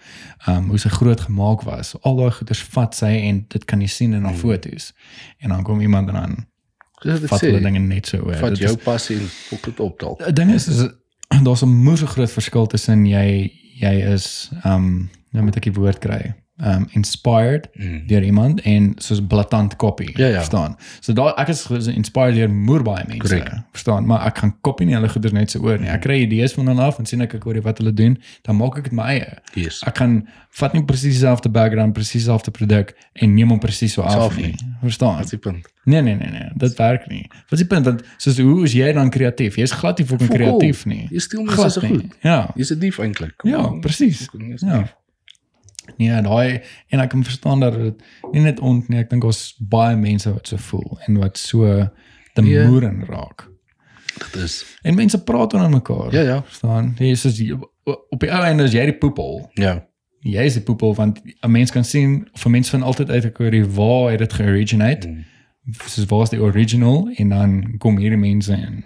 Ehm 0.47 0.57
um, 0.57 0.69
hoe 0.69 0.79
sy 0.79 0.89
groot 0.89 1.21
gemaak 1.21 1.63
was. 1.63 1.95
Al 2.03 2.17
daai 2.17 2.31
goeders 2.31 2.63
vat 2.63 2.95
sy 2.95 3.07
en 3.29 3.45
dit 3.49 3.65
kan 3.65 3.81
jy 3.81 3.87
sien 3.87 4.13
in 4.13 4.23
haar 4.23 4.33
Mhm. 4.33 4.41
foto's. 4.41 4.93
En 5.39 5.49
dan 5.49 5.63
kom 5.63 5.81
iemand 5.81 6.09
en 6.09 6.15
dan 6.15 6.47
Dis 7.03 7.21
wat 7.21 7.29
vat 7.29 7.43
ek 7.43 7.49
hulle 7.49 7.59
sê. 7.61 7.63
dinge 7.63 7.79
net 7.79 8.07
so 8.07 8.17
oor. 8.19 8.37
Vat 8.37 8.59
jou 8.59 8.71
is- 8.77 8.83
passie 8.85 9.17
en 9.17 9.27
fok 9.27 9.63
dit 9.65 9.81
op 9.81 9.99
dalk. 10.01 10.25
Die 10.25 10.33
ding 10.33 10.51
is 10.55 10.69
is 10.69 10.89
daar's 11.43 11.63
'n 11.63 11.83
moeë 11.85 12.07
groot 12.07 12.31
verskil 12.31 12.67
tussen 12.67 13.07
jy 13.07 13.51
jy 13.81 14.13
is 14.15 14.51
um 14.65 15.11
nou 15.37 15.45
moet 15.45 15.57
ek 15.61 15.69
die 15.69 15.77
woord 15.77 16.01
kry. 16.03 16.33
Um 16.57 16.87
inspired 16.97 17.67
Mm. 17.77 18.07
deur 18.09 18.23
iemand 18.25 18.61
en 18.65 18.95
soos 18.97 19.21
blaatant 19.21 19.75
copy, 19.77 20.07
Ja, 20.17 20.27
ja. 20.27 20.35
verstaan? 20.41 20.77
So 21.05 21.13
daar 21.13 21.35
ek 21.37 21.49
is 21.53 21.67
inspired 21.93 22.35
deur 22.35 22.49
moer 22.49 22.83
baie 22.83 23.05
mense, 23.07 23.21
Korrek. 23.21 23.51
verstaan? 23.73 24.07
Maar 24.07 24.25
ek 24.27 24.39
gaan 24.39 24.55
copy 24.63 24.85
nie 24.85 24.95
hulle 24.95 25.09
goeders 25.09 25.33
net 25.35 25.51
so 25.51 25.61
oor 25.61 25.77
nie. 25.79 25.89
Ek 25.89 26.01
kry 26.01 26.23
idees 26.23 26.55
van 26.57 26.67
hulle 26.67 26.81
af 26.81 26.99
en 26.99 27.05
sien 27.07 27.21
ek 27.21 27.35
ek 27.35 27.43
hoor 27.45 27.61
wat 27.61 27.79
hulle 27.79 27.93
doen, 27.93 28.17
dan 28.43 28.57
maak 28.57 28.79
ek 28.79 28.85
dit 28.85 28.93
my 28.93 29.03
eie. 29.03 29.37
Yes. 29.55 29.83
Ek 29.87 29.95
kan 29.95 30.27
vat 30.51 30.73
nie 30.73 30.83
presies 30.85 31.19
dieselfde 31.21 31.51
background, 31.53 31.93
presies 31.95 32.25
dieselfde 32.25 32.51
produk 32.51 32.95
en 33.15 33.35
neem 33.35 33.51
hom 33.51 33.59
presies 33.61 33.93
so 33.93 34.03
af 34.03 34.37
nie. 34.39 34.47
nie. 34.47 34.55
Verstaan? 34.83 35.21
Dis 35.21 35.31
die 35.31 35.39
punt. 35.39 35.67
Nee 35.85 36.01
nee 36.03 36.15
nee 36.15 36.31
nee, 36.31 36.49
dit 36.57 36.79
werk 36.79 37.07
nie. 37.09 37.27
Wat 37.51 37.53
is 37.53 37.59
die 37.59 37.67
punt 37.67 37.85
want 37.85 38.03
soos 38.17 38.39
hoe 38.39 38.65
is 38.65 38.73
jy 38.73 38.93
dan 38.95 39.11
kreatief? 39.11 39.57
Jy's 39.57 39.73
glad 39.73 39.99
nie 39.99 40.07
fucking 40.07 40.31
kreatief 40.31 40.87
nie. 40.87 41.07
Jy 41.11 41.19
steel 41.19 41.43
mense 41.45 41.71
se 41.71 41.81
goed. 41.87 42.15
Ja. 42.23 42.51
Jy's 42.57 42.71
'n 42.73 42.79
dief 42.79 42.99
eintlik. 42.99 43.35
Ja, 43.45 43.69
presies. 43.81 44.29
Ja. 44.65 44.89
Nee, 45.97 46.23
daai 46.23 46.61
en 46.89 47.01
ek 47.01 47.11
kan 47.11 47.25
verstaan 47.25 47.61
dat 47.61 47.75
dit 47.75 48.03
nie 48.33 48.41
net 48.43 48.61
ont 48.61 48.89
nie, 48.89 48.99
ek 48.99 49.11
dink 49.11 49.25
ons 49.25 49.57
baie 49.61 49.97
mense 49.97 50.33
wat 50.33 50.47
so 50.49 50.57
voel 50.57 50.99
en 51.07 51.19
wat 51.19 51.39
so 51.39 51.89
te 52.35 52.43
Ja. 52.45 52.67
moeren 52.69 53.05
raak. 53.09 53.49
Dit 54.19 54.43
is. 54.43 54.79
En 54.83 54.95
mense 54.95 55.23
praat 55.25 55.55
onder 55.55 55.71
mekaar. 55.71 56.13
Ja, 56.13 56.21
ja. 56.21 56.43
Verstaan? 56.43 56.95
Jy 56.99 57.11
is 57.11 57.23
jy- 57.39 57.59
op 58.11 58.21
die 58.21 58.31
ou 58.33 58.43
einde 58.45 58.63
is 58.65 58.73
jy 58.73 58.85
die 58.85 58.99
poepel. 58.99 59.51
Ja. 59.55 59.87
Jy 60.21 60.43
is 60.45 60.53
die 60.55 60.63
poepel 60.63 60.95
want 60.95 61.21
'n 61.43 61.51
mens 61.51 61.71
kan 61.71 61.85
sien 61.85 62.29
of 62.35 62.45
'n 62.47 62.51
mens 62.51 62.71
van 62.71 62.83
altyd 62.83 63.11
uit 63.11 63.25
ek 63.25 63.37
hoor 63.39 63.67
waar 63.75 64.11
het 64.11 64.19
dit 64.19 64.33
georiginate. 64.33 65.09
Mm. 65.09 65.25
Soos 65.87 66.05
waar 66.07 66.23
is 66.23 66.31
die 66.31 66.41
original 66.41 67.09
en 67.17 67.29
dan 67.29 67.75
kom 67.79 67.97
hierdie 67.99 68.19
mense 68.19 68.53
in. 68.53 68.85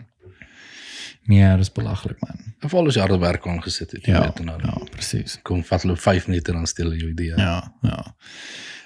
Nee, 1.27 1.57
dis 1.57 1.73
belaglik 1.73 2.17
man. 2.21 2.37
Veral 2.61 2.87
as 2.87 2.95
jy 2.95 3.01
harde 3.01 3.19
werk 3.19 3.47
aangesit 3.47 3.91
het, 3.91 4.07
jy 4.07 4.13
Ja, 4.13 4.21
weet 4.21 4.41
en 4.41 4.47
dan 4.47 4.61
ja, 4.65 4.79
presies. 4.91 5.39
kom 5.43 5.63
vat 5.65 5.83
hulle 5.83 5.97
5 5.97 6.27
minute 6.27 6.53
dan 6.53 6.67
stel 6.67 6.93
jy 6.93 7.09
idee. 7.11 7.35
Ja, 7.37 7.73
ja. 7.83 8.15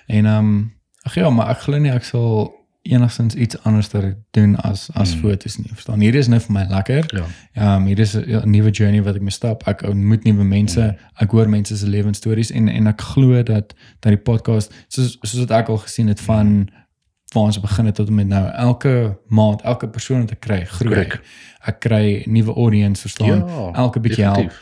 En 0.06 0.26
ehm 0.26 0.38
um, 0.44 0.74
ag 1.02 1.14
ja, 1.14 1.30
maar 1.30 1.48
ek 1.50 1.58
glo 1.58 1.78
nie 1.78 1.90
ek 1.92 2.04
sal 2.04 2.52
enigstens 2.82 3.34
iets 3.34 3.56
anders 3.64 3.88
doen 4.30 4.56
as 4.56 4.90
as 4.92 5.14
Mm. 5.14 5.20
foto's 5.20 5.56
nie. 5.58 5.70
Verstaan? 5.72 6.00
Hier 6.00 6.14
is 6.14 6.26
nou 6.28 6.40
vir 6.40 6.52
my 6.52 6.66
lekker. 6.68 7.04
Ja. 7.16 7.24
Ehm 7.54 7.80
um, 7.82 7.86
hier 7.86 7.98
is 7.98 8.14
'n 8.16 8.50
nuwe 8.50 8.70
journey 8.70 9.02
wat 9.02 9.14
ek 9.14 9.20
mee 9.22 9.30
stap. 9.30 9.62
Ek 9.66 9.82
ontmoet 9.82 10.24
nuwe 10.24 10.44
mense. 10.44 10.80
Mm. 10.80 10.96
Ek 11.14 11.30
hoor 11.30 11.48
mense 11.48 11.76
se 11.76 11.86
lewensstories 11.86 12.50
en 12.50 12.68
en 12.68 12.86
ek 12.86 13.00
glo 13.00 13.42
dat 13.42 13.74
dat 14.00 14.12
die 14.12 14.16
podcast 14.16 14.72
soos 14.88 15.18
soos 15.22 15.38
wat 15.46 15.50
ek 15.50 15.68
al 15.68 15.76
gesien 15.78 16.08
het 16.08 16.20
van 16.20 16.68
waar 17.34 17.44
ons 17.50 17.60
begin 17.60 17.86
het 17.90 17.94
tot 17.98 18.10
met 18.10 18.26
nou 18.30 18.44
elke 18.64 19.18
maand, 19.28 19.62
elke 19.62 19.88
persoon 19.88 20.20
wat 20.24 20.30
ek 20.36 20.40
kry, 20.46 20.60
groei. 20.64 20.94
Korrek. 20.94 21.20
Ek 21.68 21.80
kry 21.80 22.22
nuwe 22.26 22.54
audience, 22.54 23.00
verstaan? 23.04 23.44
Ja, 23.48 23.70
elke 23.84 24.00
bietjie 24.00 24.24
help 24.24 24.52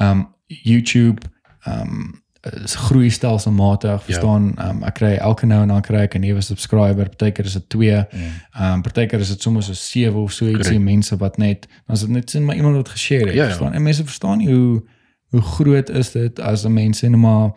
um 0.00 0.28
YouTube 0.46 1.22
um 1.68 2.18
is 2.64 2.74
groei 2.74 3.10
stelselmatig 3.12 4.02
verstaan 4.06 4.54
um 4.68 4.78
ek 4.88 4.94
kry 4.96 5.10
elke 5.20 5.46
nou 5.46 5.58
en 5.62 5.68
dan 5.68 5.82
kry 5.84 5.96
ek 6.06 6.14
'n 6.16 6.20
nuwe 6.24 6.40
subscriber 6.40 7.08
partykeer 7.12 7.44
is 7.44 7.52
dit 7.52 7.68
2 7.68 8.06
Mm. 8.12 8.20
um 8.64 8.82
partykeer 8.82 9.20
is 9.20 9.28
dit 9.28 9.42
soms 9.42 9.66
so 9.66 9.72
7 9.72 10.14
of 10.22 10.32
so 10.32 10.46
ietsie 10.46 10.80
mense 10.80 11.16
wat 11.16 11.36
net 11.38 11.66
dan 11.86 11.96
is 11.96 12.00
dit 12.00 12.08
net 12.08 12.30
sin 12.30 12.44
maar 12.44 12.56
iemand 12.56 12.76
wat 12.76 12.88
geshare 12.88 13.26
het 13.26 13.34
Ja, 13.34 13.42
ja. 13.42 13.48
verstaan 13.48 13.72
en 13.72 13.82
mense 13.82 14.04
verstaan 14.04 14.38
nie 14.38 14.48
hoe 14.54 14.82
hoe 15.30 15.40
groot 15.42 15.88
is 15.90 16.10
dit 16.12 16.40
as 16.40 16.64
'n 16.64 16.72
mens 16.72 17.00
net 17.02 17.10
maar 17.16 17.50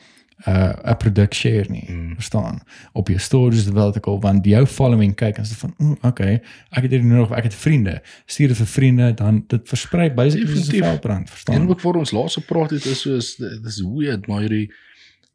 uh 0.48 0.74
'n 0.92 0.98
produk 0.98 1.34
share 1.34 1.66
nie 1.70 1.86
Mm. 1.90 2.14
verstaan 2.16 2.60
op 2.94 3.08
jou 3.08 3.20
stories 3.20 3.64
terwyl 3.64 3.94
ek 3.96 4.08
al 4.08 4.20
want 4.20 4.46
jou 4.46 4.66
following 4.66 5.16
kyk 5.16 5.38
en 5.38 5.46
sê 5.46 5.56
van 5.58 5.74
o 5.80 5.98
okay 6.08 6.42
ek 6.72 6.82
het 6.84 6.92
hier 6.92 7.04
nog 7.04 7.32
ek 7.32 7.44
het 7.44 7.56
vriende 7.56 8.02
stuur 8.26 8.48
dit 8.48 8.58
vir 8.58 8.68
vriende 8.68 9.14
dan 9.14 9.44
dit 9.48 9.62
versprei 9.70 10.10
'n 10.10 10.16
Definitief. 10.16 10.84
veldbrand 10.84 11.30
verstaan 11.30 11.56
En 11.56 11.70
ook 11.70 11.80
vir 11.80 11.96
ons 11.96 12.12
laaste 12.12 12.42
praat 12.42 12.70
het 12.70 12.86
is 12.86 13.02
soos 13.02 13.36
dis 13.36 13.82
weird 13.96 14.28
maar 14.28 14.40
hierdie 14.40 14.72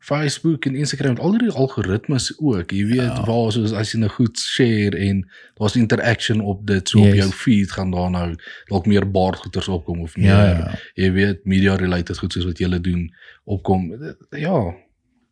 Facebook 0.01 0.64
en 0.66 0.74
Instagram 0.74 1.10
met 1.14 1.20
al 1.22 1.30
hierdie 1.30 1.51
algoritmes 1.51 2.39
ook. 2.40 2.70
Jy 2.70 2.85
weet 2.86 2.97
Ja. 3.16 3.24
waar 3.26 3.52
soos 3.52 3.72
as 3.72 3.93
jy 3.93 3.98
nou 3.98 4.10
goed 4.10 4.39
share 4.39 4.97
en 4.97 5.28
daar's 5.59 5.76
interaction 5.76 6.40
op 6.40 6.66
dit 6.66 6.89
so 6.89 6.98
op 6.98 7.05
Yes. 7.05 7.16
jou 7.16 7.30
feed 7.30 7.70
gaan 7.72 7.90
daar 7.90 8.10
nou 8.10 8.35
dalk 8.66 8.86
meer 8.86 9.10
baardgoeters 9.10 9.68
opkom 9.68 10.01
of 10.01 10.16
meer 10.16 10.26
Ja, 10.26 10.44
ja. 10.48 10.78
jy 10.94 11.12
weet 11.12 11.44
media 11.44 11.74
related 11.76 12.18
goed 12.18 12.32
soos 12.32 12.44
wat 12.44 12.59
julle 12.59 12.80
doen 12.80 13.14
opkom. 13.44 13.93
Ja. 14.30 14.74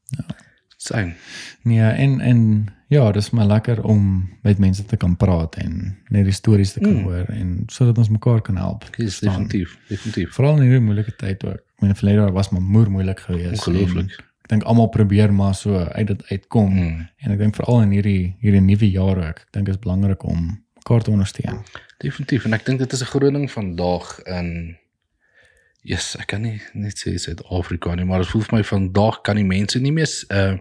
Ja. 0.08 0.24
Same. 0.76 1.14
Nee, 1.62 1.80
en 1.80 2.20
en 2.20 2.66
ja, 2.88 3.12
dis 3.12 3.30
maar 3.30 3.46
lekker 3.46 3.82
om 3.84 4.28
met 4.42 4.58
mense 4.58 4.84
te 4.84 4.96
kan 4.96 5.16
praat 5.16 5.56
en 5.56 5.96
net 6.08 6.24
die 6.24 6.32
stories 6.32 6.72
te 6.72 6.80
kan 6.80 6.92
Mm. 6.96 7.02
hoor 7.02 7.24
en 7.24 7.62
sodat 7.66 7.98
ons 7.98 8.08
mekaar 8.08 8.40
kan 8.42 8.56
help. 8.56 8.84
Dis 8.96 9.18
definitief, 9.18 9.78
definitief. 9.88 10.34
Veral 10.34 10.56
in 10.56 10.62
hierdie 10.62 10.80
moeilike 10.80 11.16
tyd 11.16 11.44
ook. 11.44 11.54
Ek 11.76 11.80
meen 11.82 11.94
verlede 11.96 12.20
jaar 12.20 12.32
was 12.32 12.48
maar 12.50 12.62
moer 12.62 12.90
moeilik 12.90 13.20
geweest. 13.20 13.66
Ongelooflik. 13.66 14.10
En 14.10 14.24
Ek 14.46 14.52
dink 14.52 14.62
almal 14.62 14.86
probeer 14.88 15.32
maar 15.34 15.54
so 15.54 15.74
uit 15.76 16.06
dit 16.06 16.22
uitkom 16.30 16.72
Mm. 16.74 17.08
en 17.16 17.30
ek 17.32 17.38
dink 17.38 17.54
veral 17.56 17.80
in 17.82 17.90
hierdie 17.90 18.36
hierdie 18.40 18.60
nuwe 18.60 18.90
jaar 18.90 19.16
ook. 19.18 19.38
Ek 19.42 19.46
dink 19.50 19.66
dit 19.66 19.74
is 19.74 19.80
belangrik 19.80 20.22
om 20.22 20.62
mekaar 20.74 21.02
te 21.02 21.10
ondersteun. 21.10 21.58
Definitief 21.98 22.44
en 22.44 22.52
ek 22.52 22.64
dink 22.64 22.78
dit 22.78 22.92
is 22.92 23.00
'n 23.02 23.04
groot 23.06 23.32
ding 23.32 23.50
vandag 23.50 24.20
in 24.26 24.76
Yes, 25.86 26.16
ek 26.18 26.26
kan 26.32 26.42
nie 26.42 26.56
net 26.74 26.98
sê 26.98 27.12
Suid-Afrika 27.22 27.94
nie, 27.94 28.04
maar 28.08 28.24
dit 28.24 28.28
voel 28.32 28.42
vir 28.42 28.56
my 28.58 28.62
vandag 28.66 29.20
kan 29.26 29.38
die 29.38 29.46
mense 29.46 29.78
nie 29.82 29.92
meer 29.94 30.10
uh 30.34 30.56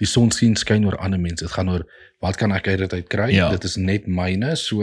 die 0.00 0.06
son 0.08 0.30
sien 0.32 0.54
skyn 0.56 0.86
oor 0.88 0.94
ander 0.96 1.20
mense. 1.20 1.44
Dit 1.44 1.52
gaan 1.52 1.68
oor 1.68 1.82
wat 2.24 2.36
kan 2.40 2.52
ek 2.56 2.68
uit 2.70 2.78
dit 2.78 2.92
uit 2.94 3.08
kry? 3.12 3.26
Ja. 3.34 3.50
Dit 3.52 3.64
is 3.68 3.74
net 3.76 4.06
myne, 4.08 4.54
so 4.56 4.80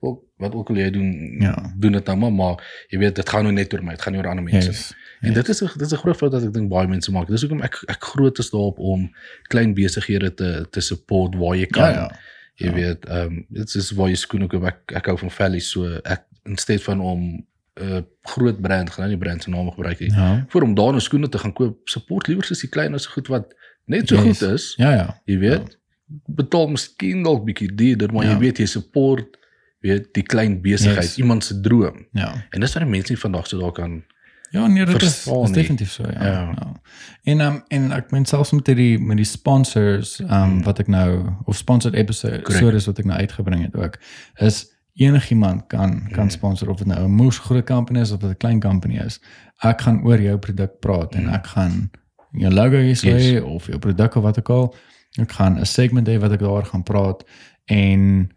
ook 0.00 0.22
wat 0.40 0.54
ook 0.56 0.70
al 0.72 0.76
jy 0.80 0.86
doen, 0.94 1.10
Ja. 1.42 1.52
doen 1.76 1.92
dit 1.92 2.06
nou 2.06 2.16
maar, 2.16 2.32
maar 2.32 2.62
jy 2.90 2.98
weet 3.02 3.14
dit 3.16 3.28
gaan 3.28 3.44
nou 3.44 3.52
net 3.52 3.74
oor 3.74 3.82
my, 3.84 3.92
dit 3.92 4.02
gaan 4.02 4.12
nie 4.16 4.22
oor 4.22 4.30
ander 4.30 4.44
mense 4.44 4.68
nie. 4.68 4.72
Yes. 4.76 4.94
En 5.20 5.32
dit 5.36 5.48
is 5.48 5.58
dit 5.60 5.82
is 5.86 5.92
'n 5.92 5.96
groot 6.00 6.16
fout 6.16 6.32
wat 6.32 6.42
ek 6.48 6.52
dink 6.54 6.70
baie 6.70 6.88
mense 6.88 7.12
maak. 7.12 7.28
Dis 7.28 7.40
hoekom 7.44 7.60
ek 7.62 7.76
ek 7.88 8.02
groot 8.04 8.38
is 8.38 8.50
daarop 8.50 8.78
om 8.78 9.10
klein 9.48 9.74
besighede 9.74 10.34
te 10.34 10.66
te 10.70 10.80
support 10.80 11.34
waar 11.36 11.56
jy 11.56 11.66
kan. 11.66 11.92
Ja, 11.92 12.00
ja. 12.08 12.18
Jy 12.56 12.66
Ja. 12.66 12.72
weet, 12.74 13.04
ehm 13.04 13.26
um, 13.26 13.46
dit 13.50 13.74
is 13.74 13.90
waar 13.90 14.08
jy 14.08 14.14
skoene 14.16 14.46
koop. 14.48 14.64
Ek 14.64 14.78
ek 14.94 15.06
hou 15.06 15.16
van 15.18 15.30
Valley 15.30 15.60
so 15.60 16.00
ek 16.04 16.24
in 16.46 16.56
steed 16.56 16.82
van 16.82 17.00
om 17.00 17.44
'n 17.80 17.82
uh, 17.84 18.00
groot 18.22 18.60
brand, 18.60 18.90
gaan 18.90 19.04
nou 19.04 19.08
nie 19.16 19.18
brand 19.24 19.42
se 19.42 19.50
naam 19.50 19.70
gebruik 19.70 19.98
nie. 20.00 20.10
Ja. 20.12 20.44
Voor 20.48 20.62
om 20.62 20.74
daar 20.74 20.90
nou 20.90 21.00
skoene 21.00 21.28
te 21.28 21.38
gaan 21.38 21.52
koop, 21.52 21.88
support 21.88 22.26
liewer 22.26 22.44
soos 22.44 22.60
die 22.60 22.68
klein 22.70 22.94
as 22.94 23.06
goed 23.06 23.26
wat 23.26 23.54
net 23.86 24.08
so 24.08 24.14
Yes. 24.14 24.24
goed 24.38 24.48
is. 24.50 24.74
Ja, 24.76 24.90
ja. 24.92 25.20
Jy 25.24 25.38
weet, 25.38 25.78
betaal 26.26 26.68
miskien 26.68 27.22
dalk 27.22 27.44
bietjie 27.44 27.74
duurder, 27.74 28.12
maar 28.12 28.24
Ja. 28.24 28.30
jy 28.32 28.38
weet 28.38 28.58
jy 28.58 28.66
support 28.66 29.36
weet 29.80 30.14
die 30.14 30.22
klein 30.22 30.60
besigheid, 30.62 31.02
Yes. 31.04 31.18
iemand 31.18 31.44
se 31.44 31.60
droom. 31.60 32.06
Ja. 32.12 32.44
En 32.50 32.60
dis 32.60 32.74
wat 32.74 32.88
mense 32.88 33.12
nie 33.12 33.20
vandag 33.20 33.46
so 33.46 33.58
daar 33.58 33.72
kan 33.72 34.04
Ja, 34.50 34.66
nee, 34.66 34.84
dit 34.86 35.02
is, 35.02 35.26
is 35.26 35.50
definitief 35.50 35.90
so, 35.90 36.02
ja. 36.02 36.24
Ja. 36.26 36.30
ja. 36.54 36.80
En 37.22 37.40
um, 37.40 37.62
en 37.68 37.90
ek 37.92 38.10
meen 38.10 38.24
selfs 38.24 38.50
met 38.52 38.64
die 38.64 38.98
met 38.98 39.16
die 39.16 39.24
sponsors 39.26 40.18
um 40.20 40.26
Hmm. 40.28 40.62
wat 40.62 40.78
ek 40.78 40.86
nou 40.86 41.24
of 41.44 41.56
sponsored 41.56 41.96
episodes 41.98 42.42
Korrek. 42.42 42.60
soos 42.72 42.84
wat 42.86 42.98
ek 42.98 43.04
nou 43.04 43.18
uitgebring 43.18 43.62
het 43.62 43.76
ook 43.76 43.98
is 44.34 44.73
enigiemand 44.96 45.66
kan 45.66 46.02
kan 46.10 46.20
Hmm. 46.26 46.30
sponsor 46.30 46.68
of 46.70 46.76
dit 46.78 46.86
nou 46.86 47.04
'n 47.04 47.10
moes 47.10 47.38
groot 47.38 47.64
company 47.66 48.00
is 48.00 48.10
of 48.10 48.20
dit 48.20 48.30
'n 48.30 48.36
klein 48.36 48.60
company 48.60 48.96
is. 48.98 49.20
Ek 49.62 49.80
gaan 49.80 50.02
oor 50.04 50.20
jou 50.20 50.38
produk 50.38 50.78
praat 50.80 51.14
en 51.14 51.24
Hmm. 51.24 51.34
ek 51.34 51.46
gaan 51.46 51.90
jou 52.32 52.52
logo 52.52 52.76
hier 52.76 52.96
sê 52.96 53.08
Yes. 53.32 53.42
of 53.42 53.66
jou 53.66 53.78
produk 53.78 54.14
of 54.14 54.22
wat 54.22 54.38
ook 54.38 54.50
al. 54.50 54.74
Ek 55.18 55.32
gaan 55.32 55.58
'n 55.60 55.64
segment 55.66 56.08
hê 56.08 56.18
wat 56.18 56.32
ek 56.32 56.40
daar 56.40 56.64
gaan 56.64 56.82
praat 56.82 57.24
en 57.64 58.30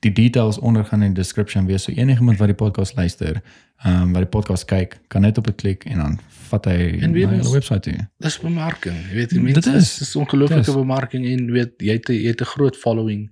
die 0.00 0.12
details 0.12 0.58
onder 0.58 0.84
gaan 0.84 1.02
in 1.02 1.12
die 1.14 1.22
description 1.22 1.66
wees 1.66 1.82
so 1.82 1.92
enigiemand 1.92 2.38
wat 2.38 2.46
die 2.48 2.56
podcast 2.56 2.96
luister, 2.96 3.42
ehm 3.84 4.02
um, 4.02 4.12
wat 4.12 4.20
die 4.22 4.40
podcast 4.40 4.64
kyk, 4.64 5.00
kan 5.08 5.20
net 5.22 5.38
op 5.38 5.44
dit 5.46 5.54
klik 5.56 5.84
en 5.84 5.96
dan 5.98 6.18
vat 6.28 6.64
hy 6.64 6.98
En 7.00 7.12
weer 7.12 7.26
na 7.26 7.32
hulle 7.36 7.50
webwerf 7.52 7.80
toe. 7.82 8.08
dis 8.18 8.38
bemarking. 8.40 8.94
Jy 9.08 9.14
weet, 9.14 9.30
die 9.30 9.42
Dit 9.42 9.54
mense 9.64 9.72
is. 9.76 9.98
dis 9.98 10.16
ongelooflike 10.16 10.72
bemarking 10.72 11.26
en 11.26 11.50
weet 11.52 11.72
jy 11.78 11.92
het 11.92 12.08
'n- 12.08 12.12
jy 12.14 12.26
het 12.28 12.40
'n 12.40 12.44
groot 12.44 12.76
following 12.76 13.30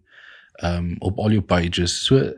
um 0.65 0.97
op 0.98 1.19
al 1.19 1.31
jou 1.31 1.40
pages. 1.43 2.05
So 2.05 2.32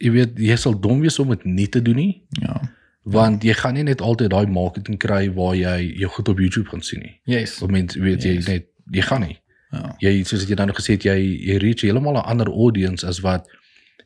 jy 0.00 0.10
weet 0.14 0.38
jy 0.38 0.56
sal 0.56 0.74
dom 0.80 1.00
wees 1.04 1.18
om 1.18 1.28
dit 1.34 1.44
nie 1.44 1.66
te 1.68 1.82
doen 1.82 1.96
nie, 1.96 2.22
Ja. 2.40 2.60
want 3.04 3.42
jy 3.44 3.52
gaan 3.54 3.74
nie 3.74 3.82
net 3.84 4.00
altyd 4.00 4.30
daai 4.30 4.46
marketing 4.46 4.98
kry 4.98 5.28
waar 5.34 5.54
jy 5.56 5.92
jou 6.00 6.10
goed 6.10 6.28
op 6.28 6.38
YouTube 6.38 6.68
gaan 6.68 6.82
sien 6.82 7.00
nie. 7.00 7.20
Yes. 7.24 7.62
Of 7.62 7.70
mense 7.70 8.00
weet 8.00 8.22
jy 8.22 8.34
Yes. 8.34 8.46
net 8.46 8.66
jy 8.92 9.02
gaan 9.02 9.20
nie. 9.20 9.38
Ja. 9.72 9.94
Jy 10.00 10.22
soos 10.24 10.44
jy 10.48 10.54
dan 10.56 10.66
nog 10.66 10.76
gesê 10.76 10.92
het 10.96 11.02
jy 11.04 11.16
jy 11.46 11.56
reach 11.58 11.80
heeltemal 11.82 12.14
'n 12.18 12.24
ander 12.26 12.46
audience 12.48 13.06
as 13.06 13.20
wat 13.20 13.46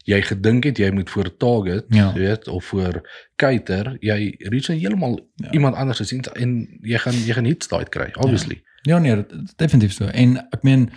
jy 0.07 0.21
gedink 0.23 0.65
het 0.65 0.79
jy 0.79 0.91
moet 0.91 1.11
voor 1.11 1.37
target, 1.37 1.85
Ja. 1.89 2.12
jy 2.15 2.19
weet, 2.21 2.49
of 2.49 2.65
voor 2.65 3.03
cater, 3.37 3.97
jy 4.01 4.35
reach 4.39 4.66
heeltemal 4.66 5.21
Ja. 5.37 5.51
iemand 5.53 5.75
anders 5.77 5.99
gesien 5.99 6.21
en 6.37 6.69
jy 6.83 6.99
gaan 6.99 7.15
jy 7.15 7.33
gaan 7.33 7.45
hits 7.45 7.69
daai 7.69 7.85
kry, 7.89 8.11
obviously. 8.19 8.62
Ja 8.83 8.99
nee, 8.99 9.15
dit 9.16 9.33
is 9.45 9.55
definitief 9.57 9.93
so. 9.93 10.05
En 10.07 10.37
ek 10.53 10.62
meen 10.62 10.91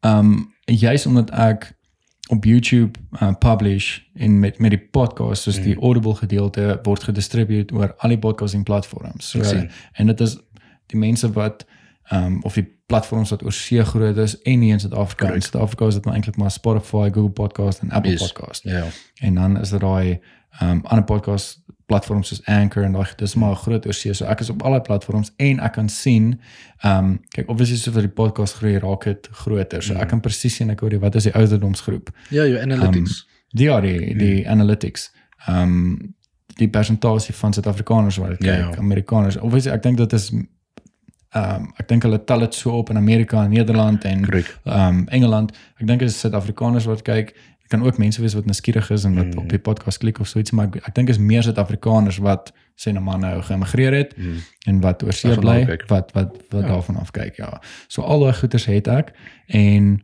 ehm 0.00 0.18
um, 0.18 0.52
juis 0.64 1.06
omdat 1.06 1.30
ek 1.30 1.72
op 2.28 2.44
YouTube 2.44 2.98
uh, 3.20 3.32
publish 3.38 3.98
en 4.14 4.38
met 4.38 4.58
met 4.58 4.70
die 4.70 4.80
podcast 4.80 5.42
soos 5.42 5.60
die 5.60 5.76
Audible 5.80 6.14
gedeelte 6.14 6.78
word 6.82 7.02
gedistribueer 7.02 7.64
oor 7.72 7.94
al 7.98 8.08
die 8.08 8.18
podcasting 8.18 8.64
platforms. 8.64 9.30
So 9.30 9.42
sien. 9.42 9.70
en 9.92 10.06
dit 10.06 10.20
is 10.20 10.38
die 10.86 10.98
mense 10.98 11.32
wat 11.32 11.66
ehm 12.04 12.24
um, 12.24 12.42
of 12.42 12.54
die 12.54 12.72
platforms 12.86 13.30
wat 13.30 13.42
oor 13.44 13.52
see 13.52 13.84
groot 13.84 14.16
is 14.16 14.42
en 14.42 14.58
nie 14.58 14.72
in 14.72 14.80
Suid-Afrika. 14.80 15.26
Correct. 15.26 15.44
Suid-Afrika 15.44 15.86
is 15.86 15.94
dit 15.94 16.04
maar 16.04 16.14
eintlik 16.14 16.36
maar 16.36 16.50
Spotify, 16.50 17.10
Google 17.12 17.30
Podcast 17.30 17.80
en 17.80 17.90
Apple 17.90 18.10
Yes. 18.10 18.32
Podcast. 18.32 18.62
Ja. 18.62 18.84
En 19.14 19.34
dan 19.34 19.60
is 19.60 19.70
daar 19.70 19.80
daai 19.80 20.20
um, 20.60 20.80
ander 20.84 21.04
podcast 21.04 21.62
platforms 21.86 22.28
soos 22.28 22.40
Anchor 22.48 22.84
en 22.84 22.92
daai 22.96 23.12
dis 23.20 23.34
maar 23.34 23.56
groot 23.56 23.86
oor 23.86 23.96
see. 23.96 24.14
So 24.16 24.26
ek 24.30 24.40
is 24.40 24.50
op 24.50 24.62
al 24.64 24.78
die 24.78 24.84
platforms 24.86 25.32
en 25.36 25.60
ek 25.60 25.76
kan 25.76 25.90
sien 25.92 26.32
um, 26.84 27.18
kyk 27.36 27.50
obviously 27.52 27.76
so 27.80 27.92
vir 27.92 28.08
die 28.08 28.14
podcast 28.22 28.60
groei 28.60 28.78
raak 28.80 29.04
dit 29.10 29.28
groter. 29.42 29.84
So 29.84 29.98
ek 30.00 30.08
kan 30.14 30.22
presies 30.24 30.56
sien 30.60 30.72
ek 30.72 30.84
hoor 30.84 30.96
jy 30.96 31.02
wat 31.02 31.18
is 31.20 31.28
die 31.28 31.34
ouderdomsgroep. 31.36 32.10
Ja, 32.30 32.46
jou 32.48 32.60
analytics. 32.62 33.24
Die 33.54 33.68
ja, 33.68 33.80
die 33.84 34.14
die 34.18 34.36
analytics. 34.48 35.10
Ehm 35.46 35.78
um, 35.78 36.14
die 36.54 36.68
persentasie 36.70 37.34
van 37.34 37.50
Suid-Afrikaners 37.52 38.16
wat 38.22 38.36
dit 38.36 38.44
Ja, 38.46 38.52
kyk, 38.54 38.76
ja. 38.76 38.78
Amerikaners. 38.78 39.36
Obviously 39.42 39.72
ek 39.74 39.82
dink 39.82 39.98
dit 39.98 40.12
is 40.12 40.30
ehm 40.30 40.44
um, 41.64 41.72
ek 41.82 41.88
dink 41.90 42.04
hulle 42.06 42.20
tel 42.24 42.44
dit 42.46 42.54
so 42.54 42.76
op 42.78 42.90
in 42.90 42.96
Amerika 42.96 43.42
en 43.42 43.50
Nederland 43.50 44.04
en 44.04 44.24
ehm 44.24 44.54
um, 44.74 45.08
Engeland. 45.08 45.52
Ek 45.82 45.86
dink 45.86 46.02
is 46.06 46.20
Suid-Afrikaners 46.20 46.86
wat 46.86 47.02
kyk. 47.02 47.34
Dit 47.64 47.70
kan 47.72 47.82
ook 47.86 47.96
mense 47.98 48.20
wees 48.20 48.34
wat 48.36 48.44
nuuskierig 48.44 48.90
is 48.92 49.04
en 49.08 49.14
wat 49.16 49.32
Mm. 49.32 49.38
op 49.38 49.48
die 49.48 49.58
podcast 49.58 49.98
klik 49.98 50.18
of 50.20 50.28
so 50.28 50.38
iets, 50.38 50.50
maar 50.52 50.66
ek, 50.66 50.76
ek 50.86 50.94
dink 50.94 51.08
is 51.08 51.18
meer 51.18 51.42
Suid-Afrikaners 51.42 52.18
wat 52.20 52.52
sê 52.76 52.92
nou 52.92 53.00
maar 53.04 53.18
nou 53.18 53.40
geëmigreer 53.42 53.92
het 53.94 54.16
Mm. 54.16 54.36
en 54.66 54.80
wat 54.80 55.02
oor 55.02 55.12
see 55.12 55.30
Daarvan 55.34 55.64
bly, 55.64 55.78
wat 55.88 56.12
wat 56.12 56.36
wat 56.50 56.62
Ja. 56.62 56.68
daarvan 56.68 56.96
af 57.00 57.10
kyk, 57.10 57.36
ja. 57.36 57.60
So 57.88 58.02
al 58.02 58.20
daai 58.20 58.32
goeders 58.34 58.64
het 58.66 58.86
ek 58.88 59.12
en 59.48 60.02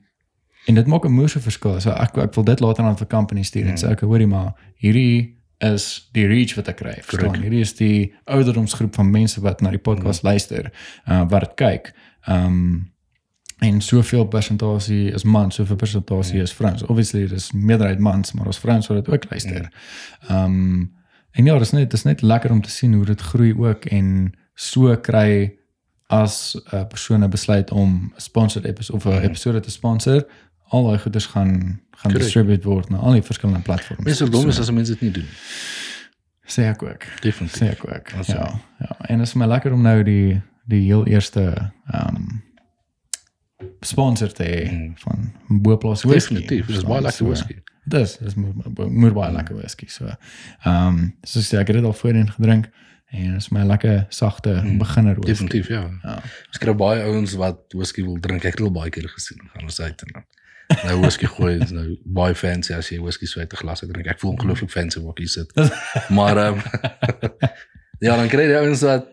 en 0.67 0.75
dit 0.75 0.87
maak 0.87 1.05
'n 1.05 1.13
moeëse 1.13 1.41
verskil. 1.41 1.81
So 1.81 1.91
ek 1.91 2.17
ek 2.17 2.35
wil 2.35 2.45
dit 2.45 2.61
later 2.61 2.85
aan 2.85 2.97
vir 2.97 3.07
company 3.07 3.43
stuur 3.43 3.63
en 3.67 3.71
Mm. 3.71 3.77
sê 3.77 3.91
ek 3.91 4.01
hoorie 4.01 4.27
maar 4.27 4.53
hierdie 4.77 5.37
is 5.61 6.09
die 6.13 6.27
reach 6.27 6.55
wat 6.55 6.69
ek 6.69 6.77
kry. 6.77 6.93
Verstaan? 7.03 7.19
Correct. 7.19 7.43
Hierdie 7.43 7.61
is 7.61 7.75
die 7.75 8.15
ouderdomsgroep 8.27 8.95
van 8.95 9.11
mense 9.11 9.41
wat 9.41 9.61
na 9.61 9.71
die 9.71 9.79
podcast 9.79 10.23
luister, 10.23 10.71
uh, 11.09 11.25
wat 11.29 11.41
dit 11.41 11.55
kyk. 11.57 11.93
Ehm 12.27 12.45
um, 12.47 12.93
en 13.61 13.81
soveel 13.81 14.25
persentasie 14.25 15.11
is 15.13 15.23
mans, 15.25 15.55
soveel 15.55 15.77
persentasie 15.77 16.41
is 16.41 16.53
vrouens. 16.53 16.83
Obviously 16.83 17.27
dis 17.29 17.53
meerderheid 17.53 17.99
mans, 17.99 18.33
maar 18.33 18.47
ons 18.47 18.59
vrouens 18.59 18.87
wat 18.87 19.05
dit 19.05 19.15
ook 19.15 19.25
luister. 19.31 19.69
Ehm 20.29 20.45
um, 20.45 20.93
en 21.31 21.45
ja, 21.47 21.59
dis 21.59 21.71
net 21.71 21.91
dis 21.91 22.03
net 22.03 22.23
lekker 22.23 22.51
om 22.51 22.61
te 22.63 22.71
sien 22.71 22.93
hoe 22.95 23.05
dit 23.05 23.21
groei 23.21 23.55
ook 23.55 23.85
en 23.85 24.33
so 24.55 24.97
kry 24.97 25.53
as 26.09 26.55
'n 26.57 26.77
uh, 26.77 26.87
persone 26.87 27.29
besluit 27.29 27.71
om 27.71 28.13
'n 28.17 28.21
sponsored 28.21 28.67
episode 28.67 28.97
of 28.99 29.05
'n 29.05 29.09
Mhm. 29.17 29.25
episode 29.25 29.61
te 29.61 29.71
sponsor, 29.71 30.27
al 30.69 30.85
daai 30.87 30.99
goeders 30.99 31.27
gaan 31.27 31.81
gaan 31.91 32.11
Correct. 32.11 32.19
distribute 32.23 32.69
word 32.69 32.89
na 32.89 32.97
al 32.97 33.13
die 33.13 33.23
verskillende 33.23 33.63
platforms. 33.63 34.05
Mense 34.05 34.29
dom 34.31 34.49
is 34.49 34.59
as 34.59 34.71
mense 34.71 34.91
dit 34.93 35.01
nie 35.01 35.11
doen. 35.11 35.27
sê 36.47 36.63
ek 36.63 36.83
ook. 36.83 37.05
Definitief. 37.21 37.59
Sê 37.63 37.71
ek 37.71 37.85
ook. 37.97 38.27
Ja, 38.27 38.61
ja. 38.79 38.97
En 39.01 39.19
dit 39.19 39.27
is 39.27 39.35
my 39.35 39.47
lekker 39.47 39.73
om 39.73 39.83
nou 39.83 40.03
die 40.03 40.41
die 40.67 40.85
heel 40.87 41.07
eerste 41.07 41.73
ehm 41.91 42.17
um, 42.17 42.43
sponsor 43.81 44.33
te 44.33 44.43
hê 44.45 44.71
Mm. 44.71 44.93
van 44.97 45.33
Boplaas 45.63 46.03
whisky. 46.03 46.35
Definitief. 46.35 46.67
Dis 46.67 46.85
baie 46.85 47.01
lekker 47.03 47.27
whisky. 47.27 47.57
Dis 47.85 48.19
dis 48.19 48.35
moer 48.37 49.13
baie 49.13 49.33
lekker 49.33 49.57
whisky 49.57 49.87
so. 49.89 50.05
Ehm 50.65 50.87
um, 50.87 51.15
so 51.23 51.41
sê 51.41 51.59
ek 51.59 51.67
het 51.67 51.77
dit 51.77 51.85
al 51.85 51.93
voorheen 51.93 52.31
gedrink 52.31 52.69
en 53.11 53.37
is 53.37 53.49
my 53.51 53.63
lekker 53.65 54.07
sagte 54.09 54.51
Mm. 54.63 54.79
beginner 54.79 55.15
whisky. 55.15 55.31
Definitief, 55.33 55.69
ja. 55.69 55.91
Ja. 56.03 56.23
Ons 56.49 56.59
kry 56.59 56.75
baie 56.75 57.03
ouens 57.03 57.33
wat 57.35 57.59
whisky 57.75 58.03
wil 58.05 58.21
drink. 58.21 58.45
Ek 58.45 58.53
het 58.59 58.61
al 58.61 58.71
baie 58.73 58.91
keer 58.91 59.09
gesien. 59.09 59.41
Gaan 59.53 59.63
ons 59.63 59.81
uit 59.81 60.03
en 60.03 60.13
dan 60.13 60.25
nou 60.85 61.01
whisky 61.01 61.27
gooi 61.27 61.59
is 61.59 61.71
nou 61.71 61.97
baie 62.05 62.35
fancy 62.35 62.73
as 62.73 62.89
jy 62.89 63.01
whisky 63.03 63.27
so 63.27 63.41
uit 63.41 63.53
'n 63.53 63.57
glas 63.57 63.81
drink. 63.81 64.07
Ek 64.07 64.19
voel 64.21 64.31
ongelooflik 64.33 64.71
fancy 64.71 65.01
waar 65.01 65.11
ek 65.11 65.19
hier 65.19 65.29
sit. 65.29 65.51
Maar 66.17 66.37
ehm 66.37 66.59
ja, 68.07 68.17
dan 68.17 68.29
kry 68.29 68.47
jy 68.49 68.57
ouens 68.57 68.81
wat 68.83 69.07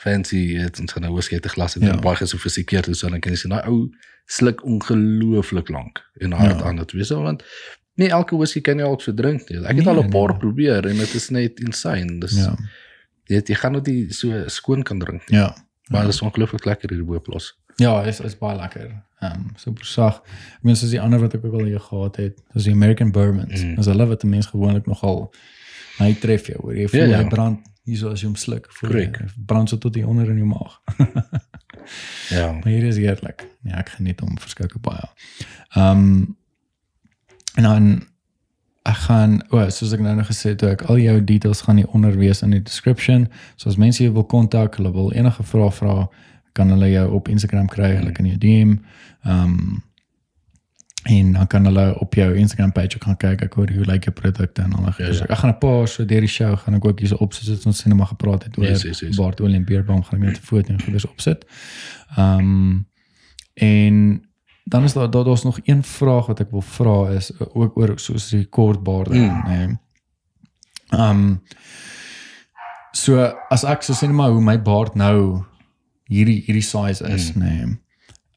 fancy 0.00 0.42
het 0.56 0.80
ons 0.80 0.92
gaan 0.92 1.02
nou 1.02 1.12
whisky 1.14 1.34
uit 1.34 1.44
'n 1.44 1.54
glas 1.56 1.76
uit 1.76 1.84
Ja. 1.84 1.92
en 1.92 2.00
baie 2.00 2.16
gesofistikeerd 2.16 2.88
is 2.88 3.02
en 3.02 3.10
dan 3.10 3.20
kan 3.20 3.32
jy 3.32 3.38
sien 3.38 3.50
daai 3.50 3.66
ou 3.68 3.88
sluk 4.26 4.64
ongelooflik 4.64 5.68
lank 5.68 6.00
en 6.20 6.32
hard 6.32 6.58
Ja. 6.58 6.64
aan 6.66 6.76
dit 6.76 6.92
wees 6.92 7.10
want 7.10 7.42
nie 7.96 8.08
elke 8.08 8.36
whisky 8.36 8.60
kan 8.60 8.78
jy 8.78 8.84
ook 8.84 9.02
so 9.02 9.12
drink 9.14 9.48
nie. 9.48 9.58
Ek 9.58 9.76
het 9.76 9.84
Nee, 9.84 9.94
al 9.94 10.02
'n 10.04 10.10
paar 10.10 10.28
nee. 10.28 10.38
probeer 10.38 10.86
en 10.86 10.96
dit 10.96 11.14
is 11.14 11.28
net 11.30 11.60
insane. 11.60 12.18
Dis 12.20 12.36
Ja. 12.36 12.54
jy 13.26 13.34
weet, 13.36 13.48
jy 13.48 13.54
gaan 13.54 13.72
dit 13.72 13.86
nie 13.86 14.12
so 14.12 14.48
skoon 14.48 14.82
kan 14.82 14.98
drink 14.98 15.28
nie. 15.30 15.38
Ja. 15.38 15.54
Maar 15.90 16.04
dit 16.04 16.14
is 16.14 16.22
ongelooflik 16.22 16.64
lekker 16.64 16.90
hier 16.94 17.04
bo 17.04 17.18
plos. 17.20 17.58
Ja, 17.76 18.02
is 18.02 18.20
is 18.20 18.38
baie 18.38 18.56
lekker. 18.56 19.02
Ehm 19.20 19.32
um, 19.32 19.46
super 19.56 19.84
sag. 19.84 20.16
Ek 20.56 20.62
meen 20.62 20.76
soos 20.76 20.90
die 20.90 21.00
ander 21.00 21.18
wat 21.20 21.34
ek 21.34 21.44
ook 21.44 21.52
al 21.52 21.64
hier 21.64 21.80
gehad 21.80 22.16
het, 22.16 22.42
soos 22.52 22.64
die 22.64 22.72
American 22.72 23.10
bourbons. 23.12 23.62
Mm. 23.62 23.74
Dis 23.76 23.86
hulle 23.86 24.06
wat 24.06 24.22
'n 24.24 24.28
mens 24.28 24.46
gewoonlik 24.46 24.86
nogal 24.86 25.32
hy 25.98 26.12
tref 26.22 26.46
jou, 26.52 26.60
hoor 26.62 26.76
jy 26.78 26.88
voel 26.88 27.00
Ja, 27.00 27.06
ja, 27.06 27.22
hy 27.22 27.32
brand 27.32 27.66
hierso 27.88 28.12
as 28.12 28.22
jy 28.22 28.28
hom 28.28 28.38
sluk, 28.38 28.68
voel 28.78 28.90
jy 28.90 29.06
Correct. 29.10 29.36
hy 29.38 29.46
brand 29.50 29.72
so 29.72 29.80
tot 29.82 29.94
hier 29.98 30.08
onder 30.08 30.30
in 30.30 30.42
jou 30.42 30.50
maag. 30.50 30.78
Ja. 32.28 32.52
Maar 32.52 32.66
hier 32.66 32.84
is 32.84 32.96
heerlik. 32.96 33.48
Ja, 33.62 33.80
ek 33.80 33.88
geniet 33.96 34.20
hom 34.20 34.38
verskriklik 34.38 34.82
baie. 34.84 35.08
Ehm 35.74 36.04
um, 36.04 36.36
en 37.58 37.66
dan 37.66 37.86
ek 38.86 38.96
gaan 39.08 39.32
o, 39.50 39.58
oh, 39.58 39.68
soos 39.74 39.92
ek 39.92 40.00
nou 40.04 40.14
nog 40.16 40.28
gesê 40.30 40.52
het, 40.52 40.62
ook 40.64 40.84
al 40.92 41.00
jou 41.02 41.16
details 41.24 41.64
gaan 41.66 41.80
hier 41.80 41.90
onder 41.96 42.14
wees 42.16 42.42
in 42.46 42.54
die 42.54 42.62
description. 42.62 43.26
So 43.56 43.68
as 43.68 43.76
mense 43.76 44.02
jou 44.02 44.12
wil 44.14 44.24
kontak, 44.24 44.78
hulle 44.78 44.92
wil 44.94 45.10
enige 45.12 45.42
vrae 45.42 45.70
vra, 45.74 45.96
kan 46.52 46.70
hulle 46.70 46.92
jou 46.92 47.06
op 47.18 47.28
Instagram 47.28 47.66
kry, 47.68 47.96
hulle 47.98 48.12
kan 48.14 48.28
jou 48.30 48.38
DM. 48.38 48.76
Ehm 49.26 49.44
um, 49.44 49.78
en 51.04 51.32
dan 51.32 51.46
kan 51.46 51.64
hulle 51.64 51.98
op 51.98 52.14
jou 52.14 52.34
Instagram 52.36 52.72
page 52.72 52.98
gaan 53.00 53.16
kyk 53.16 53.42
ek 53.42 53.54
hoor 53.54 53.70
hoe 53.72 53.84
lyk 53.84 54.04
jou 54.04 54.12
produkte 54.14 54.62
en 54.62 54.70
daai 54.70 54.92
goeie. 54.92 55.12
Ja, 55.12 55.18
ja. 55.18 55.26
Ek 55.32 55.38
gaan 55.38 55.50
'n 55.50 55.58
paar 55.58 55.88
so 55.88 56.04
deur 56.04 56.20
die 56.20 56.28
show 56.28 56.56
gaan 56.58 56.74
ek 56.74 56.84
ook 56.84 56.98
hierso 56.98 57.16
opsit 57.16 57.44
soos 57.46 57.66
ons 57.66 57.78
sinema 57.78 58.04
gepraat 58.04 58.44
het 58.44 58.58
oor 58.58 58.64
Yes, 58.64 58.82
yes, 58.82 59.00
yes. 59.00 59.16
Baardolie 59.16 59.56
en 59.56 59.64
Beerboom 59.64 60.02
gaan 60.02 60.20
ek 60.22 60.26
net 60.28 60.36
'n 60.38 60.42
foto 60.44 60.72
en 60.72 60.82
goeders 60.82 61.06
opsit. 61.06 61.44
Ehm 62.16 62.38
um, 62.38 62.86
en 63.54 64.22
dan 64.64 64.84
is 64.84 64.92
daar 64.92 65.10
daar 65.10 65.24
daar's 65.24 65.42
nog 65.44 65.58
een 65.64 65.82
vraag 65.82 66.26
wat 66.26 66.40
ek 66.40 66.50
wil 66.50 66.60
vra 66.62 67.08
is 67.10 67.30
uh, 67.32 67.40
ook 67.56 67.76
oor 67.78 67.98
soos 67.98 68.28
die 68.30 68.44
kortbaarde, 68.44 69.14
Mm. 69.14 69.42
nê. 69.46 69.56
Nee. 69.66 69.78
Ehm 70.90 71.10
um, 71.10 71.40
so 72.92 73.32
as 73.50 73.64
ek 73.64 73.82
so 73.82 73.92
sê 73.94 74.08
maar 74.10 74.30
hoe 74.30 74.40
my 74.42 74.62
baard 74.62 74.94
nou 74.94 75.44
hierdie 76.10 76.42
hierdie 76.46 76.62
size 76.62 77.04
is, 77.08 77.32
Mm. 77.34 77.42
nê. 77.42 77.48
Nee, 77.66 77.78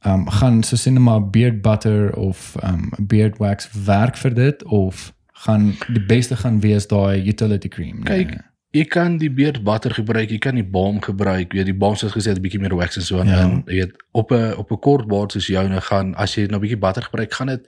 um, 0.06 0.30
gaan 0.30 0.64
so 0.64 0.76
sê 0.76 0.92
net 0.92 1.04
maar 1.04 1.30
beard 1.30 1.62
butter 1.62 2.16
of 2.16 2.56
ehm 2.62 2.74
um, 2.74 3.06
beard 3.08 3.38
wax 3.38 3.70
werk 3.86 4.18
vir 4.18 4.34
dit 4.34 4.64
of 4.64 5.14
gaan 5.46 5.74
die 5.94 6.06
beste 6.08 6.36
gaan 6.36 6.60
wees 6.60 6.88
daai 6.88 7.28
utility 7.28 7.68
cream. 7.68 8.00
nee? 8.04 8.26
Kyk, 8.26 8.42
jy 8.72 8.84
kan 8.86 9.18
die 9.18 9.30
beard 9.32 9.64
butter 9.64 9.94
gebruik, 9.94 10.30
jy 10.32 10.38
kan 10.38 10.56
die 10.56 10.64
balm 10.66 11.02
gebruik. 11.02 11.52
Jy 11.54 11.58
weet 11.58 11.66
die 11.66 11.78
balm 11.78 11.96
soos 11.96 12.12
gesê 12.16 12.30
het 12.32 12.38
'n 12.38 12.42
bietjie 12.42 12.60
meer 12.62 12.76
wax 12.76 12.96
en 12.98 13.02
so 13.04 13.20
en 13.20 13.28
Ja. 13.28 13.48
jy 13.68 13.74
weet 13.80 13.94
op 14.12 14.32
'n 14.32 14.54
op 14.58 14.72
'n 14.72 14.80
kort 14.80 15.08
baard 15.08 15.32
soos 15.32 15.48
joune 15.48 15.82
gaan 15.82 16.16
as 16.16 16.36
jy 16.36 16.46
nou 16.48 16.58
'n 16.58 16.62
bietjie 16.62 16.80
butter 16.80 17.04
gebruik, 17.04 17.34
gaan 17.34 17.48
dit 17.48 17.68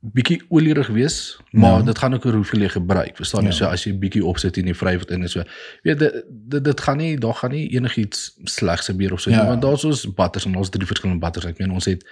bietjie 0.00 0.42
olierig 0.48 0.86
wees, 0.88 1.38
maar 1.50 1.78
Ja. 1.78 1.82
dit 1.82 1.98
gaan 1.98 2.14
ook 2.14 2.24
oor 2.24 2.32
hoeveel 2.32 2.60
jy 2.60 2.68
gebruik. 2.68 3.16
Verstaan 3.16 3.42
jy? 3.42 3.48
Ja. 3.48 3.54
So 3.54 3.64
as 3.64 3.84
jy 3.84 3.92
bietjie 3.98 4.24
opsit 4.24 4.56
en 4.56 4.66
jy 4.66 4.74
vryf 4.74 4.98
dit 4.98 5.10
in 5.10 5.22
en 5.22 5.28
so. 5.28 5.42
Weet 5.82 5.98
dit 5.98 6.22
dit, 6.28 6.64
dit 6.64 6.80
gaan 6.80 6.96
nie 6.96 7.16
daar 7.18 7.34
gaan 7.34 7.50
nie 7.50 7.68
enigiets 7.74 8.36
slegs 8.44 8.86
gebeur 8.86 9.12
of 9.12 9.20
so 9.20 9.30
Ja. 9.30 9.40
nie, 9.40 9.46
want 9.48 9.62
daar's 9.62 9.84
ons 9.84 10.14
butters 10.14 10.44
en 10.46 10.54
ons 10.56 10.68
drie 10.70 10.86
verskillende 10.86 11.20
butters. 11.20 11.46
Ek 11.46 11.58
meen 11.58 11.70
ons 11.70 11.84
het 11.84 12.04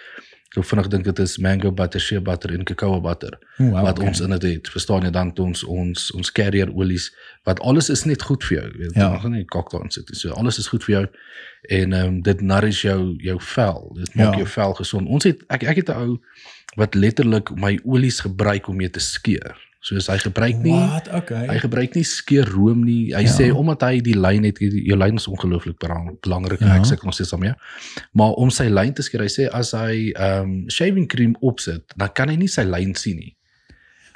so 0.55 0.63
vinnig 0.63 0.89
dink 0.89 1.05
dit 1.05 1.19
is 1.19 1.39
mango 1.39 1.73
butter, 1.73 2.01
shea 2.01 2.21
butter 2.21 2.51
en 2.55 2.65
cacao 2.65 3.01
butter 3.01 3.39
O, 3.59 3.65
wow, 3.65 3.83
wat 3.83 3.99
okay. 3.99 4.09
ons 4.09 4.21
in 4.21 4.31
dit 4.31 4.43
het. 4.43 4.69
Verstaan 4.69 5.03
jy 5.03 5.11
dan 5.11 5.33
ons 5.39 5.65
ons 5.65 6.11
ons 6.15 6.33
carrier 6.33 6.71
olies 6.75 7.11
wat 7.45 7.61
alles 7.61 7.91
is 7.91 8.05
net 8.05 8.23
goed 8.23 8.45
vir 8.45 8.59
jou. 8.61 8.71
Jy 8.73 8.79
weet, 8.79 8.95
Ja. 8.95 9.13
ja. 9.13 9.19
gaan 9.19 9.33
nie 9.33 9.45
kakta 9.45 9.79
in 9.83 9.91
sit 9.91 10.09
nie. 10.11 10.19
So 10.19 10.31
alles 10.31 10.59
is 10.59 10.67
goed 10.69 10.85
vir 10.85 10.95
jou 11.01 11.07
en 11.69 11.93
ehm 11.93 12.07
um, 12.07 12.23
dit 12.23 12.41
nourish 12.41 12.83
jou 12.83 13.15
jou 13.19 13.41
vel. 13.41 13.93
Dit 13.97 14.15
maak 14.15 14.33
Ja. 14.33 14.37
jou 14.39 14.47
vel 14.47 14.75
gesond. 14.75 15.09
Ons 15.09 15.25
het 15.25 15.43
ek 15.49 15.63
ek 15.63 15.77
het 15.77 15.89
'n 15.89 15.93
ou 15.97 16.19
wat 16.77 16.95
letterlik 16.95 17.51
my 17.57 17.79
olies 17.85 18.21
gebruik 18.21 18.69
om 18.69 18.77
mee 18.77 18.91
te 18.91 19.01
skeer. 19.01 19.55
Soos 19.85 20.07
hy 20.09 20.17
gebruik 20.17 20.57
nie 20.65 20.73
Wat? 20.73 21.09
Okay. 21.13 21.47
hy 21.47 21.59
gebruik 21.61 21.95
nie 21.95 22.05
skeerroom 22.05 22.85
nie. 22.85 23.13
Hy 23.15 23.21
Ja. 23.21 23.29
ja. 23.29 23.35
sê 23.37 23.51
omdat 23.53 23.83
hy 23.83 24.01
die 24.01 24.17
lyn 24.17 24.45
het, 24.45 24.57
jou 24.59 24.97
lyn 24.97 25.15
is 25.21 25.27
ongelooflik 25.29 25.77
belang- 25.79 26.17
belangrik 26.23 26.61
Ja. 26.61 26.67
ja. 26.67 26.75
ek 26.81 26.87
sê 26.87 26.97
nog 27.05 27.13
steeds 27.15 27.31
daarmee. 27.31 27.53
Maar 28.13 28.33
om 28.41 28.51
sy 28.51 28.65
lyn 28.73 28.93
te 28.95 29.03
skeer, 29.03 29.21
hy 29.21 29.29
sê 29.29 29.49
as 29.53 29.73
hy 29.73 30.13
ehm 30.17 30.43
um, 30.43 30.65
shaving 30.71 31.07
cream 31.09 31.35
opsit, 31.41 31.83
dan 31.97 32.09
kan 32.15 32.29
hy 32.29 32.37
nie 32.37 32.49
sy 32.49 32.63
lyn 32.65 32.95
sien 32.95 33.17
nie. 33.17 33.37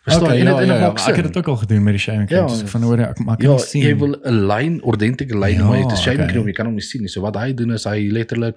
Verstaan 0.04 0.24
okay, 0.30 0.38
jy? 0.38 0.44
ja, 0.44 0.50
En 0.50 0.56
en 0.62 0.66
ja, 0.66 0.72
dit 0.72 0.80
ja, 0.80 0.86
maak 0.88 0.98
ek 1.08 1.16
het 1.16 1.24
dit 1.26 1.36
ook 1.36 1.48
al 1.48 1.56
gedoen 1.56 1.82
met 1.84 1.92
die 1.92 2.00
shaving 2.00 2.28
cream. 2.28 2.46
Ja. 2.48 2.54
Ja, 2.54 2.62
dus 2.62 2.70
van 2.70 2.82
hoor 2.82 2.98
ek 2.98 3.18
maar 3.18 3.36
kan 3.36 3.46
Ja, 3.50 3.52
nie 3.56 3.58
sien. 3.66 3.82
jy 3.82 3.96
wil 3.98 4.16
'n 4.24 4.46
lyn, 4.46 4.82
ordentlike 4.82 5.36
lyn, 5.38 5.52
Ja, 5.52 5.58
ja, 5.58 5.64
maar 5.68 5.76
jy 5.76 5.82
het 5.84 5.92
'n 5.92 5.96
shaving 5.96 6.20
okay. 6.22 6.32
cream, 6.32 6.46
jy 6.46 6.52
kan 6.54 6.66
hom 6.66 6.74
nie 6.74 6.82
sien 6.82 7.00
nie. 7.02 7.08
So 7.08 7.20
wat 7.20 7.36
hy 7.36 7.52
doen 7.52 7.70
is 7.72 7.84
hy 7.84 8.08
letterlik 8.10 8.56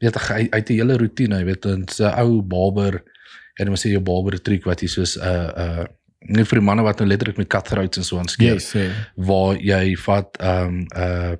weet 0.00 0.14
hy 0.28 0.48
het 0.52 0.70
'n 0.70 0.72
hele 0.74 0.96
roetine, 0.96 1.34
jy 1.38 1.44
weet, 1.44 1.66
'n 1.66 1.84
ou 2.22 2.42
barber 2.42 3.02
en 3.60 3.66
dan 3.66 3.76
sê 3.76 3.92
jy 3.92 4.00
barber 4.02 4.38
triek 4.42 4.64
wat 4.64 4.80
hy 4.80 4.86
soos 4.86 5.16
'n 5.16 5.22
uh, 5.22 5.50
'n 5.56 5.80
uh, 5.80 5.86
net 6.24 6.48
vir 6.48 6.58
die 6.58 6.64
manne 6.66 6.82
wat 6.82 6.98
nou 6.98 7.08
letterlik 7.08 7.36
met 7.36 7.48
cutthroats 7.48 7.98
en 8.00 8.04
so 8.04 8.18
aan 8.18 8.28
skeer 8.28 8.54
Yes, 8.54 8.72
ja. 8.72 8.88
waar 9.16 9.56
jy 9.56 9.96
vat 9.96 10.36
ehm 10.40 10.66
um, 10.66 10.78
'n 10.80 11.00
uh, 11.00 11.34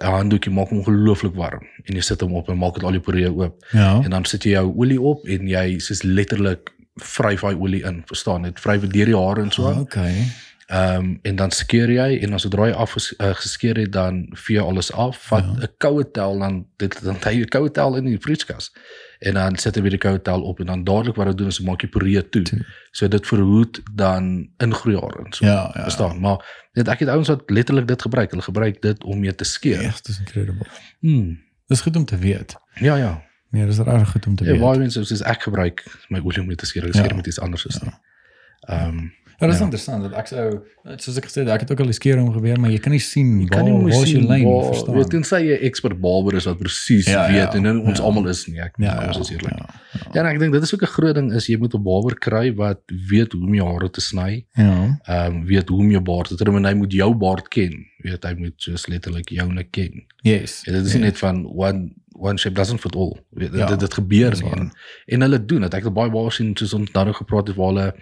'n 0.00 0.12
handdoekie 0.16 0.52
maak 0.52 0.68
hom 0.68 0.78
ongelooflik 0.78 1.34
warm 1.34 1.64
en 1.84 1.94
jy 1.94 2.00
sit 2.00 2.20
hom 2.20 2.34
op 2.34 2.48
en 2.48 2.58
maak 2.58 2.74
dit 2.74 2.84
al 2.84 2.96
die 2.96 3.00
poree 3.00 3.28
oop 3.28 3.64
Ja. 3.72 4.00
en 4.04 4.10
dan 4.10 4.24
sit 4.24 4.44
jy 4.44 4.50
jou 4.50 4.72
olie 4.76 5.00
op 5.00 5.26
en 5.28 5.48
jy 5.48 5.78
soos 5.78 6.02
letterlik 6.02 6.70
vryf 7.00 7.40
daai 7.40 7.54
olie 7.56 7.82
in, 7.84 8.02
verstaan 8.06 8.42
dit, 8.42 8.60
vryf 8.60 8.80
dit 8.80 8.92
deur 8.92 9.06
die 9.06 9.16
hare 9.16 9.42
en 9.42 9.50
so. 9.50 9.66
Aan. 9.68 9.80
okay. 9.80 10.14
Ehm 10.70 11.16
en 11.22 11.36
dan 11.36 11.50
skeer 11.50 11.90
jy 11.90 12.18
en 12.22 12.32
as 12.32 12.42
sodra 12.42 12.68
jy 12.68 12.74
af 12.74 12.96
uh, 12.96 13.34
geskeer 13.34 13.76
het 13.76 13.92
dan 13.92 14.26
vee 14.38 14.60
alles 14.60 14.92
af, 14.92 15.18
vat 15.28 15.44
'n 15.44 15.60
ja. 15.60 15.66
koue 15.78 16.10
tel 16.10 16.38
dan 16.38 16.66
dit 16.76 17.02
dan 17.02 17.16
'n 17.16 17.48
koue 17.48 17.70
tel 17.70 17.96
in 17.96 18.04
die 18.04 18.18
vrieskas. 18.18 18.70
En 19.20 19.34
dan 19.36 19.56
sit 19.60 19.74
jy 19.76 19.82
weer 19.84 19.90
die 19.96 20.00
koue 20.00 20.20
tel 20.24 20.42
op 20.48 20.60
en 20.62 20.66
dan 20.66 20.84
dadelik 20.84 21.16
wat 21.20 21.26
dit 21.26 21.36
doen 21.38 21.50
is 21.52 21.58
maak 21.60 21.82
jy 21.84 21.88
puree 21.92 22.22
toe. 22.32 22.42
toe. 22.42 22.60
So 22.96 23.08
dit 23.08 23.26
verhoed 23.26 23.80
dan 23.94 24.48
ingroeiare 24.64 25.24
en 25.26 25.32
so. 25.36 25.44
Ja, 25.46 25.70
ja. 25.74 25.82
Verstaan? 25.82 26.20
Maar 26.20 26.40
net 26.72 26.88
ek 26.88 26.98
het 27.04 27.08
ouens 27.12 27.28
wat 27.28 27.42
letterlik 27.50 27.86
dit 27.88 28.02
gebruik. 28.02 28.30
Hulle 28.30 28.42
gebruik 28.42 28.80
dit 28.82 29.04
om 29.04 29.20
mee 29.20 29.34
te 29.34 29.44
skeer. 29.44 29.82
Ja, 29.82 29.90
dit 29.92 30.08
is 30.08 30.18
incredible. 30.18 30.66
Hmm. 31.04 31.36
Dis 31.66 31.80
goed 31.80 31.96
om 31.96 32.04
te 32.04 32.16
weet. 32.18 32.56
Ja, 32.80 32.96
ja. 32.96 33.22
Nee, 33.50 33.66
dis 33.66 33.78
reg 33.78 34.10
goed 34.10 34.26
om 34.26 34.36
te 34.36 34.44
Ja, 34.44 34.50
weet. 34.50 34.60
baie 34.60 34.78
mense 34.78 35.04
soos 35.04 35.20
ek 35.22 35.42
gebruik 35.42 35.84
my 36.08 36.18
olie 36.24 36.40
om 36.40 36.46
mee 36.46 36.56
te 36.56 36.66
skeer. 36.66 36.84
Ek 36.86 36.94
skeer 36.94 37.08
Ja. 37.10 37.16
met 37.16 37.26
iets 37.26 37.40
anders 37.40 37.66
is 37.66 37.80
nie. 37.82 37.92
Ehm 38.68 38.96
Ja, 38.96 39.08
dat 39.40 39.48
is 39.50 39.58
Ja. 39.58 39.64
interessant. 39.64 40.02
Dat 40.02 40.12
ek 40.20 40.26
sou 40.26 40.60
soos 40.96 41.16
ek 41.16 41.24
gesê 41.24 41.40
het, 41.44 41.48
ek 41.48 41.60
het 41.60 41.70
ook 41.72 41.80
al 41.80 41.86
eens 41.86 41.98
keer 41.98 42.18
om 42.20 42.32
gebeur, 42.32 42.60
maar 42.60 42.70
jy 42.70 42.78
kan 42.78 42.92
nie 42.92 43.00
sien 43.00 43.46
kan 43.48 43.60
waar 43.62 43.70
nie 43.72 43.82
waar 43.82 43.92
jou 43.92 44.06
sien 44.06 44.26
lyn 44.28 44.44
waar 44.44 44.64
verstaan. 44.64 44.94
weet 44.94 45.10
tensy 45.10 45.36
jy 45.36 45.56
'n 45.58 45.64
expert 45.66 46.00
barber 46.00 46.34
is 46.36 46.44
wat 46.44 46.58
presies 46.58 47.06
Ja, 47.06 47.26
weet 47.28 47.36
ja, 47.36 47.52
en 47.54 47.62
nou 47.62 47.78
ons 47.86 47.98
ja. 47.98 48.04
almal 48.04 48.28
is 48.28 48.46
nie. 48.46 48.60
Ek 48.60 48.74
ja, 48.78 49.00
ja, 49.00 49.06
ons 49.06 49.18
is 49.18 49.30
eerlik. 49.30 49.56
ja, 49.58 49.66
Ja, 50.14 50.20
en 50.20 50.26
ek 50.34 50.38
dink 50.38 50.52
dit 50.52 50.62
is 50.62 50.74
ook 50.74 50.82
'n 50.82 50.86
groot 50.86 51.14
ding 51.14 51.32
is 51.32 51.46
jy 51.46 51.56
moet 51.58 51.74
'n 51.74 51.82
barber 51.82 52.14
kry 52.18 52.54
wat 52.54 52.80
weet 53.10 53.32
hoe 53.32 53.42
om 53.46 53.54
jou 53.54 53.66
hare 53.72 53.90
te 53.90 54.00
sny. 54.00 54.44
ja. 54.54 54.98
Ehm 55.06 55.34
um, 55.34 55.44
weet 55.46 55.68
hoe 55.68 55.78
om 55.78 55.90
jou 55.90 56.02
baard 56.02 56.28
te 56.28 56.36
trim 56.36 56.56
en 56.56 56.64
hy 56.64 56.74
moet 56.74 56.92
jou 56.92 57.14
baard 57.14 57.48
ken. 57.48 57.86
Weet 58.02 58.24
hy 58.24 58.34
moet 58.38 58.54
soos 58.56 58.86
letterlik 58.88 59.28
joune 59.30 59.64
ken. 59.70 60.04
Yes. 60.22 60.62
Ja, 60.64 60.72
dit 60.72 60.86
is 60.86 60.92
Ja. 60.92 60.98
net 60.98 61.18
van 61.18 61.46
one 61.46 61.90
one 62.22 62.36
shape 62.38 62.54
doesn't 62.54 62.80
fit 62.80 62.94
all. 62.96 63.16
Weet, 63.30 63.50
Ja, 63.54 63.66
dit 63.66 63.80
dit 63.80 63.94
gebeur 63.94 64.32
nie. 64.32 64.42
waar. 64.42 64.58
En, 64.58 64.72
en 65.06 65.20
hulle 65.20 65.44
doen 65.44 65.60
dit. 65.60 65.74
Ek 65.74 65.84
het 65.84 65.92
baie 65.94 66.10
baie 66.10 66.30
sien 66.30 66.54
soos 66.56 66.74
ons 66.74 66.90
nou 66.92 67.12
gepraat 67.12 67.46
het 67.48 67.56
waar 67.56 67.66
hulle 67.68 67.94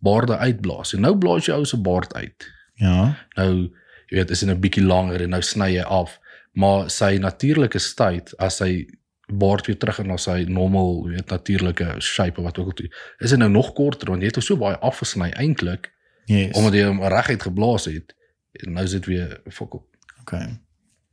baarde 0.00 0.36
uitblaas. 0.36 0.94
En 0.94 1.00
nou 1.00 1.16
blaas 1.18 1.46
jy 1.46 1.54
ou 1.54 1.64
se 1.64 1.76
baard 1.80 2.14
uit. 2.14 2.50
Ja. 2.74 3.14
Nou 3.36 3.70
jy 4.10 4.16
weet 4.18 4.30
is 4.30 4.42
in 4.42 4.50
'n 4.50 4.60
bietjie 4.60 4.84
langer 4.84 5.22
en 5.22 5.30
nou 5.30 5.42
sny 5.42 5.70
jy 5.74 5.82
af. 5.82 6.18
Maar 6.52 6.90
sy 6.90 7.16
natuurlike 7.18 7.78
tyd 7.96 8.36
as 8.38 8.56
sy 8.56 8.86
baard 9.26 9.66
weer 9.66 9.78
terug 9.78 9.98
in 9.98 10.06
na 10.06 10.16
sy 10.16 10.44
normal, 10.48 11.06
weet 11.08 11.30
natuurlike 11.30 11.94
shape 12.00 12.38
of 12.38 12.44
wat 12.44 12.58
ook 12.58 12.80
al. 12.80 12.86
Is 13.18 13.30
dit 13.30 13.38
nou 13.38 13.50
nog 13.50 13.72
korter 13.72 14.08
want 14.10 14.20
jy 14.20 14.26
het 14.26 14.34
hom 14.34 14.44
so 14.44 14.56
baie 14.56 14.76
afgesny 14.78 15.30
eintlik 15.30 15.92
Yes. 16.26 16.56
omdat 16.56 16.72
jy 16.72 16.84
hom 16.86 17.02
reguit 17.02 17.42
geblaas 17.42 17.84
het. 17.84 18.14
En 18.52 18.72
nou 18.72 18.84
is 18.84 18.90
dit 18.90 19.06
weer 19.06 19.40
fok 19.50 19.74
op. 19.74 19.86
Okay. 20.20 20.60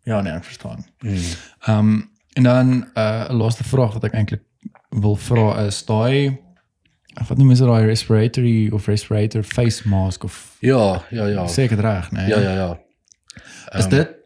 Ja, 0.03 0.21
nee, 0.21 0.33
ek 0.33 0.43
verstaan. 0.43 0.85
Mm. 0.99 1.15
Ehm 1.59 1.77
um, 1.77 2.09
en 2.33 2.43
dan 2.43 2.87
uh, 2.95 3.29
'n 3.29 3.35
laaste 3.35 3.63
vraag 3.63 3.93
wat 3.93 4.03
ek 4.03 4.13
eintlik 4.13 4.41
wil 4.89 5.15
vra 5.15 5.65
is 5.65 5.85
daai 5.85 6.39
wat 7.19 7.37
noem 7.37 7.51
jy 7.51 7.65
daai 7.65 7.85
respiratory 7.85 8.69
of 8.71 8.87
respirator 8.87 9.43
face 9.43 9.87
mask 9.89 10.23
of 10.23 10.57
Ja, 10.61 11.03
ja, 11.11 11.27
ja. 11.27 11.43
ek 11.43 11.69
dit 11.75 11.79
reg, 11.79 12.11
nee? 12.11 12.27
Ja, 12.27 12.39
ja, 12.39 12.53
ja. 12.55 12.71
Is 13.79 13.87
dit 13.91 14.17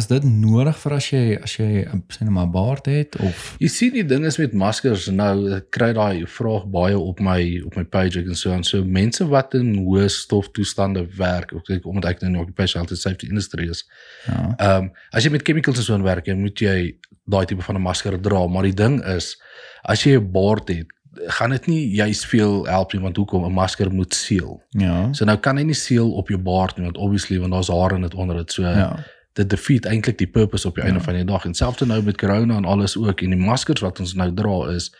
is 0.00 0.06
dit 0.08 0.24
nodig 0.24 0.76
vir 0.80 0.94
as 0.96 1.06
jy 1.10 1.22
as 1.44 1.54
jy 1.58 1.84
'n 1.84 2.02
sê 2.08 2.24
net 2.24 2.32
maar 2.32 2.48
baard 2.48 2.86
het 2.86 3.16
of 3.20 3.56
Jy 3.60 3.68
sien 3.68 3.92
die 3.92 4.04
ding 4.04 4.24
is 4.24 4.38
met 4.38 4.52
maskers 4.52 5.08
nou, 5.08 5.50
ek 5.56 5.70
kry 5.70 5.92
daai 5.92 6.26
vraag 6.26 6.64
baie 6.72 6.96
op 6.98 7.20
my 7.20 7.40
op 7.66 7.76
my 7.76 7.84
page 7.84 8.18
en 8.18 8.34
so 8.34 8.52
aan. 8.52 8.64
So 8.64 8.84
mense 8.84 9.26
wat 9.28 9.54
in 9.54 9.74
hoë 9.84 10.08
stoftoestande 10.08 11.04
werk, 11.18 11.52
ook 11.52 11.68
ek 11.70 11.86
omdat 11.86 12.10
ek 12.10 12.20
nou 12.22 12.30
in 12.30 12.36
die 12.38 12.42
occupational 12.42 12.86
health 12.86 12.96
and 12.96 13.00
safety 13.00 13.28
industry 13.28 13.68
is. 13.68 13.84
ja. 14.26 14.54
Ehm 14.58 14.84
um, 14.84 14.90
as 15.12 15.24
jy 15.24 15.30
met 15.30 15.44
chemicals 15.44 15.78
en 15.78 15.84
so 15.84 15.94
aan 15.94 16.02
werk, 16.02 16.24
dan 16.24 16.40
moet 16.40 16.58
jy 16.58 16.96
daai 17.26 17.46
tipe 17.46 17.62
van 17.62 17.76
'n 17.76 17.82
masker 17.82 18.20
dra, 18.20 18.46
maar 18.46 18.62
die 18.62 18.74
ding 18.74 19.04
is 19.04 19.36
as 19.84 20.02
jy 20.04 20.16
'n 20.16 20.32
baard 20.32 20.68
het, 20.68 20.86
gaan 21.14 21.50
dit 21.50 21.66
nie 21.66 21.90
juist 21.90 22.26
veel 22.26 22.66
help 22.66 22.92
nie 22.92 23.02
want 23.02 23.16
hoekom 23.16 23.44
'n 23.44 23.52
masker 23.52 23.92
moet 23.92 24.14
seël. 24.14 24.62
Ja. 24.68 25.12
So 25.12 25.24
nou 25.24 25.38
kan 25.38 25.56
hy 25.56 25.62
nie 25.62 25.74
seël 25.74 26.12
op 26.12 26.28
jou 26.28 26.38
baard 26.40 26.76
nie 26.76 26.84
want 26.84 26.96
obviously 26.96 27.38
want 27.40 27.52
daar's 27.52 27.68
hare 27.68 27.94
in 27.94 28.02
dit 28.02 28.14
onder 28.14 28.36
dit. 28.36 28.52
So 28.52 28.62
Ja. 28.62 28.96
dit 29.32 29.50
defeat 29.50 29.84
eintlik 29.86 30.18
die 30.18 30.26
purpose 30.26 30.68
op 30.68 30.74
die 30.74 30.84
einde 30.84 30.98
Ja. 30.98 31.04
van 31.04 31.14
die 31.14 31.24
dag. 31.24 31.44
En 31.44 31.54
selfs 31.54 31.80
nou 31.80 32.02
met 32.02 32.16
corona 32.16 32.56
en 32.56 32.64
alles 32.64 32.96
ook 32.96 33.20
en 33.20 33.30
die 33.30 33.38
maskers 33.38 33.80
wat 33.80 34.00
ons 34.00 34.14
nou 34.14 34.34
dra 34.34 34.68
is 34.74 34.92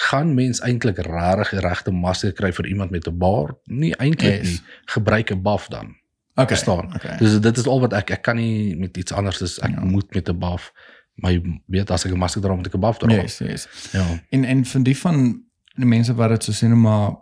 gaan 0.00 0.34
mens 0.34 0.60
eintlik 0.60 0.96
regtig 0.98 1.60
regte 1.60 1.90
masker 1.90 2.32
kry 2.32 2.52
vir 2.52 2.66
iemand 2.66 2.90
met 2.90 3.06
'n 3.08 3.18
baard? 3.18 3.56
Nie 3.64 3.94
eintlik 3.96 4.38
Yes. 4.42 4.48
nie. 4.50 4.60
Gebruik 4.84 5.30
'n 5.30 5.42
buff 5.42 5.66
dan. 5.68 5.96
Okay. 6.34 6.46
Verstaan. 6.46 6.94
Okay. 6.94 7.16
Dus 7.18 7.40
dit 7.40 7.56
is 7.56 7.66
al 7.66 7.80
wat 7.80 7.92
ek 7.92 8.10
ek 8.10 8.22
kan 8.22 8.36
nie 8.36 8.76
met 8.76 8.96
iets 8.96 9.12
anders 9.12 9.40
is 9.42 9.58
ek 9.58 9.70
Ja. 9.70 9.80
moet 9.84 10.14
met 10.14 10.28
'n 10.28 10.38
buff. 10.38 10.72
Maar 11.18 11.32
jy 11.32 11.42
weet 11.66 11.90
as 11.90 12.04
ek 12.06 12.12
'n 12.12 12.18
masker 12.18 12.42
dra 12.42 12.54
moet 12.54 12.66
ek 12.66 12.74
'n 12.74 12.80
buff 12.80 12.98
dra. 12.98 13.12
Yes, 13.12 13.38
yes. 13.38 13.68
Ja. 13.92 14.06
En 14.30 14.44
en 14.44 14.64
van 14.64 14.82
die 14.82 14.96
van 14.96 15.42
die 15.76 15.86
mense 15.86 16.14
wat 16.14 16.30
dit 16.30 16.44
so 16.44 16.52
sê 16.52 16.68
net 16.68 16.78
maar 16.78 17.16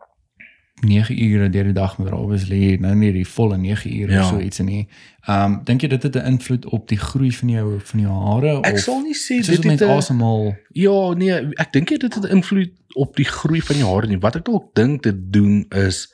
9 0.84 1.16
ure 1.22 1.48
deur 1.50 1.64
die 1.64 1.72
dag 1.72 1.98
moet 1.98 2.06
dra, 2.08 2.16
obviously 2.16 2.76
nou 2.80 2.94
nie 2.94 3.12
die 3.12 3.26
volle 3.28 3.56
9 3.56 3.90
ure 4.00 4.12
Ja. 4.12 4.20
of 4.20 4.28
so 4.28 4.38
iets 4.38 4.58
nie. 4.58 4.88
Ehm 5.26 5.52
um, 5.52 5.60
dink 5.64 5.80
jy 5.82 5.88
dit 5.88 6.02
het 6.02 6.16
'n 6.16 6.26
invloed 6.26 6.66
op 6.66 6.88
die 6.88 6.98
groei 6.98 7.32
van 7.32 7.48
jou 7.48 7.80
van 7.80 8.00
jou 8.00 8.12
hare 8.12 8.60
Ek 8.62 8.72
of 8.74 8.78
sal 8.80 9.00
nie 9.00 9.14
sê 9.14 9.40
dit 9.40 9.46
het 9.46 9.64
net 9.64 9.80
'n 9.80 9.90
asemhaal 9.96 10.54
Ja, 10.72 11.12
nee, 11.14 11.32
ek 11.56 11.72
dink 11.72 11.88
dit 11.88 12.02
het 12.02 12.24
'n 12.24 12.28
invloed 12.36 12.70
op 12.94 13.16
die 13.16 13.24
groei 13.24 13.60
van 13.62 13.76
jou 13.76 13.94
hare 13.94 14.06
nie. 14.06 14.18
Wat 14.18 14.36
ek 14.36 14.44
dalk 14.44 14.74
dink 14.74 15.02
dit 15.02 15.32
doen 15.32 15.64
is 15.70 16.12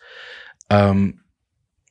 ehm 0.68 0.90
um, 0.90 1.20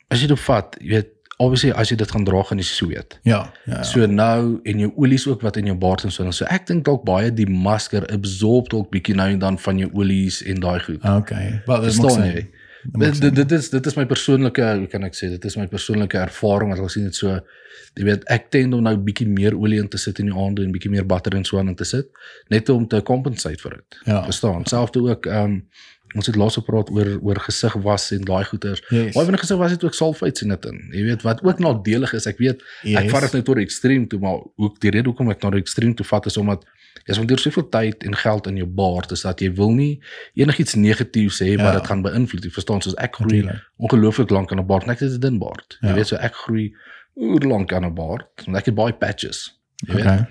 as 0.10 0.22
jy 0.22 0.28
dit 0.28 0.40
vat, 0.40 0.76
jy 0.80 0.88
weet, 0.90 1.08
obviously 1.42 1.74
as 1.82 1.92
jy 1.92 1.98
dit 2.00 2.14
gaan 2.14 2.26
dra 2.28 2.44
gaan 2.48 2.62
jy 2.62 2.68
sweet. 2.70 3.18
Ja, 3.28 3.42
ja. 3.66 3.80
ja. 3.80 3.84
So 3.88 4.08
nou 4.08 4.60
en 4.70 4.86
jou 4.86 4.92
olies 5.02 5.28
ook 5.28 5.44
wat 5.46 5.58
in 5.62 5.72
jou 5.72 5.78
baard 5.82 6.06
en 6.08 6.14
so 6.14 6.26
en 6.26 6.34
so. 6.36 6.48
Ek 6.54 6.68
dink 6.70 6.86
dalk 6.88 7.06
baie 7.08 7.34
die 7.34 7.50
masker 7.50 8.06
absorb 8.14 8.72
dalk 8.74 8.92
bietjie 8.94 9.18
nou 9.18 9.30
en 9.34 9.42
dan 9.42 9.60
van 9.62 9.82
jou 9.82 9.90
olies 9.98 10.42
en 10.46 10.62
daai 10.64 10.80
goed. 10.86 11.00
okay. 11.22 11.62
Sin. 11.92 12.28
jy? 12.30 12.34
Dit 12.44 12.60
Dit, 12.82 13.20
dit 13.22 13.36
dit 13.36 13.52
is 13.52 13.70
dit 13.70 13.86
is 13.86 13.98
my 13.98 14.06
persoonlike, 14.10 14.70
hoe 14.80 14.88
kan 14.90 15.04
ek 15.06 15.14
sê, 15.18 15.30
dit 15.30 15.44
is 15.46 15.58
my 15.60 15.68
persoonlike 15.70 16.18
ervaring 16.18 16.72
wat 16.74 16.82
ek 16.82 16.94
sien 16.94 17.06
dit 17.10 17.18
so 17.18 17.36
jy 18.00 18.08
weet 18.08 18.24
ek 18.32 18.48
tend 18.54 18.74
om 18.74 18.84
nou 18.86 18.96
bietjie 19.06 19.28
meer 19.30 19.56
olie 19.58 19.82
in 19.84 19.90
te 19.92 20.00
sit 20.02 20.22
in 20.24 20.32
die 20.32 20.38
aande 20.38 20.64
en 20.66 20.72
bietjie 20.74 20.92
meer 20.94 21.06
butter 21.08 21.36
en 21.38 21.46
so 21.48 21.60
aan 21.60 21.74
in 21.74 21.78
te 21.78 21.88
sit 21.88 22.10
net 22.54 22.70
om 22.74 22.88
te 22.88 23.02
compensate 23.06 23.60
vir 23.62 23.78
dit. 23.82 24.00
Ja. 24.08 24.24
Verstaan? 24.28 24.66
Selfs 24.70 24.98
ook 24.98 25.30
ehm 25.30 25.58
um, 25.58 25.58
ons 26.16 26.26
het 26.26 26.36
laas 26.36 26.56
gepraat 26.60 26.90
oor 26.92 27.20
oor 27.22 27.36
gesig 27.40 27.74
was 27.74 28.12
en 28.12 28.22
daai 28.22 28.44
goeters. 28.46 28.82
Yes. 28.90 29.14
Baie 29.16 29.26
van 29.26 29.34
die 29.34 29.42
gesig 29.42 29.58
was 29.58 29.72
het 29.72 29.84
ook 29.84 29.94
sulfites 29.94 30.42
in 30.42 30.50
dit 30.50 30.66
in. 30.66 30.90
Jy 30.92 31.04
weet 31.04 31.22
wat 31.22 31.44
ook 31.44 31.60
nadelig 31.60 32.14
is. 32.14 32.26
Ek 32.28 32.38
weet 32.38 32.62
ek 32.62 32.84
Yes. 32.84 33.12
vat 33.12 33.22
dit 33.22 33.32
nou 33.34 33.44
tot 33.44 33.56
die 33.56 33.64
ekstreem 33.66 34.08
toe, 34.08 34.20
maar 34.20 34.40
ook 34.58 34.80
die 34.80 34.90
rede 34.92 35.08
hoekom 35.10 35.30
ek 35.32 35.42
na 35.44 35.50
die 35.50 35.60
ekstreem 35.62 35.96
toe 35.96 36.06
vat 36.06 36.26
is 36.26 36.38
omdat 36.38 36.66
jy 37.08 37.14
spandeer 37.14 37.40
soveel 37.40 37.70
tyd 37.70 38.04
en 38.04 38.16
geld 38.16 38.48
in 38.48 38.58
jou 38.58 38.68
baard 38.68 39.12
is 39.12 39.22
dat 39.22 39.40
jy 39.40 39.54
wil 39.56 39.72
nie 39.72 40.02
enigiets 40.36 40.76
negatiefs 40.76 41.40
hê 41.42 41.58
Ja. 41.58 41.64
wat 41.64 41.74
dit 41.74 41.88
gaan 41.88 42.02
beïnvloed. 42.04 42.44
Jy 42.44 42.50
verstaan 42.52 42.82
soos 42.82 42.96
ek 42.98 43.16
groei 43.16 43.48
ongelooflik 43.80 44.30
lank 44.30 44.52
aan 44.52 44.60
'n 44.60 44.66
baard. 44.68 44.84
en 44.84 44.90
Ek 44.92 45.00
het 45.00 45.12
'n 45.12 45.20
dun 45.20 45.40
baard. 45.40 45.78
Jy 45.82 45.88
Ja. 45.88 45.94
weet 45.96 46.08
so 46.08 46.16
ek 46.16 46.34
groei 46.36 46.74
oer 47.16 47.40
lank 47.48 47.74
aan 47.74 47.86
'n 47.86 47.94
baard. 47.96 48.28
Want 48.46 48.58
ek 48.58 48.66
het 48.66 48.76
baie 48.76 48.94
patches. 48.94 49.58
Jy 49.88 49.94
weet. 49.96 50.06
Okay. 50.06 50.26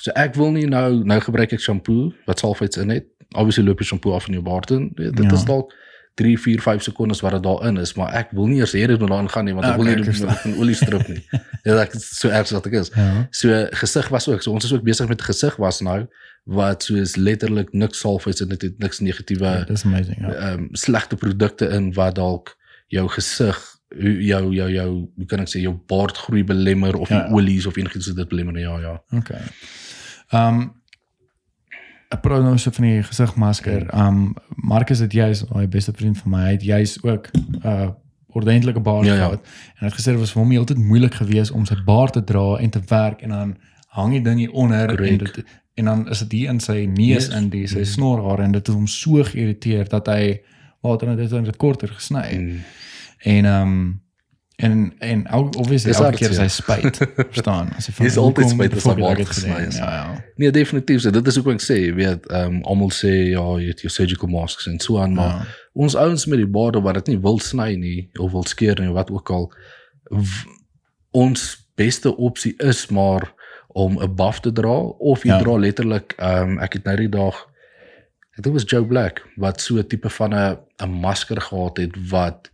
So 0.00 0.10
ek 0.14 0.34
wil 0.34 0.50
nie 0.52 0.66
nou 0.66 1.04
nou 1.04 1.20
gebruik 1.20 1.52
ek 1.52 1.60
shampoo 1.60 2.12
wat 2.26 2.38
sulfites 2.38 2.76
in 2.82 2.88
het. 2.90 3.04
Obviously 3.36 3.64
loop 3.64 3.78
jy 3.78 3.84
shampoo 3.84 4.12
af 4.14 4.26
in 4.28 4.32
jou 4.32 4.42
baard 4.44 4.70
in. 4.70 4.90
Weet, 4.94 5.16
Dit 5.16 5.24
Ja. 5.24 5.32
is 5.36 5.44
dalk 5.44 5.72
3, 6.14 6.38
4, 6.38 6.60
5 6.60 6.82
sekondes 6.82 7.20
wat 7.20 7.32
dit 7.32 7.42
daarin 7.42 7.76
is, 7.76 7.94
maar 7.94 8.12
ek 8.14 8.30
wil 8.32 8.46
nie 8.46 8.58
eers 8.58 8.72
hê 8.72 8.86
dit 8.86 8.98
moet 9.00 9.08
daarin 9.08 9.28
gaan 9.30 9.44
nie 9.44 9.54
want 9.54 9.66
ek 9.66 9.76
wil 9.76 9.84
Okay, 9.86 9.94
nie 9.94 10.00
ek 10.02 10.06
dit 10.06 10.16
verstaan. 10.16 10.50
met 10.50 10.56
'n 10.56 10.60
olie 10.60 10.74
strip 10.74 11.08
nie. 11.08 11.22
Ja, 11.64 11.76
ek 11.80 11.94
is 11.94 12.08
so 12.18 12.28
erg 12.28 12.48
wat 12.50 12.66
ek 12.66 12.72
is. 12.72 12.90
Ja. 12.96 13.28
So 13.30 13.66
gesig 13.72 14.08
was 14.08 14.28
ook. 14.28 14.42
So 14.42 14.52
ons 14.52 14.64
is 14.64 14.72
ook 14.72 14.82
besig 14.82 15.08
met 15.08 15.22
gesig 15.22 15.56
was 15.56 15.80
nou 15.80 16.06
wat 16.44 16.82
soos 16.82 17.16
letterlik 17.16 17.72
niks 17.72 17.98
sulfites 18.00 18.40
in 18.40 18.48
dit 18.48 18.62
het 18.62 18.78
niks 18.78 18.98
negatiewe 19.00 19.64
Dis 19.66 19.84
amazing. 19.84 20.18
Ja. 20.20 20.32
ehm 20.32 20.58
um, 20.58 20.68
slegte 20.72 21.16
produkte 21.16 21.68
in 21.68 21.92
wat 21.92 22.14
dalk 22.14 22.56
jou 22.88 23.08
gesig 23.08 23.76
jou 23.98 24.52
jou 24.54 24.70
jou 24.70 25.08
hoe 25.16 25.26
kan 25.26 25.40
ek 25.40 25.48
sê 25.48 25.60
jou 25.60 25.74
baardgroei 25.86 26.44
belemmer 26.44 26.96
of 26.96 27.08
Ja. 27.08 27.22
die 27.26 27.34
olies 27.34 27.66
of 27.66 27.76
enigiets 27.76 28.06
wat 28.06 28.16
dit 28.16 28.28
belemmer 28.28 28.58
ja 28.60 28.78
ja. 28.80 29.02
Okay. 29.12 29.40
Ehm 30.30 30.54
um, 30.60 30.72
ek 32.08 32.20
praat 32.20 32.42
nou 32.42 32.56
so 32.58 32.70
van 32.70 32.84
die 32.84 33.02
gesigmasker. 33.02 33.86
Ehm 33.90 34.06
um, 34.06 34.34
Marcus 34.68 34.98
het 34.98 35.12
juis, 35.12 35.44
hy 35.52 35.66
beste 35.68 35.92
vriend 35.96 36.18
van 36.18 36.30
my, 36.30 36.42
hy 36.46 36.52
het 36.56 36.62
juis 36.62 37.02
ook 37.02 37.28
'n 37.32 37.66
uh, 37.66 37.88
ordentlike 38.28 38.80
baard 38.80 39.06
Ja, 39.06 39.14
ja. 39.14 39.24
gehad. 39.24 39.46
En 39.78 39.84
het 39.86 39.94
gesê 39.94 40.04
dit 40.12 40.18
was 40.18 40.32
vir 40.32 40.42
hom 40.42 40.50
heeltyd 40.50 40.78
moeilik 40.78 41.14
geweest 41.14 41.50
om 41.50 41.64
sy 41.66 41.74
baard 41.84 42.12
te 42.12 42.24
dra 42.24 42.56
en 42.56 42.70
te 42.70 42.80
werk 42.88 43.22
en 43.22 43.28
dan 43.28 43.56
hang 43.88 44.12
die 44.12 44.22
ding 44.22 44.38
hier 44.38 44.52
onder 44.52 44.88
en 44.88 44.96
Correct. 44.96 45.34
dit 45.34 45.44
en 45.74 45.84
dan 45.84 46.08
is 46.08 46.18
dit 46.18 46.32
hier 46.32 46.48
in 46.48 46.60
sy 46.60 46.84
neus 46.92 47.26
Yes. 47.26 47.28
in 47.28 47.48
die 47.48 47.66
sy 47.66 47.76
Mhm. 47.78 47.84
snorhare 47.86 48.42
en 48.42 48.52
dit 48.52 48.66
het 48.66 48.76
hom 48.76 48.86
so 48.86 49.22
geïrriteer 49.24 49.88
dat 49.88 50.06
hy 50.06 50.40
later 50.82 51.08
net 51.16 51.30
dit 51.30 51.56
korter 51.56 51.88
gesny 51.88 52.22
het. 52.22 52.40
Mm. 52.40 52.60
En 53.18 53.44
ehm 53.44 53.62
um, 53.62 54.00
en 54.58 54.92
en 54.98 55.20
ook 55.30 55.56
obviously 55.56 55.90
Dis 55.92 56.00
elke 56.00 56.16
keer 56.16 56.30
is 56.34 56.38
hy 56.42 56.48
spyt, 56.50 56.96
verstaan? 57.14 57.68
As 57.78 57.86
hy 57.86 57.92
Jy 58.02 58.08
is 58.10 58.16
altyd 58.18 58.48
spyt 58.50 58.74
as 58.78 58.86
baard 58.98 59.20
dit 59.22 59.28
gesny 59.30 59.58
is. 59.68 59.76
Ja, 59.78 59.90
ja. 59.94 60.24
Nee, 60.36 60.50
definitief. 60.50 61.00
So 61.04 61.10
dit 61.14 61.26
is 61.30 61.38
ook 61.38 61.44
wat 61.50 61.60
ek 61.60 61.66
sê, 61.66 61.76
jy 61.84 61.92
weet, 61.94 62.26
ehm 62.26 62.56
um, 62.58 62.62
almal 62.72 62.90
sê 62.90 63.12
ja, 63.30 63.44
jy 63.62 63.68
het 63.70 63.84
jou 63.86 63.92
surgical 63.94 64.28
masks 64.32 64.66
en 64.66 64.80
so 64.82 64.98
aan, 64.98 65.14
maar 65.14 65.34
Ja. 65.36 65.46
ons 65.86 65.94
ouens 65.94 66.26
met 66.26 66.42
die 66.42 66.50
baarde 66.58 66.82
wat 66.82 66.94
dit 66.98 67.06
nie 67.14 67.20
wil 67.22 67.38
sny 67.38 67.74
nie 67.78 68.10
of 68.18 68.32
wil 68.32 68.42
skeer 68.50 68.80
nie, 68.82 68.90
wat 68.92 69.10
ook 69.14 69.30
al 69.30 69.46
ons 71.10 71.44
beste 71.78 72.10
opsie 72.16 72.54
is 72.58 72.86
maar 72.90 73.28
om 73.68 73.98
'n 74.02 74.14
buff 74.14 74.40
te 74.40 74.52
dra 74.52 74.76
of 74.98 75.22
jy 75.22 75.30
Ja. 75.30 75.38
dra 75.38 75.56
letterlik 75.58 76.14
ehm 76.18 76.42
um, 76.50 76.58
ek 76.58 76.72
het 76.72 76.84
nou 76.84 76.96
die 76.96 77.08
dag 77.08 77.34
ek 78.34 78.42
dink 78.42 78.44
dit 78.44 78.52
was 78.52 78.64
Joe 78.70 78.86
Black 78.86 79.22
wat 79.36 79.60
so 79.60 79.76
'n 79.78 79.86
tipe 79.86 80.10
van 80.10 80.34
'n 80.34 80.56
'n 80.82 80.90
masker 81.00 81.40
gehad 81.40 81.76
het 81.78 81.94
wat 82.10 82.50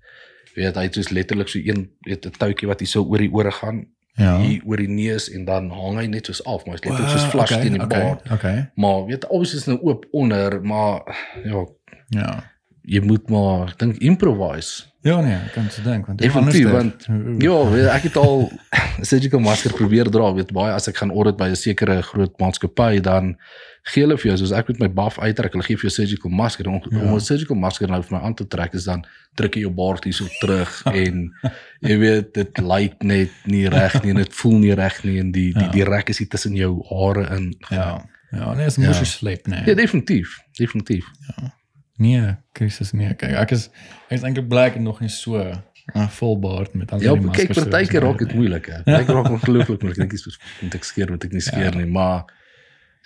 Weet 0.55 0.75
hy 0.79 0.83
het 0.83 0.95
soos 0.95 1.09
letterlik 1.11 1.49
so 1.49 1.59
een 1.59 1.91
weet 2.01 2.27
'n 2.27 2.31
touwtjie 2.39 2.69
wat 2.69 2.81
hy 2.81 2.87
so 2.87 3.03
oor 3.03 3.19
die 3.19 3.33
ore 3.33 3.51
gaan, 3.51 3.87
Ja. 4.17 4.39
hier 4.39 4.63
oor 4.65 4.77
die 4.77 4.89
neus 4.89 5.31
en 5.31 5.45
dan 5.45 5.71
hang 5.71 5.97
hy 5.99 6.07
net 6.07 6.27
soos 6.27 6.45
af, 6.45 6.65
maar 6.65 6.77
hy's 6.77 6.85
letterlik 6.85 7.11
soos 7.11 7.31
flush 7.31 7.51
okay, 7.51 7.63
teen 7.63 7.73
die 7.73 7.83
okay, 7.83 8.01
baard. 8.03 8.31
Okay. 8.33 8.71
Maar 8.75 9.05
weet 9.07 9.27
obviously 9.27 9.59
is 9.59 9.67
nou 9.67 9.79
oop 9.83 10.07
onder, 10.11 10.63
maar 10.63 11.03
ja, 11.45 11.67
Ja. 12.09 12.53
Jy 12.87 13.01
moet 13.01 13.29
maar 13.31 13.69
ek 13.69 13.79
dink 13.79 13.97
improvise. 14.05 14.85
Ja 15.05 15.21
nee, 15.21 15.35
ek 15.37 15.53
kan 15.53 15.67
se 15.71 15.83
dink 15.83 16.07
want 16.07 16.19
Definitief 16.19 16.67
anders 16.67 17.07
want 17.09 17.43
ja, 17.43 17.93
ek 17.95 18.03
het 18.09 18.17
al 18.17 18.51
surgical 19.11 19.41
masker 19.41 19.73
probeer 19.77 20.09
dra, 20.11 20.31
weet 20.35 20.53
baie 20.53 20.73
as 20.73 20.89
ek 20.89 20.97
gaan 20.97 21.11
audit 21.13 21.37
by 21.37 21.49
'n 21.53 21.57
sekere 21.57 22.03
groot 22.03 22.33
maatskappy 22.41 23.01
dan 23.05 23.37
gee 23.85 24.01
hulle 24.05 24.17
vir 24.17 24.31
jou 24.33 24.37
soos 24.39 24.53
ek 24.57 24.69
met 24.69 24.79
my 24.81 24.89
buff 24.89 25.19
uittrek, 25.19 25.53
hulle 25.53 25.63
gee 25.67 25.77
vir 25.77 25.91
jou 25.91 25.93
surgical 25.93 26.31
masker 26.31 26.69
om, 26.69 26.81
Ja. 26.91 26.99
om 27.05 27.15
'n 27.15 27.21
surgical 27.21 27.57
masker 27.57 27.89
nou 27.89 28.01
vir 28.03 28.17
my 28.19 28.25
aan 28.25 28.35
te 28.35 28.47
trek 28.49 28.73
is 28.75 28.85
dan 28.85 29.05
druk 29.37 29.55
jy 29.57 29.61
jou 29.61 29.71
baard 29.73 30.05
hierso 30.05 30.25
terug 30.41 30.83
en 31.05 31.31
jy 31.83 31.99
weet 31.99 32.33
dit 32.35 32.59
lyk 32.59 33.03
net 33.03 33.31
nie 33.45 33.69
reg 33.69 34.03
nie 34.03 34.11
en 34.11 34.17
dit 34.25 34.33
voel 34.35 34.59
nie 34.59 34.75
reg 34.75 35.05
nie 35.05 35.19
en 35.21 35.33
die 35.33 35.53
die 35.53 35.63
Ja. 35.69 35.69
die 35.73 35.85
rek 35.85 36.09
is 36.09 36.19
hier 36.19 36.29
tussen 36.29 36.55
jou 36.57 36.81
hare 36.89 37.29
in. 37.37 37.55
Ja. 37.71 38.01
Ja, 38.33 38.55
nee, 38.55 38.67
is 38.67 38.79
'n 38.79 38.83
Ja. 38.83 38.93
sleep 39.05 39.47
nee. 39.47 39.63
Ja, 39.67 39.75
definitief, 39.75 40.41
definitief. 40.59 41.05
Nee, 41.99 42.37
krisis 42.53 42.93
nee. 42.93 43.15
Kyk, 43.15 43.31
ek 43.39 43.51
is 43.53 43.69
ek 44.09 44.19
is 44.19 44.23
eintlik 44.23 44.49
bly 44.49 44.65
ek 44.71 44.75
het 44.75 44.83
nog 44.83 45.01
nie 45.01 45.09
so 45.09 45.37
'n 45.95 46.09
vol 46.09 46.39
baard 46.41 46.75
met 46.75 46.93
al 46.93 47.01
Ja, 47.03 47.15
die 47.15 47.21
kyk 47.21 47.27
maskers. 47.27 47.57
soos 47.57 47.69
partykeer 47.69 48.01
nou, 48.01 48.11
raak 48.13 48.19
dit 48.19 48.35
moeilik 48.35 48.67
hè. 48.67 48.83
Partykeer 48.89 49.15
raak 49.15 49.31
ongelooflik 49.31 49.83
moeilik. 49.83 49.99
Ek 50.03 50.11
dink 50.11 50.11
dis 50.11 50.39
moet 50.63 50.75
ek 50.75 50.85
skeer, 50.85 51.11
moet 51.11 51.25
ek 51.25 51.33
nie 51.33 51.41
skeer 51.41 51.77
nie, 51.77 51.87
maar 51.87 52.25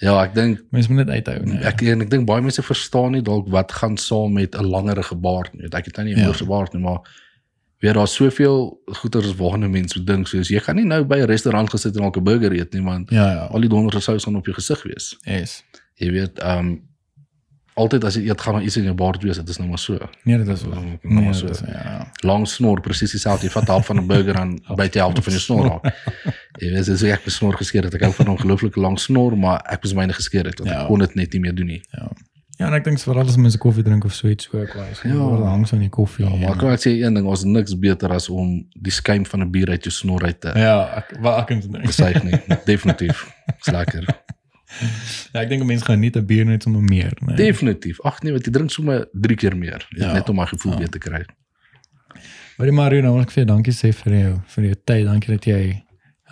ja, 0.01 0.23
ek 0.23 0.35
dink 0.35 0.61
Mens 0.71 0.89
moet 0.89 1.07
net 1.07 1.09
uithou 1.27 1.45
nee. 1.45 1.59
ek 1.65 1.83
en 1.83 2.01
ek 2.03 2.11
dink 2.11 2.27
baie 2.27 2.41
mense 2.41 2.63
verstaan 2.63 3.13
nie 3.13 3.23
dalk 3.23 3.49
wat 3.51 3.73
gaan 3.73 3.97
saam 3.97 4.33
met 4.33 4.55
'n 4.55 4.65
langerige 4.65 5.15
baard 5.17 5.53
nie. 5.55 5.67
Ek 5.73 5.85
het 5.85 5.97
nou 5.97 6.07
nie 6.07 6.15
'n 6.15 6.19
Ja. 6.21 6.25
moorse 6.27 6.47
baard 6.47 6.73
nie, 6.73 6.83
maar 6.83 7.01
weer 7.81 7.93
daar's 7.95 8.15
soveel 8.15 8.79
goeters 8.87 9.35
waarna 9.35 9.69
mense 9.69 10.05
dink 10.05 10.27
soos 10.27 10.49
jy 10.49 10.61
gaan 10.61 10.77
nie 10.77 10.85
nou 10.85 11.05
by 11.05 11.17
'n 11.19 11.27
restaurant 11.27 11.71
gesit 11.71 11.95
en 11.97 12.03
dalk 12.03 12.17
'n 12.17 12.25
burger 12.25 12.53
eet 12.53 12.73
nie, 12.75 12.83
want 12.83 13.11
Ja, 13.11 13.31
ja. 13.33 13.47
al 13.51 13.61
die 13.61 13.69
donderse 13.69 14.01
sous 14.01 14.25
gaan 14.25 14.37
op 14.37 14.45
jou 14.47 14.55
gesig 14.55 14.83
wees. 14.85 15.17
Yes. 15.27 15.63
Jy 15.97 16.11
weet, 16.11 16.39
ehm 16.39 16.59
um, 16.59 16.83
altyd 17.79 18.05
as 18.09 18.15
jy 18.19 18.27
eet 18.29 18.41
gaan 18.45 18.55
daar 18.59 18.63
iets 18.67 18.77
in 18.77 18.85
jou 18.89 18.95
baard 18.99 19.23
wees, 19.23 19.37
dit 19.41 19.49
is 19.49 19.59
nou 19.59 19.69
maar 19.69 19.79
so. 19.79 19.99
Nee, 20.25 20.39
dit 20.39 20.49
is 20.49 20.61
so. 20.61 20.69
Nou, 20.69 20.85
Nee, 21.03 21.25
maar 21.25 21.35
so. 21.35 21.47
is 21.47 21.61
ja. 21.67 22.07
Lang 22.27 22.47
snor 22.49 22.81
presies 22.85 23.11
dieselfde. 23.17 23.47
Jy 23.47 23.53
vat 23.53 23.69
hap 23.69 23.85
van 23.85 23.97
'n 24.03 24.07
burger 24.07 24.37
aan 24.37 24.59
by 24.81 24.89
die 24.89 25.01
helfte 25.01 25.23
van 25.23 25.33
jou 25.33 25.43
snor 25.43 25.71
af. 25.71 25.83
Jy 26.63 26.73
weet, 26.75 26.87
dis 26.87 27.03
ek 27.03 27.25
besnor 27.25 27.55
geskeer 27.57 27.85
het. 27.85 27.95
Ek 27.95 28.03
hou 28.03 28.13
van 28.13 28.27
'n 28.27 28.31
ongelooflike 28.37 28.81
lang 28.81 28.99
snor, 28.99 29.37
maar 29.39 29.63
ek 29.71 29.83
was 29.83 29.95
myne 29.95 30.13
geskeer 30.13 30.45
het 30.47 30.61
Ja. 30.65 30.81
ek 30.83 30.87
kon 30.87 30.99
dit 30.99 31.15
net 31.15 31.33
nie 31.33 31.41
meer 31.41 31.55
doen 31.55 31.67
nie. 31.67 31.83
Ja. 31.91 32.11
Ja, 32.59 32.67
en 32.67 32.73
ek 32.75 32.85
dink 32.85 32.99
veral 32.99 33.23
as 33.29 33.37
mense 33.37 33.59
koffie 33.59 33.85
drink 33.85 34.05
of 34.05 34.13
so 34.15 34.27
iets 34.27 34.49
ook 34.53 34.73
wys. 34.75 35.03
Ja. 35.07 35.11
Ja, 35.15 35.43
hang 35.47 35.67
so 35.69 35.77
in 35.77 35.83
die 35.83 35.89
koffie. 35.89 36.25
Ja, 36.25 36.35
maar 36.35 36.51
en- 36.53 36.59
kan 36.59 36.71
ek 36.73 36.81
sê 36.81 36.91
een 36.91 37.15
ding, 37.15 37.27
ons 37.27 37.45
niks 37.45 37.79
beter 37.79 38.11
as 38.13 38.29
om 38.29 38.67
die 38.75 38.91
skuim 38.93 39.25
van 39.27 39.41
'n 39.43 39.51
bier 39.51 39.69
uit 39.71 39.85
jou 39.85 39.93
snor 39.95 40.25
uit 40.25 40.41
te 40.41 40.51
Ja, 40.59 40.91
ek 40.97 41.15
wat 41.21 41.39
ek 41.39 41.47
kan 41.47 41.61
dink. 41.61 41.93
suig 41.93 42.23
nie. 42.25 42.35
Definitief. 42.65 43.31
Dis 43.63 43.73
lekker. 43.73 44.05
Ja, 45.33 45.41
ek 45.41 45.49
dink 45.49 45.65
mense 45.65 45.85
gaan 45.85 46.01
nie 46.01 46.11
'n 46.15 46.25
bier 46.27 46.45
net 46.47 46.63
sommer 46.63 46.83
meer, 46.83 47.13
nee. 47.21 47.37
Definitief. 47.37 48.01
Ag 48.05 48.23
nee, 48.23 48.33
want 48.33 48.45
jy 48.47 48.53
drink 48.53 48.71
sommer 48.71 49.07
3 49.13 49.37
keer 49.37 49.57
meer, 49.57 49.87
Ja. 49.97 50.13
net 50.13 50.29
om 50.29 50.37
my 50.37 50.47
gevoel 50.47 50.73
Ja. 50.73 50.79
weer 50.79 50.89
te 50.89 50.99
kry. 50.99 51.25
Maar 52.59 52.73
Mario, 52.73 53.01
nou 53.03 53.13
wil 53.15 53.23
ek 53.23 53.31
vir 53.31 53.45
jou 53.45 53.47
dankie 53.55 53.73
sê 53.73 53.93
vir 53.95 54.13
jou 54.13 54.41
vir 54.47 54.65
jou 54.65 54.75
tyd. 54.85 55.05
Dankie 55.07 55.31
dat 55.37 55.45
jy 55.45 55.83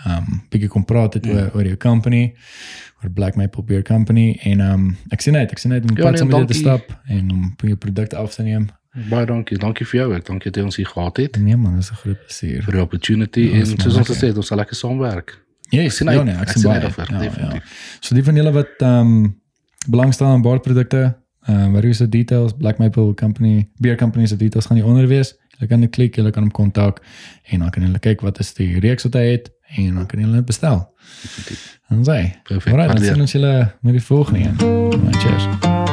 ehm 0.07 0.17
um, 0.19 0.43
bietjie 0.51 0.69
kom 0.69 0.85
praat 0.85 1.15
het 1.15 1.25
Mm. 1.27 1.31
oor 1.33 1.51
oor 1.55 1.65
jou 1.65 1.77
company, 1.77 2.35
oor 3.03 3.11
Black 3.11 3.37
Maple 3.37 3.63
Beer 3.63 3.83
Company 3.83 4.39
en 4.43 4.61
ehm 4.61 4.73
um, 4.75 4.97
ek 5.11 5.21
sien 5.21 5.37
uit, 5.37 5.51
ek 5.51 5.59
sien 5.59 5.73
uit 5.73 5.83
om 5.91 5.97
Ja, 5.97 6.03
pad 6.03 6.11
nee, 6.13 6.19
saam 6.19 6.29
met 6.29 6.37
jou 6.37 6.47
te 6.47 6.55
stap 6.55 7.01
en 7.09 7.31
om 7.31 7.55
jou 7.59 7.77
produkte 7.77 8.17
af 8.17 8.35
te 8.35 8.43
neem. 8.43 8.69
Baie 9.11 9.27
dankie. 9.27 9.59
Dankie 9.59 9.87
vir 9.87 10.01
jou. 10.01 10.15
Ek 10.17 10.25
dankie 10.25 10.51
dat 10.51 10.57
jy 10.57 10.65
ons 10.65 10.77
hier 10.77 10.87
gehad 10.87 11.17
het 11.17 11.37
Nee 11.39 11.57
man, 11.57 11.75
dit 11.75 11.83
is 11.83 11.91
'n 11.91 11.95
groot 11.95 12.19
plesier. 12.27 12.63
vir 12.63 12.73
die 12.73 12.81
opportunity 12.83 13.41
Ja, 13.41 13.59
en 13.61 13.67
soos 13.67 13.97
ons 13.97 14.09
gesê 14.09 14.27
het, 14.29 14.37
ons 14.37 14.47
sal 14.47 14.57
lekker 14.59 14.75
saamwerk. 14.77 15.39
Yes, 15.71 15.97
sien 15.97 16.07
ja 16.11 16.19
uit. 16.19 16.25
nee, 16.25 16.35
ek 16.35 16.41
Ek 16.41 16.49
sien 16.57 16.63
baie 16.63 16.81
daarvoor, 16.81 17.07
Ja, 17.11 17.15
ja. 17.23 17.29
definitief. 17.29 17.97
So 18.01 18.15
die 18.15 18.25
van 18.25 18.35
julle 18.37 18.53
wat 18.53 18.69
ehm 18.79 19.01
um, 19.01 19.41
belangstel 19.89 20.27
aan 20.27 20.43
baardprodukte, 20.43 21.17
ehm 21.47 21.67
uh, 21.67 21.73
waar 21.73 21.85
is 21.85 21.99
die 21.99 22.09
details 22.09 22.53
Black 22.59 22.79
Maple 22.79 23.15
Company, 23.15 23.69
Beer 23.79 23.97
Company 23.97 24.27
se 24.27 24.37
details 24.37 24.67
gaan 24.67 24.77
hier 24.77 24.87
onder 24.87 25.07
wees. 25.09 25.35
Julle 25.57 25.69
kan 25.69 25.81
net 25.81 25.91
klik, 25.91 26.17
julle 26.17 26.31
kan 26.31 26.43
hom 26.43 26.51
kontak 26.53 27.01
en 27.45 27.59
dan 27.59 27.71
kan 27.71 27.83
julle 27.83 27.99
kyk 27.99 28.21
wat 28.21 28.39
is 28.39 28.55
die 28.55 28.79
reeks 28.81 29.03
wat 29.03 29.15
hy 29.15 29.27
het 29.31 29.51
en 29.77 29.95
dan 29.95 30.07
kan 30.07 30.21
julle 30.21 30.35
dit 30.37 30.45
bestel. 30.47 30.93
Definitief. 31.23 31.79
Dan 31.89 32.05
sê. 32.05 32.19
Perfek. 32.45 32.73
Alright, 32.73 32.97
dan 32.97 33.05
sien 33.05 33.21
ons 33.21 33.33
julle 33.33 33.73
met 33.81 33.93
die 33.93 34.03
volgende 34.03 34.41
een. 34.41 34.57
Cheers. 35.19 35.86